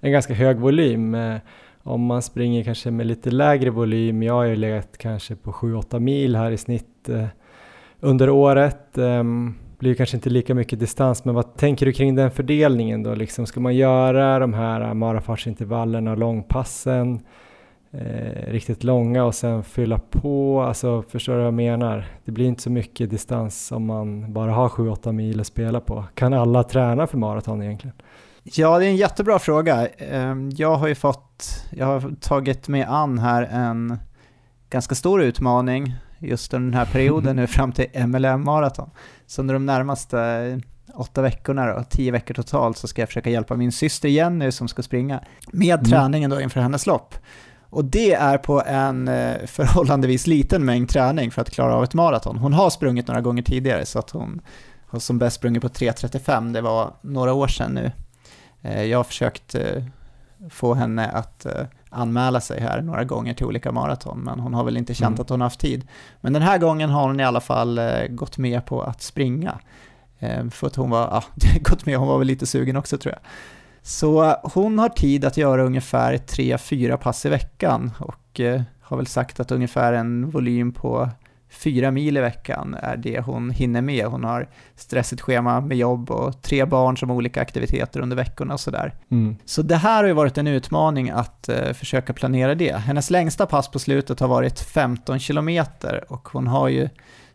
en 0.00 0.12
ganska 0.12 0.34
hög 0.34 0.58
volym. 0.58 1.14
Eh, 1.14 1.36
om 1.82 2.00
man 2.00 2.22
springer 2.22 2.64
kanske 2.64 2.90
med 2.90 3.06
lite 3.06 3.30
lägre 3.30 3.70
volym, 3.70 4.22
jag 4.22 4.34
har 4.34 4.44
ju 4.44 4.56
legat 4.56 4.98
kanske 4.98 5.36
på 5.36 5.52
7-8 5.52 6.00
mil 6.00 6.36
här 6.36 6.50
i 6.50 6.56
snitt 6.56 7.08
eh, 7.08 7.26
under 8.00 8.30
året. 8.30 8.98
Um, 8.98 9.54
blir 9.78 9.94
kanske 9.94 10.16
inte 10.16 10.30
lika 10.30 10.54
mycket 10.54 10.80
distans, 10.80 11.24
men 11.24 11.34
vad 11.34 11.56
tänker 11.56 11.86
du 11.86 11.92
kring 11.92 12.14
den 12.14 12.30
fördelningen 12.30 13.02
då? 13.02 13.14
Liksom, 13.14 13.46
ska 13.46 13.60
man 13.60 13.76
göra 13.76 14.38
de 14.38 14.54
här 14.54 14.80
eh, 14.80 14.94
marafartsintervallerna 14.94 16.10
och 16.10 16.18
långpassen 16.18 17.20
eh, 17.98 18.50
riktigt 18.52 18.84
långa 18.84 19.24
och 19.24 19.34
sen 19.34 19.64
fylla 19.64 19.98
på, 19.98 20.62
alltså 20.62 21.02
förstår 21.02 21.32
du 21.32 21.38
vad 21.38 21.46
jag 21.46 21.54
menar? 21.54 22.06
Det 22.24 22.32
blir 22.32 22.46
inte 22.46 22.62
så 22.62 22.70
mycket 22.70 23.10
distans 23.10 23.72
om 23.72 23.86
man 23.86 24.32
bara 24.32 24.52
har 24.52 24.68
7-8 24.68 25.12
mil 25.12 25.40
att 25.40 25.46
spela 25.46 25.80
på. 25.80 26.04
Kan 26.14 26.32
alla 26.32 26.62
träna 26.62 27.06
för 27.06 27.18
maraton 27.18 27.62
egentligen? 27.62 27.96
Ja, 28.42 28.78
det 28.78 28.86
är 28.86 28.88
en 28.88 28.96
jättebra 28.96 29.38
fråga. 29.38 29.86
Ehm, 29.86 30.50
jag 30.56 30.74
har 30.74 30.88
ju 30.88 30.94
fått, 30.94 31.64
jag 31.70 31.86
har 31.86 32.14
tagit 32.20 32.68
mig 32.68 32.82
an 32.82 33.18
här 33.18 33.42
en 33.42 33.98
ganska 34.70 34.94
stor 34.94 35.22
utmaning 35.22 35.94
just 36.18 36.54
under 36.54 36.70
den 36.70 36.78
här 36.78 36.92
perioden 36.92 37.36
nu 37.36 37.46
fram 37.46 37.72
till 37.72 37.86
MLM 38.06 38.44
maraton. 38.44 38.90
Så 39.26 39.42
under 39.42 39.54
de 39.54 39.66
närmaste 39.66 40.60
åtta 40.94 41.22
veckorna 41.22 41.66
då, 41.66 41.84
tio 41.90 42.12
veckor 42.12 42.34
totalt, 42.34 42.76
så 42.76 42.88
ska 42.88 43.02
jag 43.02 43.08
försöka 43.08 43.30
hjälpa 43.30 43.56
min 43.56 43.72
syster 43.72 44.08
Jenny 44.08 44.52
som 44.52 44.68
ska 44.68 44.82
springa 44.82 45.20
med 45.52 45.78
mm. 45.78 45.84
träningen 45.84 46.30
då 46.30 46.40
inför 46.40 46.60
hennes 46.60 46.86
lopp. 46.86 47.14
Och 47.74 47.84
det 47.84 48.12
är 48.12 48.38
på 48.38 48.62
en 48.66 49.08
eh, 49.08 49.46
förhållandevis 49.46 50.26
liten 50.26 50.64
mängd 50.64 50.88
träning 50.88 51.30
för 51.30 51.42
att 51.42 51.50
klara 51.50 51.74
av 51.74 51.84
ett 51.84 51.94
maraton. 51.94 52.38
Hon 52.38 52.52
har 52.52 52.70
sprungit 52.70 53.06
några 53.06 53.20
gånger 53.20 53.42
tidigare 53.42 53.86
så 53.86 53.98
att 53.98 54.10
hon 54.10 54.40
har 54.86 54.98
som 54.98 55.18
bäst 55.18 55.36
sprungit 55.36 55.62
på 55.62 55.68
3.35, 55.68 56.52
det 56.52 56.60
var 56.60 56.94
några 57.00 57.32
år 57.32 57.48
sedan 57.48 57.74
nu. 57.74 57.92
Eh, 58.62 58.82
jag 58.82 58.98
har 58.98 59.04
försökt 59.04 59.54
eh, 59.54 59.84
få 60.50 60.74
henne 60.74 61.08
att 61.10 61.46
anmäla 61.90 62.40
sig 62.40 62.60
här 62.60 62.80
några 62.80 63.04
gånger 63.04 63.34
till 63.34 63.46
olika 63.46 63.72
maraton, 63.72 64.18
men 64.18 64.40
hon 64.40 64.54
har 64.54 64.64
väl 64.64 64.76
inte 64.76 64.94
känt 64.94 65.08
mm. 65.08 65.20
att 65.20 65.30
hon 65.30 65.40
har 65.40 65.46
haft 65.46 65.60
tid. 65.60 65.88
Men 66.20 66.32
den 66.32 66.42
här 66.42 66.58
gången 66.58 66.90
har 66.90 67.06
hon 67.06 67.20
i 67.20 67.24
alla 67.24 67.40
fall 67.40 67.80
gått 68.08 68.38
med 68.38 68.66
på 68.66 68.82
att 68.82 69.02
springa. 69.02 69.58
För 70.50 70.66
att 70.66 70.76
hon 70.76 70.90
var, 70.90 71.00
ja, 71.00 71.24
gått 71.60 71.86
med, 71.86 71.96
hon 71.96 72.08
var 72.08 72.18
väl 72.18 72.26
lite 72.26 72.46
sugen 72.46 72.76
också 72.76 72.98
tror 72.98 73.14
jag. 73.14 73.20
Så 73.86 74.36
hon 74.42 74.78
har 74.78 74.88
tid 74.88 75.24
att 75.24 75.36
göra 75.36 75.62
ungefär 75.62 76.16
3-4 76.16 76.96
pass 76.96 77.26
i 77.26 77.28
veckan 77.28 77.90
och 77.98 78.40
eh, 78.40 78.62
har 78.80 78.96
väl 78.96 79.06
sagt 79.06 79.40
att 79.40 79.52
ungefär 79.52 79.92
en 79.92 80.30
volym 80.30 80.72
på 80.72 81.10
4 81.50 81.90
mil 81.90 82.16
i 82.16 82.20
veckan 82.20 82.76
är 82.82 82.96
det 82.96 83.20
hon 83.20 83.50
hinner 83.50 83.82
med. 83.82 84.06
Hon 84.06 84.24
har 84.24 84.48
stressigt 84.76 85.22
schema 85.22 85.60
med 85.60 85.76
jobb 85.76 86.10
och 86.10 86.42
tre 86.42 86.64
barn 86.64 86.96
som 86.96 87.08
har 87.10 87.16
olika 87.16 87.40
aktiviteter 87.40 88.00
under 88.00 88.16
veckorna 88.16 88.54
och 88.54 88.60
sådär. 88.60 88.94
Mm. 89.10 89.36
Så 89.44 89.62
det 89.62 89.76
här 89.76 89.96
har 89.96 90.08
ju 90.08 90.12
varit 90.12 90.38
en 90.38 90.46
utmaning 90.46 91.10
att 91.10 91.48
uh, 91.52 91.72
försöka 91.72 92.12
planera 92.12 92.54
det. 92.54 92.76
Hennes 92.76 93.10
längsta 93.10 93.46
pass 93.46 93.70
på 93.70 93.78
slutet 93.78 94.20
har 94.20 94.28
varit 94.28 94.60
15 94.60 95.18
kilometer 95.18 96.12
och 96.12 96.28
hon 96.28 96.46
har 96.46 96.68
ju 96.68 96.88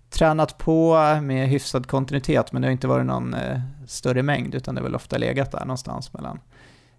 tränat 0.10 0.58
på 0.58 0.96
med 1.22 1.48
hyfsad 1.48 1.88
kontinuitet, 1.88 2.52
men 2.52 2.62
det 2.62 2.68
har 2.68 2.72
inte 2.72 2.88
varit 2.88 3.06
någon 3.06 3.34
eh, 3.34 3.60
större 3.88 4.24
mängd, 4.24 4.56
utan 4.56 4.76
det 4.76 4.82
har 4.82 4.84
väl 4.84 4.96
ofta 4.96 5.18
legat 5.18 5.52
där 5.52 5.60
någonstans 5.60 6.14
mellan 6.14 6.40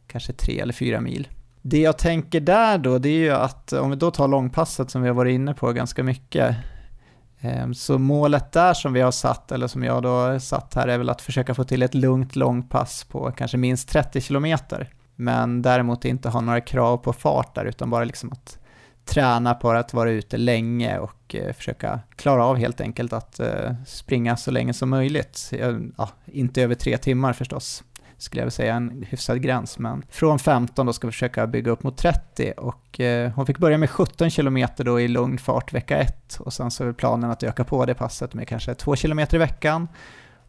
kanske 0.06 0.32
tre 0.32 0.60
eller 0.60 0.72
fyra 0.72 1.00
mil. 1.00 1.28
Det 1.62 1.80
jag 1.80 1.98
tänker 1.98 2.40
där 2.40 2.78
då, 2.78 2.98
det 2.98 3.08
är 3.08 3.18
ju 3.18 3.30
att 3.30 3.72
om 3.72 3.90
vi 3.90 3.96
då 3.96 4.10
tar 4.10 4.28
långpasset 4.28 4.90
som 4.90 5.02
vi 5.02 5.08
har 5.08 5.14
varit 5.14 5.34
inne 5.34 5.54
på 5.54 5.72
ganska 5.72 6.02
mycket, 6.02 6.56
eh, 7.40 7.70
så 7.72 7.98
målet 7.98 8.52
där 8.52 8.74
som 8.74 8.92
vi 8.92 9.00
har 9.00 9.10
satt, 9.10 9.52
eller 9.52 9.66
som 9.66 9.84
jag 9.84 10.02
då 10.02 10.40
satt 10.40 10.74
här, 10.74 10.88
är 10.88 10.98
väl 10.98 11.10
att 11.10 11.22
försöka 11.22 11.54
få 11.54 11.64
till 11.64 11.82
ett 11.82 11.94
lugnt 11.94 12.36
långpass 12.36 13.04
på 13.04 13.32
kanske 13.36 13.56
minst 13.56 13.88
30 13.88 14.20
kilometer. 14.20 14.88
Men 15.16 15.62
däremot 15.62 16.04
inte 16.04 16.28
ha 16.28 16.40
några 16.40 16.60
krav 16.60 16.96
på 16.96 17.12
fart 17.12 17.54
där, 17.54 17.64
utan 17.64 17.90
bara 17.90 18.04
liksom 18.04 18.32
att 18.32 18.58
träna 19.04 19.54
på 19.54 19.70
att 19.70 19.94
vara 19.94 20.10
ute 20.10 20.36
länge 20.36 20.98
och 20.98 21.34
eh, 21.34 21.52
försöka 21.52 22.00
klara 22.16 22.44
av 22.44 22.56
helt 22.56 22.80
enkelt 22.80 23.12
att 23.12 23.40
eh, 23.40 23.72
springa 23.86 24.36
så 24.36 24.50
länge 24.50 24.72
som 24.72 24.90
möjligt. 24.90 25.50
Eh, 25.52 25.76
ja, 25.96 26.10
inte 26.26 26.62
över 26.62 26.74
tre 26.74 26.98
timmar 26.98 27.32
förstås, 27.32 27.84
skulle 28.18 28.40
jag 28.40 28.44
vilja 28.44 28.50
säga 28.50 28.74
en 28.74 29.04
hyfsad 29.08 29.42
gräns, 29.42 29.78
men 29.78 30.02
från 30.10 30.38
15 30.38 30.86
då 30.86 30.92
ska 30.92 31.06
vi 31.06 31.12
försöka 31.12 31.46
bygga 31.46 31.70
upp 31.70 31.82
mot 31.82 31.96
30 31.96 32.52
och 32.56 33.00
hon 33.34 33.46
fick 33.46 33.58
börja 33.58 33.78
med 33.78 33.90
17 33.90 34.30
km 34.30 34.66
då 34.76 35.00
i 35.00 35.08
lugn 35.08 35.38
fart 35.38 35.72
vecka 35.72 35.98
1 35.98 36.36
och 36.40 36.52
sen 36.52 36.70
så 36.70 36.88
är 36.88 36.92
planen 36.92 37.30
att 37.30 37.42
öka 37.42 37.64
på 37.64 37.86
det 37.86 37.94
passet 37.94 38.34
med 38.34 38.48
kanske 38.48 38.74
2 38.74 38.96
km 38.96 39.18
i 39.32 39.38
veckan 39.38 39.88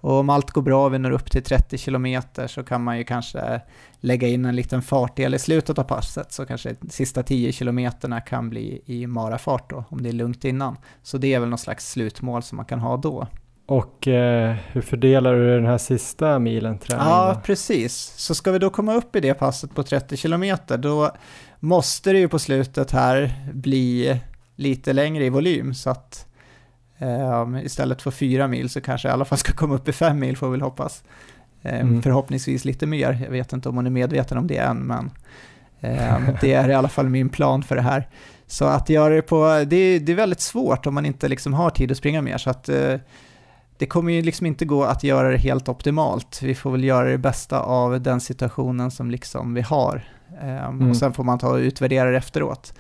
och 0.01 0.19
om 0.19 0.29
allt 0.29 0.51
går 0.51 0.61
bra 0.61 0.85
och 0.85 0.93
vi 0.93 0.99
når 0.99 1.11
upp 1.11 1.31
till 1.31 1.43
30 1.43 1.77
km 1.77 2.21
så 2.47 2.63
kan 2.63 2.83
man 2.83 2.97
ju 2.97 3.03
kanske 3.03 3.61
lägga 3.99 4.27
in 4.27 4.45
en 4.45 4.55
liten 4.55 4.81
fartdel 4.81 5.33
i 5.33 5.39
slutet 5.39 5.79
av 5.79 5.83
passet 5.83 6.33
så 6.33 6.45
kanske 6.45 6.75
de 6.79 6.89
sista 6.89 7.23
10 7.23 7.51
km 7.51 7.89
kan 8.25 8.49
bli 8.49 8.81
i 8.85 9.07
marafart 9.07 9.69
då, 9.69 9.83
om 9.89 10.03
det 10.03 10.09
är 10.09 10.13
lugnt 10.13 10.45
innan. 10.45 10.77
Så 11.03 11.17
det 11.17 11.33
är 11.33 11.39
väl 11.39 11.49
någon 11.49 11.57
slags 11.57 11.91
slutmål 11.91 12.43
som 12.43 12.55
man 12.55 12.65
kan 12.65 12.79
ha 12.79 12.97
då. 12.97 13.27
Och 13.65 14.07
eh, 14.07 14.55
hur 14.71 14.81
fördelar 14.81 15.33
du 15.33 15.55
den 15.55 15.65
här 15.65 15.77
sista 15.77 16.39
milen 16.39 16.77
träning? 16.77 17.05
Ja, 17.07 17.41
precis. 17.43 18.13
Så 18.17 18.35
ska 18.35 18.51
vi 18.51 18.59
då 18.59 18.69
komma 18.69 18.93
upp 18.93 19.15
i 19.15 19.19
det 19.19 19.33
passet 19.33 19.75
på 19.75 19.83
30 19.83 20.17
km, 20.17 20.57
då 20.79 21.11
måste 21.59 22.11
det 22.11 22.19
ju 22.19 22.27
på 22.27 22.39
slutet 22.39 22.91
här 22.91 23.33
bli 23.53 24.19
lite 24.55 24.93
längre 24.93 25.25
i 25.25 25.29
volym, 25.29 25.73
så 25.73 25.89
att 25.89 26.30
istället 27.63 28.01
för 28.01 28.11
fyra 28.11 28.47
mil 28.47 28.69
så 28.69 28.81
kanske 28.81 29.07
jag 29.07 29.13
i 29.13 29.15
alla 29.15 29.25
fall 29.25 29.37
ska 29.37 29.53
komma 29.53 29.75
upp 29.75 29.87
i 29.87 29.91
fem 29.91 30.19
mil 30.19 30.37
får 30.37 30.47
vi 30.47 30.51
väl 30.51 30.61
hoppas. 30.61 31.03
Um, 31.61 31.71
mm. 31.71 32.01
Förhoppningsvis 32.01 32.65
lite 32.65 32.85
mer, 32.85 33.19
jag 33.23 33.31
vet 33.31 33.53
inte 33.53 33.69
om 33.69 33.75
hon 33.75 33.85
är 33.85 33.89
medveten 33.89 34.37
om 34.37 34.47
det 34.47 34.57
än, 34.57 34.77
men 34.77 35.11
um, 35.81 36.35
det 36.41 36.53
är 36.53 36.69
i 36.69 36.73
alla 36.73 36.89
fall 36.89 37.09
min 37.09 37.29
plan 37.29 37.63
för 37.63 37.75
det 37.75 37.81
här. 37.81 38.07
Så 38.47 38.65
att 38.65 38.89
göra 38.89 39.15
det 39.15 39.21
på, 39.21 39.63
det, 39.67 39.99
det 39.99 40.11
är 40.11 40.15
väldigt 40.15 40.41
svårt 40.41 40.85
om 40.85 40.93
man 40.93 41.05
inte 41.05 41.27
liksom 41.27 41.53
har 41.53 41.69
tid 41.69 41.91
att 41.91 41.97
springa 41.97 42.21
mer, 42.21 42.37
så 42.37 42.49
att 42.49 42.69
uh, 42.69 42.95
det 43.77 43.85
kommer 43.85 44.13
ju 44.13 44.21
liksom 44.21 44.45
inte 44.45 44.65
gå 44.65 44.83
att 44.83 45.03
göra 45.03 45.29
det 45.31 45.37
helt 45.37 45.69
optimalt. 45.69 46.39
Vi 46.41 46.55
får 46.55 46.71
väl 46.71 46.83
göra 46.83 47.09
det 47.09 47.17
bästa 47.17 47.59
av 47.59 48.01
den 48.01 48.21
situationen 48.21 48.91
som 48.91 49.11
liksom 49.11 49.53
vi 49.53 49.61
har. 49.61 50.03
Mm. 50.41 50.89
Och 50.89 50.97
sen 50.97 51.13
får 51.13 51.23
man 51.23 51.39
ta 51.39 51.49
och 51.49 51.57
utvärdera 51.57 52.11
det 52.11 52.17
efteråt. 52.17 52.73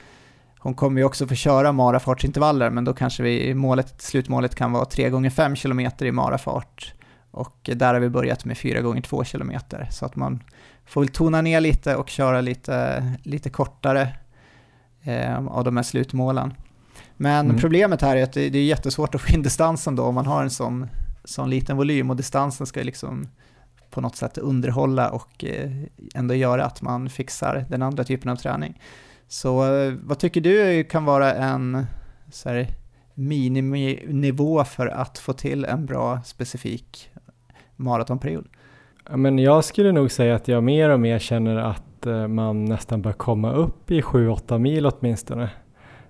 Hon 0.63 0.73
kommer 0.73 1.01
ju 1.01 1.05
också 1.05 1.27
få 1.27 1.35
köra 1.35 1.71
marafartsintervaller, 1.71 2.69
men 2.69 2.85
då 2.85 2.93
kanske 2.93 3.23
vi, 3.23 3.53
målet, 3.53 4.01
slutmålet 4.01 4.55
kan 4.55 4.71
vara 4.71 4.85
3 4.85 5.09
gånger 5.09 5.29
5 5.29 5.55
km 5.55 5.79
i 5.99 6.11
marafart. 6.11 6.93
Och 7.31 7.69
där 7.75 7.93
har 7.93 8.01
vi 8.01 8.09
börjat 8.09 8.45
med 8.45 8.57
4 8.57 8.81
gånger 8.81 9.01
2 9.01 9.23
km, 9.23 9.51
så 9.91 10.05
att 10.05 10.15
man 10.15 10.43
får 10.85 11.01
väl 11.01 11.07
tona 11.07 11.41
ner 11.41 11.61
lite 11.61 11.95
och 11.95 12.09
köra 12.09 12.41
lite, 12.41 13.03
lite 13.23 13.49
kortare 13.49 14.07
eh, 15.03 15.47
av 15.47 15.63
de 15.63 15.77
här 15.77 15.83
slutmålen. 15.83 16.53
Men 17.17 17.45
mm. 17.45 17.57
problemet 17.57 18.01
här 18.01 18.15
är 18.15 18.23
att 18.23 18.33
det, 18.33 18.49
det 18.49 18.59
är 18.59 18.63
jättesvårt 18.63 19.15
att 19.15 19.21
få 19.21 19.33
in 19.33 19.43
distansen 19.43 19.95
då 19.95 20.03
om 20.03 20.15
man 20.15 20.25
har 20.25 20.43
en 20.43 20.49
sån, 20.49 20.87
sån 21.23 21.49
liten 21.49 21.77
volym 21.77 22.09
och 22.09 22.15
distansen 22.15 22.67
ska 22.67 22.83
liksom 22.83 23.27
på 23.89 24.01
något 24.01 24.15
sätt 24.15 24.37
underhålla 24.37 25.09
och 25.09 25.45
eh, 25.45 25.71
ändå 26.15 26.33
göra 26.33 26.65
att 26.65 26.81
man 26.81 27.09
fixar 27.09 27.65
den 27.69 27.81
andra 27.81 28.03
typen 28.03 28.31
av 28.31 28.35
träning. 28.35 28.79
Så 29.31 29.75
eh, 29.75 29.93
vad 30.03 30.19
tycker 30.19 30.41
du 30.41 30.83
kan 30.83 31.05
vara 31.05 31.33
en 31.33 31.85
så 32.31 32.49
här, 32.49 32.67
miniminivå 33.13 34.63
för 34.63 34.87
att 34.87 35.17
få 35.17 35.33
till 35.33 35.65
en 35.65 35.85
bra 35.85 36.21
specifik 36.23 37.09
maratonperiod? 37.75 38.47
Men 39.09 39.39
jag 39.39 39.63
skulle 39.63 39.91
nog 39.91 40.11
säga 40.11 40.35
att 40.35 40.47
jag 40.47 40.63
mer 40.63 40.89
och 40.89 40.99
mer 40.99 41.19
känner 41.19 41.55
att 41.55 42.05
eh, 42.05 42.27
man 42.27 42.65
nästan 42.65 43.01
bör 43.01 43.11
komma 43.11 43.51
upp 43.51 43.91
i 43.91 44.01
7-8 44.01 44.57
mil 44.57 44.85
åtminstone. 44.85 45.49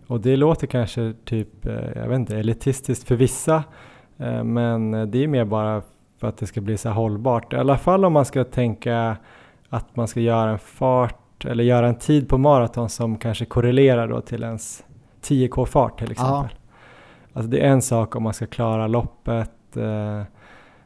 Och 0.08 0.22
det 0.22 0.36
låter 0.36 0.68
kanske 0.68 1.14
typ, 1.26 1.66
eh, 1.66 1.74
jag 1.96 2.08
vet 2.08 2.20
inte, 2.20 2.38
elitistiskt 2.38 3.08
för 3.08 3.16
vissa, 3.16 3.64
men 4.44 4.92
det 5.12 5.24
är 5.24 5.28
mer 5.28 5.46
bara 5.46 5.82
för 6.20 6.28
att 6.28 6.38
det 6.38 6.48
ska 6.48 6.62
bli 6.62 6.78
så 6.78 6.90
här 6.90 6.96
hållbart. 6.96 7.54
I 7.54 7.56
alla 7.56 7.78
fall 7.78 8.06
om 8.06 8.14
man 8.14 8.26
ska 8.26 8.44
tänka 8.44 9.18
att 9.70 9.96
man 9.96 10.08
ska 10.08 10.20
göra 10.20 10.52
en 10.52 10.60
fart 10.60 11.21
eller 11.46 11.64
göra 11.64 11.88
en 11.88 11.96
tid 11.96 12.30
på 12.30 12.38
maraton 12.38 12.90
som 12.90 13.18
kanske 13.18 13.46
korrelerar 13.46 14.08
då 14.08 14.22
till 14.22 14.44
ens 14.44 14.84
10k-fart 15.24 16.00
till 16.00 16.12
exempel. 16.12 16.50
Ja. 16.52 16.58
Alltså 17.34 17.52
det 17.52 17.60
är 17.60 17.70
en 17.70 17.82
sak 17.82 18.16
om 18.16 18.24
man 18.24 18.34
ska 18.34 18.48
klara 18.48 18.88
loppet. 18.88 19.78
Eh, 19.78 20.22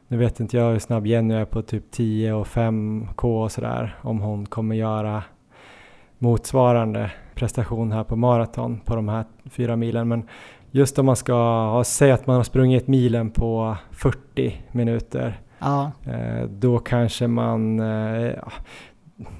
nu 0.08 0.16
vet 0.16 0.40
inte 0.40 0.56
jag 0.56 0.72
hur 0.72 0.78
snabb 0.78 1.06
Jenny 1.06 1.34
är 1.34 1.44
på 1.44 1.62
typ 1.62 1.90
10 1.90 2.32
och 2.32 2.46
5k 2.46 3.44
och 3.44 3.52
sådär. 3.52 3.96
Om 4.02 4.20
hon 4.20 4.46
kommer 4.46 4.76
göra 4.76 5.22
motsvarande 6.18 7.10
prestation 7.34 7.92
här 7.92 8.04
på 8.04 8.16
maraton 8.16 8.80
på 8.80 8.96
de 8.96 9.08
här 9.08 9.24
fyra 9.50 9.76
milen. 9.76 10.08
Men 10.08 10.28
just 10.70 10.98
om 10.98 11.06
man 11.06 11.16
ska 11.16 11.82
säga 11.86 12.14
att 12.14 12.26
man 12.26 12.36
har 12.36 12.42
sprungit 12.42 12.86
milen 12.86 13.30
på 13.30 13.76
40 13.90 14.62
minuter. 14.72 15.40
Ja. 15.58 15.90
Eh, 16.04 16.48
då 16.48 16.78
kanske 16.78 17.26
man, 17.26 17.80
eh, 17.80 18.32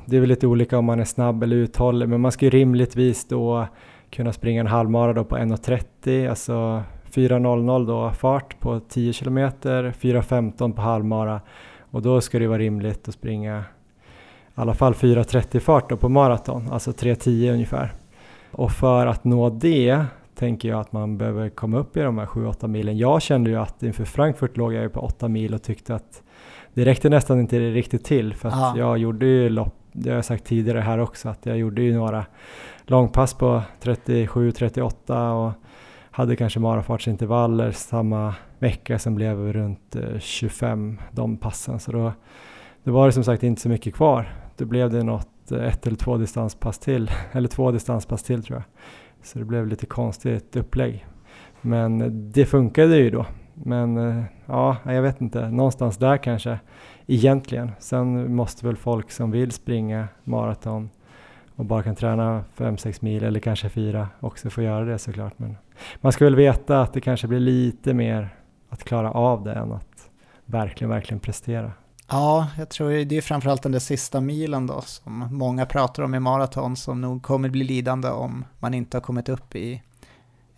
det 0.06 0.16
är 0.16 0.20
väl 0.20 0.28
lite 0.28 0.46
olika 0.46 0.78
om 0.78 0.84
man 0.84 1.00
är 1.00 1.04
snabb 1.04 1.42
eller 1.42 1.56
uthållig, 1.56 2.08
men 2.08 2.20
man 2.20 2.32
ska 2.32 2.44
ju 2.44 2.50
rimligtvis 2.50 3.28
då 3.28 3.66
kunna 4.10 4.32
springa 4.32 4.60
en 4.60 4.66
halvmara 4.66 5.12
då 5.12 5.24
på 5.24 5.36
1.30, 5.36 6.28
alltså 6.28 6.82
4.00 7.10 7.86
då 7.86 8.10
fart 8.10 8.60
på 8.60 8.80
10 8.80 9.12
km, 9.12 9.38
4.15 9.38 10.72
på 10.72 10.82
halvmara 10.82 11.40
och 11.90 12.02
då 12.02 12.20
ska 12.20 12.38
det 12.38 12.46
vara 12.46 12.58
rimligt 12.58 13.08
att 13.08 13.14
springa 13.14 13.64
i 14.56 14.60
alla 14.60 14.74
fall 14.74 14.92
4.30 14.92 15.58
fart 15.58 15.90
då 15.90 15.96
på 15.96 16.08
maraton, 16.08 16.68
alltså 16.72 16.90
3.10 16.90 17.52
ungefär. 17.52 17.92
Och 18.50 18.72
för 18.72 19.06
att 19.06 19.24
nå 19.24 19.50
det 19.50 20.04
tänker 20.34 20.68
jag 20.68 20.80
att 20.80 20.92
man 20.92 21.18
behöver 21.18 21.48
komma 21.48 21.78
upp 21.78 21.96
i 21.96 22.00
de 22.00 22.18
här 22.18 22.26
7-8 22.26 22.68
milen. 22.68 22.98
Jag 22.98 23.22
kände 23.22 23.50
ju 23.50 23.56
att 23.56 23.82
inför 23.82 24.04
Frankfurt 24.04 24.56
låg 24.56 24.74
jag 24.74 24.82
ju 24.82 24.88
på 24.88 25.00
8 25.00 25.28
mil 25.28 25.54
och 25.54 25.62
tyckte 25.62 25.94
att 25.94 26.22
det 26.76 26.84
räckte 26.84 27.08
nästan 27.08 27.40
inte 27.40 27.58
riktigt 27.58 28.04
till 28.04 28.34
för 28.34 28.48
att 28.48 28.54
Aha. 28.54 28.78
jag 28.78 28.98
gjorde 28.98 29.26
ju 29.26 29.48
lopp, 29.48 29.74
det 29.92 30.10
har 30.10 30.16
jag 30.16 30.24
sagt 30.24 30.44
tidigare 30.44 30.80
här 30.80 30.98
också, 30.98 31.28
att 31.28 31.46
jag 31.46 31.58
gjorde 31.58 31.82
ju 31.82 31.94
några 31.94 32.26
långpass 32.84 33.34
på 33.34 33.62
37-38 33.82 35.30
och 35.30 35.52
hade 36.10 36.36
kanske 36.36 36.60
marafartsintervaller 36.60 37.70
samma 37.70 38.34
vecka 38.58 38.98
som 38.98 39.14
blev 39.14 39.52
runt 39.52 39.96
25 40.18 40.98
eh, 40.98 41.04
de 41.10 41.36
passen. 41.36 41.80
Så 41.80 41.92
då, 41.92 42.12
då 42.84 42.92
var 42.92 43.06
det 43.06 43.12
som 43.12 43.24
sagt 43.24 43.42
inte 43.42 43.60
så 43.62 43.68
mycket 43.68 43.94
kvar. 43.94 44.34
Då 44.56 44.64
blev 44.64 44.90
det 44.90 45.02
något 45.02 45.52
eh, 45.52 45.64
ett 45.64 45.86
eller 45.86 45.96
två 45.96 46.16
distanspass 46.16 46.78
till, 46.78 47.10
eller 47.32 47.48
två 47.48 47.70
distanspass 47.70 48.22
till 48.22 48.42
tror 48.42 48.56
jag. 48.56 48.64
Så 49.22 49.38
det 49.38 49.44
blev 49.44 49.66
lite 49.66 49.86
konstigt 49.86 50.56
upplägg. 50.56 51.06
Men 51.60 52.12
det 52.32 52.46
funkade 52.46 52.96
ju 52.96 53.10
då. 53.10 53.26
Men 53.64 53.96
eh, 53.96 54.24
ja, 54.46 54.76
jag 54.84 55.02
vet 55.02 55.20
inte, 55.20 55.50
någonstans 55.50 55.96
där 55.96 56.16
kanske 56.16 56.58
egentligen. 57.06 57.72
Sen 57.78 58.34
måste 58.34 58.66
väl 58.66 58.76
folk 58.76 59.10
som 59.10 59.30
vill 59.30 59.52
springa 59.52 60.08
maraton 60.24 60.90
och 61.56 61.64
bara 61.64 61.82
kan 61.82 61.94
träna 61.96 62.44
5-6 62.56 62.98
mil 63.00 63.24
eller 63.24 63.40
kanske 63.40 63.68
4 63.68 64.08
också 64.20 64.50
få 64.50 64.62
göra 64.62 64.84
det 64.84 64.98
såklart. 64.98 65.38
Men 65.38 65.56
man 66.00 66.12
ska 66.12 66.24
väl 66.24 66.36
veta 66.36 66.82
att 66.82 66.92
det 66.92 67.00
kanske 67.00 67.26
blir 67.26 67.40
lite 67.40 67.94
mer 67.94 68.34
att 68.68 68.84
klara 68.84 69.10
av 69.10 69.44
det 69.44 69.52
än 69.52 69.72
att 69.72 70.10
verkligen, 70.44 70.90
verkligen 70.90 71.20
prestera. 71.20 71.72
Ja, 72.08 72.48
jag 72.58 72.68
tror 72.68 73.04
det 73.04 73.16
är 73.16 73.22
framförallt 73.22 73.62
den 73.62 73.72
där 73.72 73.78
sista 73.78 74.20
milen 74.20 74.66
då 74.66 74.80
som 74.80 75.28
många 75.30 75.66
pratar 75.66 76.02
om 76.02 76.14
i 76.14 76.20
maraton 76.20 76.76
som 76.76 77.00
nog 77.00 77.22
kommer 77.22 77.48
bli 77.48 77.64
lidande 77.64 78.08
om 78.08 78.44
man 78.58 78.74
inte 78.74 78.96
har 78.96 79.02
kommit 79.02 79.28
upp 79.28 79.56
i 79.56 79.82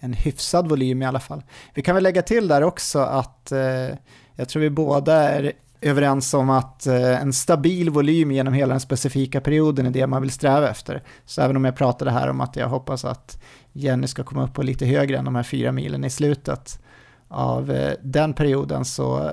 en 0.00 0.12
hyfsad 0.12 0.68
volym 0.68 1.02
i 1.02 1.06
alla 1.06 1.20
fall. 1.20 1.42
Vi 1.74 1.82
kan 1.82 1.94
väl 1.94 2.04
lägga 2.04 2.22
till 2.22 2.48
där 2.48 2.62
också 2.62 2.98
att 2.98 3.52
eh, 3.52 3.96
jag 4.34 4.48
tror 4.48 4.60
vi 4.60 4.70
båda 4.70 5.14
är 5.14 5.52
överens 5.80 6.34
om 6.34 6.50
att 6.50 6.86
eh, 6.86 7.22
en 7.22 7.32
stabil 7.32 7.90
volym 7.90 8.32
genom 8.32 8.54
hela 8.54 8.74
den 8.74 8.80
specifika 8.80 9.40
perioden 9.40 9.86
är 9.86 9.90
det 9.90 10.06
man 10.06 10.22
vill 10.22 10.30
sträva 10.30 10.70
efter. 10.70 11.02
Så 11.24 11.42
även 11.42 11.56
om 11.56 11.64
jag 11.64 11.76
pratade 11.76 12.10
här 12.10 12.28
om 12.28 12.40
att 12.40 12.56
jag 12.56 12.68
hoppas 12.68 13.04
att 13.04 13.42
Jenny 13.72 14.06
ska 14.06 14.24
komma 14.24 14.44
upp 14.44 14.54
på 14.54 14.62
lite 14.62 14.86
högre 14.86 15.18
än 15.18 15.24
de 15.24 15.34
här 15.34 15.42
fyra 15.42 15.72
milen 15.72 16.04
i 16.04 16.10
slutet 16.10 16.80
av 17.28 17.70
eh, 17.70 17.92
den 18.02 18.32
perioden 18.32 18.84
så 18.84 19.32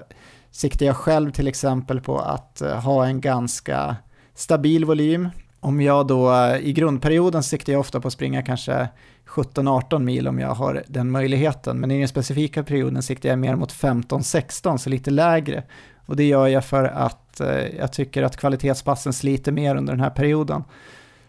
siktar 0.51 0.85
jag 0.85 0.95
själv 0.95 1.31
till 1.31 1.47
exempel 1.47 2.01
på 2.01 2.19
att 2.19 2.61
eh, 2.61 2.79
ha 2.79 3.05
en 3.05 3.21
ganska 3.21 3.95
stabil 4.33 4.85
volym. 4.85 5.29
Om 5.65 5.81
jag 5.81 6.07
då 6.07 6.33
eh, 6.33 6.57
i 6.57 6.73
grundperioden 6.73 7.43
siktar 7.43 7.73
jag 7.73 7.79
ofta 7.79 8.01
på 8.01 8.07
att 8.07 8.13
springa 8.13 8.41
kanske 8.41 8.87
17-18 9.27 9.99
mil 9.99 10.27
om 10.27 10.39
jag 10.39 10.55
har 10.55 10.83
den 10.87 11.11
möjligheten, 11.11 11.79
men 11.79 11.91
i 11.91 11.99
den 11.99 12.07
specifika 12.07 12.63
perioden 12.63 13.03
siktar 13.03 13.29
jag 13.29 13.39
mer 13.39 13.55
mot 13.55 13.73
15-16, 13.73 14.77
så 14.77 14.89
lite 14.89 15.11
lägre. 15.11 15.63
Och 16.05 16.15
det 16.15 16.23
gör 16.23 16.47
jag 16.47 16.65
för 16.65 16.83
att 16.83 17.39
eh, 17.39 17.77
jag 17.77 17.93
tycker 17.93 18.23
att 18.23 18.37
kvalitetspassen 18.37 19.13
sliter 19.13 19.51
mer 19.51 19.75
under 19.75 19.93
den 19.93 19.99
här 19.99 20.09
perioden. 20.09 20.63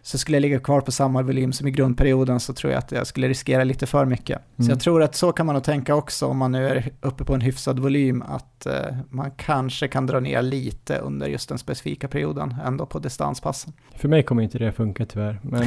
Så 0.07 0.19
skulle 0.19 0.37
jag 0.37 0.43
ligga 0.43 0.61
kvar 0.61 0.81
på 0.81 0.93
samma 0.93 1.23
volym 1.23 1.53
som 1.53 1.69
i 1.69 1.71
grundperioden 1.71 2.41
så 2.41 2.53
tror 2.53 2.73
jag 2.73 2.79
att 2.79 2.93
jag 2.93 3.07
skulle 3.07 3.29
riskera 3.29 3.65
lite 3.65 3.87
för 3.87 4.05
mycket. 4.05 4.39
Mm. 4.39 4.67
Så 4.67 4.73
jag 4.73 4.81
tror 4.81 5.03
att 5.03 5.15
så 5.15 5.33
kan 5.33 5.47
man 5.47 5.55
nog 5.55 5.65
tänka 5.65 5.95
också 5.95 6.27
om 6.27 6.39
man 6.39 6.53
nu 6.53 6.69
är 6.69 6.91
uppe 7.01 7.25
på 7.25 7.35
en 7.35 7.41
hyfsad 7.41 7.79
volym 7.79 8.23
att 8.23 8.67
eh, 8.67 8.73
man 9.11 9.31
kanske 9.31 9.89
kan 9.89 10.07
dra 10.07 10.21
ner 10.21 10.43
lite 10.43 10.99
under 10.99 11.27
just 11.27 11.49
den 11.49 11.59
specifika 11.59 12.09
perioden 12.09 12.55
ändå 12.65 12.87
på 12.87 12.99
distanspassen. 12.99 13.73
För 13.95 14.09
mig 14.09 14.23
kommer 14.23 14.43
inte 14.43 14.59
det 14.59 14.73
funka 14.73 15.07
tyvärr, 15.07 15.41
men 15.43 15.63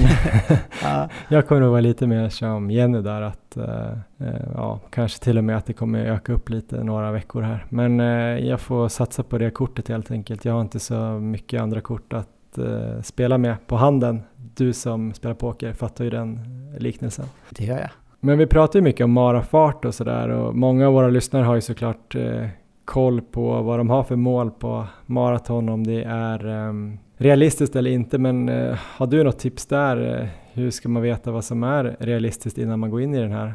jag 1.29 1.47
kommer 1.47 1.61
nog 1.61 1.71
vara 1.71 1.81
lite 1.81 2.07
mer 2.07 2.29
som 2.29 2.71
Jenny 2.71 3.01
där 3.01 3.21
att 3.21 3.57
eh, 3.57 3.91
eh, 4.17 4.47
ja, 4.53 4.79
kanske 4.89 5.23
till 5.23 5.37
och 5.37 5.43
med 5.43 5.57
att 5.57 5.65
det 5.65 5.73
kommer 5.73 6.05
öka 6.05 6.33
upp 6.33 6.49
lite 6.49 6.83
några 6.83 7.11
veckor 7.11 7.41
här. 7.41 7.65
Men 7.69 7.99
eh, 7.99 8.47
jag 8.47 8.59
får 8.59 8.87
satsa 8.87 9.23
på 9.23 9.37
det 9.37 9.51
kortet 9.51 9.87
helt 9.87 10.11
enkelt. 10.11 10.45
Jag 10.45 10.53
har 10.53 10.61
inte 10.61 10.79
så 10.79 10.95
mycket 11.19 11.61
andra 11.61 11.81
kort 11.81 12.13
att 12.13 12.29
uh, 12.57 13.01
spela 13.01 13.37
med 13.37 13.67
på 13.67 13.75
handen. 13.75 14.21
Du 14.55 14.73
som 14.73 15.13
spelar 15.13 15.35
poker 15.35 15.73
fattar 15.73 16.03
ju 16.03 16.09
den 16.09 16.39
liknelsen. 16.77 17.25
Det 17.49 17.63
gör 17.63 17.77
jag. 17.77 17.89
Men 18.19 18.37
vi 18.37 18.47
pratar 18.47 18.79
ju 18.79 18.83
mycket 18.83 19.03
om 19.03 19.11
marafart 19.11 19.85
och 19.85 19.95
sådär 19.95 20.29
och 20.29 20.55
många 20.55 20.87
av 20.87 20.93
våra 20.93 21.09
lyssnare 21.09 21.43
har 21.43 21.55
ju 21.55 21.61
såklart 21.61 22.15
uh, 22.15 22.47
koll 22.85 23.21
på 23.21 23.61
vad 23.61 23.79
de 23.79 23.89
har 23.89 24.03
för 24.03 24.15
mål 24.15 24.51
på 24.51 24.87
maraton, 25.05 25.69
om 25.69 25.87
det 25.87 26.03
är 26.03 26.45
um, 26.45 26.99
realistiskt 27.17 27.75
eller 27.75 27.91
inte. 27.91 28.17
Men 28.17 28.49
uh, 28.49 28.75
har 28.97 29.07
du 29.07 29.23
något 29.23 29.39
tips 29.39 29.65
där? 29.65 30.29
hur 30.59 30.71
ska 30.71 30.89
man 30.89 31.01
veta 31.01 31.31
vad 31.31 31.45
som 31.45 31.63
är 31.63 31.97
realistiskt 31.99 32.57
innan 32.57 32.79
man 32.79 32.89
går 32.89 33.01
in 33.01 33.15
i 33.15 33.19
den 33.19 33.31
här 33.31 33.53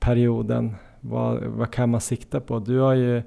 perioden? 0.00 0.74
Vad, 1.00 1.42
vad 1.44 1.70
kan 1.70 1.90
man 1.90 2.00
sikta 2.00 2.40
på? 2.40 2.58
Du 2.58 2.78
har 2.78 2.94
ju 2.94 3.22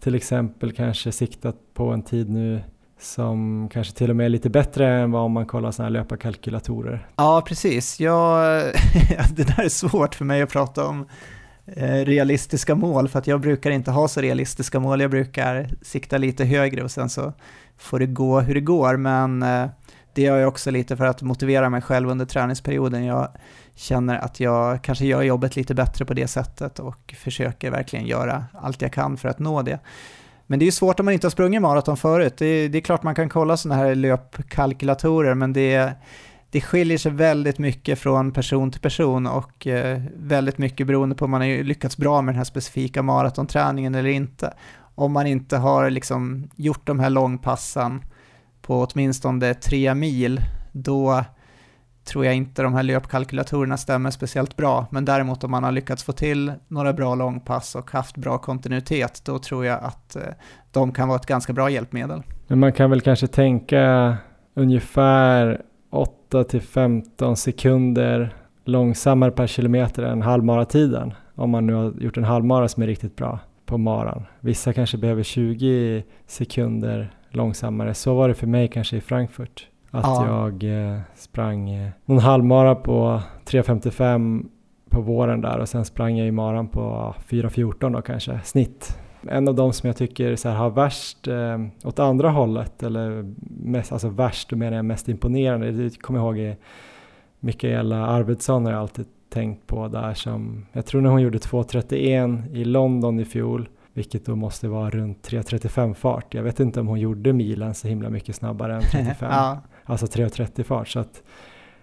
till 0.00 0.14
exempel 0.14 0.72
kanske 0.72 1.12
siktat 1.12 1.56
på 1.74 1.88
en 1.88 2.02
tid 2.02 2.30
nu 2.30 2.60
som 2.98 3.68
kanske 3.72 3.94
till 3.94 4.10
och 4.10 4.16
med 4.16 4.24
är 4.24 4.28
lite 4.28 4.50
bättre 4.50 4.88
än 4.88 5.10
vad 5.10 5.22
om 5.22 5.32
man 5.32 5.46
kollar 5.46 5.70
sådana 5.70 5.86
här 5.86 5.92
löparkalkylatorer. 6.02 7.08
Ja, 7.16 7.42
precis. 7.46 8.00
Jag, 8.00 8.62
det 9.30 9.44
där 9.44 9.64
är 9.64 9.68
svårt 9.68 10.14
för 10.14 10.24
mig 10.24 10.42
att 10.42 10.50
prata 10.50 10.86
om 10.86 11.06
eh, 11.66 12.04
realistiska 12.04 12.74
mål, 12.74 13.08
för 13.08 13.18
att 13.18 13.26
jag 13.26 13.40
brukar 13.40 13.70
inte 13.70 13.90
ha 13.90 14.08
så 14.08 14.20
realistiska 14.20 14.80
mål. 14.80 15.00
Jag 15.00 15.10
brukar 15.10 15.68
sikta 15.82 16.18
lite 16.18 16.44
högre 16.44 16.84
och 16.84 16.90
sen 16.90 17.08
så 17.08 17.32
får 17.78 17.98
det 17.98 18.06
gå 18.06 18.40
hur 18.40 18.54
det 18.54 18.60
går, 18.60 18.96
men 18.96 19.42
eh, 19.42 19.66
det 20.12 20.22
gör 20.22 20.38
jag 20.38 20.48
också 20.48 20.70
lite 20.70 20.96
för 20.96 21.04
att 21.04 21.22
motivera 21.22 21.70
mig 21.70 21.82
själv 21.82 22.10
under 22.10 22.24
träningsperioden. 22.24 23.04
Jag 23.04 23.28
känner 23.74 24.18
att 24.18 24.40
jag 24.40 24.82
kanske 24.82 25.06
gör 25.06 25.22
jobbet 25.22 25.56
lite 25.56 25.74
bättre 25.74 26.04
på 26.04 26.14
det 26.14 26.28
sättet 26.28 26.78
och 26.78 27.14
försöker 27.18 27.70
verkligen 27.70 28.06
göra 28.06 28.44
allt 28.52 28.82
jag 28.82 28.92
kan 28.92 29.16
för 29.16 29.28
att 29.28 29.38
nå 29.38 29.62
det. 29.62 29.78
Men 30.46 30.58
det 30.58 30.62
är 30.62 30.66
ju 30.66 30.72
svårt 30.72 31.00
om 31.00 31.06
man 31.06 31.14
inte 31.14 31.26
har 31.26 31.30
sprungit 31.30 31.62
maraton 31.62 31.96
förut. 31.96 32.34
Det 32.38 32.46
är, 32.46 32.68
det 32.68 32.78
är 32.78 32.82
klart 32.82 33.02
man 33.02 33.14
kan 33.14 33.28
kolla 33.28 33.56
sådana 33.56 33.82
här 33.82 33.94
löpkalkylatorer, 33.94 35.34
men 35.34 35.52
det, 35.52 35.92
det 36.50 36.60
skiljer 36.60 36.98
sig 36.98 37.12
väldigt 37.12 37.58
mycket 37.58 37.98
från 37.98 38.32
person 38.32 38.70
till 38.70 38.80
person 38.80 39.26
och 39.26 39.66
eh, 39.66 40.02
väldigt 40.16 40.58
mycket 40.58 40.86
beroende 40.86 41.14
på 41.14 41.24
om 41.24 41.30
man 41.30 41.40
har 41.40 41.64
lyckats 41.64 41.96
bra 41.96 42.22
med 42.22 42.34
den 42.34 42.38
här 42.38 42.44
specifika 42.44 43.02
maratonträningen 43.02 43.94
eller 43.94 44.10
inte. 44.10 44.54
Om 44.94 45.12
man 45.12 45.26
inte 45.26 45.56
har 45.56 45.90
liksom 45.90 46.50
gjort 46.56 46.86
de 46.86 47.00
här 47.00 47.10
långpassen 47.10 48.04
på 48.62 48.86
åtminstone 48.90 49.54
tre 49.54 49.94
mil, 49.94 50.40
då 50.72 51.24
tror 52.06 52.24
jag 52.24 52.34
inte 52.34 52.62
de 52.62 52.74
här 52.74 52.82
löpkalkylatorerna 52.82 53.76
stämmer 53.76 54.10
speciellt 54.10 54.56
bra, 54.56 54.86
men 54.90 55.04
däremot 55.04 55.44
om 55.44 55.50
man 55.50 55.64
har 55.64 55.72
lyckats 55.72 56.04
få 56.04 56.12
till 56.12 56.52
några 56.68 56.92
bra 56.92 57.14
långpass 57.14 57.74
och 57.74 57.90
haft 57.90 58.16
bra 58.16 58.38
kontinuitet, 58.38 59.22
då 59.24 59.38
tror 59.38 59.66
jag 59.66 59.84
att 59.84 60.16
eh, 60.16 60.22
de 60.72 60.92
kan 60.92 61.08
vara 61.08 61.18
ett 61.18 61.26
ganska 61.26 61.52
bra 61.52 61.70
hjälpmedel. 61.70 62.22
Men 62.46 62.58
man 62.58 62.72
kan 62.72 62.90
väl 62.90 63.00
kanske 63.00 63.26
tänka 63.26 64.16
ungefär 64.54 65.62
8 65.90 66.44
15 66.60 67.36
sekunder 67.36 68.36
långsammare 68.64 69.30
per 69.30 69.46
kilometer 69.46 70.02
än 70.02 70.22
halvmaratiden, 70.22 71.14
om 71.34 71.50
man 71.50 71.66
nu 71.66 71.72
har 71.74 71.92
gjort 72.00 72.16
en 72.16 72.24
halvmara 72.24 72.68
som 72.68 72.82
är 72.82 72.86
riktigt 72.86 73.16
bra. 73.16 73.38
på 73.66 73.78
maran. 73.78 74.22
Vissa 74.40 74.72
kanske 74.72 74.98
behöver 74.98 75.22
20 75.22 76.04
sekunder 76.26 77.10
långsammare. 77.30 77.94
Så 77.94 78.14
var 78.14 78.28
det 78.28 78.34
för 78.34 78.46
mig 78.46 78.68
kanske 78.68 78.96
i 78.96 79.00
Frankfurt. 79.00 79.66
Att 79.90 80.04
ja. 80.04 80.26
jag 80.26 80.92
eh, 80.94 81.00
sprang 81.14 81.70
eh, 81.70 81.90
någon 82.04 82.18
halvmara 82.18 82.74
på 82.74 83.22
3.55 83.44 84.46
på 84.90 85.00
våren 85.00 85.40
där 85.40 85.58
och 85.58 85.68
sen 85.68 85.84
sprang 85.84 86.16
jag 86.16 86.28
i 86.28 86.30
maran 86.30 86.68
på 86.68 87.14
4.14 87.28 87.92
då 87.92 88.02
kanske, 88.02 88.40
snitt. 88.44 88.98
En 89.28 89.48
av 89.48 89.54
de 89.54 89.72
som 89.72 89.86
jag 89.86 89.96
tycker 89.96 90.36
så 90.36 90.48
här, 90.48 90.56
har 90.56 90.70
värst 90.70 91.28
eh, 91.28 91.58
åt 91.84 91.98
andra 91.98 92.30
hållet, 92.30 92.82
eller 92.82 93.34
mest, 93.48 93.92
alltså 93.92 94.08
värst, 94.08 94.50
då 94.50 94.56
menar 94.56 94.76
jag 94.76 94.84
mest 94.84 95.08
imponerande, 95.08 95.72
det 95.72 96.02
kommer 96.02 96.18
jag 96.18 96.26
ihåg 96.26 96.38
är 96.38 96.56
Mikaela 97.40 98.06
Arvidsson 98.06 98.64
har 98.64 98.72
jag 98.72 98.80
alltid 98.80 99.06
tänkt 99.28 99.66
på 99.66 99.88
där 99.88 100.14
som, 100.14 100.66
jag 100.72 100.86
tror 100.86 101.00
när 101.00 101.10
hon 101.10 101.22
gjorde 101.22 101.38
2.31 101.38 102.54
i 102.54 102.64
London 102.64 103.20
i 103.20 103.24
fjol, 103.24 103.68
vilket 103.92 104.26
då 104.26 104.36
måste 104.36 104.68
vara 104.68 104.90
runt 104.90 105.28
3.35 105.28 105.94
fart. 105.94 106.34
Jag 106.34 106.42
vet 106.42 106.60
inte 106.60 106.80
om 106.80 106.86
hon 106.86 107.00
gjorde 107.00 107.32
milen 107.32 107.74
så 107.74 107.88
himla 107.88 108.10
mycket 108.10 108.36
snabbare 108.36 108.74
än 108.74 108.82
35, 108.92 109.28
ja. 109.32 109.60
Alltså 109.86 110.06
3.30 110.06 110.62
fart. 110.62 110.88
Så 110.88 110.98
att 110.98 111.22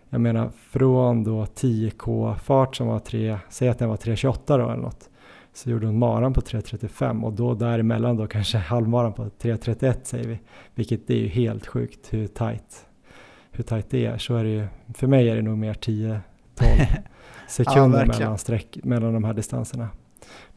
jag 0.09 0.21
menar 0.21 0.49
från 0.71 1.23
då 1.23 1.45
10k 1.45 2.35
fart 2.35 2.75
som 2.75 2.87
var 2.87 2.99
3, 2.99 3.37
säg 3.49 3.69
att 3.69 3.79
den 3.79 3.89
var 3.89 3.97
3.28 3.97 4.37
då 4.45 4.53
eller 4.53 4.75
något, 4.75 5.09
så 5.53 5.69
gjorde 5.69 5.85
hon 5.85 5.99
maran 5.99 6.33
på 6.33 6.41
3.35 6.41 7.23
och 7.23 7.33
då 7.33 7.53
däremellan 7.53 8.17
då 8.17 8.27
kanske 8.27 8.57
halvmaran 8.57 9.13
på 9.13 9.23
3.31 9.23 9.95
säger 10.03 10.27
vi, 10.27 10.39
vilket 10.75 11.09
är 11.09 11.15
ju 11.15 11.27
helt 11.27 11.67
sjukt 11.67 12.13
hur 12.13 12.27
tight, 12.27 12.85
hur 13.51 13.63
tight 13.63 13.89
det 13.89 14.05
är. 14.05 14.17
Så 14.17 14.35
är 14.35 14.43
det 14.43 14.49
ju, 14.49 14.67
för 14.93 15.07
mig 15.07 15.29
är 15.29 15.35
det 15.35 15.41
nog 15.41 15.57
mer 15.57 15.73
10-12 15.73 16.21
sekunder 17.47 17.99
ja, 17.99 18.05
mellan, 18.05 18.37
sträck, 18.37 18.77
mellan 18.83 19.13
de 19.13 19.23
här 19.23 19.33
distanserna 19.33 19.89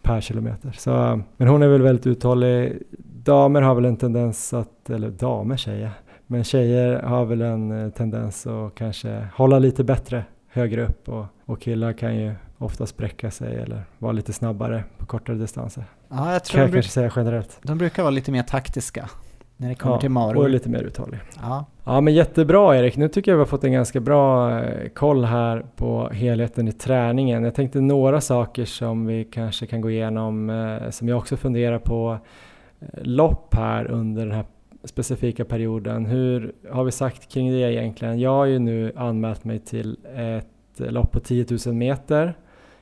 per 0.03 0.21
kilometer. 0.21 0.73
Så, 0.79 1.21
men 1.37 1.49
hon 1.49 1.63
är 1.63 1.69
väl 1.69 1.83
väldigt 1.83 2.07
uthållig. 2.07 2.83
Damer 3.25 3.63
har 3.63 3.75
väl 3.75 3.85
en 3.85 3.97
tendens 3.97 4.55
att, 4.55 4.91
eller 4.91 5.11
damer 5.11 5.57
tjejer, 5.57 5.91
men 6.27 6.45
tjejer 6.45 7.03
har 7.03 7.25
väl 7.25 7.43
en 7.43 7.85
eh, 7.85 7.91
tendens 7.91 8.47
att 8.47 8.75
kanske 8.75 9.27
hålla 9.35 9.59
lite 9.59 9.85
bättre 9.85 10.25
högre 10.49 10.87
upp 10.87 11.09
och, 11.09 11.25
och 11.45 11.61
killar 11.61 11.93
kan 11.93 12.17
ju 12.17 12.35
ofta 12.59 12.87
spräcka 12.87 13.31
sig 13.31 13.57
eller 13.57 13.83
vara 13.99 14.13
lite 14.13 14.33
snabbare 14.33 14.85
på 14.99 15.07
kortare 15.07 15.37
distanser. 15.37 15.85
Ja, 16.09 16.33
jag 16.33 16.45
tror 16.45 16.55
kan 16.55 16.63
jag 16.63 16.73
kanske 16.73 16.93
säga 16.93 17.13
generellt. 17.17 17.59
De 17.63 17.79
brukar 17.79 18.03
vara 18.03 18.11
lite 18.11 18.33
mer 18.33 18.43
taktiska 18.43 19.11
när 19.57 19.69
det 19.69 19.75
kommer 19.75 19.95
ja, 19.95 20.01
till 20.01 20.11
maror. 20.11 20.37
och 20.37 20.51
lite 20.51 20.69
mer 20.69 20.83
uthållig. 20.83 21.21
Ja. 21.43 21.65
ja, 21.85 22.01
men 22.01 22.15
jättebra 22.15 22.77
Erik. 22.77 22.97
Nu 22.97 23.09
tycker 23.09 23.31
jag 23.31 23.37
vi 23.37 23.41
har 23.41 23.47
fått 23.47 23.65
en 23.65 23.73
ganska 23.73 24.01
bra 24.01 24.59
eh, 24.61 24.89
koll 24.89 25.25
här 25.25 25.67
på 25.77 26.09
helheten 26.09 26.69
i 26.69 26.73
träningen. 26.73 27.45
Jag 27.45 27.55
tänkte 27.55 27.81
några 27.81 28.21
saker 28.21 28.65
som 28.65 29.07
vi 29.07 29.25
kanske 29.25 29.67
kan 29.67 29.81
gå 29.81 29.91
igenom 29.91 30.51
eh, 30.51 30.91
som 30.91 31.09
jag 31.09 31.19
också 31.19 31.37
funderar 31.37 31.79
på 31.79 32.19
lopp 33.03 33.55
här 33.55 33.91
under 33.91 34.27
den 34.27 34.35
här 34.35 34.45
specifika 34.87 35.45
perioden. 35.45 36.07
Hur 36.07 36.53
har 36.71 36.85
vi 36.85 36.93
sagt 36.93 37.33
kring 37.33 37.51
det 37.51 37.73
egentligen? 37.73 38.21
Jag 38.21 38.31
har 38.31 38.45
ju 38.45 38.59
nu 38.59 38.93
anmält 38.97 39.45
mig 39.45 39.59
till 39.59 39.99
ett 40.17 40.47
lopp 40.77 41.13
på 41.13 41.21
10 41.21 41.47
000 41.67 41.75
meter 41.75 42.35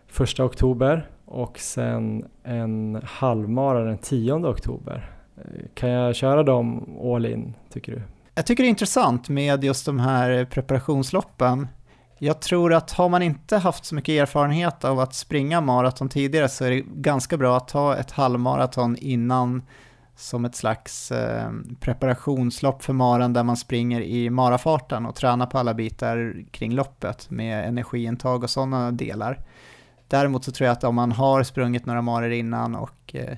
första 0.06 0.44
oktober 0.44 1.08
och 1.24 1.58
sen 1.58 2.24
en 2.42 3.00
halvmara 3.04 3.84
den 3.84 3.98
10 3.98 4.32
oktober. 4.32 5.10
Kan 5.74 5.90
jag 5.90 6.14
köra 6.14 6.42
dem 6.42 6.96
all 7.02 7.26
in, 7.26 7.54
tycker 7.72 7.92
du? 7.92 8.02
Jag 8.34 8.46
tycker 8.46 8.62
det 8.62 8.66
är 8.66 8.70
intressant 8.70 9.28
med 9.28 9.64
just 9.64 9.86
de 9.86 9.98
här 10.00 10.44
preparationsloppen. 10.44 11.68
Jag 12.18 12.40
tror 12.40 12.72
att 12.74 12.92
har 12.92 13.08
man 13.08 13.22
inte 13.22 13.56
haft 13.56 13.84
så 13.84 13.94
mycket 13.94 14.12
erfarenhet 14.12 14.84
av 14.84 15.00
att 15.00 15.14
springa 15.14 15.60
maraton 15.60 16.08
tidigare 16.08 16.48
så 16.48 16.64
är 16.64 16.70
det 16.70 16.80
ganska 16.80 17.36
bra 17.36 17.56
att 17.56 17.68
ta 17.68 17.96
ett 17.96 18.10
halvmaraton 18.10 18.96
innan 18.96 19.62
som 20.16 20.44
ett 20.44 20.54
slags 20.54 21.12
eh, 21.12 21.50
preparationslopp 21.80 22.82
för 22.82 22.92
maran 22.92 23.32
där 23.32 23.42
man 23.42 23.56
springer 23.56 24.00
i 24.00 24.30
marafarten 24.30 25.06
och 25.06 25.14
tränar 25.14 25.46
på 25.46 25.58
alla 25.58 25.74
bitar 25.74 26.44
kring 26.50 26.72
loppet 26.74 27.30
med 27.30 27.68
energiintag 27.68 28.42
och 28.42 28.50
sådana 28.50 28.90
delar. 28.90 29.40
Däremot 30.08 30.44
så 30.44 30.52
tror 30.52 30.66
jag 30.66 30.72
att 30.72 30.84
om 30.84 30.94
man 30.94 31.12
har 31.12 31.42
sprungit 31.42 31.86
några 31.86 32.02
maror 32.02 32.32
innan 32.32 32.74
och 32.74 33.14
eh, 33.14 33.36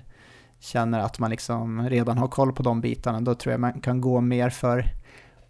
känner 0.61 1.01
att 1.01 1.19
man 1.19 1.31
liksom 1.31 1.89
redan 1.89 2.19
har 2.19 2.29
koll 2.29 2.53
på 2.53 2.63
de 2.63 2.81
bitarna, 2.81 3.21
då 3.21 3.35
tror 3.35 3.53
jag 3.53 3.61
man 3.61 3.81
kan 3.81 4.01
gå 4.01 4.21
mer 4.21 4.51
för 4.51 4.85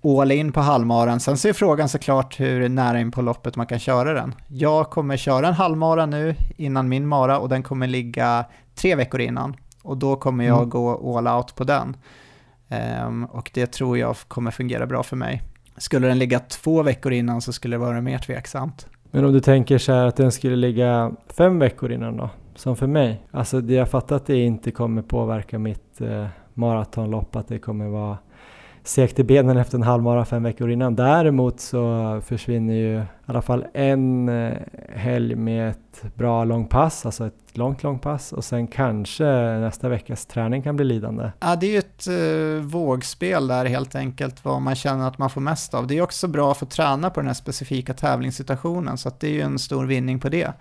all 0.04 0.32
in 0.32 0.52
på 0.52 0.60
halvmaran. 0.60 1.20
Sen 1.20 1.38
så 1.38 1.48
är 1.48 1.52
frågan 1.52 1.88
såklart 1.88 2.40
hur 2.40 2.68
nära 2.68 3.00
in 3.00 3.10
på 3.10 3.22
loppet 3.22 3.56
man 3.56 3.66
kan 3.66 3.78
köra 3.78 4.12
den. 4.12 4.34
Jag 4.48 4.90
kommer 4.90 5.16
köra 5.16 5.48
en 5.48 5.54
halvmara 5.54 6.06
nu 6.06 6.34
innan 6.56 6.88
min 6.88 7.06
mara 7.06 7.38
och 7.38 7.48
den 7.48 7.62
kommer 7.62 7.86
ligga 7.86 8.44
tre 8.74 8.94
veckor 8.94 9.20
innan 9.20 9.56
och 9.86 9.96
då 9.96 10.16
kommer 10.16 10.44
jag 10.44 10.58
mm. 10.58 10.70
gå 10.70 11.18
all 11.18 11.28
out 11.28 11.54
på 11.54 11.64
den. 11.64 11.96
Um, 13.06 13.24
och 13.24 13.50
det 13.54 13.66
tror 13.66 13.98
jag 13.98 14.16
kommer 14.28 14.50
fungera 14.50 14.86
bra 14.86 15.02
för 15.02 15.16
mig. 15.16 15.42
Skulle 15.76 16.08
den 16.08 16.18
ligga 16.18 16.38
två 16.38 16.82
veckor 16.82 17.12
innan 17.12 17.40
så 17.40 17.52
skulle 17.52 17.76
det 17.76 17.80
vara 17.80 18.00
mer 18.00 18.18
tveksamt. 18.18 18.86
Men 19.10 19.24
om 19.24 19.32
du 19.32 19.40
tänker 19.40 19.78
så 19.78 19.92
här 19.92 20.06
att 20.06 20.16
den 20.16 20.32
skulle 20.32 20.56
ligga 20.56 21.12
fem 21.36 21.58
veckor 21.58 21.92
innan 21.92 22.16
då? 22.16 22.30
Som 22.54 22.76
för 22.76 22.86
mig. 22.86 23.22
Alltså 23.30 23.60
det 23.60 23.74
jag 23.74 23.90
fattar 23.90 24.16
att 24.16 24.26
det 24.26 24.36
inte 24.36 24.70
kommer 24.70 25.02
påverka 25.02 25.58
mitt 25.58 26.00
eh, 26.00 26.26
maratonlopp, 26.54 27.36
att 27.36 27.48
det 27.48 27.58
kommer 27.58 27.88
vara 27.88 28.18
segt 28.88 29.18
i 29.18 29.24
benen 29.24 29.56
efter 29.56 29.78
en 29.78 29.82
halvmara 29.82 30.24
fem 30.24 30.42
veckor 30.42 30.70
innan. 30.70 30.96
Däremot 30.96 31.60
så 31.60 32.20
försvinner 32.26 32.74
ju 32.74 32.96
i 32.98 33.04
alla 33.26 33.42
fall 33.42 33.64
en 33.74 34.28
eh, 34.28 34.52
helg 34.94 35.34
med 35.34 35.70
ett 35.70 36.14
bra 36.14 36.44
långpass, 36.44 37.06
alltså 37.06 37.26
ett 37.26 37.56
långt 37.56 37.82
långpass 37.82 38.32
och 38.32 38.44
sen 38.44 38.66
kanske 38.66 39.24
nästa 39.58 39.88
veckas 39.88 40.26
träning 40.26 40.62
kan 40.62 40.76
bli 40.76 40.84
lidande. 40.84 41.30
Ja, 41.40 41.56
det 41.56 41.66
är 41.66 41.70
ju 41.70 41.78
ett 41.78 42.08
uh, 42.08 42.60
vågspel 42.60 43.46
där 43.46 43.64
helt 43.64 43.94
enkelt, 43.94 44.44
vad 44.44 44.62
man 44.62 44.74
känner 44.74 45.08
att 45.08 45.18
man 45.18 45.30
får 45.30 45.40
mest 45.40 45.74
av. 45.74 45.86
Det 45.86 45.98
är 45.98 46.02
också 46.02 46.28
bra 46.28 46.50
att 46.50 46.58
få 46.58 46.66
träna 46.66 47.10
på 47.10 47.20
den 47.20 47.26
här 47.26 47.34
specifika 47.34 47.94
tävlingssituationen, 47.94 48.98
så 48.98 49.08
att 49.08 49.20
det 49.20 49.28
är 49.28 49.32
ju 49.32 49.40
en 49.40 49.58
stor 49.58 49.86
vinning 49.86 50.18
på 50.20 50.28
det. 50.28 50.52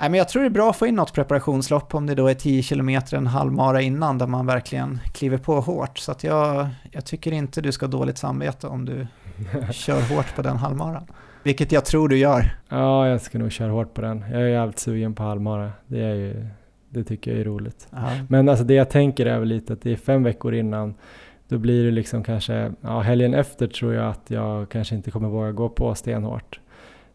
Nej, 0.00 0.10
men 0.10 0.18
jag 0.18 0.28
tror 0.28 0.42
det 0.42 0.48
är 0.48 0.50
bra 0.50 0.70
att 0.70 0.76
få 0.76 0.86
in 0.86 0.94
något 0.94 1.12
preparationslopp 1.12 1.94
om 1.94 2.06
det 2.06 2.14
då 2.14 2.26
är 2.26 2.34
10 2.34 2.62
km 2.62 2.88
en 3.12 3.26
halvmara 3.26 3.80
innan 3.80 4.18
där 4.18 4.26
man 4.26 4.46
verkligen 4.46 5.00
kliver 5.12 5.38
på 5.38 5.60
hårt. 5.60 5.98
Så 5.98 6.12
att 6.12 6.24
jag, 6.24 6.68
jag 6.90 7.04
tycker 7.04 7.32
inte 7.32 7.60
du 7.60 7.72
ska 7.72 7.86
ha 7.86 7.90
dåligt 7.90 8.18
samvete 8.18 8.66
om 8.66 8.84
du 8.84 9.06
kör 9.72 10.14
hårt 10.14 10.36
på 10.36 10.42
den 10.42 10.56
halvmaran. 10.56 11.06
Vilket 11.42 11.72
jag 11.72 11.84
tror 11.84 12.08
du 12.08 12.18
gör. 12.18 12.56
Ja, 12.68 13.08
jag 13.08 13.20
ska 13.20 13.38
nog 13.38 13.52
köra 13.52 13.72
hårt 13.72 13.94
på 13.94 14.00
den. 14.00 14.24
Jag 14.32 14.42
är 14.42 14.46
jävligt 14.46 14.78
sugen 14.78 15.14
på 15.14 15.22
halvmara. 15.22 15.72
Det, 15.86 16.00
är 16.00 16.14
ju, 16.14 16.46
det 16.88 17.04
tycker 17.04 17.30
jag 17.30 17.40
är 17.40 17.44
roligt. 17.44 17.88
Aha. 17.92 18.10
Men 18.28 18.48
alltså 18.48 18.64
det 18.64 18.74
jag 18.74 18.90
tänker 18.90 19.26
är 19.26 19.38
väl 19.38 19.48
lite 19.48 19.72
att 19.72 19.82
det 19.82 19.92
är 19.92 19.96
fem 19.96 20.22
veckor 20.22 20.54
innan. 20.54 20.94
Då 21.48 21.58
blir 21.58 21.84
det 21.84 21.90
liksom 21.90 22.24
kanske, 22.24 22.72
ja 22.80 23.00
helgen 23.00 23.34
efter 23.34 23.66
tror 23.66 23.94
jag 23.94 24.10
att 24.10 24.30
jag 24.30 24.68
kanske 24.68 24.94
inte 24.94 25.10
kommer 25.10 25.28
våga 25.28 25.52
gå 25.52 25.68
på 25.68 25.94
stenhårt. 25.94 26.60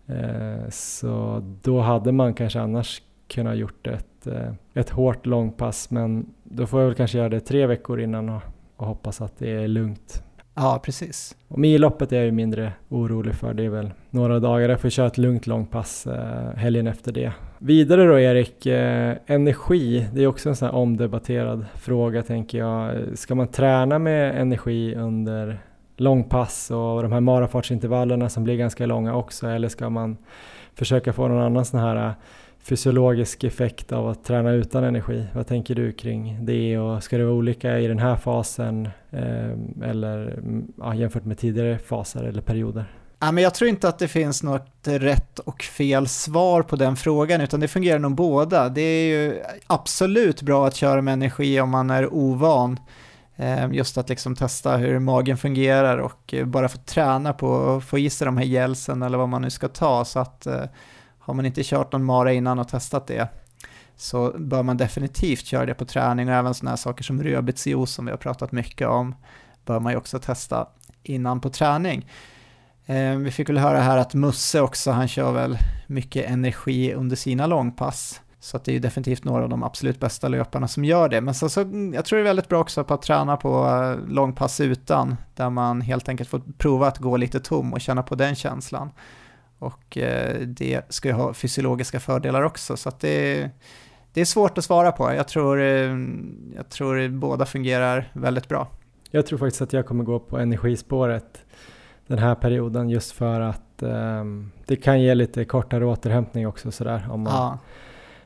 Eh, 0.07 0.69
så 0.69 1.41
då 1.61 1.79
hade 1.79 2.11
man 2.11 2.33
kanske 2.33 2.59
annars 2.59 3.01
kunnat 3.27 3.57
gjort 3.57 3.87
ett, 3.87 4.27
eh, 4.27 4.53
ett 4.73 4.89
hårt 4.89 5.25
långpass 5.25 5.91
men 5.91 6.25
då 6.43 6.67
får 6.67 6.79
jag 6.79 6.87
väl 6.87 6.95
kanske 6.95 7.17
göra 7.17 7.29
det 7.29 7.39
tre 7.39 7.65
veckor 7.65 8.01
innan 8.01 8.29
och, 8.29 8.41
och 8.75 8.87
hoppas 8.87 9.21
att 9.21 9.37
det 9.37 9.51
är 9.51 9.67
lugnt. 9.67 10.23
Ja, 10.55 10.81
precis. 10.83 11.35
Och 11.47 11.59
milloppet 11.59 12.11
är 12.11 12.15
jag 12.15 12.25
ju 12.25 12.31
mindre 12.31 12.73
orolig 12.89 13.35
för. 13.35 13.53
Det 13.53 13.65
är 13.65 13.69
väl 13.69 13.91
några 14.09 14.39
dagar. 14.39 14.69
Jag 14.69 14.79
får 14.79 14.89
köra 14.89 15.07
ett 15.07 15.17
lugnt 15.17 15.47
långpass 15.47 16.07
eh, 16.07 16.55
helgen 16.55 16.87
efter 16.87 17.11
det. 17.11 17.33
Vidare 17.59 18.05
då 18.05 18.19
Erik, 18.19 18.65
eh, 18.65 19.15
energi. 19.25 20.07
Det 20.13 20.23
är 20.23 20.27
också 20.27 20.49
en 20.49 20.55
sån 20.55 20.65
här 20.65 20.75
omdebatterad 20.75 21.65
fråga 21.75 22.23
tänker 22.23 22.57
jag. 22.57 22.95
Ska 23.13 23.35
man 23.35 23.47
träna 23.47 23.99
med 23.99 24.41
energi 24.41 24.95
under 24.95 25.59
långpass 25.97 26.71
och 26.71 27.03
de 27.03 27.11
här 27.11 27.19
marafartsintervallerna 27.19 28.29
som 28.29 28.43
blir 28.43 28.55
ganska 28.55 28.85
långa 28.85 29.15
också 29.15 29.47
eller 29.47 29.69
ska 29.69 29.89
man 29.89 30.17
försöka 30.75 31.13
få 31.13 31.27
någon 31.27 31.41
annan 31.41 31.65
sån 31.65 31.79
här 31.79 32.07
äh, 32.07 32.13
fysiologisk 32.59 33.43
effekt 33.43 33.91
av 33.91 34.07
att 34.07 34.23
träna 34.23 34.51
utan 34.51 34.83
energi? 34.83 35.25
Vad 35.33 35.47
tänker 35.47 35.75
du 35.75 35.91
kring 35.91 36.45
det 36.45 36.77
och 36.77 37.03
ska 37.03 37.17
det 37.17 37.23
vara 37.23 37.35
olika 37.35 37.79
i 37.79 37.87
den 37.87 37.99
här 37.99 38.15
fasen 38.15 38.89
eh, 39.11 39.89
eller 39.89 40.27
mm, 40.27 40.73
ja, 40.77 40.95
jämfört 40.95 41.25
med 41.25 41.37
tidigare 41.37 41.77
faser 41.77 42.23
eller 42.23 42.41
perioder? 42.41 42.85
Ja, 43.19 43.31
men 43.31 43.43
jag 43.43 43.53
tror 43.53 43.69
inte 43.69 43.89
att 43.89 43.99
det 43.99 44.07
finns 44.07 44.43
något 44.43 44.71
rätt 44.83 45.39
och 45.39 45.61
fel 45.63 46.07
svar 46.07 46.61
på 46.61 46.75
den 46.75 46.95
frågan, 46.95 47.41
utan 47.41 47.59
det 47.59 47.67
fungerar 47.67 47.99
nog 47.99 48.15
båda. 48.15 48.69
Det 48.69 48.81
är 48.81 49.07
ju 49.07 49.41
absolut 49.67 50.41
bra 50.41 50.67
att 50.67 50.75
köra 50.75 51.01
med 51.01 51.13
energi 51.13 51.61
om 51.61 51.69
man 51.69 51.89
är 51.89 52.13
ovan. 52.13 52.79
Ehm, 53.37 53.73
just 53.73 53.97
att 53.97 54.09
liksom 54.09 54.35
testa 54.35 54.77
hur 54.77 54.99
magen 54.99 55.37
fungerar 55.37 55.97
och 55.97 56.33
eh, 56.33 56.45
bara 56.45 56.69
få 56.69 56.77
träna 56.77 57.33
på 57.33 57.75
att 57.75 57.83
få 57.83 57.99
i 57.99 58.09
sig 58.09 58.25
de 58.25 58.37
här 58.37 58.45
gelsen 58.45 59.01
eller 59.01 59.17
vad 59.17 59.29
man 59.29 59.41
nu 59.41 59.49
ska 59.49 59.67
ta. 59.67 60.05
Så 60.05 60.19
att 60.19 60.45
eh, 60.45 60.63
har 61.19 61.33
man 61.33 61.45
inte 61.45 61.63
kört 61.63 61.91
någon 61.91 62.03
mara 62.03 62.33
innan 62.33 62.59
och 62.59 62.67
testat 62.67 63.07
det 63.07 63.27
så 63.95 64.35
bör 64.37 64.63
man 64.63 64.77
definitivt 64.77 65.45
köra 65.45 65.65
det 65.65 65.73
på 65.73 65.85
träning 65.85 66.29
och 66.29 66.35
även 66.35 66.53
sådana 66.53 66.71
här 66.71 66.77
saker 66.77 67.03
som 67.03 67.23
rödbetsjuice 67.23 67.91
som 67.91 68.05
vi 68.05 68.11
har 68.11 68.17
pratat 68.17 68.51
mycket 68.51 68.87
om 68.87 69.15
bör 69.65 69.79
man 69.79 69.91
ju 69.93 69.97
också 69.97 70.19
testa 70.19 70.67
innan 71.03 71.41
på 71.41 71.49
träning. 71.49 72.09
Ehm, 72.85 73.23
vi 73.23 73.31
fick 73.31 73.49
väl 73.49 73.57
höra 73.57 73.79
här 73.81 73.97
att 73.97 74.13
Musse 74.13 74.61
också, 74.61 74.91
han 74.91 75.07
kör 75.07 75.31
väl 75.31 75.57
mycket 75.87 76.29
energi 76.29 76.93
under 76.93 77.15
sina 77.15 77.47
långpass. 77.47 78.21
Så 78.45 78.57
att 78.57 78.63
det 78.63 78.71
är 78.71 78.73
ju 78.73 78.79
definitivt 78.79 79.23
några 79.23 79.43
av 79.43 79.49
de 79.49 79.63
absolut 79.63 79.99
bästa 79.99 80.27
löparna 80.27 80.67
som 80.67 80.85
gör 80.85 81.09
det. 81.09 81.21
Men 81.21 81.33
så, 81.33 81.49
så, 81.49 81.59
jag 81.93 82.05
tror 82.05 82.17
det 82.17 82.21
är 82.21 82.23
väldigt 82.23 82.49
bra 82.49 82.59
också 82.59 82.83
på 82.83 82.93
att 82.93 83.01
träna 83.01 83.37
på 83.37 83.65
eh, 83.65 84.09
långpass 84.13 84.59
utan, 84.59 85.15
där 85.35 85.49
man 85.49 85.81
helt 85.81 86.09
enkelt 86.09 86.29
får 86.29 86.41
prova 86.57 86.87
att 86.87 86.97
gå 86.97 87.17
lite 87.17 87.39
tom 87.39 87.73
och 87.73 87.81
känna 87.81 88.03
på 88.03 88.15
den 88.15 88.35
känslan. 88.35 88.89
Och 89.59 89.97
eh, 89.97 90.39
det 90.39 90.81
ska 90.89 91.07
ju 91.07 91.13
ha 91.13 91.33
fysiologiska 91.33 91.99
fördelar 91.99 92.41
också, 92.41 92.77
så 92.77 92.89
att 92.89 92.99
det, 92.99 93.49
det 94.13 94.21
är 94.21 94.25
svårt 94.25 94.57
att 94.57 94.65
svara 94.65 94.91
på. 94.91 95.13
Jag 95.13 95.27
tror, 95.27 95.61
eh, 95.61 95.97
jag 96.55 96.69
tror 96.69 97.09
båda 97.09 97.45
fungerar 97.45 98.11
väldigt 98.13 98.47
bra. 98.47 98.67
Jag 99.11 99.25
tror 99.25 99.39
faktiskt 99.39 99.61
att 99.61 99.73
jag 99.73 99.85
kommer 99.85 100.03
gå 100.03 100.19
på 100.19 100.39
energispåret 100.39 101.45
den 102.07 102.19
här 102.19 102.35
perioden 102.35 102.89
just 102.89 103.11
för 103.11 103.39
att 103.39 103.83
um, 103.83 104.51
det 104.65 104.75
kan 104.75 105.01
ge 105.01 105.15
lite 105.15 105.45
kortare 105.45 105.85
återhämtning 105.85 106.47
också 106.47 106.71
sådär 106.71 107.07
om 107.09 107.21
man 107.21 107.33
ja. 107.33 107.59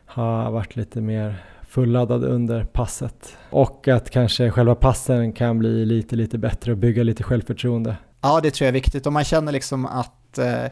Har 0.09 0.51
varit 0.51 0.75
lite 0.75 1.01
mer 1.01 1.43
fulladdad 1.67 2.23
under 2.23 2.63
passet. 2.63 3.37
Och 3.49 3.87
att 3.87 4.09
kanske 4.09 4.51
själva 4.51 4.75
passen 4.75 5.33
kan 5.33 5.59
bli 5.59 5.85
lite, 5.85 6.15
lite 6.15 6.37
bättre 6.37 6.71
och 6.71 6.77
bygga 6.77 7.03
lite 7.03 7.23
självförtroende. 7.23 7.95
Ja, 8.21 8.39
det 8.43 8.51
tror 8.51 8.65
jag 8.65 8.69
är 8.69 8.73
viktigt. 8.73 9.07
Om 9.07 9.13
man 9.13 9.23
känner 9.23 9.51
liksom 9.51 9.85
att 9.85 10.37
eh, 10.37 10.65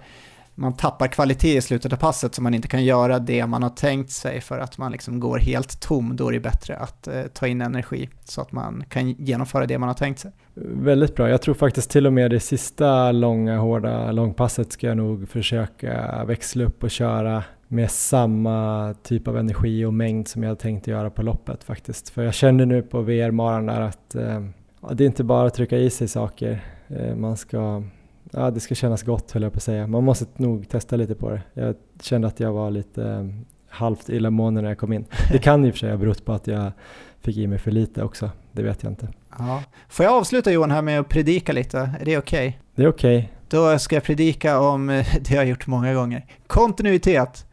man 0.56 0.74
tappar 0.74 1.08
kvalitet 1.08 1.58
i 1.58 1.62
slutet 1.62 1.94
av 1.94 1.98
passet 1.98 2.36
så 2.36 2.42
man 2.42 2.54
inte 2.54 2.68
kan 2.68 2.86
göra 2.86 3.20
det 3.20 3.48
man 3.48 3.64
har 3.64 3.70
tänkt 3.70 4.12
sig 4.12 4.42
för 4.42 4.60
att 4.60 4.78
man 4.78 4.92
liksom 4.92 5.20
går 5.20 5.38
helt 5.38 5.82
tom, 5.82 6.16
då 6.16 6.28
är 6.28 6.32
det 6.32 6.40
bättre 6.40 6.78
att 6.78 7.08
eh, 7.08 7.24
ta 7.34 7.48
in 7.48 7.62
energi 7.62 8.10
så 8.24 8.42
att 8.42 8.52
man 8.52 8.84
kan 8.90 9.10
genomföra 9.10 9.66
det 9.66 9.78
man 9.78 9.90
har 9.90 9.94
tänkt 9.94 10.20
sig. 10.20 10.32
Väldigt 10.56 11.16
bra. 11.16 11.30
Jag 11.30 11.42
tror 11.42 11.54
faktiskt 11.54 11.90
till 11.90 12.08
och 12.08 12.14
med 12.14 12.32
det 12.32 12.40
sista 12.40 13.12
långa, 13.12 13.58
hårda 13.58 14.12
långpasset 14.12 14.72
ska 14.72 14.88
jag 14.88 14.98
nog 14.98 15.30
försöka 15.30 16.24
växla 16.26 16.64
upp 16.64 16.84
och 16.84 16.92
köra 16.92 17.44
med 17.68 17.92
samma 17.92 18.94
typ 19.04 19.28
av 19.28 19.38
energi 19.38 19.86
och 19.86 19.94
mängd 19.94 20.28
som 20.28 20.44
jag 20.44 20.50
hade 20.50 20.62
tänkt 20.62 20.88
göra 20.88 21.10
på 21.10 21.24
loppet 21.24 21.64
faktiskt. 21.64 22.10
För 22.10 22.24
jag 22.24 22.34
kände 22.34 22.66
nu 22.66 22.82
på 22.82 23.02
VR-maran 23.02 23.66
där 23.66 23.82
att 23.82 24.16
eh, 24.16 24.46
det 24.92 25.04
är 25.04 25.08
inte 25.08 25.24
bara 25.24 25.48
att 25.48 25.54
trycka 25.54 25.78
i 25.78 25.90
sig 25.90 26.08
saker. 26.08 26.64
Eh, 26.88 27.16
man 27.16 27.38
ska 27.38 27.84
ja, 28.32 28.52
det 28.52 28.60
ska 28.60 28.76
kännas 28.76 29.04
gott 29.04 29.32
höll 29.32 29.44
jag 29.44 29.54
på 29.54 29.58
att 29.58 29.64
säga. 29.64 29.88
Man 29.88 30.04
måste 30.04 30.26
nog 30.36 30.70
testa 30.70 30.96
lite 30.96 31.16
på 31.16 31.30
det. 31.30 31.42
Jag 31.54 31.76
kände 32.02 32.28
att 32.28 32.40
jag 32.40 32.54
var 32.54 32.72
lite 32.72 33.02
um, 33.02 33.46
halvt 33.70 34.10
illamående 34.10 34.62
när 34.62 34.70
jag 34.70 34.78
kom 34.78 34.94
in. 34.94 35.06
Det 35.32 35.40
kan 35.40 35.66
i 35.66 35.70
och 35.70 35.74
för 35.74 35.80
sig 35.80 35.90
ha 35.90 35.98
berott 35.98 36.26
på 36.26 36.34
att 36.34 36.48
jag 36.48 36.72
fick 37.22 37.38
i 37.38 37.48
mig 37.48 37.60
för 37.60 37.72
lite 37.72 38.04
också. 38.04 38.32
Det 38.52 38.64
vet 38.64 38.84
jag 38.84 38.92
inte. 38.92 39.08
Ja. 39.40 39.64
Får 39.90 40.06
jag 40.06 40.14
avsluta 40.14 40.52
Johan 40.52 40.72
här 40.72 40.82
med 40.82 41.00
att 41.00 41.10
predika 41.10 41.54
lite? 41.54 41.78
Är 42.00 42.06
det 42.06 42.18
okej? 42.18 42.48
Okay? 42.48 42.54
Det 42.76 42.84
är 42.84 42.88
okej. 42.88 43.18
Okay. 43.18 43.30
Då 43.50 43.80
ska 43.80 43.96
jag 43.96 44.04
predika 44.04 44.60
om 44.60 44.88
det 45.22 45.32
jag 45.32 45.38
har 45.38 45.46
gjort 45.46 45.68
många 45.68 45.94
gånger. 45.94 46.26
Kontinuitet 46.48 47.46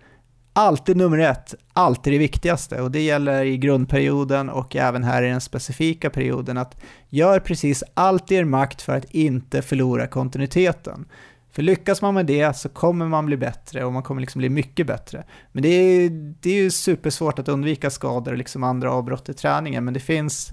alltid 0.56 0.96
nummer 0.96 1.18
ett, 1.18 1.54
alltid 1.72 2.12
det 2.12 2.18
viktigaste 2.18 2.80
och 2.82 2.90
det 2.90 3.00
gäller 3.00 3.44
i 3.44 3.56
grundperioden 3.56 4.50
och 4.50 4.76
även 4.76 5.04
här 5.04 5.22
i 5.22 5.28
den 5.28 5.40
specifika 5.40 6.10
perioden 6.10 6.58
att 6.58 6.80
gör 7.08 7.40
precis 7.40 7.84
allt 7.94 8.32
i 8.32 8.34
er 8.34 8.44
makt 8.44 8.82
för 8.82 8.96
att 8.96 9.04
inte 9.04 9.62
förlora 9.62 10.06
kontinuiteten. 10.06 11.06
För 11.52 11.62
lyckas 11.62 12.02
man 12.02 12.14
med 12.14 12.26
det 12.26 12.56
så 12.56 12.68
kommer 12.68 13.08
man 13.08 13.26
bli 13.26 13.36
bättre 13.36 13.84
och 13.84 13.92
man 13.92 14.02
kommer 14.02 14.20
liksom 14.20 14.38
bli 14.38 14.48
mycket 14.48 14.86
bättre. 14.86 15.24
Men 15.52 15.62
det 15.62 15.68
är, 15.68 16.10
det 16.40 16.50
är 16.50 16.62
ju 16.62 16.70
supersvårt 16.70 17.38
att 17.38 17.48
undvika 17.48 17.90
skador 17.90 18.32
och 18.32 18.38
liksom 18.38 18.64
andra 18.64 18.92
avbrott 18.92 19.28
i 19.28 19.34
träningen 19.34 19.84
men 19.84 19.94
det 19.94 20.00
finns 20.00 20.50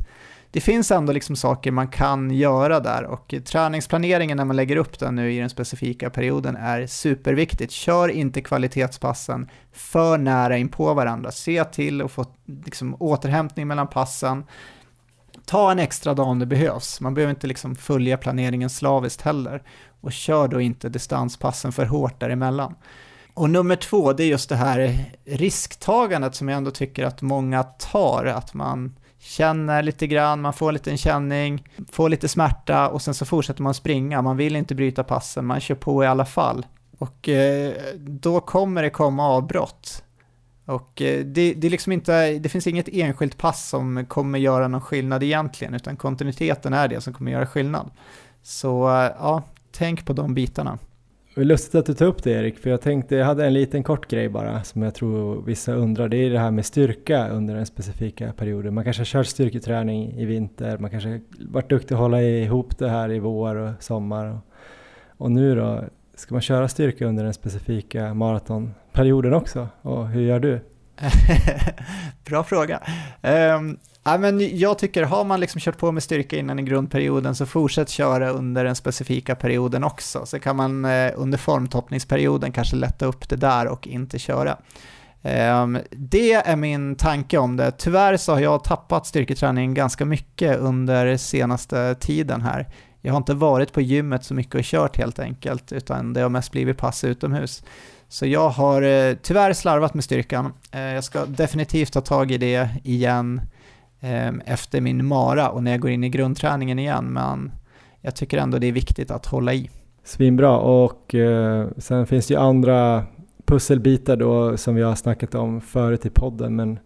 det 0.52 0.62
finns 0.62 0.92
ändå 0.92 1.14
liksom 1.14 1.36
saker 1.36 1.72
man 1.72 1.88
kan 1.88 2.32
göra 2.32 2.80
där 2.80 3.04
och 3.04 3.34
träningsplaneringen 3.46 4.38
när 4.38 4.46
man 4.46 4.56
lägger 4.56 4.76
upp 4.76 5.00
den 5.00 5.16
nu 5.16 5.34
i 5.34 5.40
den 5.40 5.50
specifika 5.50 6.10
perioden 6.10 6.56
är 6.56 6.88
superviktigt. 6.88 7.72
Kör 7.72 8.10
inte 8.10 8.42
kvalitetspassen 8.42 9.50
för 9.72 10.18
nära 10.18 10.58
in 10.58 10.70
på 10.70 10.94
varandra. 10.94 11.32
Se 11.32 11.64
till 11.64 12.02
att 12.02 12.12
få 12.12 12.26
liksom 12.66 12.96
återhämtning 13.00 13.68
mellan 13.68 13.88
passen. 13.88 14.44
Ta 15.46 15.72
en 15.72 15.80
extra 15.80 16.14
dag 16.14 16.28
om 16.28 16.40
det 16.40 16.46
behövs. 16.46 17.02
Man 17.02 17.14
behöver 17.14 17.34
inte 17.34 17.48
liksom 17.48 17.76
följa 17.76 18.18
planeringen 18.18 18.70
slaviskt 18.70 19.22
heller. 19.22 19.64
Och 20.02 20.12
kör 20.12 20.48
då 20.48 20.62
inte 20.62 20.90
distanspassen 20.90 21.72
för 21.72 21.86
hårt 21.86 22.20
däremellan. 22.20 22.76
Och 23.34 23.50
nummer 23.50 23.76
två, 23.76 24.14
det 24.14 24.24
är 24.24 24.28
just 24.28 24.50
det 24.50 24.56
här 24.56 25.06
risktagandet 25.26 26.36
som 26.36 26.50
jag 26.50 26.58
ändå 26.58 26.72
tycker 26.72 27.06
att 27.06 27.22
många 27.22 27.64
tar, 27.64 28.26
att 28.26 28.54
man 28.54 28.96
känner 29.22 29.84
lite 29.84 30.08
grann, 30.08 30.42
man 30.42 30.54
får 30.54 30.68
en 30.68 30.74
liten 30.74 30.98
känning, 30.98 31.68
får 31.92 32.10
lite 32.10 32.28
smärta 32.28 32.90
och 32.90 33.02
sen 33.02 33.14
så 33.14 33.26
fortsätter 33.26 33.64
man 33.64 33.74
springa. 33.74 34.22
Man 34.22 34.38
vill 34.38 34.56
inte 34.56 34.76
bryta 34.76 35.04
passen, 35.04 35.46
man 35.46 35.60
kör 35.60 35.76
på 35.76 36.04
i 36.04 36.08
alla 36.08 36.26
fall. 36.26 36.66
Och 36.98 37.30
eh, 37.30 37.74
då 37.98 38.40
kommer 38.40 38.84
det 38.84 38.90
komma 38.90 39.28
avbrott. 39.28 40.04
Och 40.66 41.02
eh, 41.02 41.26
det, 41.26 41.54
det, 41.54 41.68
är 41.68 41.72
liksom 41.72 41.92
inte, 41.92 42.40
det 42.40 42.50
finns 42.50 42.68
inget 42.68 42.90
enskilt 42.92 43.38
pass 43.38 43.70
som 43.70 44.06
kommer 44.06 44.40
göra 44.40 44.68
någon 44.68 44.82
skillnad 44.82 45.24
egentligen, 45.24 45.74
utan 45.74 45.96
kontinuiteten 45.96 46.74
är 46.74 46.88
det 46.88 47.02
som 47.02 47.14
kommer 47.14 47.32
göra 47.32 47.48
skillnad. 47.48 47.92
Så 48.44 48.90
eh, 48.90 49.12
ja, 49.20 49.44
tänk 49.72 50.06
på 50.06 50.14
de 50.14 50.34
bitarna. 50.34 50.78
Det 51.36 51.42
är 51.42 51.46
lustigt 51.46 51.76
att 51.76 51.86
du 51.86 51.94
tar 51.94 52.06
upp 52.06 52.24
det 52.24 52.32
Erik, 52.32 52.60
för 52.60 52.70
jag 52.70 52.82
tänkte, 52.82 53.16
jag 53.16 53.26
hade 53.26 53.46
en 53.46 53.54
liten 53.54 53.84
kort 53.84 54.08
grej 54.08 54.30
bara 54.30 54.64
som 54.64 54.82
jag 54.82 54.96
tror 54.96 55.42
vissa 55.42 55.74
undrar. 55.74 56.10
Det 56.10 56.18
är 56.18 56.30
det 56.30 56.40
här 56.40 56.52
med 56.52 56.66
styrka 56.66 57.28
under 57.30 57.56
den 57.56 57.66
specifika 57.66 58.34
perioden. 58.34 58.74
Man 58.74 58.84
kanske 58.84 59.02
har 59.02 59.06
kört 59.06 59.28
styrketräning 59.28 60.14
i 60.20 60.26
vinter, 60.26 60.78
man 60.78 60.90
kanske 60.90 61.22
varit 61.40 61.70
duktig 61.70 61.96
att 61.96 62.02
hålla 62.02 62.22
ihop 62.22 62.78
det 62.78 62.90
här 62.90 63.12
i 63.12 63.20
vår 63.20 63.56
och 63.56 63.84
sommar. 63.84 64.40
Och, 65.18 65.32
nu 65.32 65.56
då, 65.56 65.84
ska 66.16 66.36
man 66.36 66.42
köra 66.42 66.68
styrka 66.68 67.06
under 67.06 67.24
den 67.24 67.34
specifika 67.34 68.14
maratonperioden 68.14 69.34
också? 69.34 69.68
Och 69.82 70.08
hur 70.08 70.22
gör 70.22 70.40
du? 70.40 70.60
Bra 72.26 72.44
fråga. 72.44 72.82
Um, 73.58 73.78
Ja, 74.04 74.18
men 74.18 74.58
jag 74.58 74.78
tycker, 74.78 75.04
har 75.04 75.24
man 75.24 75.40
liksom 75.40 75.62
kört 75.62 75.78
på 75.78 75.92
med 75.92 76.04
styrka 76.04 76.38
innan 76.38 76.60
i 76.60 76.64
grundperioden 76.64 77.36
så 77.36 77.46
fortsätt 77.46 77.90
köra 77.90 78.30
under 78.30 78.64
den 78.64 78.76
specifika 78.76 79.36
perioden 79.36 79.84
också. 79.84 80.26
Så 80.26 80.40
kan 80.40 80.56
man 80.56 80.86
eh, 80.86 81.12
under 81.16 81.38
formtoppningsperioden 81.38 82.52
kanske 82.52 82.76
lätta 82.76 83.06
upp 83.06 83.30
det 83.30 83.36
där 83.36 83.68
och 83.68 83.88
inte 83.88 84.20
köra. 84.20 84.58
Ehm, 85.24 85.80
det 85.92 86.34
är 86.34 86.56
min 86.56 86.96
tanke 86.96 87.38
om 87.38 87.58
det. 87.58 87.72
Tyvärr 87.72 88.18
så 88.18 88.32
har 88.32 88.40
jag 88.40 88.64
tappat 88.64 89.08
styrketräning 89.08 89.74
ganska 89.74 90.06
mycket 90.06 90.60
under 90.60 91.18
senaste 91.18 91.96
tiden 91.96 92.42
här. 92.42 92.68
Jag 93.02 93.14
har 93.14 93.18
inte 93.18 93.34
varit 93.34 93.74
på 93.74 93.82
gymmet 93.82 94.24
så 94.24 94.34
mycket 94.34 94.56
och 94.56 94.64
kört 94.64 94.98
helt 94.98 95.20
enkelt, 95.20 95.72
utan 95.72 96.14
det 96.14 96.22
har 96.22 96.30
mest 96.30 96.52
blivit 96.52 96.78
pass 96.78 97.04
utomhus. 97.04 97.64
Så 98.08 98.26
jag 98.26 98.50
har 98.50 98.82
eh, 98.82 99.16
tyvärr 99.22 99.54
slarvat 99.54 99.94
med 99.94 100.04
styrkan. 100.04 100.54
Eh, 100.72 100.82
jag 100.82 101.04
ska 101.04 101.26
definitivt 101.26 101.94
ta 101.94 102.02
tag 102.02 102.32
i 102.32 102.38
det 102.38 102.70
igen 102.84 103.42
Ehm, 104.04 104.42
efter 104.46 104.82
min 104.82 105.06
mara 105.06 105.50
och 105.50 105.64
när 105.64 105.72
jag 105.72 105.80
går 105.80 105.92
in 105.92 106.04
i 106.04 106.10
grundträningen 106.10 106.80
igen, 106.80 107.06
men 107.06 107.52
jag 108.02 108.16
tycker 108.16 108.38
ändå 108.38 108.58
det 108.58 108.68
är 108.68 108.72
viktigt 108.72 109.12
att 109.12 109.26
hålla 109.26 109.54
i. 109.54 109.70
Svinbra 110.04 110.58
och 110.58 111.16
eh, 111.16 111.68
sen 111.78 112.08
finns 112.08 112.28
det 112.28 112.34
ju 112.34 112.40
andra 112.40 113.04
pusselbitar 113.46 114.16
då 114.16 114.58
som 114.58 114.76
vi 114.76 114.82
har 114.82 114.96
snackat 114.96 115.36
om 115.36 115.62
förut 115.62 116.06
i 116.06 116.10
podden, 116.10 116.56
men 116.56 116.80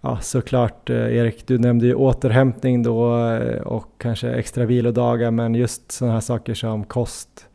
ja, 0.00 0.18
såklart 0.20 0.90
eh, 0.90 1.16
Erik, 1.16 1.46
du 1.46 1.58
nämnde 1.58 1.86
ju 1.86 1.94
återhämtning 1.94 2.82
då 2.82 3.26
eh, 3.26 3.62
och 3.62 3.86
kanske 3.98 4.30
extra 4.30 4.64
vilodagar, 4.64 5.30
men 5.30 5.54
just 5.54 5.92
sådana 5.92 6.14
här 6.14 6.20
saker 6.20 6.54
som 6.54 6.84
kost, 6.84 7.48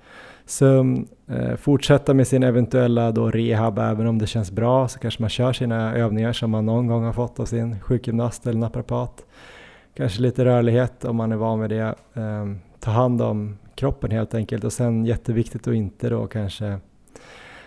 sömn, 0.50 1.08
eh, 1.28 1.56
fortsätta 1.56 2.14
med 2.14 2.28
sin 2.28 2.44
eventuella 2.44 3.12
då 3.12 3.32
rehab 3.32 3.80
även 3.80 4.08
om 4.08 4.20
det 4.20 4.28
känns 4.28 4.52
bra 4.52 4.88
så 4.88 5.00
kanske 5.00 5.24
man 5.24 5.30
kör 5.30 5.54
sina 5.54 5.96
övningar 5.96 6.34
som 6.34 6.52
man 6.52 6.66
någon 6.66 6.88
gång 6.88 7.04
har 7.04 7.14
fått 7.14 7.40
av 7.40 7.46
sin 7.46 7.80
sjukgymnast 7.80 8.48
eller 8.48 8.60
naprapat. 8.60 9.26
Kanske 9.94 10.22
lite 10.22 10.46
rörlighet 10.46 11.06
om 11.06 11.16
man 11.16 11.32
är 11.32 11.36
van 11.36 11.60
vid 11.60 11.70
det. 11.70 11.96
Eh, 12.14 12.46
ta 12.80 12.92
hand 12.92 13.22
om 13.22 13.58
kroppen 13.76 14.12
helt 14.12 14.34
enkelt 14.34 14.64
och 14.64 14.74
sen 14.74 15.06
jätteviktigt 15.06 15.68
att 15.68 15.74
inte 15.74 16.10
då 16.10 16.28
kanske 16.28 16.80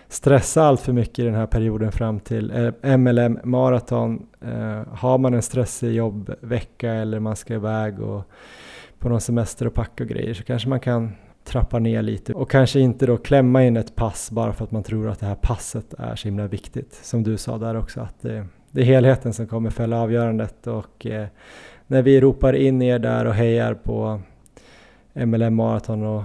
stressa 0.07 0.63
allt 0.63 0.81
för 0.81 0.93
mycket 0.93 1.19
i 1.19 1.23
den 1.23 1.35
här 1.35 1.47
perioden 1.47 1.91
fram 1.91 2.19
till 2.19 2.51
eh, 2.51 2.97
MLM 2.97 3.39
maraton. 3.43 4.25
Eh, 4.41 4.93
har 4.93 5.17
man 5.17 5.33
en 5.33 5.41
stressig 5.41 5.95
jobbvecka 5.95 6.93
eller 6.93 7.19
man 7.19 7.35
ska 7.35 7.53
iväg 7.53 7.99
och 7.99 8.23
på 8.99 9.09
någon 9.09 9.21
semester 9.21 9.67
och 9.67 9.73
packa 9.73 10.03
och 10.03 10.09
grejer 10.09 10.33
så 10.33 10.43
kanske 10.43 10.69
man 10.69 10.79
kan 10.79 11.11
trappa 11.43 11.79
ner 11.79 12.01
lite 12.01 12.33
och 12.33 12.49
kanske 12.49 12.79
inte 12.79 13.05
då 13.05 13.17
klämma 13.17 13.63
in 13.63 13.77
ett 13.77 13.95
pass 13.95 14.31
bara 14.31 14.53
för 14.53 14.63
att 14.63 14.71
man 14.71 14.83
tror 14.83 15.09
att 15.09 15.19
det 15.19 15.25
här 15.25 15.35
passet 15.35 15.93
är 15.97 16.15
så 16.15 16.27
himla 16.27 16.47
viktigt. 16.47 16.93
Som 16.93 17.23
du 17.23 17.37
sa 17.37 17.57
där 17.57 17.77
också 17.77 18.01
att 18.01 18.21
det, 18.21 18.45
det 18.71 18.81
är 18.81 18.85
helheten 18.85 19.33
som 19.33 19.47
kommer 19.47 19.69
fälla 19.69 20.01
avgörandet 20.01 20.67
och 20.67 21.05
eh, 21.05 21.27
när 21.87 22.01
vi 22.01 22.21
ropar 22.21 22.53
in 22.53 22.81
er 22.81 22.99
där 22.99 23.25
och 23.25 23.33
hejar 23.33 23.73
på 23.73 24.21
MLM 25.13 25.55
Marathon 25.55 26.03
och 26.03 26.23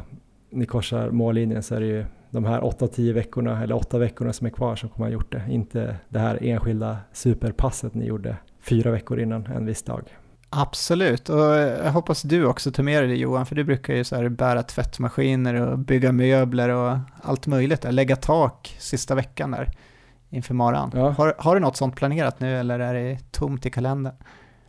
ni 0.50 0.66
korsar 0.66 1.10
mållinjen 1.10 1.62
så 1.62 1.74
är 1.74 1.80
det 1.80 1.86
ju 1.86 2.04
de 2.30 2.44
här 2.44 2.60
8-10 2.60 3.12
veckorna 3.12 3.62
eller 3.62 3.74
8 3.74 3.98
veckorna 3.98 4.32
som 4.32 4.46
är 4.46 4.50
kvar 4.50 4.76
som 4.76 4.88
kommer 4.88 5.06
ha 5.06 5.12
gjort 5.12 5.32
det. 5.32 5.42
Inte 5.50 5.96
det 6.08 6.18
här 6.18 6.38
enskilda 6.42 6.96
superpasset 7.12 7.94
ni 7.94 8.04
gjorde 8.04 8.36
fyra 8.60 8.90
veckor 8.90 9.20
innan 9.20 9.46
en 9.46 9.66
viss 9.66 9.82
dag. 9.82 10.02
Absolut, 10.50 11.28
och 11.28 11.40
jag 11.56 11.92
hoppas 11.92 12.22
du 12.22 12.46
också 12.46 12.70
tar 12.70 12.82
med 12.82 13.02
dig 13.02 13.08
det 13.08 13.16
Johan, 13.16 13.46
för 13.46 13.54
du 13.54 13.64
brukar 13.64 13.94
ju 13.94 14.04
så 14.04 14.16
här 14.16 14.28
bära 14.28 14.62
tvättmaskiner 14.62 15.54
och 15.54 15.78
bygga 15.78 16.12
möbler 16.12 16.68
och 16.68 16.98
allt 17.22 17.46
möjligt 17.46 17.82
där, 17.82 17.92
lägga 17.92 18.16
tak 18.16 18.76
sista 18.78 19.14
veckan 19.14 19.50
där. 19.50 19.70
inför 20.30 20.54
maran. 20.54 20.90
Ja. 20.94 21.10
Har, 21.10 21.34
har 21.38 21.54
du 21.54 21.60
något 21.60 21.76
sånt 21.76 21.96
planerat 21.96 22.40
nu 22.40 22.56
eller 22.58 22.78
är 22.78 22.94
det 22.94 23.32
tomt 23.32 23.66
i 23.66 23.70
kalendern? 23.70 24.14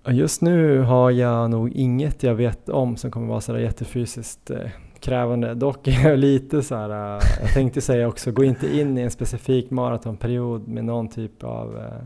Just 0.10 0.42
nu 0.42 0.82
har 0.82 1.12
jag 1.12 1.50
nog 1.50 1.72
inget 1.72 2.24
jag 2.24 2.36
vet 2.36 2.70
om 2.70 2.98
som 2.98 3.12
kommer 3.12 3.28
vara 3.28 3.42
sådär 3.42 3.60
jättefysiskt 3.60 4.50
eh, 4.50 4.70
krävande. 5.00 5.54
Dock 5.54 5.88
är 5.88 6.10
jag 6.10 6.20
lite 6.20 6.62
så 6.62 6.76
här, 6.76 6.90
eh, 6.90 7.22
jag 7.42 7.54
tänkte 7.54 7.82
säga 7.82 8.08
också, 8.08 8.32
gå 8.32 8.44
inte 8.44 8.78
in 8.80 8.98
i 8.98 9.02
en 9.02 9.12
specifik 9.12 9.72
maratonperiod 9.72 10.68
med 10.68 10.86
någon 10.86 11.10
typ 11.10 11.44
av 11.44 11.78
eh, 11.78 12.06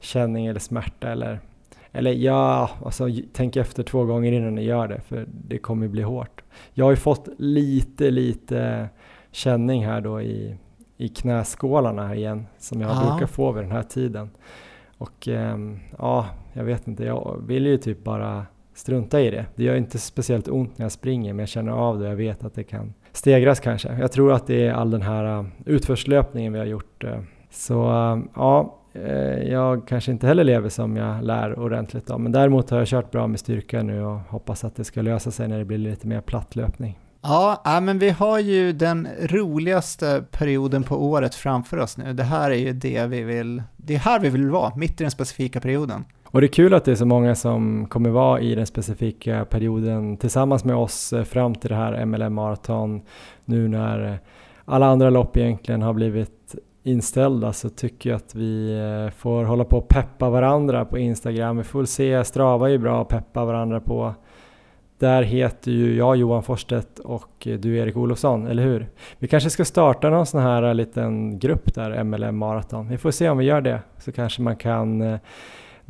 känning 0.00 0.46
eller 0.46 0.60
smärta 0.60 1.08
eller, 1.08 1.40
eller 1.92 2.12
ja, 2.12 2.70
alltså 2.84 3.08
tänk 3.32 3.56
efter 3.56 3.82
två 3.82 4.04
gånger 4.04 4.32
innan 4.32 4.54
ni 4.54 4.62
gör 4.64 4.88
det 4.88 5.00
för 5.00 5.26
det 5.28 5.58
kommer 5.58 5.88
bli 5.88 6.02
hårt. 6.02 6.42
Jag 6.74 6.84
har 6.84 6.90
ju 6.90 6.96
fått 6.96 7.28
lite, 7.38 8.10
lite 8.10 8.88
känning 9.30 9.86
här 9.86 10.00
då 10.00 10.20
i, 10.20 10.56
i 10.96 11.08
knäskålarna 11.08 12.06
här 12.06 12.14
igen 12.14 12.46
som 12.58 12.80
jag 12.80 12.90
Ja. 12.90 13.10
brukar 13.10 13.26
få 13.26 13.52
vid 13.52 13.64
den 13.64 13.72
här 13.72 13.82
tiden. 13.82 14.30
Och 14.98 15.28
ehm, 15.28 15.78
ja, 15.98 16.26
jag 16.52 16.64
vet 16.64 16.88
inte, 16.88 17.04
jag 17.04 17.42
vill 17.46 17.66
ju 17.66 17.76
typ 17.76 18.04
bara 18.04 18.46
strunta 18.74 19.20
i 19.20 19.30
det. 19.30 19.46
Det 19.56 19.64
gör 19.64 19.74
inte 19.76 19.98
speciellt 19.98 20.48
ont 20.48 20.78
när 20.78 20.84
jag 20.84 20.92
springer 20.92 21.32
men 21.32 21.38
jag 21.38 21.48
känner 21.48 21.72
av 21.72 21.98
det 21.98 22.04
och 22.04 22.10
jag 22.10 22.16
vet 22.16 22.44
att 22.44 22.54
det 22.54 22.64
kan 22.64 22.94
stegras 23.12 23.60
kanske. 23.60 23.96
Jag 24.00 24.12
tror 24.12 24.32
att 24.32 24.46
det 24.46 24.66
är 24.66 24.72
all 24.72 24.90
den 24.90 25.02
här 25.02 25.38
uh, 25.40 25.46
utförslöpningen 25.66 26.52
vi 26.52 26.58
har 26.58 26.66
gjort. 26.66 27.04
eh. 27.04 27.20
Så 27.50 27.82
eh, 27.90 28.18
ja, 28.34 28.76
jag 29.46 29.86
kanske 29.86 30.12
inte 30.12 30.26
heller 30.26 30.44
lever 30.44 30.68
som 30.68 30.96
jag 30.96 31.24
lär 31.24 31.58
ordentligt 31.58 32.06
då. 32.06 32.18
Men 32.18 32.32
däremot 32.32 32.70
har 32.70 32.78
jag 32.78 32.88
kört 32.88 33.10
bra 33.10 33.26
med 33.26 33.40
styrka 33.40 33.82
nu 33.82 34.02
och 34.02 34.18
hoppas 34.18 34.64
att 34.64 34.76
det 34.76 34.84
ska 34.84 35.02
lösa 35.02 35.30
sig 35.30 35.48
när 35.48 35.58
det 35.58 35.64
blir 35.64 35.78
lite 35.78 36.06
mer 36.06 36.20
platt 36.20 36.56
löpning. 36.56 36.98
Ja, 37.22 37.80
men 37.82 37.98
vi 37.98 38.10
har 38.10 38.38
ju 38.38 38.72
den 38.72 39.08
roligaste 39.22 40.24
perioden 40.30 40.82
på 40.82 41.04
året 41.04 41.34
framför 41.34 41.76
oss 41.76 41.96
nu. 41.96 42.12
Det 42.12 42.22
här 42.22 42.50
är 42.50 42.56
ju 42.56 42.72
det 42.72 43.06
vi 43.06 43.22
vill, 43.22 43.62
det 43.76 43.94
är 43.94 43.98
här 43.98 44.20
vi 44.20 44.28
vill 44.28 44.50
vara, 44.50 44.72
mitt 44.76 45.00
i 45.00 45.04
den 45.04 45.10
specifika 45.10 45.60
perioden. 45.60 46.04
Och 46.24 46.40
det 46.40 46.46
är 46.46 46.52
kul 46.52 46.74
att 46.74 46.84
det 46.84 46.92
är 46.92 46.96
så 46.96 47.06
många 47.06 47.34
som 47.34 47.86
kommer 47.86 48.10
vara 48.10 48.40
i 48.40 48.54
den 48.54 48.66
specifika 48.66 49.44
perioden 49.44 50.16
tillsammans 50.16 50.64
med 50.64 50.76
oss 50.76 51.12
eh, 51.12 51.24
fram 51.24 51.54
till 51.54 51.70
det 51.70 51.76
här 51.76 52.06
MLM 52.06 52.34
Marathon. 52.34 53.00
Nu 53.44 53.68
när 53.68 54.12
eh, 54.12 54.14
alla 54.64 54.86
andra 54.86 55.10
lopp 55.10 55.36
egentligen 55.36 55.82
har 55.82 55.92
blivit 55.92 56.54
inställda 56.82 57.52
så 57.52 57.68
tycker 57.68 58.10
jag 58.10 58.16
att 58.16 58.34
vi 58.34 58.78
eh, 58.78 59.10
får 59.10 59.44
hålla 59.44 59.64
på 59.64 59.78
och 59.78 59.88
peppa 59.88 60.30
varandra 60.30 60.84
på 60.84 60.98
Instagram. 60.98 61.56
Vi 61.56 61.64
får 61.64 61.78
väl 61.78 61.86
se, 61.86 62.24
Strava 62.24 62.66
är 62.66 62.72
ju 62.72 62.78
bra 62.78 63.02
att 63.02 63.08
peppa 63.08 63.44
varandra 63.44 63.80
på. 63.80 64.14
Där 64.98 65.22
heter 65.22 65.70
ju 65.70 65.96
jag 65.96 66.16
Johan 66.16 66.42
Forstedt 66.42 66.98
och 66.98 67.46
eh, 67.46 67.58
du 67.58 67.76
Erik 67.76 67.96
Olofsson, 67.96 68.46
eller 68.46 68.62
hur? 68.62 68.88
Vi 69.18 69.28
kanske 69.28 69.50
ska 69.50 69.64
starta 69.64 70.10
någon 70.10 70.26
sån 70.26 70.42
här 70.42 70.62
eh, 70.62 70.74
liten 70.74 71.38
grupp 71.38 71.74
där, 71.74 72.04
MLM 72.04 72.36
Marathon. 72.36 72.88
Vi 72.88 72.98
får 72.98 73.10
se 73.10 73.28
om 73.28 73.38
vi 73.38 73.44
gör 73.44 73.60
det, 73.60 73.80
så 73.98 74.12
kanske 74.12 74.42
man 74.42 74.56
kan 74.56 75.02
eh, 75.02 75.18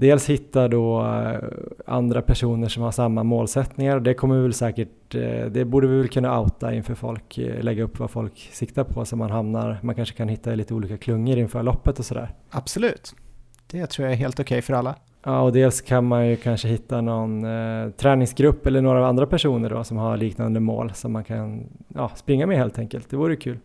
dels 0.01 0.31
hitta 0.31 0.69
då 0.69 1.01
eh, 1.01 1.39
andra 1.87 2.23
personer 2.23 2.69
som 2.69 2.83
har 2.83 2.91
samma 2.91 3.23
målsättningar. 3.23 4.01
Det 4.01 4.15
kommer 4.15 4.37
vi 4.37 4.43
väl 4.43 4.53
säkert, 4.53 5.15
eh, 5.15 5.47
det 5.47 5.65
borde 5.65 5.87
vi 5.87 5.97
väl 5.97 6.09
kunna 6.09 6.41
outa 6.41 6.75
inför 6.75 6.95
folk, 6.95 7.39
eh, 7.39 7.63
lägga 7.63 7.83
upp 7.83 7.99
vad 7.99 8.11
folk 8.11 8.49
siktar 8.53 8.85
på 8.85 9.05
så 9.05 9.17
man 9.17 9.31
hamnar, 9.31 9.79
man 9.83 9.95
kanske 9.95 10.17
kan 10.17 10.29
hitta 10.29 10.51
lite 10.51 10.75
olika 10.75 10.97
klungor 10.97 11.39
inför 11.39 11.63
loppet 11.63 11.99
och 11.99 12.05
sådär. 12.05 12.35
Absolut. 12.51 13.15
Det 13.71 13.87
tror 13.87 14.07
jag 14.07 14.13
är 14.13 14.19
helt 14.19 14.41
okej 14.41 14.63
för 14.63 14.75
alla. 14.75 14.95
Ja, 15.25 15.41
och 15.41 15.53
dels 15.53 15.81
kan 15.81 16.05
man 16.05 16.29
ju 16.29 16.37
kanske 16.37 16.69
hitta 16.69 17.01
någon 17.01 17.45
eh, 17.45 17.91
träningsgrupp 17.91 18.67
eller 18.67 18.81
några 18.81 19.07
andra 19.07 19.27
personer 19.27 19.71
då 19.71 19.85
som 19.85 19.97
har 19.97 20.17
liknande 20.17 20.61
mål 20.61 20.93
som 20.95 21.13
man 21.13 21.25
kan 21.25 21.67
ja, 21.95 22.11
springa 22.15 22.47
med 22.47 22.59
helt 22.59 22.79
enkelt. 22.79 23.11
Det 23.11 23.17
vore 23.17 23.37
kul. 23.37 23.59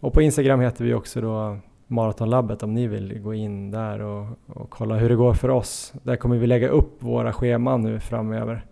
Och 0.00 0.12
på 0.12 0.22
Instagram 0.22 0.60
heter 0.60 0.84
vi 0.84 0.94
också 0.94 1.20
då 1.20 1.58
Maratonlabbet 1.90 2.62
om 2.62 2.74
ni 2.74 2.86
vill 2.86 3.18
gå 3.20 3.34
in 3.34 3.70
där 3.70 4.00
och, 4.00 4.26
och 4.46 4.70
kolla 4.70 4.94
hur 4.94 5.08
det 5.08 5.14
går 5.14 5.34
för 5.34 5.48
oss. 5.48 5.92
Där 6.02 6.16
kommer 6.16 6.36
vi 6.36 6.46
lägga 6.46 6.68
upp 6.68 7.02
våra 7.02 7.32
scheman 7.32 7.82
nu 7.82 8.00
framöver. 8.00 8.64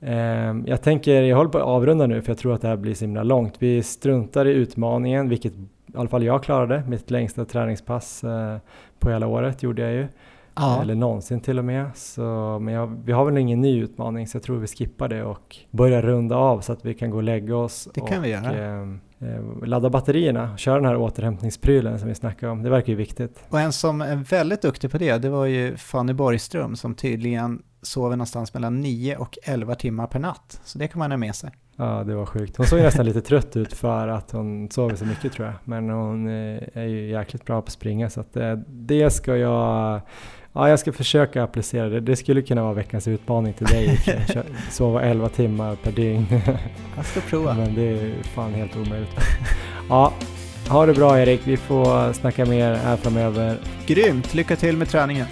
Eh, 0.00 0.56
jag 0.66 0.82
tänker, 0.82 1.22
jag 1.22 1.36
håller 1.36 1.50
på 1.50 1.58
att 1.58 1.64
avrunda 1.64 2.06
nu 2.06 2.22
för 2.22 2.30
jag 2.30 2.38
tror 2.38 2.54
att 2.54 2.62
det 2.62 2.68
här 2.68 2.76
blir 2.76 2.94
så 2.94 3.04
himla 3.04 3.22
långt. 3.22 3.54
Vi 3.58 3.82
struntar 3.82 4.46
i 4.46 4.52
utmaningen, 4.52 5.28
vilket 5.28 5.52
i 5.52 5.66
alla 5.94 6.08
fall 6.08 6.24
jag 6.24 6.42
klarade. 6.42 6.82
Mitt 6.88 7.10
längsta 7.10 7.44
träningspass 7.44 8.24
eh, 8.24 8.56
på 8.98 9.10
hela 9.10 9.26
året 9.26 9.62
gjorde 9.62 9.82
jag 9.82 9.92
ju. 9.92 10.06
Ja, 10.54 10.82
Eller 10.82 10.94
någonsin 10.94 11.40
till 11.40 11.58
och 11.58 11.64
med. 11.64 11.90
Så, 11.94 12.58
men 12.60 12.74
jag, 12.74 13.00
vi 13.04 13.12
har 13.12 13.24
väl 13.24 13.38
ingen 13.38 13.60
ny 13.60 13.82
utmaning 13.82 14.26
så 14.26 14.36
jag 14.36 14.42
tror 14.42 14.58
vi 14.58 14.66
skippar 14.66 15.08
det 15.08 15.24
och 15.24 15.56
börjar 15.70 16.02
runda 16.02 16.36
av 16.36 16.60
så 16.60 16.72
att 16.72 16.84
vi 16.84 16.94
kan 16.94 17.10
gå 17.10 17.16
och 17.16 17.22
lägga 17.22 17.56
oss. 17.56 17.88
Det 17.94 18.00
och, 18.00 18.08
kan 18.08 18.22
vi 18.22 18.28
göra. 18.28 18.80
Eh, 18.80 18.86
ladda 19.62 19.90
batterierna, 19.90 20.56
köra 20.56 20.74
den 20.74 20.84
här 20.84 20.96
återhämtningsprylen 20.96 21.98
som 21.98 22.08
vi 22.08 22.14
snackade 22.14 22.52
om. 22.52 22.62
Det 22.62 22.70
verkar 22.70 22.88
ju 22.88 22.96
viktigt. 22.96 23.44
och 23.48 23.60
en 23.60 23.72
som 23.72 24.00
är 24.00 24.16
väldigt 24.16 24.62
duktig 24.62 24.90
på 24.90 24.98
det, 24.98 25.18
det 25.18 25.28
var 25.28 25.46
ju 25.46 25.76
Fanny 25.76 26.12
Borgström 26.12 26.76
som 26.76 26.94
tydligen 26.94 27.62
sover 27.82 28.16
någonstans 28.16 28.54
mellan 28.54 28.80
9 28.80 29.16
och 29.16 29.38
11 29.42 29.74
timmar 29.74 30.06
per 30.06 30.18
natt. 30.18 30.60
Så 30.64 30.78
det 30.78 30.88
kan 30.88 30.98
man 30.98 31.10
ha 31.10 31.18
med 31.18 31.34
sig. 31.34 31.50
Ja, 31.76 32.04
det 32.04 32.14
var 32.14 32.26
sjukt. 32.26 32.56
Hon 32.56 32.66
såg 32.66 32.80
nästan 32.80 33.06
lite 33.06 33.20
trött 33.20 33.56
ut 33.56 33.72
för 33.72 34.08
att 34.08 34.30
hon 34.30 34.70
sover 34.70 34.96
så 34.96 35.04
mycket 35.04 35.32
tror 35.32 35.46
jag. 35.46 35.54
Men 35.64 35.90
hon 35.90 36.28
eh, 36.28 36.62
är 36.72 36.86
ju 36.86 37.10
jäkligt 37.10 37.44
bra 37.44 37.62
på 37.62 37.66
att 37.66 37.72
springa 37.72 38.10
så 38.10 38.20
att 38.20 38.36
eh, 38.36 38.52
det 38.66 39.10
ska 39.10 39.36
jag 39.36 40.00
Ja, 40.52 40.68
jag 40.68 40.78
ska 40.78 40.92
försöka 40.92 41.42
applicera 41.42 41.88
det. 41.88 42.00
Det 42.00 42.16
skulle 42.16 42.42
kunna 42.42 42.62
vara 42.62 42.74
veckans 42.74 43.08
utmaning 43.08 43.52
till 43.52 43.66
dig. 43.66 44.00
Sova 44.70 45.02
11 45.02 45.28
timmar 45.28 45.76
per 45.76 45.92
dygn. 45.92 46.26
Jag 46.96 47.06
ska 47.06 47.20
prova. 47.20 47.54
Men 47.54 47.74
det 47.74 47.82
är 47.82 48.22
fan 48.22 48.54
helt 48.54 48.76
omöjligt. 48.76 49.10
Ja, 49.88 50.12
ha 50.68 50.86
det 50.86 50.94
bra 50.94 51.20
Erik. 51.20 51.40
Vi 51.44 51.56
får 51.56 52.12
snacka 52.12 52.46
mer 52.46 52.74
här 52.74 52.96
framöver. 52.96 53.56
Grymt, 53.86 54.34
lycka 54.34 54.56
till 54.56 54.76
med 54.76 54.88
träningen. 54.88 55.26